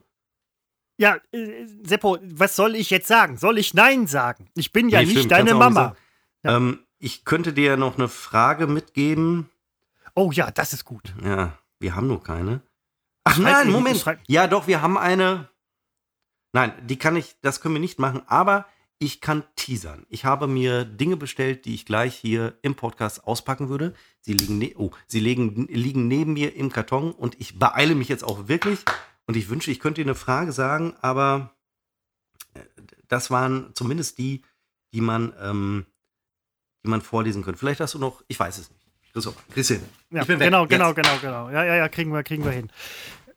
Ja, 0.99 1.17
äh, 1.33 1.67
Seppo, 1.83 2.19
was 2.23 2.57
soll 2.57 2.75
ich 2.77 2.89
jetzt 2.91 3.09
sagen? 3.09 3.37
Soll 3.37 3.59
ich 3.59 3.75
Nein 3.75 4.07
sagen? 4.07 4.49
Ich 4.55 4.73
bin 4.73 4.89
ja 4.89 5.01
Nee, 5.01 5.07
nicht 5.07 5.17
stimmt, 5.19 5.33
deine 5.33 5.51
kannst 5.51 5.67
nicht 5.69 5.75
Mama. 5.75 5.81
sagen. 5.89 5.97
Ähm, 6.45 6.87
ich 6.99 7.25
könnte 7.25 7.53
dir 7.53 7.77
noch 7.77 7.97
eine 7.99 8.09
Frage 8.09 8.67
mitgeben. 8.67 9.51
Oh 10.15 10.31
ja, 10.33 10.51
das 10.51 10.73
ist 10.73 10.85
gut. 10.85 11.15
Ja, 11.23 11.59
wir 11.81 11.97
haben 11.97 12.07
nur 12.07 12.23
keine. 12.23 12.61
Ach 13.25 13.35
Schreib 13.37 13.45
nein, 13.45 13.71
Moment. 13.71 13.99
schreib- 13.99 14.21
Ja, 14.29 14.47
doch, 14.47 14.67
wir 14.67 14.83
haben 14.83 14.99
eine. 14.99 15.49
Nein, 16.53 16.73
die 16.87 16.99
kann 16.99 17.17
ich, 17.17 17.37
das 17.41 17.61
können 17.61 17.75
wir 17.75 17.81
nicht 17.81 17.99
machen, 17.99 18.23
aber 18.27 18.67
ich 19.01 19.21
kann 19.21 19.43
teasern. 19.57 20.07
Ich 20.09 20.25
habe 20.25 20.47
mir 20.47 20.85
Dinge 20.85 21.17
bestellt, 21.17 21.65
die 21.65 21.75
ich 21.75 21.85
gleich 21.85 22.15
hier 22.15 22.57
im 22.63 22.77
Podcast 22.77 23.25
auspacken 23.27 23.69
würde. 23.69 23.93
Sie 24.21 24.35
liegen, 24.35 24.59
ne 24.59 24.73
oh, 24.77 24.91
sie 25.09 25.19
liegen, 25.21 25.67
liegen 25.67 26.07
neben 26.07 26.35
mir 26.35 26.55
im 26.55 26.71
Karton 26.71 27.13
und 27.13 27.41
ich 27.41 27.59
beeile 27.59 27.95
mich 27.97 28.09
jetzt 28.09 28.23
auch 28.25 28.47
wirklich. 28.47 28.81
Und 29.27 29.37
ich 29.37 29.49
wünsche, 29.49 29.71
ich 29.71 29.81
könnte 29.81 30.01
dir 30.03 30.07
eine 30.07 30.15
Frage 30.15 30.53
sagen, 30.53 30.95
aber 31.01 31.55
äh, 32.55 32.61
das 33.09 33.31
waren 33.31 33.73
zumindest 33.75 34.19
die, 34.19 34.43
die 34.93 35.01
man, 35.01 35.35
ähm, 35.41 35.87
die 36.85 36.91
man 36.91 37.01
vorlesen 37.03 37.43
könnte. 37.43 37.59
Vielleicht 37.59 37.81
hast 37.81 37.95
du 37.95 37.99
noch, 37.99 38.23
ich 38.29 38.39
weiß 38.39 38.59
es 38.59 38.71
nicht. 38.71 38.84
Christoph, 39.15 39.37
Christian. 39.51 39.81
Ja, 40.11 40.23
ich 40.23 40.27
bin 40.27 40.41
weg. 40.41 40.49
genau, 40.49 40.63
Jetzt. 40.63 40.71
genau, 40.71 40.93
genau, 40.93 41.17
genau. 41.21 41.49
Ja, 41.49 41.65
ja, 41.65 41.77
ja, 41.77 41.89
kriegen 41.89 42.13
wir, 42.13 42.25
kriegen 42.25 42.45
wir 42.45 42.51
hin. 42.51 42.69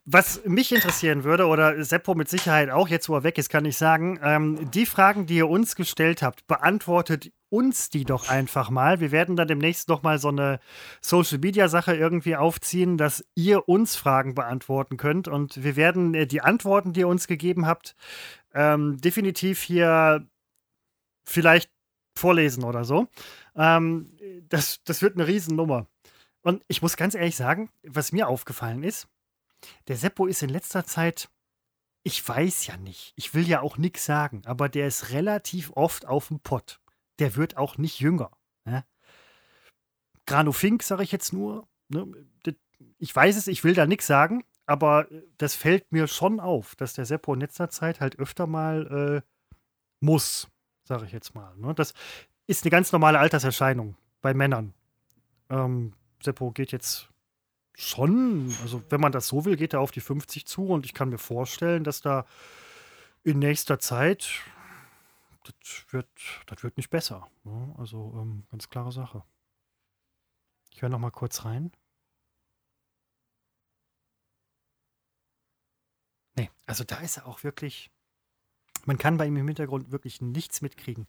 Was 0.06 0.44
mich 0.46 0.74
interessieren 0.74 1.24
würde, 1.24 1.46
oder 1.46 1.84
Seppo 1.84 2.16
mit 2.16 2.30
Sicherheit 2.30 2.72
auch, 2.72 2.88
jetzt 2.88 3.10
wo 3.10 3.16
er 3.16 3.24
weg 3.24 3.38
ist, 3.38 3.50
kann 3.50 3.64
ich 3.66 3.78
sagen, 3.78 4.20
ähm, 4.24 4.72
die 4.72 4.88
Fragen, 4.88 5.28
die 5.28 5.36
ihr 5.36 5.48
uns 5.48 5.76
gestellt 5.76 6.24
habt, 6.24 6.48
beantwortet 6.48 7.32
uns 7.50 7.90
die 7.90 8.06
doch 8.06 8.28
einfach 8.28 8.72
mal. 8.72 9.00
Wir 9.02 9.12
werden 9.12 9.36
dann 9.36 9.48
demnächst 9.48 9.88
noch 9.88 10.02
mal 10.02 10.18
so 10.18 10.30
eine 10.30 10.60
Social-Media-Sache 11.02 11.96
irgendwie 11.96 12.36
aufziehen, 12.36 12.98
dass 12.98 13.24
ihr 13.36 13.70
uns 13.70 13.96
Fragen 13.96 14.34
beantworten 14.34 14.98
könnt. 14.98 15.28
Und 15.28 15.64
wir 15.64 15.76
werden 15.76 16.16
äh, 16.16 16.26
die 16.26 16.42
Antworten, 16.42 16.94
die 16.94 17.02
ihr 17.02 17.08
uns 17.08 17.28
gegeben 17.28 17.68
habt, 17.68 17.96
ähm, 18.54 18.98
definitiv 19.00 19.62
hier 19.62 20.26
vielleicht 21.24 21.70
vorlesen 22.18 22.64
oder 22.64 22.84
so. 22.84 23.08
Ähm, 23.58 24.16
das, 24.50 24.84
das 24.84 25.02
wird 25.02 25.16
eine 25.16 25.28
Riesennummer. 25.28 25.88
Und 26.42 26.64
ich 26.68 26.82
muss 26.82 26.96
ganz 26.96 27.16
ehrlich 27.16 27.36
sagen, 27.36 27.70
was 27.84 28.12
mir 28.12 28.28
aufgefallen 28.28 28.84
ist, 28.84 29.08
der 29.88 29.98
Seppo 29.98 30.28
ist 30.28 30.44
in 30.44 30.50
letzter 30.50 30.86
Zeit, 30.86 31.30
ich 32.04 32.26
weiß 32.26 32.68
ja 32.68 32.78
nicht, 32.78 33.12
ich 33.18 33.34
will 33.34 33.48
ja 33.48 33.62
auch 33.62 33.78
nichts 33.78 34.06
sagen, 34.06 34.44
aber 34.46 34.70
der 34.70 34.88
ist 34.88 35.10
relativ 35.10 35.72
oft 35.76 36.06
auf 36.06 36.30
dem 36.30 36.40
Pott. 36.40 36.80
Der 37.20 37.36
wird 37.36 37.58
auch 37.58 37.78
nicht 37.78 38.00
jünger. 38.00 38.32
Ne? 38.64 38.86
Grano 40.26 40.52
Fink, 40.52 40.84
sage 40.84 41.04
ich 41.04 41.12
jetzt 41.12 41.34
nur. 41.34 41.68
Ne? 41.90 42.08
Ich 43.00 43.14
weiß 43.14 43.36
es, 43.36 43.48
ich 43.48 43.64
will 43.64 43.74
da 43.74 43.88
nichts 43.88 44.08
sagen, 44.08 44.46
aber 44.68 45.08
das 45.38 45.56
fällt 45.56 45.92
mir 45.92 46.08
schon 46.08 46.40
auf, 46.40 46.76
dass 46.76 46.94
der 46.94 47.06
Seppo 47.06 47.34
in 47.34 47.42
letzter 47.42 47.70
Zeit 47.70 48.00
halt 48.00 48.20
öfter 48.20 48.46
mal 48.46 49.24
äh, 49.26 49.28
muss, 50.00 50.48
sage 50.84 51.06
ich 51.06 51.12
jetzt 51.12 51.34
mal. 51.34 51.58
Ne? 51.58 51.74
Das 51.74 51.94
ist 52.48 52.64
eine 52.64 52.72
ganz 52.72 52.92
normale 52.92 53.20
Alterserscheinung 53.20 53.96
bei 54.22 54.34
Männern. 54.34 54.74
Ähm, 55.50 55.94
Seppo 56.24 56.52
geht 56.52 56.72
jetzt 56.72 57.10
schon, 57.76 58.56
also 58.64 58.82
wenn 58.90 59.02
man 59.02 59.12
das 59.12 59.28
so 59.28 59.46
will, 59.46 59.56
geht 59.56 59.74
er 59.74 59.82
auf 59.82 59.92
die 59.92 60.02
50 60.02 60.48
zu 60.48 60.68
und 60.68 60.86
ich 60.86 60.94
kann 60.94 61.10
mir 61.10 61.20
vorstellen, 61.20 61.84
dass 61.84 62.02
da 62.02 62.26
in 63.24 63.40
nächster 63.40 63.78
Zeit, 63.80 64.42
das 65.44 65.86
wird, 65.92 66.08
das 66.48 66.64
wird 66.64 66.78
nicht 66.78 66.90
besser. 66.90 67.28
Ne? 67.44 67.76
Also 67.78 68.14
ähm, 68.18 68.46
ganz 68.50 68.70
klare 68.70 68.92
Sache. 68.92 69.24
Ich 70.72 70.82
höre 70.82 70.90
noch 70.90 71.00
mal 71.00 71.12
kurz 71.12 71.46
rein. 71.46 71.72
Nee, 76.36 76.50
also 76.66 76.84
da 76.84 76.98
ist 76.98 77.18
er 77.18 77.28
auch 77.28 77.44
wirklich, 77.44 77.92
man 78.86 78.98
kann 78.98 79.18
bei 79.18 79.26
ihm 79.26 79.38
im 79.38 79.48
Hintergrund 79.48 79.92
wirklich 79.92 80.22
nichts 80.22 80.62
mitkriegen. 80.62 81.08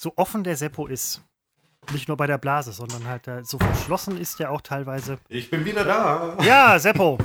So 0.00 0.12
offen 0.14 0.44
der 0.44 0.54
Seppo 0.54 0.86
ist, 0.86 1.22
nicht 1.92 2.06
nur 2.06 2.16
bei 2.16 2.28
der 2.28 2.38
Blase, 2.38 2.70
sondern 2.70 3.04
halt 3.08 3.26
äh, 3.26 3.42
so 3.42 3.58
verschlossen 3.58 4.16
ist 4.16 4.38
er 4.38 4.52
auch 4.52 4.60
teilweise. 4.60 5.18
Ich 5.28 5.50
bin 5.50 5.64
wieder 5.64 5.84
da. 5.84 6.36
Ja, 6.40 6.78
Seppo. 6.78 7.18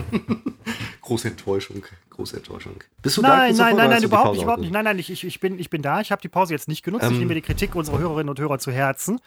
Große 1.01 1.27
Enttäuschung, 1.27 1.85
große 2.09 2.37
Enttäuschung. 2.37 2.73
Bist 3.03 3.17
du 3.17 3.21
da? 3.21 3.27
Nein, 3.27 3.47
Christopher, 3.49 3.69
nein, 3.69 3.77
nein, 3.77 3.89
nein, 3.91 4.03
überhaupt 4.03 4.33
nicht, 4.33 4.41
überhaupt 4.41 4.61
nicht. 4.61 4.71
Nein, 4.71 4.85
nein, 4.85 4.97
ich, 4.97 5.11
ich, 5.11 5.23
ich, 5.23 5.39
bin, 5.39 5.59
ich 5.59 5.69
bin 5.69 5.83
da. 5.83 6.01
Ich 6.01 6.11
habe 6.11 6.21
die 6.21 6.29
Pause 6.29 6.53
jetzt 6.53 6.67
nicht 6.67 6.81
genutzt. 6.81 7.03
ich 7.03 7.11
Ähm. 7.11 7.17
nehme 7.19 7.27
mir 7.29 7.35
die 7.35 7.41
Kritik 7.41 7.75
unserer 7.75 7.99
Hörerinnen 7.99 8.29
und 8.29 8.39
Hörer 8.39 8.57
zu 8.57 8.71
Herzen. 8.71 9.19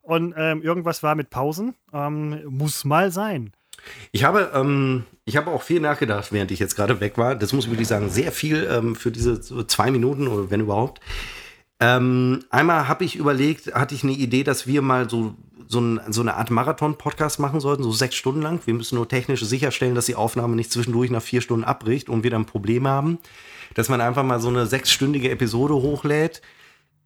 Und 0.00 0.32
ähm, 0.38 0.62
irgendwas 0.62 1.02
war 1.02 1.14
mit 1.14 1.28
Pausen. 1.28 1.74
Ähm, 1.92 2.40
muss 2.48 2.86
mal 2.86 3.10
sein. 3.10 3.52
Ich 4.12 4.24
habe, 4.24 4.52
ähm, 4.54 5.04
ich 5.26 5.36
habe 5.36 5.50
auch 5.50 5.62
viel 5.62 5.80
nachgedacht, 5.80 6.32
während 6.32 6.52
ich 6.52 6.60
jetzt 6.60 6.76
gerade 6.76 7.00
weg 7.00 7.18
war. 7.18 7.34
Das 7.34 7.52
muss 7.52 7.64
ich 7.64 7.70
wirklich 7.70 7.88
sagen, 7.88 8.08
sehr 8.08 8.32
viel 8.32 8.66
ähm, 8.70 8.94
für 8.94 9.10
diese 9.10 9.40
zwei 9.66 9.90
Minuten 9.90 10.28
oder 10.28 10.50
wenn 10.50 10.60
überhaupt. 10.60 11.00
Ähm, 11.80 12.44
einmal 12.50 12.88
habe 12.88 13.04
ich 13.04 13.16
überlegt, 13.16 13.74
hatte 13.74 13.94
ich 13.94 14.04
eine 14.04 14.12
Idee, 14.12 14.44
dass 14.44 14.66
wir 14.66 14.80
mal 14.80 15.10
so, 15.10 15.34
so, 15.66 15.80
ein, 15.80 16.00
so 16.08 16.20
eine 16.20 16.34
Art 16.34 16.50
Marathon-Podcast 16.50 17.40
machen 17.40 17.60
sollten, 17.60 17.82
so 17.82 17.92
sechs 17.92 18.14
Stunden 18.14 18.42
lang. 18.42 18.60
Wir 18.64 18.74
müssen 18.74 18.94
nur 18.94 19.08
technisch 19.08 19.42
sicherstellen, 19.42 19.94
dass 19.94 20.06
die 20.06 20.14
Aufnahme 20.14 20.56
nicht 20.56 20.72
zwischendurch 20.72 21.10
nach 21.10 21.22
vier 21.22 21.40
Stunden 21.40 21.64
abbricht 21.64 22.08
und 22.08 22.22
wir 22.22 22.30
dann 22.30 22.46
Probleme 22.46 22.88
haben. 22.88 23.18
Dass 23.74 23.88
man 23.88 24.00
einfach 24.00 24.22
mal 24.22 24.40
so 24.40 24.48
eine 24.48 24.66
sechsstündige 24.66 25.30
Episode 25.30 25.74
hochlädt, 25.74 26.42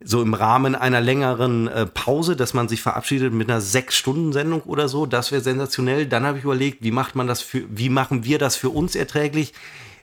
so 0.01 0.23
im 0.23 0.35
Rahmen 0.35 0.75
einer 0.75 1.01
längeren 1.01 1.67
äh, 1.67 1.87
Pause, 1.87 2.37
dass 2.37 2.55
man 2.55 2.69
sich 2.69 2.83
verabschiedet 2.83 3.33
mit 3.33 3.51
einer 3.51 3.61
Sechs-Stunden-Sendung 3.61 4.63
oder 4.63 4.89
so. 4.89 5.07
Das 5.07 5.33
wäre 5.33 5.43
sensationell. 5.43 6.07
Dann 6.07 6.25
habe 6.25 6.39
ich 6.39 6.45
überlegt, 6.45 6.85
wie 6.85 6.93
macht 6.93 7.17
man 7.17 7.27
das 7.27 7.41
für, 7.41 7.65
wie 7.69 7.89
machen 7.89 8.25
wir 8.25 8.39
das 8.39 8.55
für 8.55 8.71
uns 8.71 8.95
erträglich? 8.95 9.55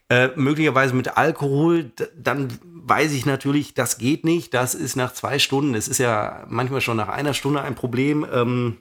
Äh, 0.08 0.30
möglicherweise 0.36 0.94
mit 0.94 1.18
Alkohol, 1.18 1.92
dann 2.16 2.60
weiß 2.64 3.14
ich 3.14 3.26
natürlich, 3.26 3.74
das 3.74 3.98
geht 3.98 4.24
nicht. 4.24 4.54
Das 4.54 4.76
ist 4.76 4.96
nach 4.96 5.14
zwei 5.14 5.40
Stunden, 5.40 5.74
es 5.74 5.88
ist 5.88 5.98
ja 5.98 6.46
manchmal 6.48 6.82
schon 6.82 6.98
nach 6.98 7.10
einer 7.10 7.34
Stunde 7.34 7.62
ein 7.62 7.74
Problem, 7.74 8.26
ähm, 8.32 8.78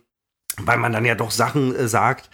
weil 0.59 0.77
man 0.77 0.93
dann 0.93 1.07
ja 1.07 1.14
doch 1.14 1.31
Sachen 1.31 1.75
äh, 1.75 1.89
sagt, 1.89 2.29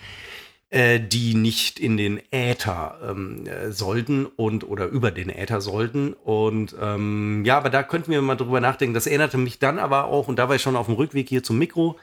äh, 0.70 1.00
die 1.00 1.34
nicht 1.34 1.78
in 1.78 1.96
den 1.96 2.20
Äther 2.32 2.98
ähm, 3.08 3.46
äh, 3.46 3.70
sollten 3.70 4.26
und 4.26 4.68
oder 4.68 4.86
über 4.86 5.10
den 5.12 5.28
Äther 5.28 5.60
sollten. 5.60 6.12
Und 6.12 6.74
ähm, 6.80 7.44
ja, 7.44 7.58
aber 7.58 7.70
da 7.70 7.82
könnten 7.84 8.10
wir 8.10 8.22
mal 8.22 8.36
drüber 8.36 8.60
nachdenken. 8.60 8.94
Das 8.94 9.06
erinnerte 9.06 9.38
mich 9.38 9.58
dann 9.60 9.78
aber 9.78 10.06
auch, 10.06 10.28
und 10.28 10.36
da 10.36 10.48
war 10.48 10.56
ich 10.56 10.62
schon 10.62 10.76
auf 10.76 10.86
dem 10.86 10.96
Rückweg 10.96 11.28
hier 11.28 11.42
zum 11.42 11.58
Mikro, 11.58 11.96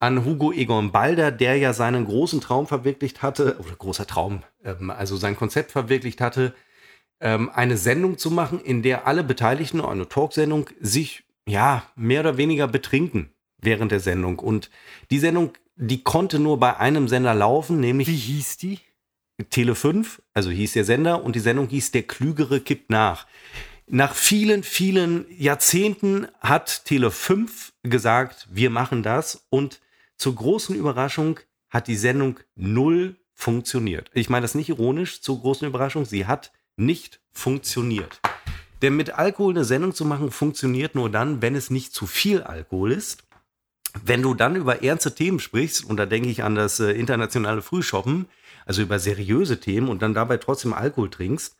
an 0.00 0.24
Hugo 0.24 0.52
Egon 0.52 0.92
Balder, 0.92 1.30
der 1.30 1.56
ja 1.56 1.72
seinen 1.72 2.04
großen 2.04 2.40
Traum 2.40 2.66
verwirklicht 2.66 3.22
hatte, 3.22 3.58
oder 3.58 3.74
großer 3.76 4.06
Traum, 4.06 4.42
ähm, 4.64 4.90
also 4.90 5.16
sein 5.16 5.36
Konzept 5.36 5.72
verwirklicht 5.72 6.20
hatte, 6.20 6.54
ähm, 7.20 7.50
eine 7.52 7.76
Sendung 7.76 8.18
zu 8.18 8.30
machen, 8.30 8.60
in 8.60 8.82
der 8.82 9.06
alle 9.06 9.24
Beteiligten, 9.24 9.80
eine 9.80 10.08
Talksendung, 10.08 10.70
sich 10.80 11.24
ja 11.46 11.82
mehr 11.96 12.20
oder 12.20 12.36
weniger 12.36 12.68
betrinken 12.68 13.30
während 13.60 13.90
der 13.90 14.00
Sendung. 14.00 14.38
Und 14.38 14.70
die 15.10 15.18
Sendung, 15.18 15.52
die 15.76 16.02
konnte 16.02 16.38
nur 16.38 16.60
bei 16.60 16.76
einem 16.76 17.08
Sender 17.08 17.34
laufen, 17.34 17.80
nämlich. 17.80 18.08
Wie 18.08 18.16
hieß 18.16 18.58
die? 18.58 18.80
Tele 19.50 19.76
5, 19.76 20.20
also 20.34 20.50
hieß 20.50 20.72
der 20.72 20.84
Sender, 20.84 21.24
und 21.24 21.36
die 21.36 21.40
Sendung 21.40 21.68
hieß 21.68 21.92
Der 21.92 22.02
Klügere 22.02 22.60
kippt 22.60 22.90
nach. 22.90 23.26
Nach 23.86 24.14
vielen, 24.14 24.64
vielen 24.64 25.26
Jahrzehnten 25.30 26.26
hat 26.40 26.84
Tele 26.84 27.10
5 27.10 27.72
gesagt, 27.82 28.48
wir 28.50 28.70
machen 28.70 29.02
das 29.02 29.46
und 29.48 29.80
zur 30.18 30.34
großen 30.34 30.74
Überraschung 30.74 31.40
hat 31.70 31.86
die 31.86 31.96
Sendung 31.96 32.40
null 32.56 33.16
funktioniert. 33.34 34.10
Ich 34.14 34.28
meine 34.28 34.42
das 34.42 34.54
nicht 34.54 34.68
ironisch, 34.68 35.22
zur 35.22 35.40
großen 35.40 35.66
Überraschung, 35.66 36.04
sie 36.04 36.26
hat 36.26 36.52
nicht 36.76 37.20
funktioniert. 37.32 38.20
Denn 38.82 38.96
mit 38.96 39.10
Alkohol 39.10 39.54
eine 39.54 39.64
Sendung 39.64 39.94
zu 39.94 40.04
machen, 40.04 40.30
funktioniert 40.30 40.94
nur 40.94 41.10
dann, 41.10 41.40
wenn 41.42 41.54
es 41.54 41.70
nicht 41.70 41.92
zu 41.94 42.06
viel 42.06 42.42
Alkohol 42.42 42.92
ist. 42.92 43.24
Wenn 44.04 44.22
du 44.22 44.34
dann 44.34 44.56
über 44.56 44.82
ernste 44.82 45.14
Themen 45.14 45.40
sprichst, 45.40 45.84
und 45.84 45.96
da 45.96 46.06
denke 46.06 46.28
ich 46.28 46.42
an 46.42 46.54
das 46.54 46.78
äh, 46.78 46.92
internationale 46.92 47.62
Frühshoppen, 47.62 48.26
also 48.66 48.82
über 48.82 48.98
seriöse 48.98 49.60
Themen 49.60 49.88
und 49.88 50.02
dann 50.02 50.14
dabei 50.14 50.36
trotzdem 50.36 50.74
Alkohol 50.74 51.10
trinkst, 51.10 51.56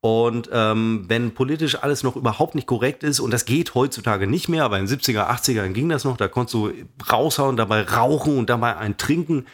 und 0.00 0.48
ähm, 0.52 1.04
wenn 1.08 1.34
politisch 1.34 1.82
alles 1.82 2.04
noch 2.04 2.14
überhaupt 2.14 2.54
nicht 2.54 2.66
korrekt 2.66 3.02
ist, 3.02 3.18
und 3.18 3.32
das 3.32 3.44
geht 3.44 3.74
heutzutage 3.74 4.26
nicht 4.26 4.48
mehr, 4.48 4.64
aber 4.64 4.78
in 4.78 4.86
den 4.86 4.98
70er, 4.98 5.28
80er 5.28 5.68
ging 5.68 5.88
das 5.88 6.04
noch, 6.04 6.16
da 6.16 6.28
konntest 6.28 6.54
du 6.54 6.72
raushauen, 7.10 7.56
dabei 7.56 7.82
rauchen 7.82 8.38
und 8.38 8.48
dabei 8.48 8.76
ein 8.76 8.96
Trinken, 8.96 9.46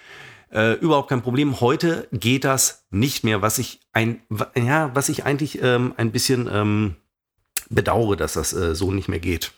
äh, 0.53 0.75
überhaupt 0.75 1.09
kein 1.09 1.23
Problem. 1.23 1.61
Heute 1.61 2.09
geht 2.13 2.45
das 2.45 2.85
nicht 2.91 3.25
mehr, 3.25 3.43
was 3.43 3.59
ich 3.59 3.81
ein, 3.93 4.21
ja, 4.55 4.91
was 4.95 5.09
ich 5.09 5.25
eigentlich 5.25 5.63
ähm, 5.63 5.95
ein 5.97 6.13
bisschen 6.13 6.49
ähm, 6.53 6.97
bedauere, 7.71 8.17
dass 8.17 8.35
das 8.35 8.53
äh, 8.53 8.75
so 8.75 8.93
nicht 8.93 9.09
mehr 9.09 9.21
geht. 9.21 9.53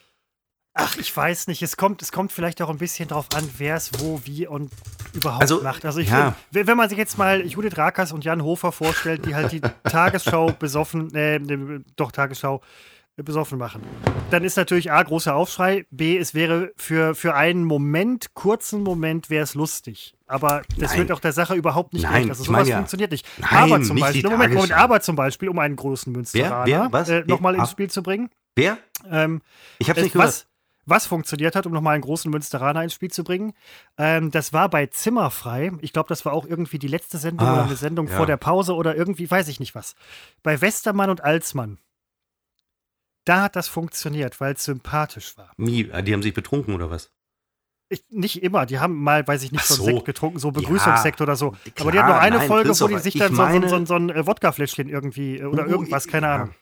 Ach, 0.79 0.97
ich 0.99 1.17
weiß 1.17 1.47
nicht. 1.49 1.63
Es 1.63 1.77
kommt, 1.79 2.03
es 2.03 2.13
kommt 2.13 2.33
vielleicht 2.33 2.61
auch 2.61 2.69
ein 2.69 2.77
bisschen 2.79 3.09
drauf 3.09 3.27
an, 3.35 3.49
wer 3.57 3.77
es 3.77 3.91
wo, 3.99 4.21
wie 4.25 4.47
und 4.47 4.71
überhaupt 5.15 5.41
Also, 5.43 5.63
macht. 5.63 5.85
Also 5.87 6.01
ich 6.01 6.11
ja. 6.11 6.35
find, 6.53 6.67
wenn 6.67 6.77
man 6.77 6.89
sich 6.91 6.99
jetzt 6.99 7.17
mal 7.17 7.41
Judith 7.47 7.79
Rakers 7.79 8.13
und 8.13 8.25
Jan 8.25 8.43
Hofer 8.45 8.73
vorstellt, 8.73 9.25
die 9.25 9.35
halt 9.35 9.53
die 9.53 9.61
Tagesschau 9.85 10.53
besoffen, 10.53 11.15
äh, 11.15 11.39
ne, 11.39 11.83
doch 11.97 12.13
Tagesschau 12.13 12.61
äh, 13.17 13.23
besoffen 13.23 13.59
machen, 13.59 13.81
dann 14.31 14.45
ist 14.45 14.57
natürlich 14.59 14.93
A, 14.93 15.03
großer 15.03 15.35
Aufschrei, 15.35 15.87
B, 15.91 16.19
es 16.19 16.35
wäre 16.35 16.73
für, 16.77 17.15
für 17.15 17.35
einen 17.35 17.65
Moment, 17.65 18.35
kurzen 18.35 18.83
Moment, 18.83 19.31
wäre 19.31 19.45
es 19.45 19.55
lustig. 19.55 20.15
Aber 20.27 20.61
das 20.77 20.91
Nein. 20.91 20.99
wird 20.99 21.13
auch 21.13 21.21
der 21.21 21.33
Sache 21.33 21.55
überhaupt 21.55 21.95
nicht 21.95 22.03
Nein, 22.03 22.13
gerecht. 22.13 22.31
Also 22.31 22.45
sowas 22.45 22.69
ja- 22.69 22.77
funktioniert 22.77 23.13
nicht. 23.13 23.27
Nein, 23.39 23.51
aber 23.73 23.81
zum 23.83 23.95
nicht 23.95 24.05
Beispiel, 24.05 24.29
Moment, 24.29 24.53
Moment, 24.53 24.73
aber 24.73 25.01
zum 25.01 25.17
Beispiel, 25.17 25.49
um 25.49 25.59
einen 25.59 25.77
großen 25.77 26.13
Münsteraner 26.13 26.67
Wer? 26.67 26.89
Was? 26.91 27.09
äh, 27.09 27.25
nochmal 27.27 27.55
ins 27.55 27.65
Ah. 27.69 27.71
Spiel 27.71 27.89
zu 27.89 28.03
bringen. 28.03 28.29
Wer? 28.57 28.77
Ähm, 29.11 29.41
Ich 29.79 29.89
habe 29.89 30.01
es- 30.01 30.05
nicht 30.05 30.13
gehört. 30.13 30.29
was, 30.29 30.47
was 30.87 31.07
funktioniert 31.07 31.55
hat, 31.57 31.67
um 31.67 31.73
nochmal 31.73 31.95
einen 31.95 32.03
großen 32.03 32.31
Münsteraner 32.31 32.83
ins 32.83 32.95
Spiel 32.95 33.11
zu 33.11 33.25
bringen, 33.25 33.53
ähm, 33.99 34.31
das 34.31 34.53
war 34.53 34.71
bei 34.71 34.87
Zimmerfrei. 34.87 35.73
Ich 35.81 35.93
glaube, 35.93 36.09
das 36.09 36.25
war 36.25 36.33
auch 36.33 36.47
irgendwie 36.47 36.79
die 36.79 36.89
letzte 36.89 37.19
Sendung 37.19 37.49
oder 37.49 37.63
Ach, 37.63 37.67
eine 37.67 37.77
Sendung 37.77 38.09
ja. 38.09 38.17
vor 38.17 38.27
der 38.27 38.37
Pause 38.37 38.75
oder 38.75 38.97
irgendwie, 38.97 39.31
weiß 39.31 39.49
ich 39.49 39.61
nicht 39.61 39.75
was. 39.75 39.95
Bei 40.43 40.61
Westermann 40.61 41.11
und 41.11 41.23
Alsmann. 41.23 41.79
Da 43.25 43.43
hat 43.43 43.57
das 43.57 43.67
funktioniert, 43.67 44.41
weil 44.41 44.55
es 44.55 44.65
sympathisch 44.65 45.37
war. 45.37 45.51
Äh, 45.59 46.03
die 46.05 46.13
haben 46.13 46.23
sich 46.23 46.33
betrunken 46.35 46.75
oder 46.75 46.91
was? 46.91 47.11
Ich, 47.89 48.05
nicht 48.11 48.43
immer, 48.43 48.67
die 48.67 48.81
haben 48.81 48.95
mal, 49.01 49.27
weiß 49.27 49.45
ich 49.45 49.53
nicht, 49.53 49.65
so 49.65 49.75
einen 49.75 49.85
so. 49.85 49.97
Sekt 49.97 50.07
getrunken, 50.07 50.39
so 50.41 50.51
Begrüßungssekt 50.51 51.21
oder 51.21 51.37
so. 51.37 51.51
klar, 51.51 51.73
Aber 51.81 51.93
die 51.93 51.99
hatten 52.01 52.09
noch 52.11 52.19
eine 52.21 52.39
nein, 52.39 52.49
Folge, 52.49 52.71
wo 52.81 52.89
die 52.89 52.99
sich 52.99 53.15
ich 53.15 53.21
dann 53.21 53.35
so, 53.35 53.43
meine- 53.43 53.69
so, 53.69 53.79
so, 53.79 53.85
so 53.87 53.95
ein 53.95 54.11
äh, 54.11 54.27
Wodkafläschchen 54.27 54.89
irgendwie 54.89 55.39
äh, 55.39 55.45
oder 55.45 55.65
Hugo, 55.65 55.73
irgendwas, 55.73 56.07
keine 56.09 56.27
ja. 56.27 56.35
Ahnung. 56.35 56.55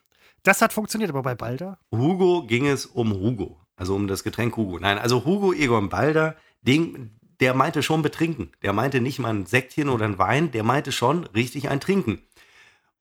Das 0.42 0.60
hat 0.60 0.74
funktioniert, 0.74 1.08
aber 1.10 1.22
bei 1.22 1.34
Balder? 1.34 1.78
Hugo 1.90 2.46
ging 2.46 2.66
es 2.66 2.84
um 2.84 3.14
Hugo, 3.14 3.58
also 3.76 3.94
um 3.94 4.06
das 4.08 4.22
Getränk 4.24 4.56
Hugo. 4.56 4.78
Nein, 4.78 4.98
also 4.98 5.24
Hugo 5.24 5.52
Egon 5.52 5.88
Balder, 5.88 6.36
den, 6.62 7.18
der 7.40 7.54
meinte 7.54 7.82
schon 7.82 8.02
betrinken. 8.02 8.50
Der 8.62 8.72
meinte 8.72 9.00
nicht 9.00 9.18
mal 9.18 9.30
ein 9.30 9.46
Sektchen 9.46 9.88
oder 9.88 10.04
ein 10.04 10.18
Wein, 10.18 10.50
der 10.50 10.62
meinte 10.62 10.92
schon 10.92 11.24
richtig 11.26 11.68
ein 11.68 11.80
Trinken. 11.80 12.22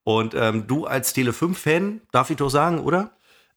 Und 0.03 0.33
ähm, 0.35 0.67
du 0.67 0.85
als 0.85 1.15
Tele5-Fan, 1.15 2.01
darf 2.11 2.29
ich 2.29 2.37
doch 2.37 2.49
sagen, 2.49 2.79
oder? 2.79 3.11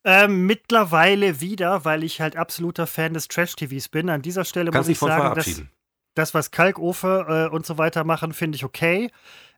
Ähm, 0.04 0.46
mittlerweile 0.46 1.40
wieder, 1.40 1.84
weil 1.84 2.04
ich 2.04 2.20
halt 2.20 2.36
absoluter 2.36 2.86
Fan 2.86 3.14
des 3.14 3.26
Trash-TVs 3.26 3.88
bin. 3.88 4.08
An 4.08 4.22
dieser 4.22 4.44
Stelle 4.44 4.70
Kannst 4.70 4.88
muss 4.88 4.96
ich 4.96 5.00
sagen, 5.00 5.34
dass 5.34 5.62
das, 6.14 6.34
was 6.34 6.52
Kalkofe 6.52 7.48
äh, 7.50 7.54
und 7.54 7.66
so 7.66 7.78
weiter 7.78 8.04
machen, 8.04 8.32
finde 8.32 8.54
ich 8.56 8.64
okay. 8.64 9.10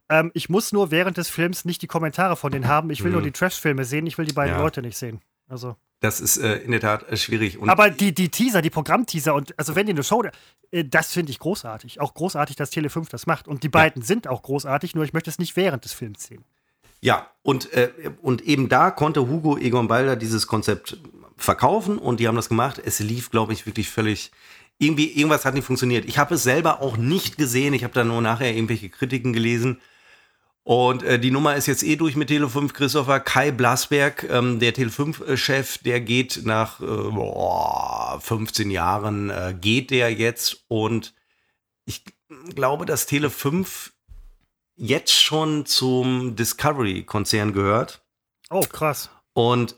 Ähm, 0.09 0.31
ich 0.33 0.49
muss 0.49 0.73
nur 0.73 0.91
während 0.91 1.19
des 1.19 1.29
Films 1.29 1.67
nicht 1.67 1.83
die 1.83 1.87
Kommentare 1.87 2.35
von 2.37 2.51
denen 2.51 2.67
haben. 2.67 2.89
Ich 2.89 3.03
will 3.05 3.11
Mhm. 3.11 3.17
nur 3.17 3.23
die 3.23 3.33
Trash-Filme 3.33 3.85
sehen. 3.85 4.07
Ich 4.07 4.17
will 4.17 4.25
die 4.25 4.33
beiden 4.33 4.55
Ja. 4.57 4.63
Leute 4.63 4.81
nicht 4.81 4.97
sehen. 4.97 5.21
Also. 5.49 5.77
Das 6.01 6.21
ist 6.21 6.37
äh, 6.37 6.59
in 6.59 6.71
der 6.71 6.81
Tat 6.81 7.11
äh, 7.11 7.17
schwierig. 7.17 7.59
Und 7.59 7.71
Aber 7.71 7.91
die, 7.91 8.15
die 8.15 8.29
Teaser, 8.29 8.63
die 8.63 8.71
Programmteaser 8.71 9.35
und 9.35 9.59
also 9.59 9.75
wenn 9.75 9.87
die 9.87 9.93
eine 9.93 10.05
Show, 10.05 10.23
äh, 10.71 10.85
das 10.85 11.13
finde 11.13 11.33
ich 11.33 11.41
großartig. 11.41 12.01
Auch 12.01 12.15
großartig, 12.15 12.55
dass 12.55 12.73
Tele5 12.73 13.11
das 13.11 13.27
macht. 13.27 13.49
Und 13.49 13.65
die 13.65 13.69
beiden 13.69 14.03
sind 14.03 14.29
auch 14.29 14.43
großartig, 14.43 14.95
nur 14.95 15.05
ich 15.05 15.13
möchte 15.13 15.31
es 15.31 15.39
nicht 15.39 15.57
während 15.57 15.85
des 15.85 15.93
Films 15.93 16.25
sehen. 16.25 16.45
Ja, 17.01 17.31
und, 17.43 17.73
äh, 17.73 17.91
und 18.23 18.43
eben 18.43 18.69
da 18.69 18.91
konnte 18.91 19.29
Hugo 19.29 19.57
Egon 19.57 19.89
Balder 19.89 20.17
dieses 20.17 20.47
Konzept 20.47 20.99
verkaufen 21.37 21.99
und 21.99 22.21
die 22.21 22.29
haben 22.29 22.37
das 22.37 22.49
gemacht. 22.49 22.81
Es 22.85 22.99
lief, 22.99 23.31
glaube 23.31 23.53
ich, 23.53 23.67
wirklich 23.67 23.89
völlig. 23.89 24.33
Irgendwie, 24.79 25.11
irgendwas 25.13 25.45
hat 25.45 25.55
nicht 25.55 25.65
funktioniert. 25.65 26.05
Ich 26.05 26.19
habe 26.19 26.35
es 26.35 26.45
selber 26.45 26.81
auch 26.81 26.97
nicht 26.97 27.37
gesehen. 27.39 27.75
Ich 27.75 27.83
habe 27.83 27.95
da 27.95 28.05
nur 28.05 28.21
nachher 28.21 28.55
irgendwelche 28.55 28.89
Kritiken 28.89 29.33
gelesen. 29.33 29.81
Und 30.69 31.03
äh, 31.03 31.19
die 31.19 31.31
Nummer 31.31 31.57
ist 31.57 31.65
jetzt 31.65 31.83
eh 31.83 31.97
durch 31.97 32.15
mit 32.15 32.29
Tele5. 32.29 32.75
Christopher 32.75 33.21
Kai 33.21 33.53
Blasberg, 33.53 34.25
ähm, 34.29 34.61
der 34.61 34.75
Tele5-Chef, 34.75 35.79
der 35.79 35.99
geht 36.03 36.43
nach 36.45 36.79
äh, 36.81 36.85
boah, 36.85 38.21
15 38.21 38.71
Jahren, 38.71 39.31
äh, 39.31 39.57
geht 39.59 39.91
der 39.91 40.13
jetzt. 40.13 40.67
Und 40.69 41.15
ich 41.87 42.05
glaube, 42.55 42.85
dass 42.85 43.09
Tele5 43.09 43.93
jetzt 44.77 45.15
schon 45.15 45.65
zum 45.65 46.37
Discovery-Konzern 46.37 47.55
gehört. 47.55 48.05
Oh, 48.51 48.61
krass. 48.61 49.09
Und 49.33 49.75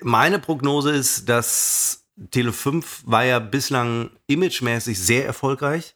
meine 0.00 0.38
Prognose 0.38 0.92
ist, 0.92 1.28
dass 1.28 2.06
Tele5 2.18 3.02
war 3.04 3.26
ja 3.26 3.40
bislang 3.40 4.08
imagemäßig 4.26 4.98
sehr 4.98 5.26
erfolgreich, 5.26 5.94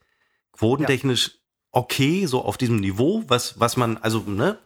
quotentechnisch 0.52 1.38
okay, 1.74 2.26
so 2.26 2.44
auf 2.44 2.56
diesem 2.56 2.76
Niveau, 2.80 3.22
was, 3.28 3.58
was 3.60 3.76
man, 3.76 3.96
also, 3.98 4.20
ne, 4.26 4.58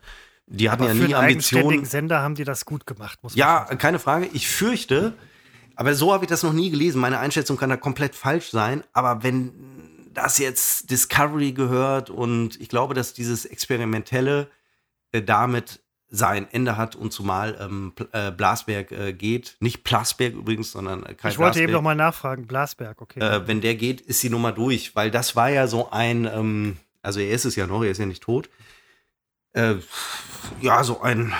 die 0.47 0.71
hatten 0.71 0.83
Aber 0.85 0.93
ja 0.93 1.07
nie 1.07 1.15
Ambitionen. 1.15 1.85
Sender 1.85 2.21
haben 2.23 2.35
die 2.35 2.45
das 2.45 2.65
gut 2.65 2.87
gemacht, 2.87 3.19
muss 3.23 3.33
man 3.35 3.39
Ja, 3.39 3.65
sagen. 3.67 3.79
keine 3.79 3.99
Frage. 3.99 4.29
Ich 4.33 4.49
fürchte, 4.49 5.13
aber 5.77 5.95
so 5.95 6.13
habe 6.13 6.25
ich 6.25 6.29
das 6.31 6.43
noch 6.43 6.53
nie 6.55 6.71
gelesen. 6.71 7.01
Meine 7.01 7.19
Einschätzung 7.19 7.57
kann 7.59 7.69
da 7.71 7.77
komplett 7.77 8.15
falsch 8.15 8.51
sein. 8.51 8.83
Aber 8.93 9.23
wenn 9.23 9.53
das 10.15 10.39
jetzt 10.39 10.91
Discovery 10.91 11.53
gehört 11.53 12.09
und 12.11 12.59
ich 12.61 12.69
glaube, 12.69 12.95
dass 12.95 13.13
dieses 13.13 13.45
Experimentelle 13.45 14.49
äh, 15.13 15.23
damit 15.23 15.81
sein 16.11 16.49
Ende 16.51 16.79
hat 16.79 16.97
und 16.97 17.13
zumal 17.13 17.59
ähm, 17.61 17.93
äh, 18.13 18.31
Blasberg 18.31 18.91
äh, 18.93 19.13
geht, 19.13 19.57
nicht 19.61 19.85
Plasberg 19.85 20.33
übrigens, 20.35 20.73
sondern 20.73 21.05
äh, 21.05 21.13
Kai 21.15 21.29
Ich 21.29 21.39
wollte 21.39 21.59
eben 21.59 21.67
Blasberg. 21.67 21.71
noch 21.73 21.83
mal 21.83 21.95
nachfragen, 21.95 22.47
Blasberg, 22.47 23.03
okay. 23.03 23.21
Äh, 23.21 23.47
wenn 23.47 23.61
der 23.61 23.75
geht, 23.75 24.01
ist 24.01 24.23
die 24.23 24.31
Nummer 24.31 24.53
durch, 24.53 24.97
weil 24.97 25.11
das 25.11 25.37
war 25.37 25.51
ja 25.51 25.67
so 25.67 25.91
ein, 25.91 26.25
ähm, 26.25 26.79
also 27.09 27.21
er 27.21 27.31
ist 27.31 27.47
es 27.47 27.57
ja 27.57 27.67
noch, 27.67 27.83
er 27.83 27.91
ist 27.91 27.97
ja 27.99 28.05
nicht 28.05 28.23
tot. 28.23 28.51
Äh, 29.55 29.77
ja, 30.61 30.85
so 30.85 31.01
ein, 31.01 31.33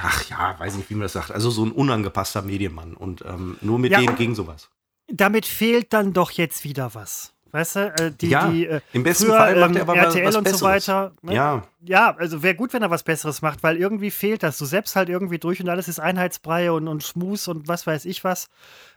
ach 0.00 0.24
ja, 0.30 0.54
weiß 0.56 0.76
nicht, 0.76 0.88
wie 0.88 0.94
man 0.94 1.02
das 1.02 1.14
sagt, 1.14 1.32
also 1.32 1.50
so 1.50 1.64
ein 1.64 1.72
unangepasster 1.72 2.42
Medienmann 2.42 2.94
und 2.94 3.24
ähm, 3.26 3.56
nur 3.60 3.80
mit 3.80 3.90
Ja, 3.90 3.98
dem 3.98 4.14
ging 4.14 4.36
sowas. 4.36 4.70
Damit 5.08 5.44
fehlt 5.44 5.92
dann 5.92 6.12
doch 6.12 6.30
jetzt 6.30 6.62
wieder 6.62 6.94
was. 6.94 7.34
Weißt 7.52 7.76
du, 7.76 7.80
äh, 7.98 8.10
die, 8.12 8.28
Ja, 8.28 8.48
die 8.48 8.66
äh, 8.66 8.80
im 8.92 9.02
besten 9.02 9.26
früher, 9.26 9.36
Fall 9.36 9.60
macht 9.60 9.70
ähm, 9.70 9.76
er 9.76 9.82
aber 9.82 9.96
RTL 9.96 10.26
was 10.26 10.36
und 10.36 10.48
so 10.48 10.52
Besseres. 10.66 10.88
weiter. 10.88 11.12
Ne? 11.22 11.34
Ja, 11.34 11.62
Ja, 11.80 12.14
also 12.16 12.42
wäre 12.42 12.54
gut, 12.54 12.72
wenn 12.72 12.82
er 12.82 12.90
was 12.90 13.02
Besseres 13.02 13.40
macht, 13.40 13.62
weil 13.62 13.76
irgendwie 13.76 14.10
fehlt 14.10 14.42
das. 14.42 14.58
Du 14.58 14.64
selbst 14.64 14.96
halt 14.96 15.08
irgendwie 15.08 15.38
durch 15.38 15.60
und 15.60 15.68
alles 15.68 15.88
ist 15.88 16.00
Einheitsbrei 16.00 16.70
und, 16.70 16.88
und 16.88 17.02
Schmus 17.02 17.48
und 17.48 17.68
was 17.68 17.86
weiß 17.86 18.04
ich 18.04 18.24
was. 18.24 18.48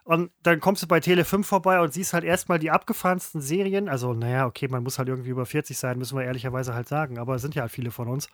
Und 0.03 0.31
dann 0.43 0.59
kommst 0.59 0.81
du 0.81 0.87
bei 0.87 0.99
Tele 0.99 1.23
5 1.23 1.45
vorbei 1.47 1.79
und 1.79 1.93
siehst 1.93 2.13
halt 2.13 2.23
erstmal 2.23 2.57
die 2.57 2.71
abgefahrensten 2.71 3.41
Serien. 3.41 3.87
Also, 3.87 4.13
naja, 4.13 4.47
okay, 4.47 4.67
man 4.67 4.81
muss 4.83 4.97
halt 4.97 5.07
irgendwie 5.07 5.29
über 5.29 5.45
40 5.45 5.77
sein, 5.77 5.99
müssen 5.99 6.17
wir 6.17 6.25
ehrlicherweise 6.25 6.73
halt 6.73 6.87
sagen. 6.87 7.19
Aber 7.19 7.35
es 7.35 7.43
sind 7.43 7.53
ja 7.53 7.61
halt 7.61 7.71
viele 7.71 7.91
von 7.91 8.07
uns. 8.07 8.27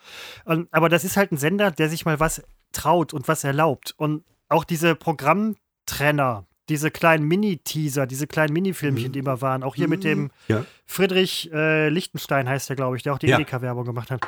Und, 0.46 0.70
aber 0.72 0.88
das 0.90 1.04
ist 1.04 1.18
halt 1.18 1.34
ein 1.34 1.38
Sender, 1.38 1.72
der 1.72 1.90
sich 1.90 2.06
mal 2.06 2.20
was 2.20 2.42
traut 2.72 3.14
und 3.14 3.28
was 3.28 3.44
erlaubt. 3.44 3.94
Und 3.98 4.24
auch 4.48 4.64
diese 4.64 4.96
Programmtrenner, 4.96 6.46
diese 6.70 6.92
kleinen 6.92 7.26
Mini-Teaser, 7.28 8.08
diese 8.08 8.28
kleinen 8.28 8.54
Minifilmchen, 8.54 9.12
die 9.12 9.20
immer 9.20 9.42
waren, 9.42 9.64
auch 9.64 9.76
hier 9.76 9.88
mit 9.88 10.04
dem 10.04 10.32
ja. 10.48 10.66
Friedrich 10.86 11.52
äh, 11.54 11.90
Lichtenstein 11.90 12.50
heißt 12.50 12.70
der, 12.70 12.76
glaube 12.76 12.98
ich, 12.98 13.04
der 13.04 13.14
auch 13.14 13.20
die 13.20 13.28
Ja. 13.28 13.36
Edeka-Werbung 13.38 13.86
gemacht 13.86 14.12
hat. 14.12 14.22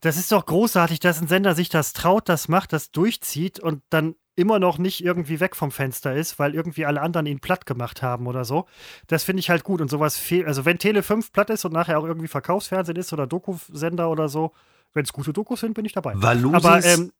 Das 0.00 0.16
ist 0.16 0.32
doch 0.32 0.46
großartig, 0.46 0.98
dass 1.00 1.20
ein 1.20 1.28
Sender 1.28 1.54
sich 1.54 1.68
das 1.68 1.92
traut, 1.92 2.28
das 2.28 2.48
macht, 2.48 2.72
das 2.72 2.90
durchzieht 2.90 3.60
und 3.60 3.82
dann 3.90 4.16
immer 4.34 4.58
noch 4.58 4.78
nicht 4.78 5.04
irgendwie 5.04 5.40
weg 5.40 5.54
vom 5.54 5.70
Fenster 5.70 6.14
ist, 6.14 6.38
weil 6.38 6.54
irgendwie 6.54 6.86
alle 6.86 7.02
anderen 7.02 7.26
ihn 7.26 7.38
platt 7.40 7.66
gemacht 7.66 8.02
haben 8.02 8.26
oder 8.26 8.44
so. 8.44 8.66
Das 9.06 9.24
finde 9.24 9.40
ich 9.40 9.50
halt 9.50 9.62
gut 9.62 9.80
und 9.80 9.90
sowas 9.90 10.16
fehlt. 10.16 10.46
Also 10.46 10.64
wenn 10.64 10.78
Tele 10.78 11.02
5 11.02 11.32
platt 11.32 11.50
ist 11.50 11.64
und 11.64 11.72
nachher 11.72 11.98
auch 11.98 12.04
irgendwie 12.06 12.28
Verkaufsfernsehen 12.28 12.96
ist 12.96 13.12
oder 13.12 13.26
Dokusender 13.26 14.10
oder 14.10 14.28
so, 14.28 14.52
wenn 14.94 15.04
es 15.04 15.12
gute 15.12 15.32
Dokus 15.32 15.60
sind, 15.60 15.74
bin 15.74 15.84
ich 15.84 15.92
dabei. 15.92 16.14
Valusis, 16.16 16.64
Aber 16.64 16.84
ähm, 16.84 17.12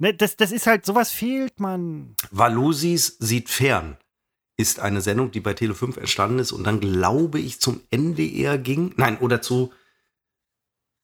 Ne, 0.00 0.14
das, 0.14 0.36
das 0.36 0.50
ist 0.50 0.66
halt, 0.66 0.84
sowas 0.84 1.12
fehlt 1.12 1.60
man. 1.60 2.16
Valusis 2.30 3.16
sieht 3.20 3.50
fern 3.50 3.96
ist 4.60 4.78
eine 4.78 5.00
Sendung, 5.00 5.30
die 5.30 5.40
bei 5.40 5.52
Tele5 5.52 5.98
entstanden 5.98 6.38
ist 6.38 6.52
und 6.52 6.64
dann, 6.64 6.80
glaube 6.80 7.40
ich, 7.40 7.60
zum 7.60 7.80
NDR 7.90 8.58
ging. 8.58 8.92
Nein, 8.96 9.18
oder 9.18 9.40
zu 9.40 9.72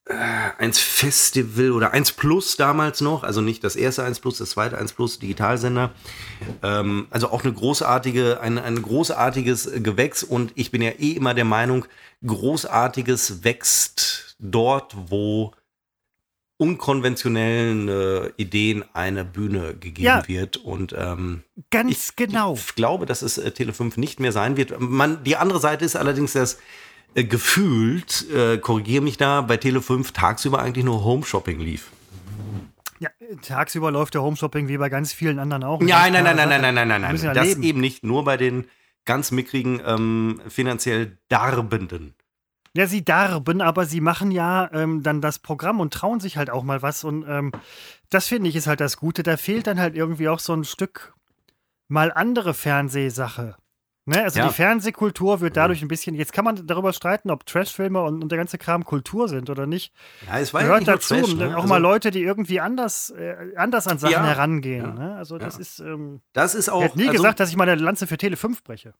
äh, 0.04 0.14
1 0.58 0.78
Festival 0.78 1.72
oder 1.72 1.92
1 1.92 2.12
Plus 2.12 2.56
damals 2.56 3.00
noch. 3.00 3.22
Also 3.24 3.40
nicht 3.40 3.64
das 3.64 3.74
erste 3.74 4.04
1 4.04 4.20
Plus, 4.20 4.38
das 4.38 4.50
zweite 4.50 4.78
1 4.78 4.92
Plus, 4.92 5.18
Digitalsender. 5.18 5.92
Ähm, 6.62 7.06
also 7.10 7.30
auch 7.30 7.44
eine 7.44 7.52
großartige, 7.52 8.40
ein, 8.40 8.58
ein 8.58 8.82
großartiges 8.82 9.70
Gewächs. 9.82 10.22
Und 10.22 10.52
ich 10.54 10.70
bin 10.70 10.82
ja 10.82 10.90
eh 10.90 11.12
immer 11.12 11.32
der 11.32 11.46
Meinung, 11.46 11.86
Großartiges 12.24 13.42
wächst 13.42 14.36
dort, 14.38 14.94
wo 15.08 15.52
unkonventionellen 16.58 17.88
äh, 17.88 18.30
Ideen 18.36 18.84
eine 18.94 19.24
Bühne 19.24 19.74
gegeben 19.74 20.06
ja, 20.06 20.28
wird. 20.28 20.56
Und 20.56 20.94
ähm, 20.96 21.42
ganz 21.70 22.10
ich, 22.10 22.16
genau. 22.16 22.54
Ich 22.54 22.74
glaube, 22.74 23.06
dass 23.06 23.22
es 23.22 23.38
äh, 23.38 23.50
Tele5 23.54 23.98
nicht 24.00 24.20
mehr 24.20 24.32
sein 24.32 24.56
wird. 24.56 24.78
Man, 24.80 25.22
die 25.24 25.36
andere 25.36 25.60
Seite 25.60 25.84
ist 25.84 25.96
allerdings, 25.96 26.32
dass 26.32 26.58
äh, 27.14 27.24
gefühlt, 27.24 28.26
äh, 28.30 28.58
korrigiere 28.58 29.02
mich 29.02 29.18
da, 29.18 29.42
bei 29.42 29.56
Tele5 29.56 30.12
tagsüber 30.12 30.60
eigentlich 30.60 30.84
nur 30.84 31.04
Home-Shopping 31.04 31.60
lief. 31.60 31.90
Ja, 33.00 33.10
tagsüber 33.42 33.90
läuft 33.90 34.14
der 34.14 34.22
Home-Shopping 34.22 34.68
wie 34.68 34.78
bei 34.78 34.88
ganz 34.88 35.12
vielen 35.12 35.38
anderen 35.38 35.64
auch. 35.64 35.80
Nein, 35.80 36.12
nein, 36.14 36.24
nein, 36.24 36.36
nein, 36.36 36.48
nein, 36.48 36.60
nein, 36.62 36.74
nein, 36.74 36.88
nein, 36.88 37.16
nein. 37.20 37.34
Das 37.34 37.56
eben 37.58 37.80
nicht, 37.80 38.02
nur 38.02 38.24
bei 38.24 38.38
den 38.38 38.66
ganz 39.04 39.30
mickrigen, 39.30 39.80
ähm, 39.84 40.40
finanziell 40.48 41.18
Darbenden. 41.28 42.14
Ja, 42.76 42.86
sie 42.86 43.02
darben, 43.04 43.62
aber 43.62 43.86
sie 43.86 44.02
machen 44.02 44.30
ja 44.30 44.70
ähm, 44.72 45.02
dann 45.02 45.22
das 45.22 45.38
Programm 45.38 45.80
und 45.80 45.94
trauen 45.94 46.20
sich 46.20 46.36
halt 46.36 46.50
auch 46.50 46.62
mal 46.62 46.82
was. 46.82 47.04
Und 47.04 47.24
ähm, 47.26 47.52
das 48.10 48.28
finde 48.28 48.50
ich 48.50 48.56
ist 48.56 48.66
halt 48.66 48.80
das 48.80 48.98
Gute. 48.98 49.22
Da 49.22 49.38
fehlt 49.38 49.66
dann 49.66 49.80
halt 49.80 49.96
irgendwie 49.96 50.28
auch 50.28 50.40
so 50.40 50.52
ein 50.52 50.64
Stück 50.64 51.14
mal 51.88 52.12
andere 52.12 52.52
Fernsehsache. 52.52 53.56
Ne? 54.04 54.22
Also 54.22 54.38
ja. 54.38 54.46
die 54.46 54.52
Fernsehkultur 54.52 55.40
wird 55.40 55.56
dadurch 55.56 55.80
ein 55.80 55.88
bisschen. 55.88 56.14
Jetzt 56.14 56.34
kann 56.34 56.44
man 56.44 56.66
darüber 56.66 56.92
streiten, 56.92 57.30
ob 57.30 57.46
Trashfilme 57.46 58.02
und, 58.02 58.22
und 58.22 58.30
der 58.30 58.38
ganze 58.38 58.58
Kram 58.58 58.84
Kultur 58.84 59.28
sind 59.28 59.48
oder 59.48 59.66
nicht. 59.66 59.92
Ja, 60.26 60.38
es 60.38 60.52
war 60.52 60.62
Gehört 60.62 60.86
ja 60.86 60.94
dazu. 60.94 61.14
Trash, 61.14 61.34
ne? 61.34 61.52
Auch 61.52 61.62
also, 61.62 61.68
mal 61.68 61.80
Leute, 61.80 62.10
die 62.10 62.22
irgendwie 62.22 62.60
anders, 62.60 63.10
äh, 63.10 63.54
anders 63.56 63.88
an 63.88 63.98
Sachen 63.98 64.12
ja, 64.12 64.24
herangehen. 64.24 64.94
Ne? 64.94 65.16
Also 65.16 65.38
das 65.38 65.58
ist. 65.58 65.80
Ähm, 65.80 66.20
das 66.34 66.54
ist 66.54 66.68
auch. 66.68 66.82
Ich 66.82 66.88
hätte 66.88 66.98
nie 66.98 67.08
also, 67.08 67.16
gesagt, 67.16 67.40
dass 67.40 67.48
ich 67.48 67.56
mal 67.56 67.68
eine 67.68 67.80
Lanze 67.82 68.06
für 68.06 68.18
Tele 68.18 68.36
5 68.36 68.62
breche. 68.62 68.92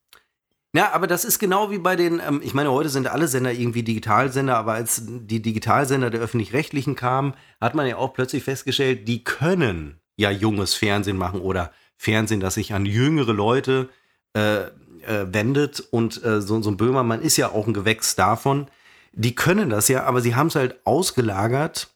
Ja, 0.75 0.93
aber 0.93 1.07
das 1.07 1.25
ist 1.25 1.39
genau 1.39 1.71
wie 1.71 1.79
bei 1.79 1.97
den, 1.97 2.21
ähm, 2.27 2.41
ich 2.45 2.53
meine, 2.53 2.71
heute 2.71 2.89
sind 2.89 3.07
alle 3.09 3.29
Sender 3.29 3.53
irgendwie 3.53 3.83
Digitalsender, 3.83 4.57
aber 4.57 4.75
als 4.75 5.03
die 5.07 5.41
Digitalsender 5.41 6.11
der 6.11 6.21
öffentlich-rechtlichen 6.21 6.97
kamen, 6.97 7.35
hat 7.61 7.75
man 7.75 7.87
ja 7.87 7.97
auch 7.97 8.13
plötzlich 8.13 8.45
festgestellt, 8.45 9.09
die 9.09 9.25
können 9.25 10.01
ja 10.17 10.31
junges 10.31 10.75
Fernsehen 10.75 11.17
machen 11.17 11.41
oder 11.41 11.73
Fernsehen, 11.97 12.41
das 12.41 12.55
sich 12.55 12.75
an 12.75 12.85
jüngere 12.85 13.33
Leute 13.33 13.89
äh, 14.35 14.65
äh, 15.07 15.27
wendet. 15.33 15.81
Und 15.81 16.23
äh, 16.25 16.41
so, 16.41 16.61
so 16.61 16.71
ein 16.71 16.77
Böhmermann 16.77 17.23
ist 17.23 17.37
ja 17.37 17.53
auch 17.53 17.67
ein 17.67 17.75
Gewächs 17.75 18.17
davon. 18.17 18.67
Die 19.13 19.35
können 19.35 19.71
das 19.71 19.89
ja, 19.89 20.05
aber 20.05 20.21
sie 20.21 20.35
haben 20.35 20.49
es 20.49 20.57
halt 20.57 20.77
ausgelagert 20.85 21.89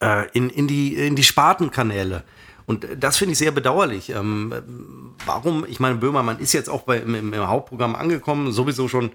äh, 0.00 0.30
in, 0.32 0.50
in, 0.50 0.68
die, 0.68 0.94
in 0.94 1.16
die 1.16 1.24
Spartenkanäle. 1.24 2.22
Und 2.68 2.86
das 2.98 3.16
finde 3.16 3.32
ich 3.32 3.38
sehr 3.38 3.50
bedauerlich. 3.50 4.10
Ähm, 4.10 5.14
warum? 5.24 5.64
Ich 5.66 5.80
meine, 5.80 5.94
Böhmermann 5.96 6.38
ist 6.38 6.52
jetzt 6.52 6.68
auch 6.68 6.82
bei, 6.82 6.98
im, 6.98 7.14
im, 7.14 7.34
Hauptprogramm 7.34 7.96
angekommen, 7.96 8.52
sowieso 8.52 8.88
schon 8.88 9.12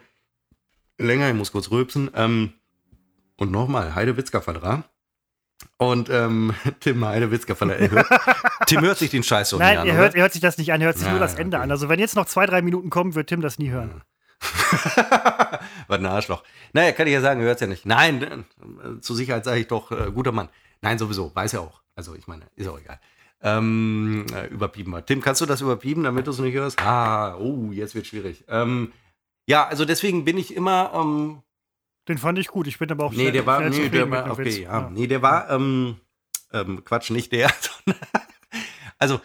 länger, 0.98 1.30
ich 1.30 1.36
muss 1.36 1.52
kurz 1.52 1.70
rülpsen. 1.70 2.10
Ähm, 2.16 2.54
und 3.38 3.52
nochmal, 3.52 3.94
Heidewitzka-Vertrag. 3.94 4.86
Und 5.78 6.10
ähm, 6.10 6.56
Tim 6.80 7.06
Heidewitzka-Vertrag. 7.06 7.92
Hört, 7.92 8.08
Tim 8.66 8.82
hört 8.82 8.98
sich 8.98 9.12
den 9.12 9.22
Scheiß 9.22 9.50
so 9.50 9.60
Nein, 9.60 9.70
nicht 9.70 9.80
an. 9.82 9.88
Nein, 9.88 9.98
er, 9.98 10.16
er 10.16 10.22
hört 10.24 10.34
sich 10.34 10.42
das 10.42 10.58
nicht 10.58 10.74
an, 10.74 10.82
er 10.82 10.88
hört 10.88 10.98
sich 10.98 11.06
ja, 11.06 11.12
nur 11.12 11.20
das 11.20 11.36
Ende 11.36 11.58
okay. 11.58 11.66
an. 11.66 11.70
Also 11.70 11.90
wenn 11.90 12.00
jetzt 12.00 12.16
noch 12.16 12.26
zwei, 12.26 12.48
drei 12.48 12.64
Minuten 12.64 12.90
kommen, 12.90 13.14
wird 13.14 13.30
Tim 13.30 13.42
das 13.42 13.60
nie 13.60 13.70
hören. 13.70 14.02
Was 15.88 16.00
ein 16.00 16.06
Arschloch. 16.08 16.44
Naja, 16.74 16.92
kann 16.92 17.06
ich 17.06 17.14
ja 17.14 17.22
sagen, 17.22 17.40
er 17.42 17.46
hört 17.46 17.58
es 17.58 17.62
ja 17.62 17.68
nicht. 17.68 17.86
Nein, 17.86 18.24
äh, 18.24 19.00
zur 19.00 19.16
Sicherheit 19.16 19.46
sage 19.46 19.60
ich 19.60 19.68
doch, 19.68 19.92
äh, 19.92 20.12
guter 20.12 20.32
Mann. 20.32 20.50
Nein, 20.82 20.98
sowieso, 20.98 21.36
weiß 21.36 21.54
er 21.54 21.62
auch. 21.62 21.84
Also 21.96 22.16
ich 22.16 22.26
meine, 22.26 22.46
ist 22.56 22.68
auch 22.68 22.80
egal. 22.80 23.00
Ähm, 23.46 24.26
äh, 24.34 24.48
überpiepen 24.48 24.94
wir. 24.94 25.06
Tim, 25.06 25.22
kannst 25.22 25.42
du 25.42 25.46
das 25.46 25.60
überpiepen, 25.60 26.06
damit 26.06 26.28
du 26.28 26.32
es 26.32 26.40
nicht 26.40 26.56
hörst? 26.56 26.80
Ah, 26.82 27.36
oh, 27.38 27.72
jetzt 27.72 27.94
wird 27.94 28.08
schwierig. 28.08 28.46
Ähm, 28.48 28.94
ja, 29.46 29.68
also 29.68 29.84
deswegen 29.84 30.24
bin 30.24 30.38
ich 30.38 30.56
immer. 30.56 30.92
Ähm, 30.96 31.44
Den 32.08 32.18
fand 32.18 32.40
ich 32.40 32.48
gut. 32.48 32.68
Ich 32.68 32.80
bin 32.80 32.90
aber 32.90 33.04
auch 33.04 33.12
nee, 33.12 33.32
der 33.32 33.46
war, 33.46 33.70
nee, 33.70 33.90
der 33.90 34.10
war, 34.10 34.32
okay, 34.32 34.64
ja. 34.64 34.82
ja. 34.82 34.90
Nee, 34.90 35.08
der 35.08 35.22
war, 35.22 35.50
ähm, 35.50 35.98
ähm, 36.54 36.86
Quatsch, 36.86 37.10
nicht 37.10 37.34
der. 37.34 37.52
also, 38.98 39.20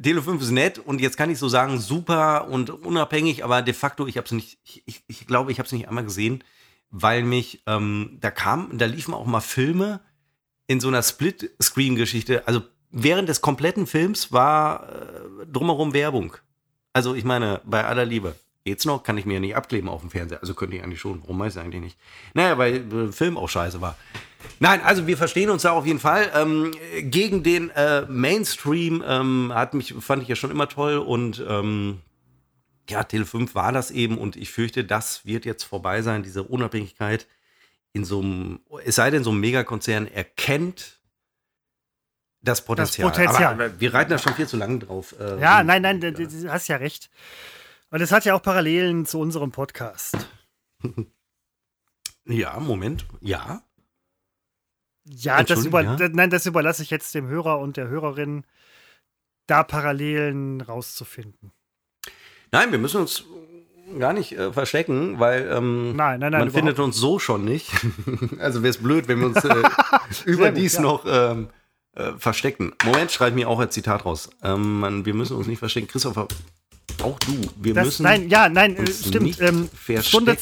Tele 0.00 0.22
5 0.22 0.40
ist 0.42 0.50
nett 0.50 0.78
und 0.78 1.00
jetzt 1.00 1.16
kann 1.16 1.30
ich 1.30 1.38
so 1.38 1.48
sagen, 1.48 1.78
super 1.78 2.48
und 2.48 2.70
unabhängig, 2.70 3.44
aber 3.44 3.62
de 3.62 3.74
facto, 3.74 4.06
ich 4.06 4.16
habe 4.16 4.26
es 4.26 4.32
nicht, 4.32 4.58
ich, 4.64 4.82
ich, 4.86 5.02
ich, 5.08 5.26
glaube, 5.26 5.52
ich 5.52 5.58
habe 5.58 5.66
es 5.66 5.72
nicht 5.72 5.88
einmal 5.88 6.04
gesehen, 6.04 6.44
weil 6.90 7.22
mich, 7.24 7.62
ähm, 7.66 8.16
da 8.20 8.30
kam, 8.30 8.78
da 8.78 8.86
liefen 8.86 9.12
auch 9.12 9.26
mal 9.26 9.40
Filme 9.40 10.00
in 10.68 10.80
so 10.80 10.88
einer 10.88 11.02
Split-Screen-Geschichte, 11.02 12.46
also 12.46 12.62
während 12.90 13.28
des 13.28 13.40
kompletten 13.40 13.86
Films 13.86 14.32
war 14.32 14.88
äh, 14.88 15.46
drumherum 15.46 15.92
Werbung. 15.92 16.36
Also 16.92 17.14
ich 17.14 17.24
meine, 17.24 17.60
bei 17.64 17.84
aller 17.84 18.04
Liebe. 18.04 18.34
Geht's 18.64 18.84
noch? 18.84 19.02
Kann 19.02 19.16
ich 19.16 19.24
mir 19.24 19.34
ja 19.34 19.40
nicht 19.40 19.56
abkleben 19.56 19.88
auf 19.88 20.02
dem 20.02 20.10
Fernseher. 20.10 20.40
Also 20.40 20.52
könnte 20.54 20.76
ich 20.76 20.82
eigentlich 20.82 21.00
schon. 21.00 21.22
Warum 21.22 21.38
weiß 21.38 21.56
ich 21.56 21.62
eigentlich 21.62 21.80
nicht? 21.80 21.98
Naja, 22.34 22.58
weil 22.58 22.92
äh, 22.92 23.12
Film 23.12 23.38
auch 23.38 23.48
scheiße 23.48 23.80
war. 23.80 23.96
Nein, 24.60 24.80
also 24.82 25.06
wir 25.06 25.16
verstehen 25.16 25.50
uns 25.50 25.62
da 25.62 25.72
auf 25.72 25.86
jeden 25.86 26.00
Fall. 26.00 26.30
Ähm, 26.34 26.72
gegen 27.00 27.42
den 27.42 27.70
äh, 27.70 28.02
Mainstream 28.08 29.02
ähm, 29.06 29.52
hat 29.54 29.74
mich, 29.74 29.94
fand 30.00 30.22
ich 30.22 30.28
ja 30.28 30.36
schon 30.36 30.50
immer 30.50 30.68
toll 30.68 30.98
und 30.98 31.44
ähm, 31.48 32.00
ja, 32.88 33.04
Tele 33.04 33.26
5 33.26 33.54
war 33.54 33.72
das 33.72 33.90
eben 33.90 34.18
und 34.18 34.36
ich 34.36 34.50
fürchte, 34.50 34.84
das 34.84 35.26
wird 35.26 35.44
jetzt 35.44 35.64
vorbei 35.64 36.02
sein, 36.02 36.22
diese 36.22 36.42
Unabhängigkeit 36.42 37.26
in 37.92 38.04
so 38.04 38.20
einem, 38.20 38.60
es 38.84 38.96
sei 38.96 39.10
denn, 39.10 39.24
so 39.24 39.30
ein 39.30 39.40
Megakonzern 39.40 40.06
erkennt 40.06 40.97
das 42.42 42.64
Potenzial. 42.64 43.08
Das 43.08 43.16
Potenzial. 43.16 43.54
Aber, 43.54 43.80
wir 43.80 43.94
reiten 43.94 44.10
da 44.10 44.18
schon 44.18 44.34
viel 44.34 44.46
zu 44.46 44.56
lange 44.56 44.78
drauf. 44.78 45.14
Äh, 45.18 45.40
ja, 45.40 45.62
nein, 45.62 45.82
nein, 45.82 46.00
du, 46.00 46.12
du 46.12 46.52
hast 46.52 46.68
ja 46.68 46.76
recht. 46.76 47.10
Und 47.90 48.00
es 48.00 48.12
hat 48.12 48.24
ja 48.24 48.34
auch 48.34 48.42
Parallelen 48.42 49.06
zu 49.06 49.18
unserem 49.18 49.50
Podcast. 49.50 50.28
ja, 52.24 52.58
Moment. 52.60 53.06
Ja. 53.20 53.62
Ja, 55.04 55.42
das, 55.42 55.64
über, 55.64 55.82
ja? 55.82 55.96
Nein, 56.12 56.30
das 56.30 56.44
überlasse 56.44 56.82
ich 56.82 56.90
jetzt 56.90 57.14
dem 57.14 57.28
Hörer 57.28 57.58
und 57.58 57.78
der 57.78 57.88
Hörerin, 57.88 58.44
da 59.46 59.62
Parallelen 59.62 60.60
rauszufinden. 60.60 61.52
Nein, 62.52 62.70
wir 62.72 62.78
müssen 62.78 63.00
uns 63.00 63.24
gar 63.98 64.12
nicht 64.12 64.32
äh, 64.32 64.52
verstecken, 64.52 65.18
weil 65.18 65.50
ähm, 65.50 65.96
nein, 65.96 66.20
nein, 66.20 66.32
nein, 66.32 66.40
man 66.40 66.50
findet 66.50 66.78
uns 66.78 66.96
so 66.96 67.18
schon 67.18 67.44
nicht. 67.44 67.70
also 68.38 68.62
wäre 68.62 68.70
es 68.70 68.78
blöd, 68.78 69.08
wenn 69.08 69.20
wir 69.20 69.28
uns 69.28 69.42
äh, 69.44 69.62
überdies 70.26 70.74
ja. 70.74 70.82
noch 70.82 71.04
ähm, 71.06 71.48
äh, 71.98 72.12
verstecken. 72.18 72.72
Moment, 72.84 73.10
schreib 73.10 73.34
mir 73.34 73.48
auch 73.48 73.58
ein 73.58 73.70
Zitat 73.70 74.04
raus. 74.04 74.30
Ähm, 74.42 74.80
man, 74.80 75.04
wir 75.04 75.14
müssen 75.14 75.36
uns 75.36 75.46
nicht 75.46 75.58
verstecken. 75.58 75.88
Christopher, 75.88 76.28
auch 77.02 77.18
du. 77.20 77.40
Wir 77.56 77.74
das, 77.74 77.84
müssen 77.84 78.02
nein, 78.04 78.28
ja, 78.28 78.48
nein, 78.48 78.76
äh, 78.76 78.86
stimmt. 78.86 79.40
Ähm, 79.40 79.68
Stunde, 80.00 80.36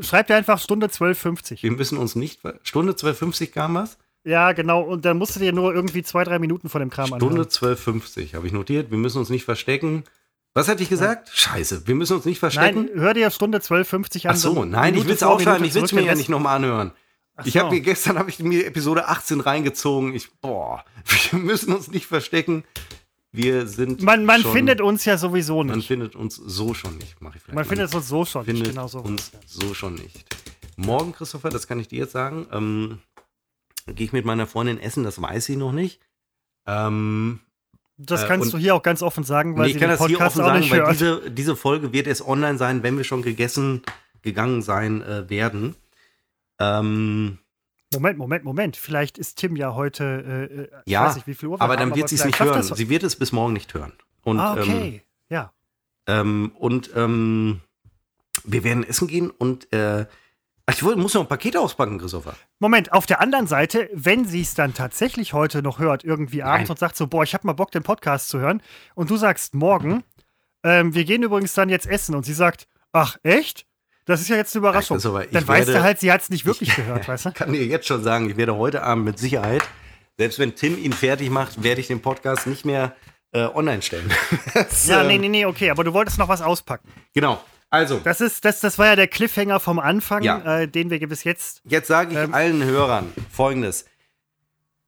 schreib 0.00 0.26
dir 0.26 0.36
einfach 0.36 0.58
Stunde 0.58 0.86
12.50. 0.86 1.62
Wir 1.62 1.70
müssen 1.70 1.98
uns 1.98 2.16
nicht. 2.16 2.40
Stunde 2.62 2.92
12.50 2.92 3.48
kam 3.48 3.74
was? 3.74 3.98
Ja, 4.24 4.52
genau. 4.52 4.82
Und 4.82 5.04
dann 5.04 5.18
musst 5.18 5.36
du 5.36 5.40
dir 5.40 5.52
nur 5.52 5.74
irgendwie 5.74 6.02
zwei, 6.02 6.24
drei 6.24 6.38
Minuten 6.38 6.68
von 6.68 6.80
dem 6.80 6.90
Kram 6.90 7.08
Stunde 7.08 7.42
12.50 7.42 8.34
habe 8.34 8.46
ich 8.46 8.52
notiert. 8.52 8.90
Wir 8.90 8.98
müssen 8.98 9.18
uns 9.18 9.30
nicht 9.30 9.44
verstecken. 9.44 10.04
Was 10.54 10.68
hatte 10.68 10.82
ich 10.82 10.90
gesagt? 10.90 11.28
Ja. 11.28 11.34
Scheiße, 11.34 11.86
wir 11.86 11.94
müssen 11.94 12.16
uns 12.16 12.24
nicht 12.26 12.38
verstecken. 12.38 12.90
Nein, 12.92 13.00
hör 13.00 13.14
dir 13.14 13.30
Stunde 13.30 13.58
12.50 13.58 14.26
an. 14.26 14.32
Ach 14.32 14.36
so, 14.36 14.64
nein, 14.64 14.94
ich 14.94 15.06
will 15.06 15.14
es 15.14 15.22
aufschreiben, 15.22 15.64
ich 15.66 15.74
will 15.74 15.84
es 15.84 15.92
mir 15.92 16.02
ja 16.02 16.14
nicht 16.14 16.28
nochmal 16.28 16.56
anhören. 16.56 16.92
So. 17.38 17.46
Ich 17.46 17.56
habe 17.56 17.80
gestern 17.80 18.18
habe 18.18 18.28
ich 18.28 18.38
mir 18.40 18.66
Episode 18.66 19.08
18 19.08 19.40
reingezogen. 19.40 20.14
Ich 20.14 20.30
boah, 20.40 20.84
wir 21.30 21.38
müssen 21.38 21.72
uns 21.72 21.90
nicht 21.90 22.06
verstecken. 22.06 22.64
Wir 23.34 23.66
sind 23.66 24.02
Man, 24.02 24.26
man 24.26 24.42
schon, 24.42 24.52
findet 24.52 24.82
uns 24.82 25.06
ja 25.06 25.16
sowieso 25.16 25.62
nicht. 25.62 25.74
Man 25.74 25.82
findet 25.82 26.14
uns 26.14 26.36
so 26.36 26.74
schon 26.74 26.98
nicht. 26.98 27.16
Mach 27.20 27.34
ich 27.34 27.42
man 27.48 27.64
findet 27.64 27.94
uns 27.94 28.06
so 28.06 28.26
schon 28.26 28.44
findet 28.44 28.64
nicht. 28.64 28.74
Genau 28.74 28.86
so. 28.88 28.98
uns 28.98 29.32
so 29.46 29.72
schon 29.72 29.94
nicht. 29.94 30.26
Morgen, 30.76 31.12
Christopher, 31.12 31.48
das 31.48 31.66
kann 31.66 31.80
ich 31.80 31.88
dir 31.88 32.00
jetzt 32.00 32.12
sagen, 32.12 32.46
ähm, 32.52 32.98
gehe 33.86 34.06
ich 34.06 34.12
mit 34.12 34.26
meiner 34.26 34.46
Freundin 34.46 34.78
essen, 34.78 35.02
das 35.02 35.20
weiß 35.20 35.46
sie 35.46 35.56
noch 35.56 35.72
nicht. 35.72 36.00
Ähm, 36.66 37.40
das 37.96 38.24
äh, 38.24 38.26
kannst 38.26 38.48
äh, 38.48 38.50
du 38.52 38.58
hier 38.58 38.74
auch 38.74 38.82
ganz 38.82 39.02
offen 39.02 39.24
sagen, 39.24 39.56
weil 39.56 39.66
nee, 39.66 39.72
ich 39.72 39.78
kann 39.78 39.88
das 39.88 40.06
hier 40.06 40.20
offen 40.20 40.36
sagen, 40.36 40.70
weil 40.70 40.92
diese, 40.92 41.30
diese 41.30 41.56
Folge 41.56 41.92
wird 41.92 42.06
erst 42.06 42.26
online 42.26 42.58
sein, 42.58 42.82
wenn 42.82 42.98
wir 42.98 43.04
schon 43.04 43.22
gegessen, 43.22 43.82
gegangen 44.20 44.60
sein 44.60 45.02
äh, 45.02 45.30
werden. 45.30 45.74
Ähm, 46.62 47.38
Moment, 47.92 48.18
Moment, 48.18 48.44
Moment. 48.44 48.76
Vielleicht 48.76 49.18
ist 49.18 49.36
Tim 49.36 49.56
ja 49.56 49.74
heute, 49.74 50.48
äh, 50.50 50.62
äh 50.62 50.68
ja, 50.86 51.06
weiß 51.06 51.16
nicht, 51.16 51.26
wie 51.26 51.34
viel 51.34 51.48
Uhr 51.48 51.60
aber 51.60 51.74
haben, 51.74 51.90
dann 51.90 51.96
wird 51.96 52.08
sie 52.08 52.14
es 52.14 52.24
nicht 52.24 52.40
hören. 52.40 52.62
Sie 52.62 52.88
wird 52.88 53.02
es 53.02 53.16
bis 53.16 53.32
morgen 53.32 53.52
nicht 53.52 53.74
hören. 53.74 53.92
Und, 54.22 54.38
ah, 54.38 54.52
okay, 54.54 54.94
ähm, 54.94 55.00
ja. 55.28 55.52
Ähm, 56.06 56.52
und 56.58 56.90
ähm, 56.96 57.60
wir 58.44 58.64
werden 58.64 58.84
essen 58.84 59.08
gehen 59.08 59.30
und 59.30 59.72
äh, 59.72 60.06
Ich 60.70 60.82
muss 60.82 61.14
noch 61.14 61.22
ein 61.22 61.28
Paket 61.28 61.56
auspacken, 61.56 61.98
Christopher. 61.98 62.34
Moment, 62.58 62.92
auf 62.92 63.06
der 63.06 63.20
anderen 63.20 63.46
Seite, 63.46 63.90
wenn 63.92 64.24
sie 64.24 64.40
es 64.40 64.54
dann 64.54 64.74
tatsächlich 64.74 65.32
heute 65.32 65.62
noch 65.62 65.78
hört, 65.78 66.04
irgendwie 66.04 66.42
abends 66.42 66.68
Nein. 66.68 66.70
und 66.70 66.78
sagt 66.78 66.96
so, 66.96 67.06
boah, 67.08 67.24
ich 67.24 67.34
hab 67.34 67.44
mal 67.44 67.52
Bock, 67.52 67.72
den 67.72 67.82
Podcast 67.82 68.28
zu 68.28 68.38
hören, 68.38 68.62
und 68.94 69.10
du 69.10 69.16
sagst 69.16 69.54
morgen, 69.54 70.02
ähm, 70.62 70.94
wir 70.94 71.04
gehen 71.04 71.22
übrigens 71.22 71.54
dann 71.54 71.68
jetzt 71.68 71.86
essen, 71.86 72.14
und 72.14 72.24
sie 72.24 72.32
sagt, 72.32 72.68
ach, 72.92 73.18
echt? 73.22 73.66
Das 74.04 74.20
ist 74.20 74.28
ja 74.28 74.36
jetzt 74.36 74.54
eine 74.54 74.60
Überraschung. 74.60 74.96
Ja, 74.96 75.00
Christopher, 75.00 75.24
ich 75.24 75.30
dann 75.30 75.46
weißt 75.48 75.68
du 75.68 75.82
halt, 75.82 76.00
sie 76.00 76.10
hat 76.10 76.22
es 76.22 76.30
nicht 76.30 76.44
wirklich 76.44 76.74
gehört, 76.76 77.06
weißt 77.08 77.26
du? 77.26 77.28
Ich 77.30 77.34
kann 77.34 77.52
dir 77.52 77.64
jetzt 77.64 77.86
schon 77.86 78.02
sagen, 78.02 78.28
ich 78.30 78.36
werde 78.36 78.56
heute 78.56 78.82
Abend 78.82 79.04
mit 79.04 79.18
Sicherheit, 79.18 79.62
selbst 80.18 80.38
wenn 80.38 80.54
Tim 80.54 80.76
ihn 80.76 80.92
fertig 80.92 81.30
macht, 81.30 81.62
werde 81.62 81.80
ich 81.80 81.86
den 81.86 82.02
Podcast 82.02 82.46
nicht 82.46 82.64
mehr 82.64 82.94
äh, 83.32 83.44
online 83.44 83.80
stellen. 83.82 84.10
Das, 84.54 84.86
Ja, 84.86 85.02
ähm, 85.02 85.06
nee, 85.08 85.18
nee, 85.18 85.28
nee, 85.28 85.46
okay, 85.46 85.70
aber 85.70 85.84
du 85.84 85.92
wolltest 85.92 86.18
noch 86.18 86.28
was 86.28 86.42
auspacken. 86.42 86.88
Genau. 87.14 87.42
Also, 87.70 88.00
Das, 88.04 88.20
ist, 88.20 88.44
das, 88.44 88.60
das 88.60 88.78
war 88.78 88.86
ja 88.88 88.96
der 88.96 89.08
Cliffhanger 89.08 89.58
vom 89.58 89.78
Anfang, 89.78 90.22
Ja. 90.22 90.60
äh, 90.60 90.68
den 90.68 90.90
wir 90.90 90.98
bis 91.08 91.24
jetzt. 91.24 91.62
jetzt 91.64 91.88
sage 91.88 92.12
ich 92.12 92.18
Ähm. 92.18 92.34
allen 92.34 92.62
Hörern 92.64 93.10
Folgendes. 93.30 93.86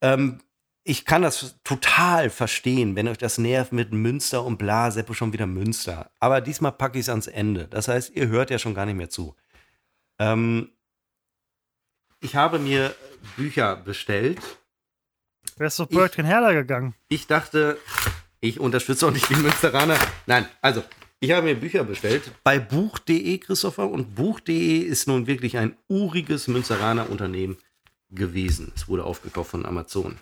Ähm, 0.02 0.40
ich 0.84 1.06
kann 1.06 1.22
das 1.22 1.56
total 1.64 2.28
verstehen, 2.28 2.94
wenn 2.94 3.08
euch 3.08 3.16
das 3.16 3.38
nervt 3.38 3.72
mit 3.72 3.92
Münster 3.92 4.44
und 4.44 4.58
bla, 4.58 4.90
Seppo 4.90 5.14
schon 5.14 5.32
wieder 5.32 5.46
Münster. 5.46 6.10
Aber 6.20 6.42
diesmal 6.42 6.72
packe 6.72 6.98
ich 6.98 7.06
es 7.06 7.08
ans 7.08 7.26
Ende. 7.26 7.66
Das 7.68 7.88
heißt, 7.88 8.14
ihr 8.14 8.28
hört 8.28 8.50
ja 8.50 8.58
schon 8.58 8.74
gar 8.74 8.84
nicht 8.84 8.96
mehr 8.96 9.08
zu. 9.08 9.34
Ähm, 10.18 10.70
ich 12.20 12.36
habe 12.36 12.58
mir 12.58 12.94
Bücher 13.36 13.76
bestellt. 13.76 14.40
Wer 15.56 15.68
ist 15.68 15.78
doch 15.78 15.86
Bertrand 15.86 16.28
Herder 16.28 16.52
gegangen? 16.52 16.94
Ich 17.08 17.26
dachte, 17.26 17.78
ich 18.40 18.60
unterstütze 18.60 19.06
auch 19.06 19.10
nicht 19.10 19.28
die 19.30 19.36
Münsteraner. 19.36 19.96
Nein, 20.26 20.46
also, 20.60 20.84
ich 21.18 21.30
habe 21.30 21.46
mir 21.46 21.54
Bücher 21.54 21.84
bestellt 21.84 22.30
bei 22.42 22.58
Buch.de, 22.58 23.38
Christopher. 23.38 23.88
Und 23.88 24.14
Buch.de 24.14 24.80
ist 24.80 25.08
nun 25.08 25.26
wirklich 25.26 25.56
ein 25.56 25.76
uriges 25.88 26.46
Münsteraner 26.46 27.08
Unternehmen 27.08 27.56
gewesen. 28.10 28.72
Es 28.76 28.86
wurde 28.86 29.04
aufgekauft 29.04 29.52
von 29.52 29.64
Amazon. 29.64 30.18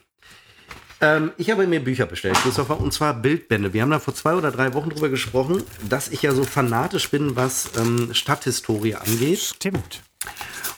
Ähm, 1.02 1.32
ich 1.36 1.50
habe 1.50 1.66
mir 1.66 1.80
Bücher 1.80 2.06
bestellt, 2.06 2.36
Christopher, 2.36 2.80
und 2.80 2.92
zwar 2.94 3.12
Bildbände. 3.14 3.72
Wir 3.72 3.82
haben 3.82 3.90
da 3.90 3.98
vor 3.98 4.14
zwei 4.14 4.34
oder 4.34 4.52
drei 4.52 4.72
Wochen 4.72 4.88
drüber 4.90 5.08
gesprochen, 5.08 5.62
dass 5.88 6.08
ich 6.08 6.22
ja 6.22 6.32
so 6.32 6.44
fanatisch 6.44 7.10
bin, 7.10 7.34
was 7.34 7.70
ähm, 7.76 8.14
Stadthistorie 8.14 8.94
angeht. 8.94 9.40
Stimmt. 9.40 10.02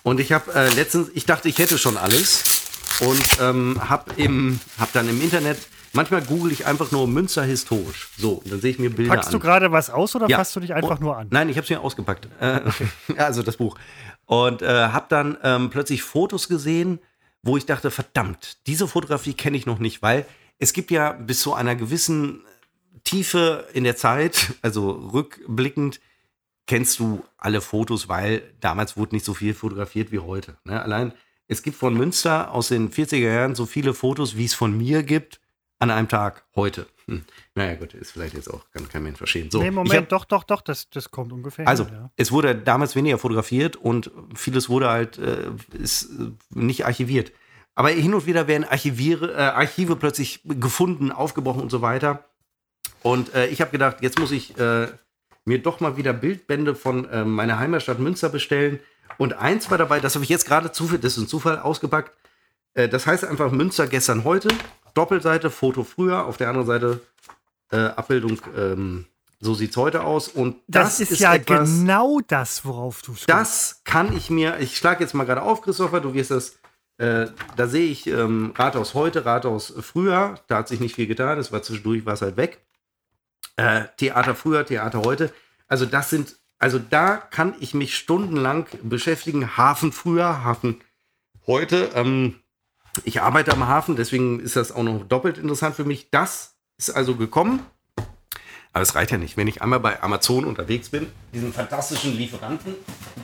Und 0.02 0.20
ich 0.20 0.32
habe 0.32 0.52
äh, 0.54 0.70
letztens, 0.70 1.10
ich 1.14 1.26
dachte, 1.26 1.48
ich 1.50 1.58
hätte 1.58 1.76
schon 1.76 1.98
alles 1.98 2.42
und 3.00 3.22
ähm, 3.40 3.78
habe 3.86 4.10
hab 4.78 4.92
dann 4.94 5.08
im 5.10 5.20
Internet, 5.20 5.58
manchmal 5.92 6.22
google 6.22 6.52
ich 6.52 6.64
einfach 6.64 6.90
nur 6.90 7.06
Münster 7.06 7.42
historisch. 7.42 8.08
So, 8.16 8.42
dann 8.46 8.62
sehe 8.62 8.70
ich 8.70 8.78
mir 8.78 8.88
Bilder 8.88 9.12
Packst 9.14 9.28
an. 9.28 9.32
du 9.32 9.38
gerade 9.40 9.72
was 9.72 9.90
aus 9.90 10.16
oder 10.16 10.26
Ja. 10.28 10.38
fasst 10.38 10.56
du 10.56 10.60
dich 10.60 10.72
einfach 10.72 11.00
nur 11.00 11.18
an? 11.18 11.26
Nein, 11.30 11.50
ich 11.50 11.56
habe 11.58 11.64
es 11.64 11.70
mir 11.70 11.80
ausgepackt. 11.82 12.28
Äh, 12.40 12.60
also 13.18 13.42
das 13.42 13.58
Buch. 13.58 13.76
Und 14.24 14.62
äh, 14.62 14.66
habe 14.68 15.06
dann 15.10 15.36
ähm, 15.42 15.68
plötzlich 15.68 16.02
Fotos 16.02 16.48
gesehen, 16.48 16.98
wo 17.44 17.56
ich 17.56 17.66
dachte, 17.66 17.90
verdammt, 17.90 18.58
diese 18.66 18.88
Fotografie 18.88 19.34
kenne 19.34 19.56
ich 19.56 19.66
noch 19.66 19.78
nicht, 19.78 20.02
weil 20.02 20.26
es 20.58 20.72
gibt 20.72 20.90
ja 20.90 21.12
bis 21.12 21.40
zu 21.40 21.52
einer 21.54 21.76
gewissen 21.76 22.42
Tiefe 23.04 23.68
in 23.74 23.84
der 23.84 23.96
Zeit, 23.96 24.54
also 24.62 24.90
rückblickend, 24.90 26.00
kennst 26.66 26.98
du 26.98 27.22
alle 27.36 27.60
Fotos, 27.60 28.08
weil 28.08 28.54
damals 28.60 28.96
wurde 28.96 29.14
nicht 29.14 29.26
so 29.26 29.34
viel 29.34 29.52
fotografiert 29.52 30.10
wie 30.12 30.20
heute. 30.20 30.56
Ne? 30.64 30.80
Allein, 30.80 31.12
es 31.46 31.62
gibt 31.62 31.76
von 31.76 31.94
Münster 31.94 32.52
aus 32.52 32.68
den 32.68 32.90
40er 32.90 33.16
Jahren 33.16 33.54
so 33.54 33.66
viele 33.66 33.92
Fotos, 33.92 34.36
wie 34.38 34.46
es 34.46 34.54
von 34.54 34.76
mir 34.76 35.02
gibt, 35.02 35.40
an 35.78 35.90
einem 35.90 36.08
Tag 36.08 36.44
heute. 36.54 36.86
Hm. 37.06 37.24
Naja, 37.54 37.74
gut, 37.74 37.94
ist 37.94 38.12
vielleicht 38.12 38.34
jetzt 38.34 38.48
auch, 38.48 38.64
kann 38.72 38.88
kein 38.88 39.02
Mensch 39.02 39.18
verstehen. 39.18 39.50
So, 39.50 39.60
nee, 39.60 39.70
Moment, 39.70 39.94
hab- 39.94 40.08
doch, 40.08 40.24
doch, 40.24 40.44
doch, 40.44 40.62
das, 40.62 40.88
das 40.90 41.10
kommt 41.10 41.32
ungefähr. 41.32 41.68
also, 41.68 41.84
hin, 41.84 41.94
ja. 41.94 42.10
es 42.16 42.32
wurde 42.32 42.54
damals 42.54 42.96
weniger 42.96 43.18
fotografiert 43.18 43.76
und 43.76 44.10
vieles 44.34 44.68
wurde 44.68 44.88
halt 44.88 45.18
äh, 45.18 45.50
ist, 45.78 46.04
äh, 46.04 46.30
nicht 46.50 46.86
archiviert. 46.86 47.32
Aber 47.74 47.90
hin 47.90 48.14
und 48.14 48.26
wieder 48.26 48.46
werden 48.46 48.64
Archiviere, 48.64 49.32
äh, 49.32 49.36
Archive 49.36 49.96
plötzlich 49.96 50.40
gefunden, 50.44 51.10
aufgebrochen 51.12 51.60
und 51.60 51.70
so 51.70 51.82
weiter. 51.82 52.24
Und 53.02 53.34
äh, 53.34 53.48
ich 53.48 53.60
habe 53.60 53.70
gedacht, 53.70 53.98
jetzt 54.00 54.18
muss 54.18 54.30
ich 54.30 54.56
äh, 54.58 54.88
mir 55.44 55.60
doch 55.60 55.80
mal 55.80 55.96
wieder 55.96 56.12
Bildbände 56.12 56.74
von 56.74 57.04
äh, 57.06 57.24
meiner 57.24 57.58
Heimatstadt 57.58 57.98
Münster 57.98 58.28
bestellen. 58.30 58.78
Und 59.18 59.34
eins 59.34 59.70
war 59.70 59.76
dabei, 59.76 60.00
das 60.00 60.14
habe 60.14 60.24
ich 60.24 60.30
jetzt 60.30 60.46
gerade 60.46 60.72
zufällig, 60.72 61.02
das 61.02 61.16
ist 61.16 61.24
ein 61.24 61.28
Zufall, 61.28 61.58
ausgepackt. 61.58 62.12
Das 62.74 63.06
heißt 63.06 63.24
einfach 63.24 63.52
Münster 63.52 63.86
gestern 63.86 64.24
heute. 64.24 64.48
Doppelseite, 64.94 65.50
Foto 65.50 65.84
früher, 65.84 66.24
auf 66.24 66.36
der 66.36 66.48
anderen 66.48 66.66
Seite 66.66 67.00
äh, 67.70 67.76
Abbildung, 67.76 68.40
ähm, 68.56 69.06
so 69.40 69.54
sieht's 69.54 69.76
heute 69.76 70.02
aus. 70.02 70.28
Und 70.28 70.56
Das, 70.68 70.98
das, 70.98 71.10
ist, 71.10 71.20
ja 71.20 71.34
etwas, 71.34 71.68
genau 71.68 72.20
das, 72.26 72.64
worauf 72.64 73.02
du 73.02 73.12
sprichst. 73.12 73.28
das 73.28 73.82
kann 73.84 74.16
ich 74.16 74.30
mir, 74.30 74.58
ich 74.60 74.76
schlage 74.76 75.02
jetzt 75.04 75.14
mal 75.14 75.24
gerade 75.24 75.42
auf, 75.42 75.60
Christopher, 75.62 76.00
du 76.00 76.14
wirst 76.14 76.30
das, 76.30 76.56
äh, 76.98 77.26
da 77.56 77.66
sehe 77.66 77.90
ich 77.90 78.06
ähm, 78.06 78.52
Rathaus 78.56 78.94
heute, 78.94 79.26
Rathaus 79.26 79.74
früher, 79.80 80.36
da 80.46 80.58
hat 80.58 80.68
sich 80.68 80.80
nicht 80.80 80.94
viel 80.94 81.06
getan, 81.06 81.38
es 81.38 81.52
war 81.52 81.62
zwischendurch, 81.62 82.06
war 82.06 82.14
es 82.14 82.22
halt 82.22 82.36
weg. 82.36 82.64
Äh, 83.56 83.84
Theater 83.96 84.34
früher, 84.34 84.64
Theater 84.64 85.02
heute. 85.02 85.32
Also 85.68 85.86
das 85.86 86.10
sind, 86.10 86.36
also 86.58 86.78
da 86.78 87.16
kann 87.16 87.54
ich 87.60 87.74
mich 87.74 87.96
stundenlang 87.96 88.66
beschäftigen. 88.82 89.56
Hafen 89.56 89.92
früher, 89.92 90.44
Hafen 90.44 90.80
heute. 91.46 91.90
Ähm, 91.94 92.36
ich 93.02 93.20
arbeite 93.20 93.52
am 93.52 93.66
Hafen, 93.66 93.96
deswegen 93.96 94.38
ist 94.40 94.56
das 94.56 94.70
auch 94.72 94.82
noch 94.84 95.04
doppelt 95.04 95.38
interessant 95.38 95.74
für 95.74 95.84
mich. 95.84 96.08
Das 96.10 96.54
ist 96.76 96.90
also 96.90 97.16
gekommen. 97.16 97.60
Aber 98.72 98.82
es 98.82 98.94
reicht 98.94 99.10
ja 99.10 99.18
nicht. 99.18 99.36
Wenn 99.36 99.46
ich 99.46 99.62
einmal 99.62 99.80
bei 99.80 100.02
Amazon 100.02 100.44
unterwegs 100.44 100.88
bin, 100.88 101.06
diesen 101.32 101.52
fantastischen 101.52 102.16
Lieferanten, 102.16 102.74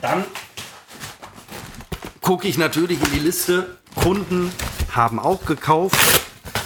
dann 0.01 0.23
gucke 2.21 2.47
ich 2.47 2.57
natürlich 2.57 3.01
in 3.01 3.11
die 3.11 3.19
Liste. 3.19 3.77
Kunden 3.95 4.51
haben 4.91 5.19
auch 5.19 5.45
gekauft. 5.45 5.99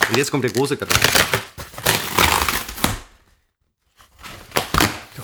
Und 0.10 0.18
jetzt 0.18 0.30
kommt 0.30 0.44
der 0.44 0.52
große 0.52 0.78
Karton. 0.78 1.00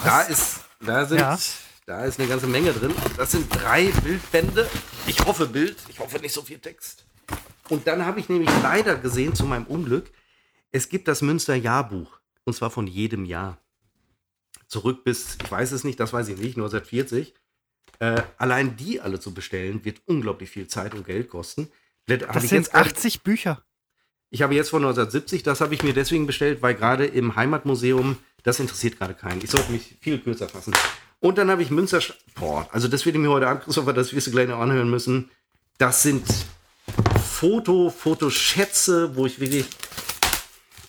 Da 0.03 0.21
ist, 0.21 0.61
da 0.79 1.05
sind, 1.05 1.19
Ja. 1.19 1.37
da 1.85 2.03
ist 2.05 2.19
eine 2.19 2.27
ganze 2.27 2.47
Menge 2.47 2.73
drin. 2.73 2.93
Das 3.17 3.31
sind 3.31 3.47
drei 3.53 3.91
Bildbände. 4.03 4.67
Ich 5.05 5.23
hoffe 5.25 5.45
Bild, 5.45 5.77
ich 5.89 5.99
hoffe 5.99 6.17
nicht 6.17 6.33
so 6.33 6.41
viel 6.41 6.57
Text. 6.57 7.05
Und 7.71 7.87
dann 7.87 8.05
habe 8.05 8.19
ich 8.19 8.27
nämlich 8.27 8.49
leider 8.61 8.97
gesehen, 8.97 9.33
zu 9.33 9.45
meinem 9.45 9.65
Unglück, 9.65 10.11
es 10.71 10.89
gibt 10.89 11.07
das 11.07 11.21
Münster 11.21 11.55
Jahrbuch. 11.55 12.19
Und 12.43 12.53
zwar 12.53 12.69
von 12.69 12.85
jedem 12.85 13.23
Jahr. 13.23 13.57
Zurück 14.67 15.05
bis, 15.05 15.37
ich 15.41 15.49
weiß 15.49 15.71
es 15.71 15.85
nicht, 15.85 15.97
das 15.99 16.11
weiß 16.11 16.27
ich 16.27 16.37
nicht, 16.37 16.57
1940. 16.57 17.33
Äh, 17.99 18.23
allein 18.37 18.75
die 18.75 18.99
alle 18.99 19.21
zu 19.21 19.33
bestellen, 19.33 19.85
wird 19.85 20.01
unglaublich 20.05 20.49
viel 20.49 20.67
Zeit 20.67 20.93
und 20.93 21.05
Geld 21.05 21.29
kosten. 21.29 21.69
Das 22.07 22.43
ich 22.43 22.49
sind 22.49 22.57
jetzt 22.59 22.73
gerade- 22.73 22.89
80 22.89 23.23
Bücher. 23.23 23.63
ich 24.31 24.41
habe 24.41 24.53
jetzt 24.53 24.69
von 24.69 24.81
1970, 24.81 25.43
das 25.43 25.61
habe 25.61 25.73
ich 25.73 25.81
mir 25.81 25.93
deswegen 25.93 26.27
bestellt, 26.27 26.61
weil 26.61 26.75
gerade 26.75 27.05
im 27.05 27.37
Heimatmuseum, 27.37 28.17
das 28.43 28.59
interessiert 28.59 28.97
gerade 28.97 29.13
keinen. 29.13 29.41
Ich 29.41 29.49
sollte 29.51 29.71
mich 29.71 29.95
viel 30.01 30.19
kürzer 30.19 30.49
fassen. 30.49 30.73
Und 31.21 31.37
dann 31.37 31.49
habe 31.49 31.61
ich 31.61 31.69
Münster, 31.69 32.01
boah, 32.35 32.67
also 32.73 32.89
das 32.89 33.05
werde 33.05 33.17
ich 33.17 33.23
mir 33.23 33.29
heute 33.29 33.47
an, 33.47 33.61
Christopher, 33.61 33.93
das 33.93 34.11
wirst 34.13 34.27
du 34.27 34.31
gleich 34.31 34.49
noch 34.49 34.59
anhören 34.59 34.89
müssen. 34.89 35.29
Das 35.77 36.03
sind 36.03 36.25
Foto, 37.23 37.89
Fotoschätze, 37.89 39.15
wo 39.15 39.25
ich 39.25 39.39
wirklich, 39.39 39.65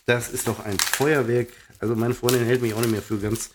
das 0.07 0.29
ist 0.29 0.49
doch 0.49 0.65
ein 0.65 0.79
Feuerwerk. 0.79 1.49
Also 1.79 1.97
meine 1.97 2.15
Freundin 2.15 2.45
hält 2.45 2.63
mich 2.63 2.75
auch 2.75 2.81
nicht 2.81 2.91
mehr 2.91 3.03
für 3.03 3.19
ganz 3.19 3.51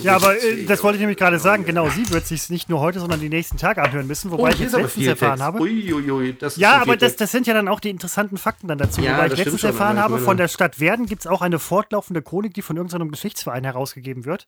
Ja, 0.00 0.16
aber 0.16 0.42
äh, 0.42 0.64
das 0.64 0.82
wollte 0.82 0.96
ich 0.96 1.00
nämlich 1.00 1.18
gerade 1.18 1.38
sagen. 1.38 1.64
Genau, 1.64 1.88
sie 1.90 2.08
wird 2.10 2.26
sich 2.26 2.50
nicht 2.50 2.68
nur 2.68 2.80
heute, 2.80 3.00
sondern 3.00 3.20
die 3.20 3.28
nächsten 3.28 3.56
Tage 3.56 3.82
anhören 3.82 4.06
müssen, 4.06 4.28
Oh, 4.28 4.38
wobei 4.38 4.50
ich 4.50 4.56
hier 4.56 4.66
jetzt 4.66 4.76
letztens 4.76 5.06
erfahren 5.06 5.30
Text. 5.38 5.42
habe. 5.44 5.60
Uiuiui, 5.60 6.36
das 6.38 6.56
Ja, 6.56 6.80
aber 6.80 6.96
das, 6.96 7.16
das 7.16 7.30
sind 7.30 7.46
ja 7.46 7.54
dann 7.54 7.68
auch 7.68 7.80
die 7.80 7.90
interessanten 7.90 8.36
Fakten 8.36 8.68
dann 8.68 8.78
dazu. 8.78 9.00
Ja, 9.00 9.14
Wobei 9.16 9.26
ich 9.28 9.36
letztens 9.36 9.60
schon, 9.60 9.70
erfahren 9.70 9.96
ich 9.96 10.02
habe, 10.02 10.18
von 10.18 10.36
der 10.36 10.48
Stadt 10.48 10.80
Werden 10.80 11.06
gibt 11.06 11.22
es 11.22 11.26
auch 11.26 11.42
eine 11.42 11.58
fortlaufende 11.58 12.22
Chronik, 12.22 12.54
die 12.54 12.62
von 12.62 12.76
irgendeinem 12.76 13.10
Geschichtsverein 13.10 13.64
herausgegeben 13.64 14.24
wird. 14.24 14.46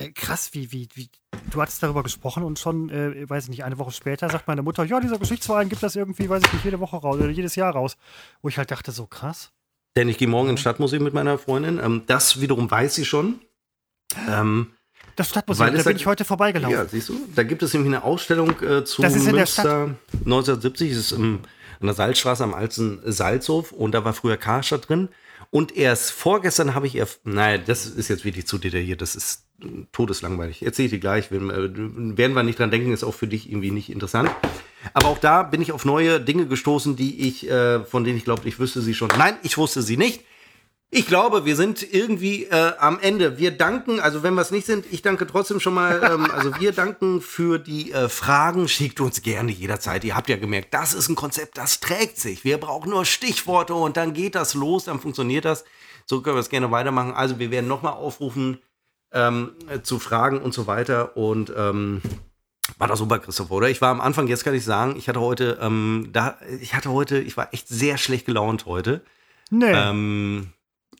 Äh, 0.00 0.10
krass, 0.12 0.50
wie, 0.52 0.72
wie, 0.72 0.88
wie, 0.94 1.08
du 1.50 1.60
hattest 1.60 1.82
darüber 1.82 2.02
gesprochen 2.02 2.42
und 2.42 2.58
schon, 2.58 2.88
äh, 2.90 3.28
weiß 3.28 3.44
ich 3.44 3.50
nicht, 3.50 3.64
eine 3.64 3.78
Woche 3.78 3.92
später 3.92 4.28
sagt 4.30 4.48
meine 4.48 4.62
Mutter, 4.62 4.84
ja, 4.84 4.98
dieser 5.00 5.18
Geschichtsverein 5.18 5.68
gibt 5.68 5.82
das 5.82 5.94
irgendwie, 5.94 6.28
weiß 6.28 6.42
ich 6.46 6.52
nicht, 6.54 6.64
jede 6.64 6.80
Woche 6.80 6.96
raus 6.96 7.16
oder 7.16 7.28
jedes 7.28 7.54
Jahr 7.54 7.72
raus. 7.72 7.96
Wo 8.42 8.48
ich 8.48 8.56
halt 8.58 8.70
dachte, 8.70 8.92
so 8.92 9.06
krass. 9.06 9.50
Denn 9.96 10.08
ich 10.08 10.18
gehe 10.18 10.28
morgen 10.28 10.48
ins 10.50 10.60
Stadtmuseum 10.60 11.02
mit 11.04 11.12
meiner 11.14 11.36
Freundin. 11.38 11.78
Ähm, 11.78 12.02
das 12.06 12.40
wiederum 12.40 12.70
weiß 12.70 12.94
sie 12.94 13.04
schon. 13.04 13.40
Ähm, 14.28 14.72
Das 15.16 15.28
Stadtmuseum, 15.28 15.68
Weil 15.68 15.76
da 15.76 15.82
bin 15.82 15.96
ich 15.96 16.06
heute 16.06 16.24
vorbeigelaufen. 16.24 16.72
ja, 16.76 16.86
siehst 16.86 17.08
du, 17.10 17.20
da 17.34 17.42
gibt 17.42 17.62
es 17.62 17.74
nämlich 17.74 17.92
eine 17.94 18.02
Ausstellung 18.04 18.50
äh, 18.62 18.84
zu 18.84 19.02
Das 19.02 19.14
ist 19.14 19.20
in 19.26 19.34
der 19.34 19.34
Münster 19.34 19.94
1970. 20.24 20.90
Das 20.90 20.98
ist 20.98 21.12
im, 21.12 21.40
an 21.80 21.86
der 21.86 21.94
Salzstraße 21.94 22.42
am 22.44 22.54
alten 22.54 23.00
Salzhof 23.04 23.72
und 23.72 23.92
da 23.92 24.04
war 24.04 24.12
früher 24.14 24.36
Karstadt 24.36 24.88
drin. 24.88 25.08
Und 25.50 25.76
erst 25.76 26.12
vorgestern 26.12 26.74
habe 26.74 26.86
ich, 26.86 26.94
erf- 26.94 27.18
nein, 27.24 27.62
das 27.66 27.84
ist 27.86 28.08
jetzt 28.08 28.24
wirklich 28.24 28.46
zu 28.46 28.56
detailliert, 28.58 29.02
das 29.02 29.16
ist 29.16 29.42
äh, 29.42 29.49
todeslangweilig. 29.92 30.62
Erzähle 30.62 30.86
ich 30.86 30.92
dir 30.92 31.00
gleich, 31.00 31.30
äh, 31.30 31.40
werden 31.40 32.34
wir 32.34 32.42
nicht 32.42 32.58
dran 32.58 32.70
denken, 32.70 32.92
ist 32.92 33.04
auch 33.04 33.14
für 33.14 33.26
dich 33.26 33.48
irgendwie 33.48 33.70
nicht 33.70 33.90
interessant. 33.90 34.30
Aber 34.94 35.08
auch 35.08 35.18
da 35.18 35.42
bin 35.42 35.60
ich 35.62 35.72
auf 35.72 35.84
neue 35.84 36.20
Dinge 36.20 36.46
gestoßen, 36.46 36.96
die 36.96 37.28
ich, 37.28 37.48
äh, 37.48 37.84
von 37.84 38.04
denen 38.04 38.16
ich 38.16 38.24
glaube, 38.24 38.48
ich 38.48 38.58
wüsste 38.58 38.80
sie 38.80 38.94
schon. 38.94 39.10
Nein, 39.16 39.36
ich 39.42 39.58
wusste 39.58 39.82
sie 39.82 39.96
nicht. 39.96 40.24
Ich 40.92 41.06
glaube, 41.06 41.44
wir 41.44 41.54
sind 41.54 41.94
irgendwie 41.94 42.46
äh, 42.46 42.72
am 42.80 42.98
Ende. 42.98 43.38
Wir 43.38 43.52
danken, 43.52 44.00
also 44.00 44.24
wenn 44.24 44.34
wir 44.34 44.40
es 44.40 44.50
nicht 44.50 44.66
sind, 44.66 44.86
ich 44.90 45.02
danke 45.02 45.24
trotzdem 45.24 45.60
schon 45.60 45.74
mal. 45.74 46.00
Ähm, 46.02 46.28
also 46.32 46.58
wir 46.58 46.72
danken 46.72 47.20
für 47.20 47.60
die 47.60 47.92
äh, 47.92 48.08
Fragen. 48.08 48.66
Schickt 48.66 49.00
uns 49.00 49.22
gerne 49.22 49.52
jederzeit. 49.52 50.02
Ihr 50.02 50.16
habt 50.16 50.28
ja 50.28 50.36
gemerkt, 50.36 50.74
das 50.74 50.92
ist 50.92 51.08
ein 51.08 51.14
Konzept, 51.14 51.58
das 51.58 51.78
trägt 51.78 52.18
sich. 52.18 52.42
Wir 52.42 52.58
brauchen 52.58 52.90
nur 52.90 53.04
Stichworte 53.04 53.74
und 53.74 53.96
dann 53.96 54.14
geht 54.14 54.34
das 54.34 54.54
los, 54.54 54.84
dann 54.84 54.98
funktioniert 54.98 55.44
das. 55.44 55.64
So 56.06 56.22
können 56.22 56.34
wir 56.34 56.40
es 56.40 56.50
gerne 56.50 56.72
weitermachen. 56.72 57.12
Also 57.12 57.38
wir 57.38 57.52
werden 57.52 57.68
nochmal 57.68 57.92
aufrufen 57.92 58.58
ähm, 59.12 59.52
zu 59.82 59.98
Fragen 59.98 60.40
und 60.40 60.52
so 60.54 60.66
weiter. 60.66 61.16
Und 61.16 61.52
ähm, 61.56 62.02
war 62.78 62.88
das 62.88 62.98
super, 62.98 63.18
Christopher, 63.18 63.52
oder? 63.54 63.68
Ich 63.70 63.80
war 63.80 63.90
am 63.90 64.00
Anfang, 64.00 64.28
jetzt 64.28 64.44
kann 64.44 64.54
ich 64.54 64.64
sagen, 64.64 64.94
ich 64.96 65.08
hatte 65.08 65.20
heute, 65.20 65.58
ähm, 65.60 66.08
da, 66.12 66.38
ich 66.60 66.74
hatte 66.74 66.90
heute, 66.92 67.18
ich 67.18 67.36
war 67.36 67.52
echt 67.52 67.68
sehr 67.68 67.98
schlecht 67.98 68.26
gelaunt 68.26 68.66
heute. 68.66 69.02
Nee. 69.50 69.72
Ähm, 69.72 70.52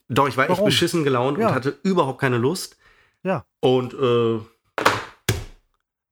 doch, 0.09 0.27
ich 0.29 0.37
war 0.37 0.49
Warum? 0.49 0.59
echt 0.59 0.65
beschissen 0.65 1.05
gelaunt 1.05 1.39
Ja. 1.39 1.49
und 1.49 1.55
hatte 1.55 1.79
überhaupt 1.83 2.21
keine 2.21 2.39
Lust. 2.39 2.77
Ja. 3.23 3.45
Und 3.61 3.95
äh, 3.95 4.41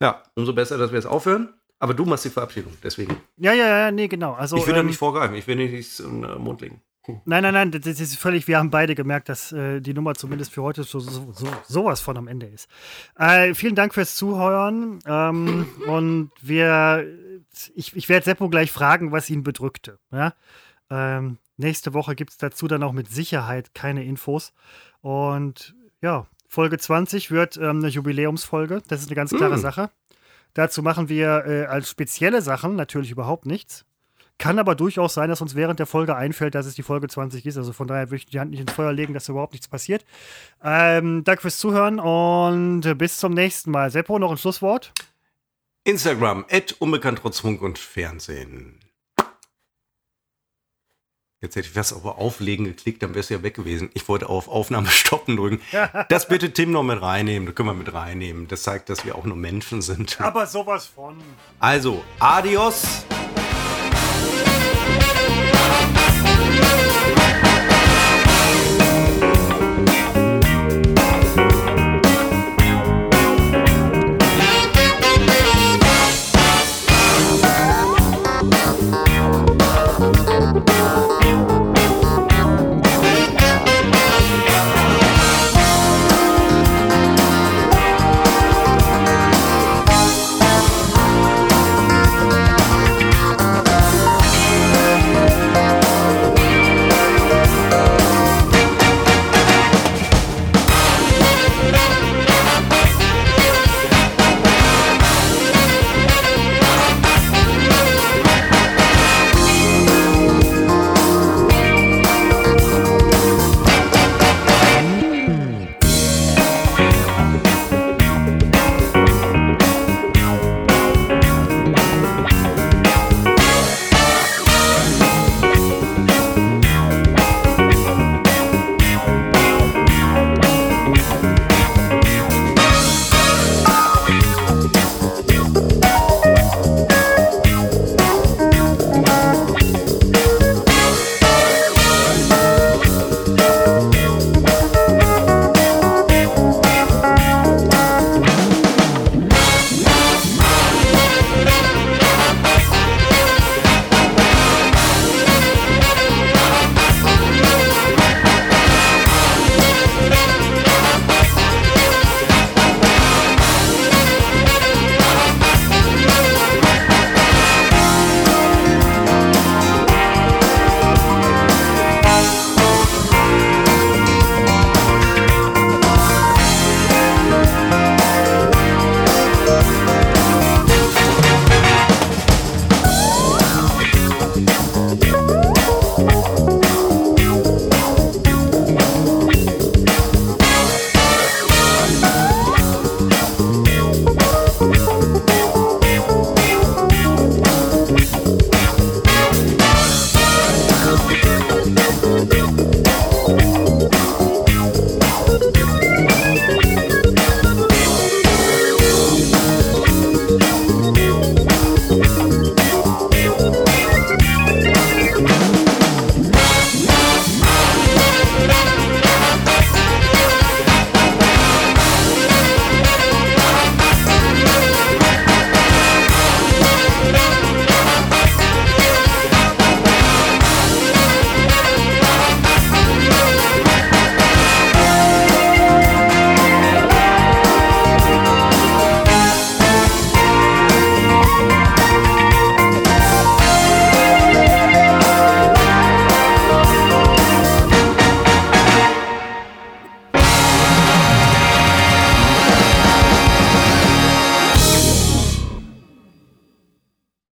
ja, 0.01 0.23
umso 0.37 0.53
besser, 0.53 0.79
dass 0.79 0.91
wir 0.93 0.99
jetzt 0.99 1.07
aufhören. 1.09 1.53
Aber 1.81 1.95
du 1.95 2.05
machst 2.05 2.25
die 2.25 2.31
Verabschiedung, 2.31 2.73
deswegen. 2.83 3.17
ja, 3.37 3.53
ja, 3.53 3.67
ja, 3.69 3.91
nee, 3.93 4.09
genau. 4.09 4.33
Also, 4.35 4.57
ich 4.57 4.67
will 4.67 4.75
da 4.75 4.81
ähm, 4.81 4.87
nicht 4.87 4.99
vorgreifen, 4.99 5.37
ich 5.37 5.47
will 5.47 5.55
nichts 5.57 6.01
in 6.01 6.23
den 6.23 6.39
Mund 6.39 6.61
legen. 6.61 6.83
Nein, 7.25 7.43
nein, 7.43 7.55
nein, 7.55 7.71
das 7.71 7.87
ist 7.87 8.17
völlig, 8.17 8.49
wir 8.49 8.59
haben 8.59 8.71
beide 8.71 8.95
gemerkt, 8.95 9.29
dass 9.29 9.53
äh, 9.53 9.81
die 9.81 9.95
Nummer 9.95 10.15
zumindest 10.15 10.53
für 10.53 10.63
heute 10.63 10.85
so, 10.85 11.01
so, 11.01 11.33
so, 11.33 11.47
sowas 11.67 12.01
von 12.01 12.17
am 12.17 12.29
Ende 12.29 12.47
ist. 12.47 12.69
Äh, 13.19 13.55
vielen 13.55 13.75
Dank 13.75 13.95
fürs 13.95 14.17
Zuhören 14.17 14.99
ähm, 15.07 15.67
und 15.87 16.31
wir, 16.41 17.07
ich, 17.75 17.97
ich 17.97 18.09
werde 18.09 18.25
Seppo 18.25 18.49
gleich 18.49 18.71
fragen, 18.71 19.13
was 19.13 19.31
ihn 19.31 19.43
bedrückte. 19.43 19.99
Ja? 20.13 20.35
Ähm, 20.91 21.39
nächste 21.57 21.95
Woche 21.95 22.15
gibt 22.15 22.31
es 22.31 22.39
dazu 22.39 22.69
dann 22.69 22.83
auch 22.83 22.93
mit 22.93 23.09
Sicherheit 23.09 23.75
keine 23.75 24.05
Infos 24.05 24.53
und 25.01 25.75
ja, 26.01 26.27
Folge 26.49 26.79
20 26.79 27.31
wird 27.31 27.57
ähm, 27.57 27.79
eine 27.79 27.89
Jubiläumsfolge, 27.89 28.83
das 28.89 29.01
ist 29.01 29.09
eine 29.09 29.17
ganz 29.17 29.31
klare 29.33 29.57
Mm. 29.57 29.61
Sache. 29.61 29.91
Dazu 30.55 30.83
machen 30.83 31.09
wir 31.09 31.45
äh, 31.47 31.65
als 31.67 31.91
spezielle 31.91 32.43
Sachen 32.43 32.75
natürlich 32.75 33.11
überhaupt 33.11 33.47
nichts. 33.47 33.85
Kann 34.39 34.61
aber 34.61 34.77
durchaus 34.77 35.15
sein, 35.15 35.29
dass 35.29 35.41
uns 35.41 35.57
während 35.57 35.81
der 35.81 35.87
Folge 35.87 36.15
einfällt, 36.15 36.55
dass 36.55 36.67
es 36.67 36.75
die 36.75 36.85
Folge 36.85 37.09
20 37.09 37.45
ist. 37.45 37.57
Also 37.57 37.73
von 37.73 37.89
daher 37.89 38.07
würde 38.07 38.17
ich 38.17 38.27
die 38.27 38.39
Hand 38.39 38.53
nicht 38.53 38.61
ins 38.61 38.73
Feuer 38.73 38.93
legen, 38.93 39.13
dass 39.13 39.25
da 39.25 39.33
überhaupt 39.33 39.53
nichts 39.53 39.67
passiert. 39.67 40.05
Ähm, 40.63 41.25
danke 41.25 41.43
fürs 41.43 41.59
Zuhören 41.59 41.99
und 41.99 42.83
bis 42.97 43.19
zum 43.19 43.35
nächsten 43.35 43.73
Mal. 43.73 43.91
Seppo, 43.91 44.19
noch 44.19 44.31
ein 44.31 44.39
Schlusswort? 44.39 44.93
Instagram, 45.83 46.45
at 46.51 46.73
unbekannt 46.79 47.19
trotz 47.21 47.41
Funk 47.41 47.63
und 47.63 47.79
Fernsehen. 47.79 48.79
Jetzt 51.41 51.55
hätte 51.55 51.69
ich 51.69 51.75
fast 51.75 51.93
auf 51.93 52.05
Auflegen 52.05 52.65
geklickt, 52.65 53.01
dann 53.03 53.15
wärst 53.15 53.31
du 53.31 53.35
ja 53.35 53.43
weg 53.45 53.55
gewesen. 53.55 53.91
Ich 53.95 54.09
wollte 54.09 54.29
auf 54.29 54.49
Aufnahme 54.49 54.89
stoppen 54.89 55.37
drücken. 55.37 55.61
Das 56.09 56.29
bitte 56.29 56.53
Tim 56.53 56.73
noch 56.73 56.83
mit 56.83 57.01
reinnehmen. 57.01 57.47
Das 57.47 57.55
können 57.55 57.69
wir 57.69 57.75
mit 57.75 57.93
reinnehmen. 57.93 58.49
Das 58.49 58.63
zeigt, 58.63 58.89
dass 58.89 59.05
wir 59.05 59.15
auch 59.15 59.25
nur 59.25 59.37
Menschen 59.37 59.83
sind. 59.83 60.21
Aber 60.21 60.47
sowas 60.47 60.87
von. 60.87 61.17
Also, 61.61 62.05
adios. 62.19 63.05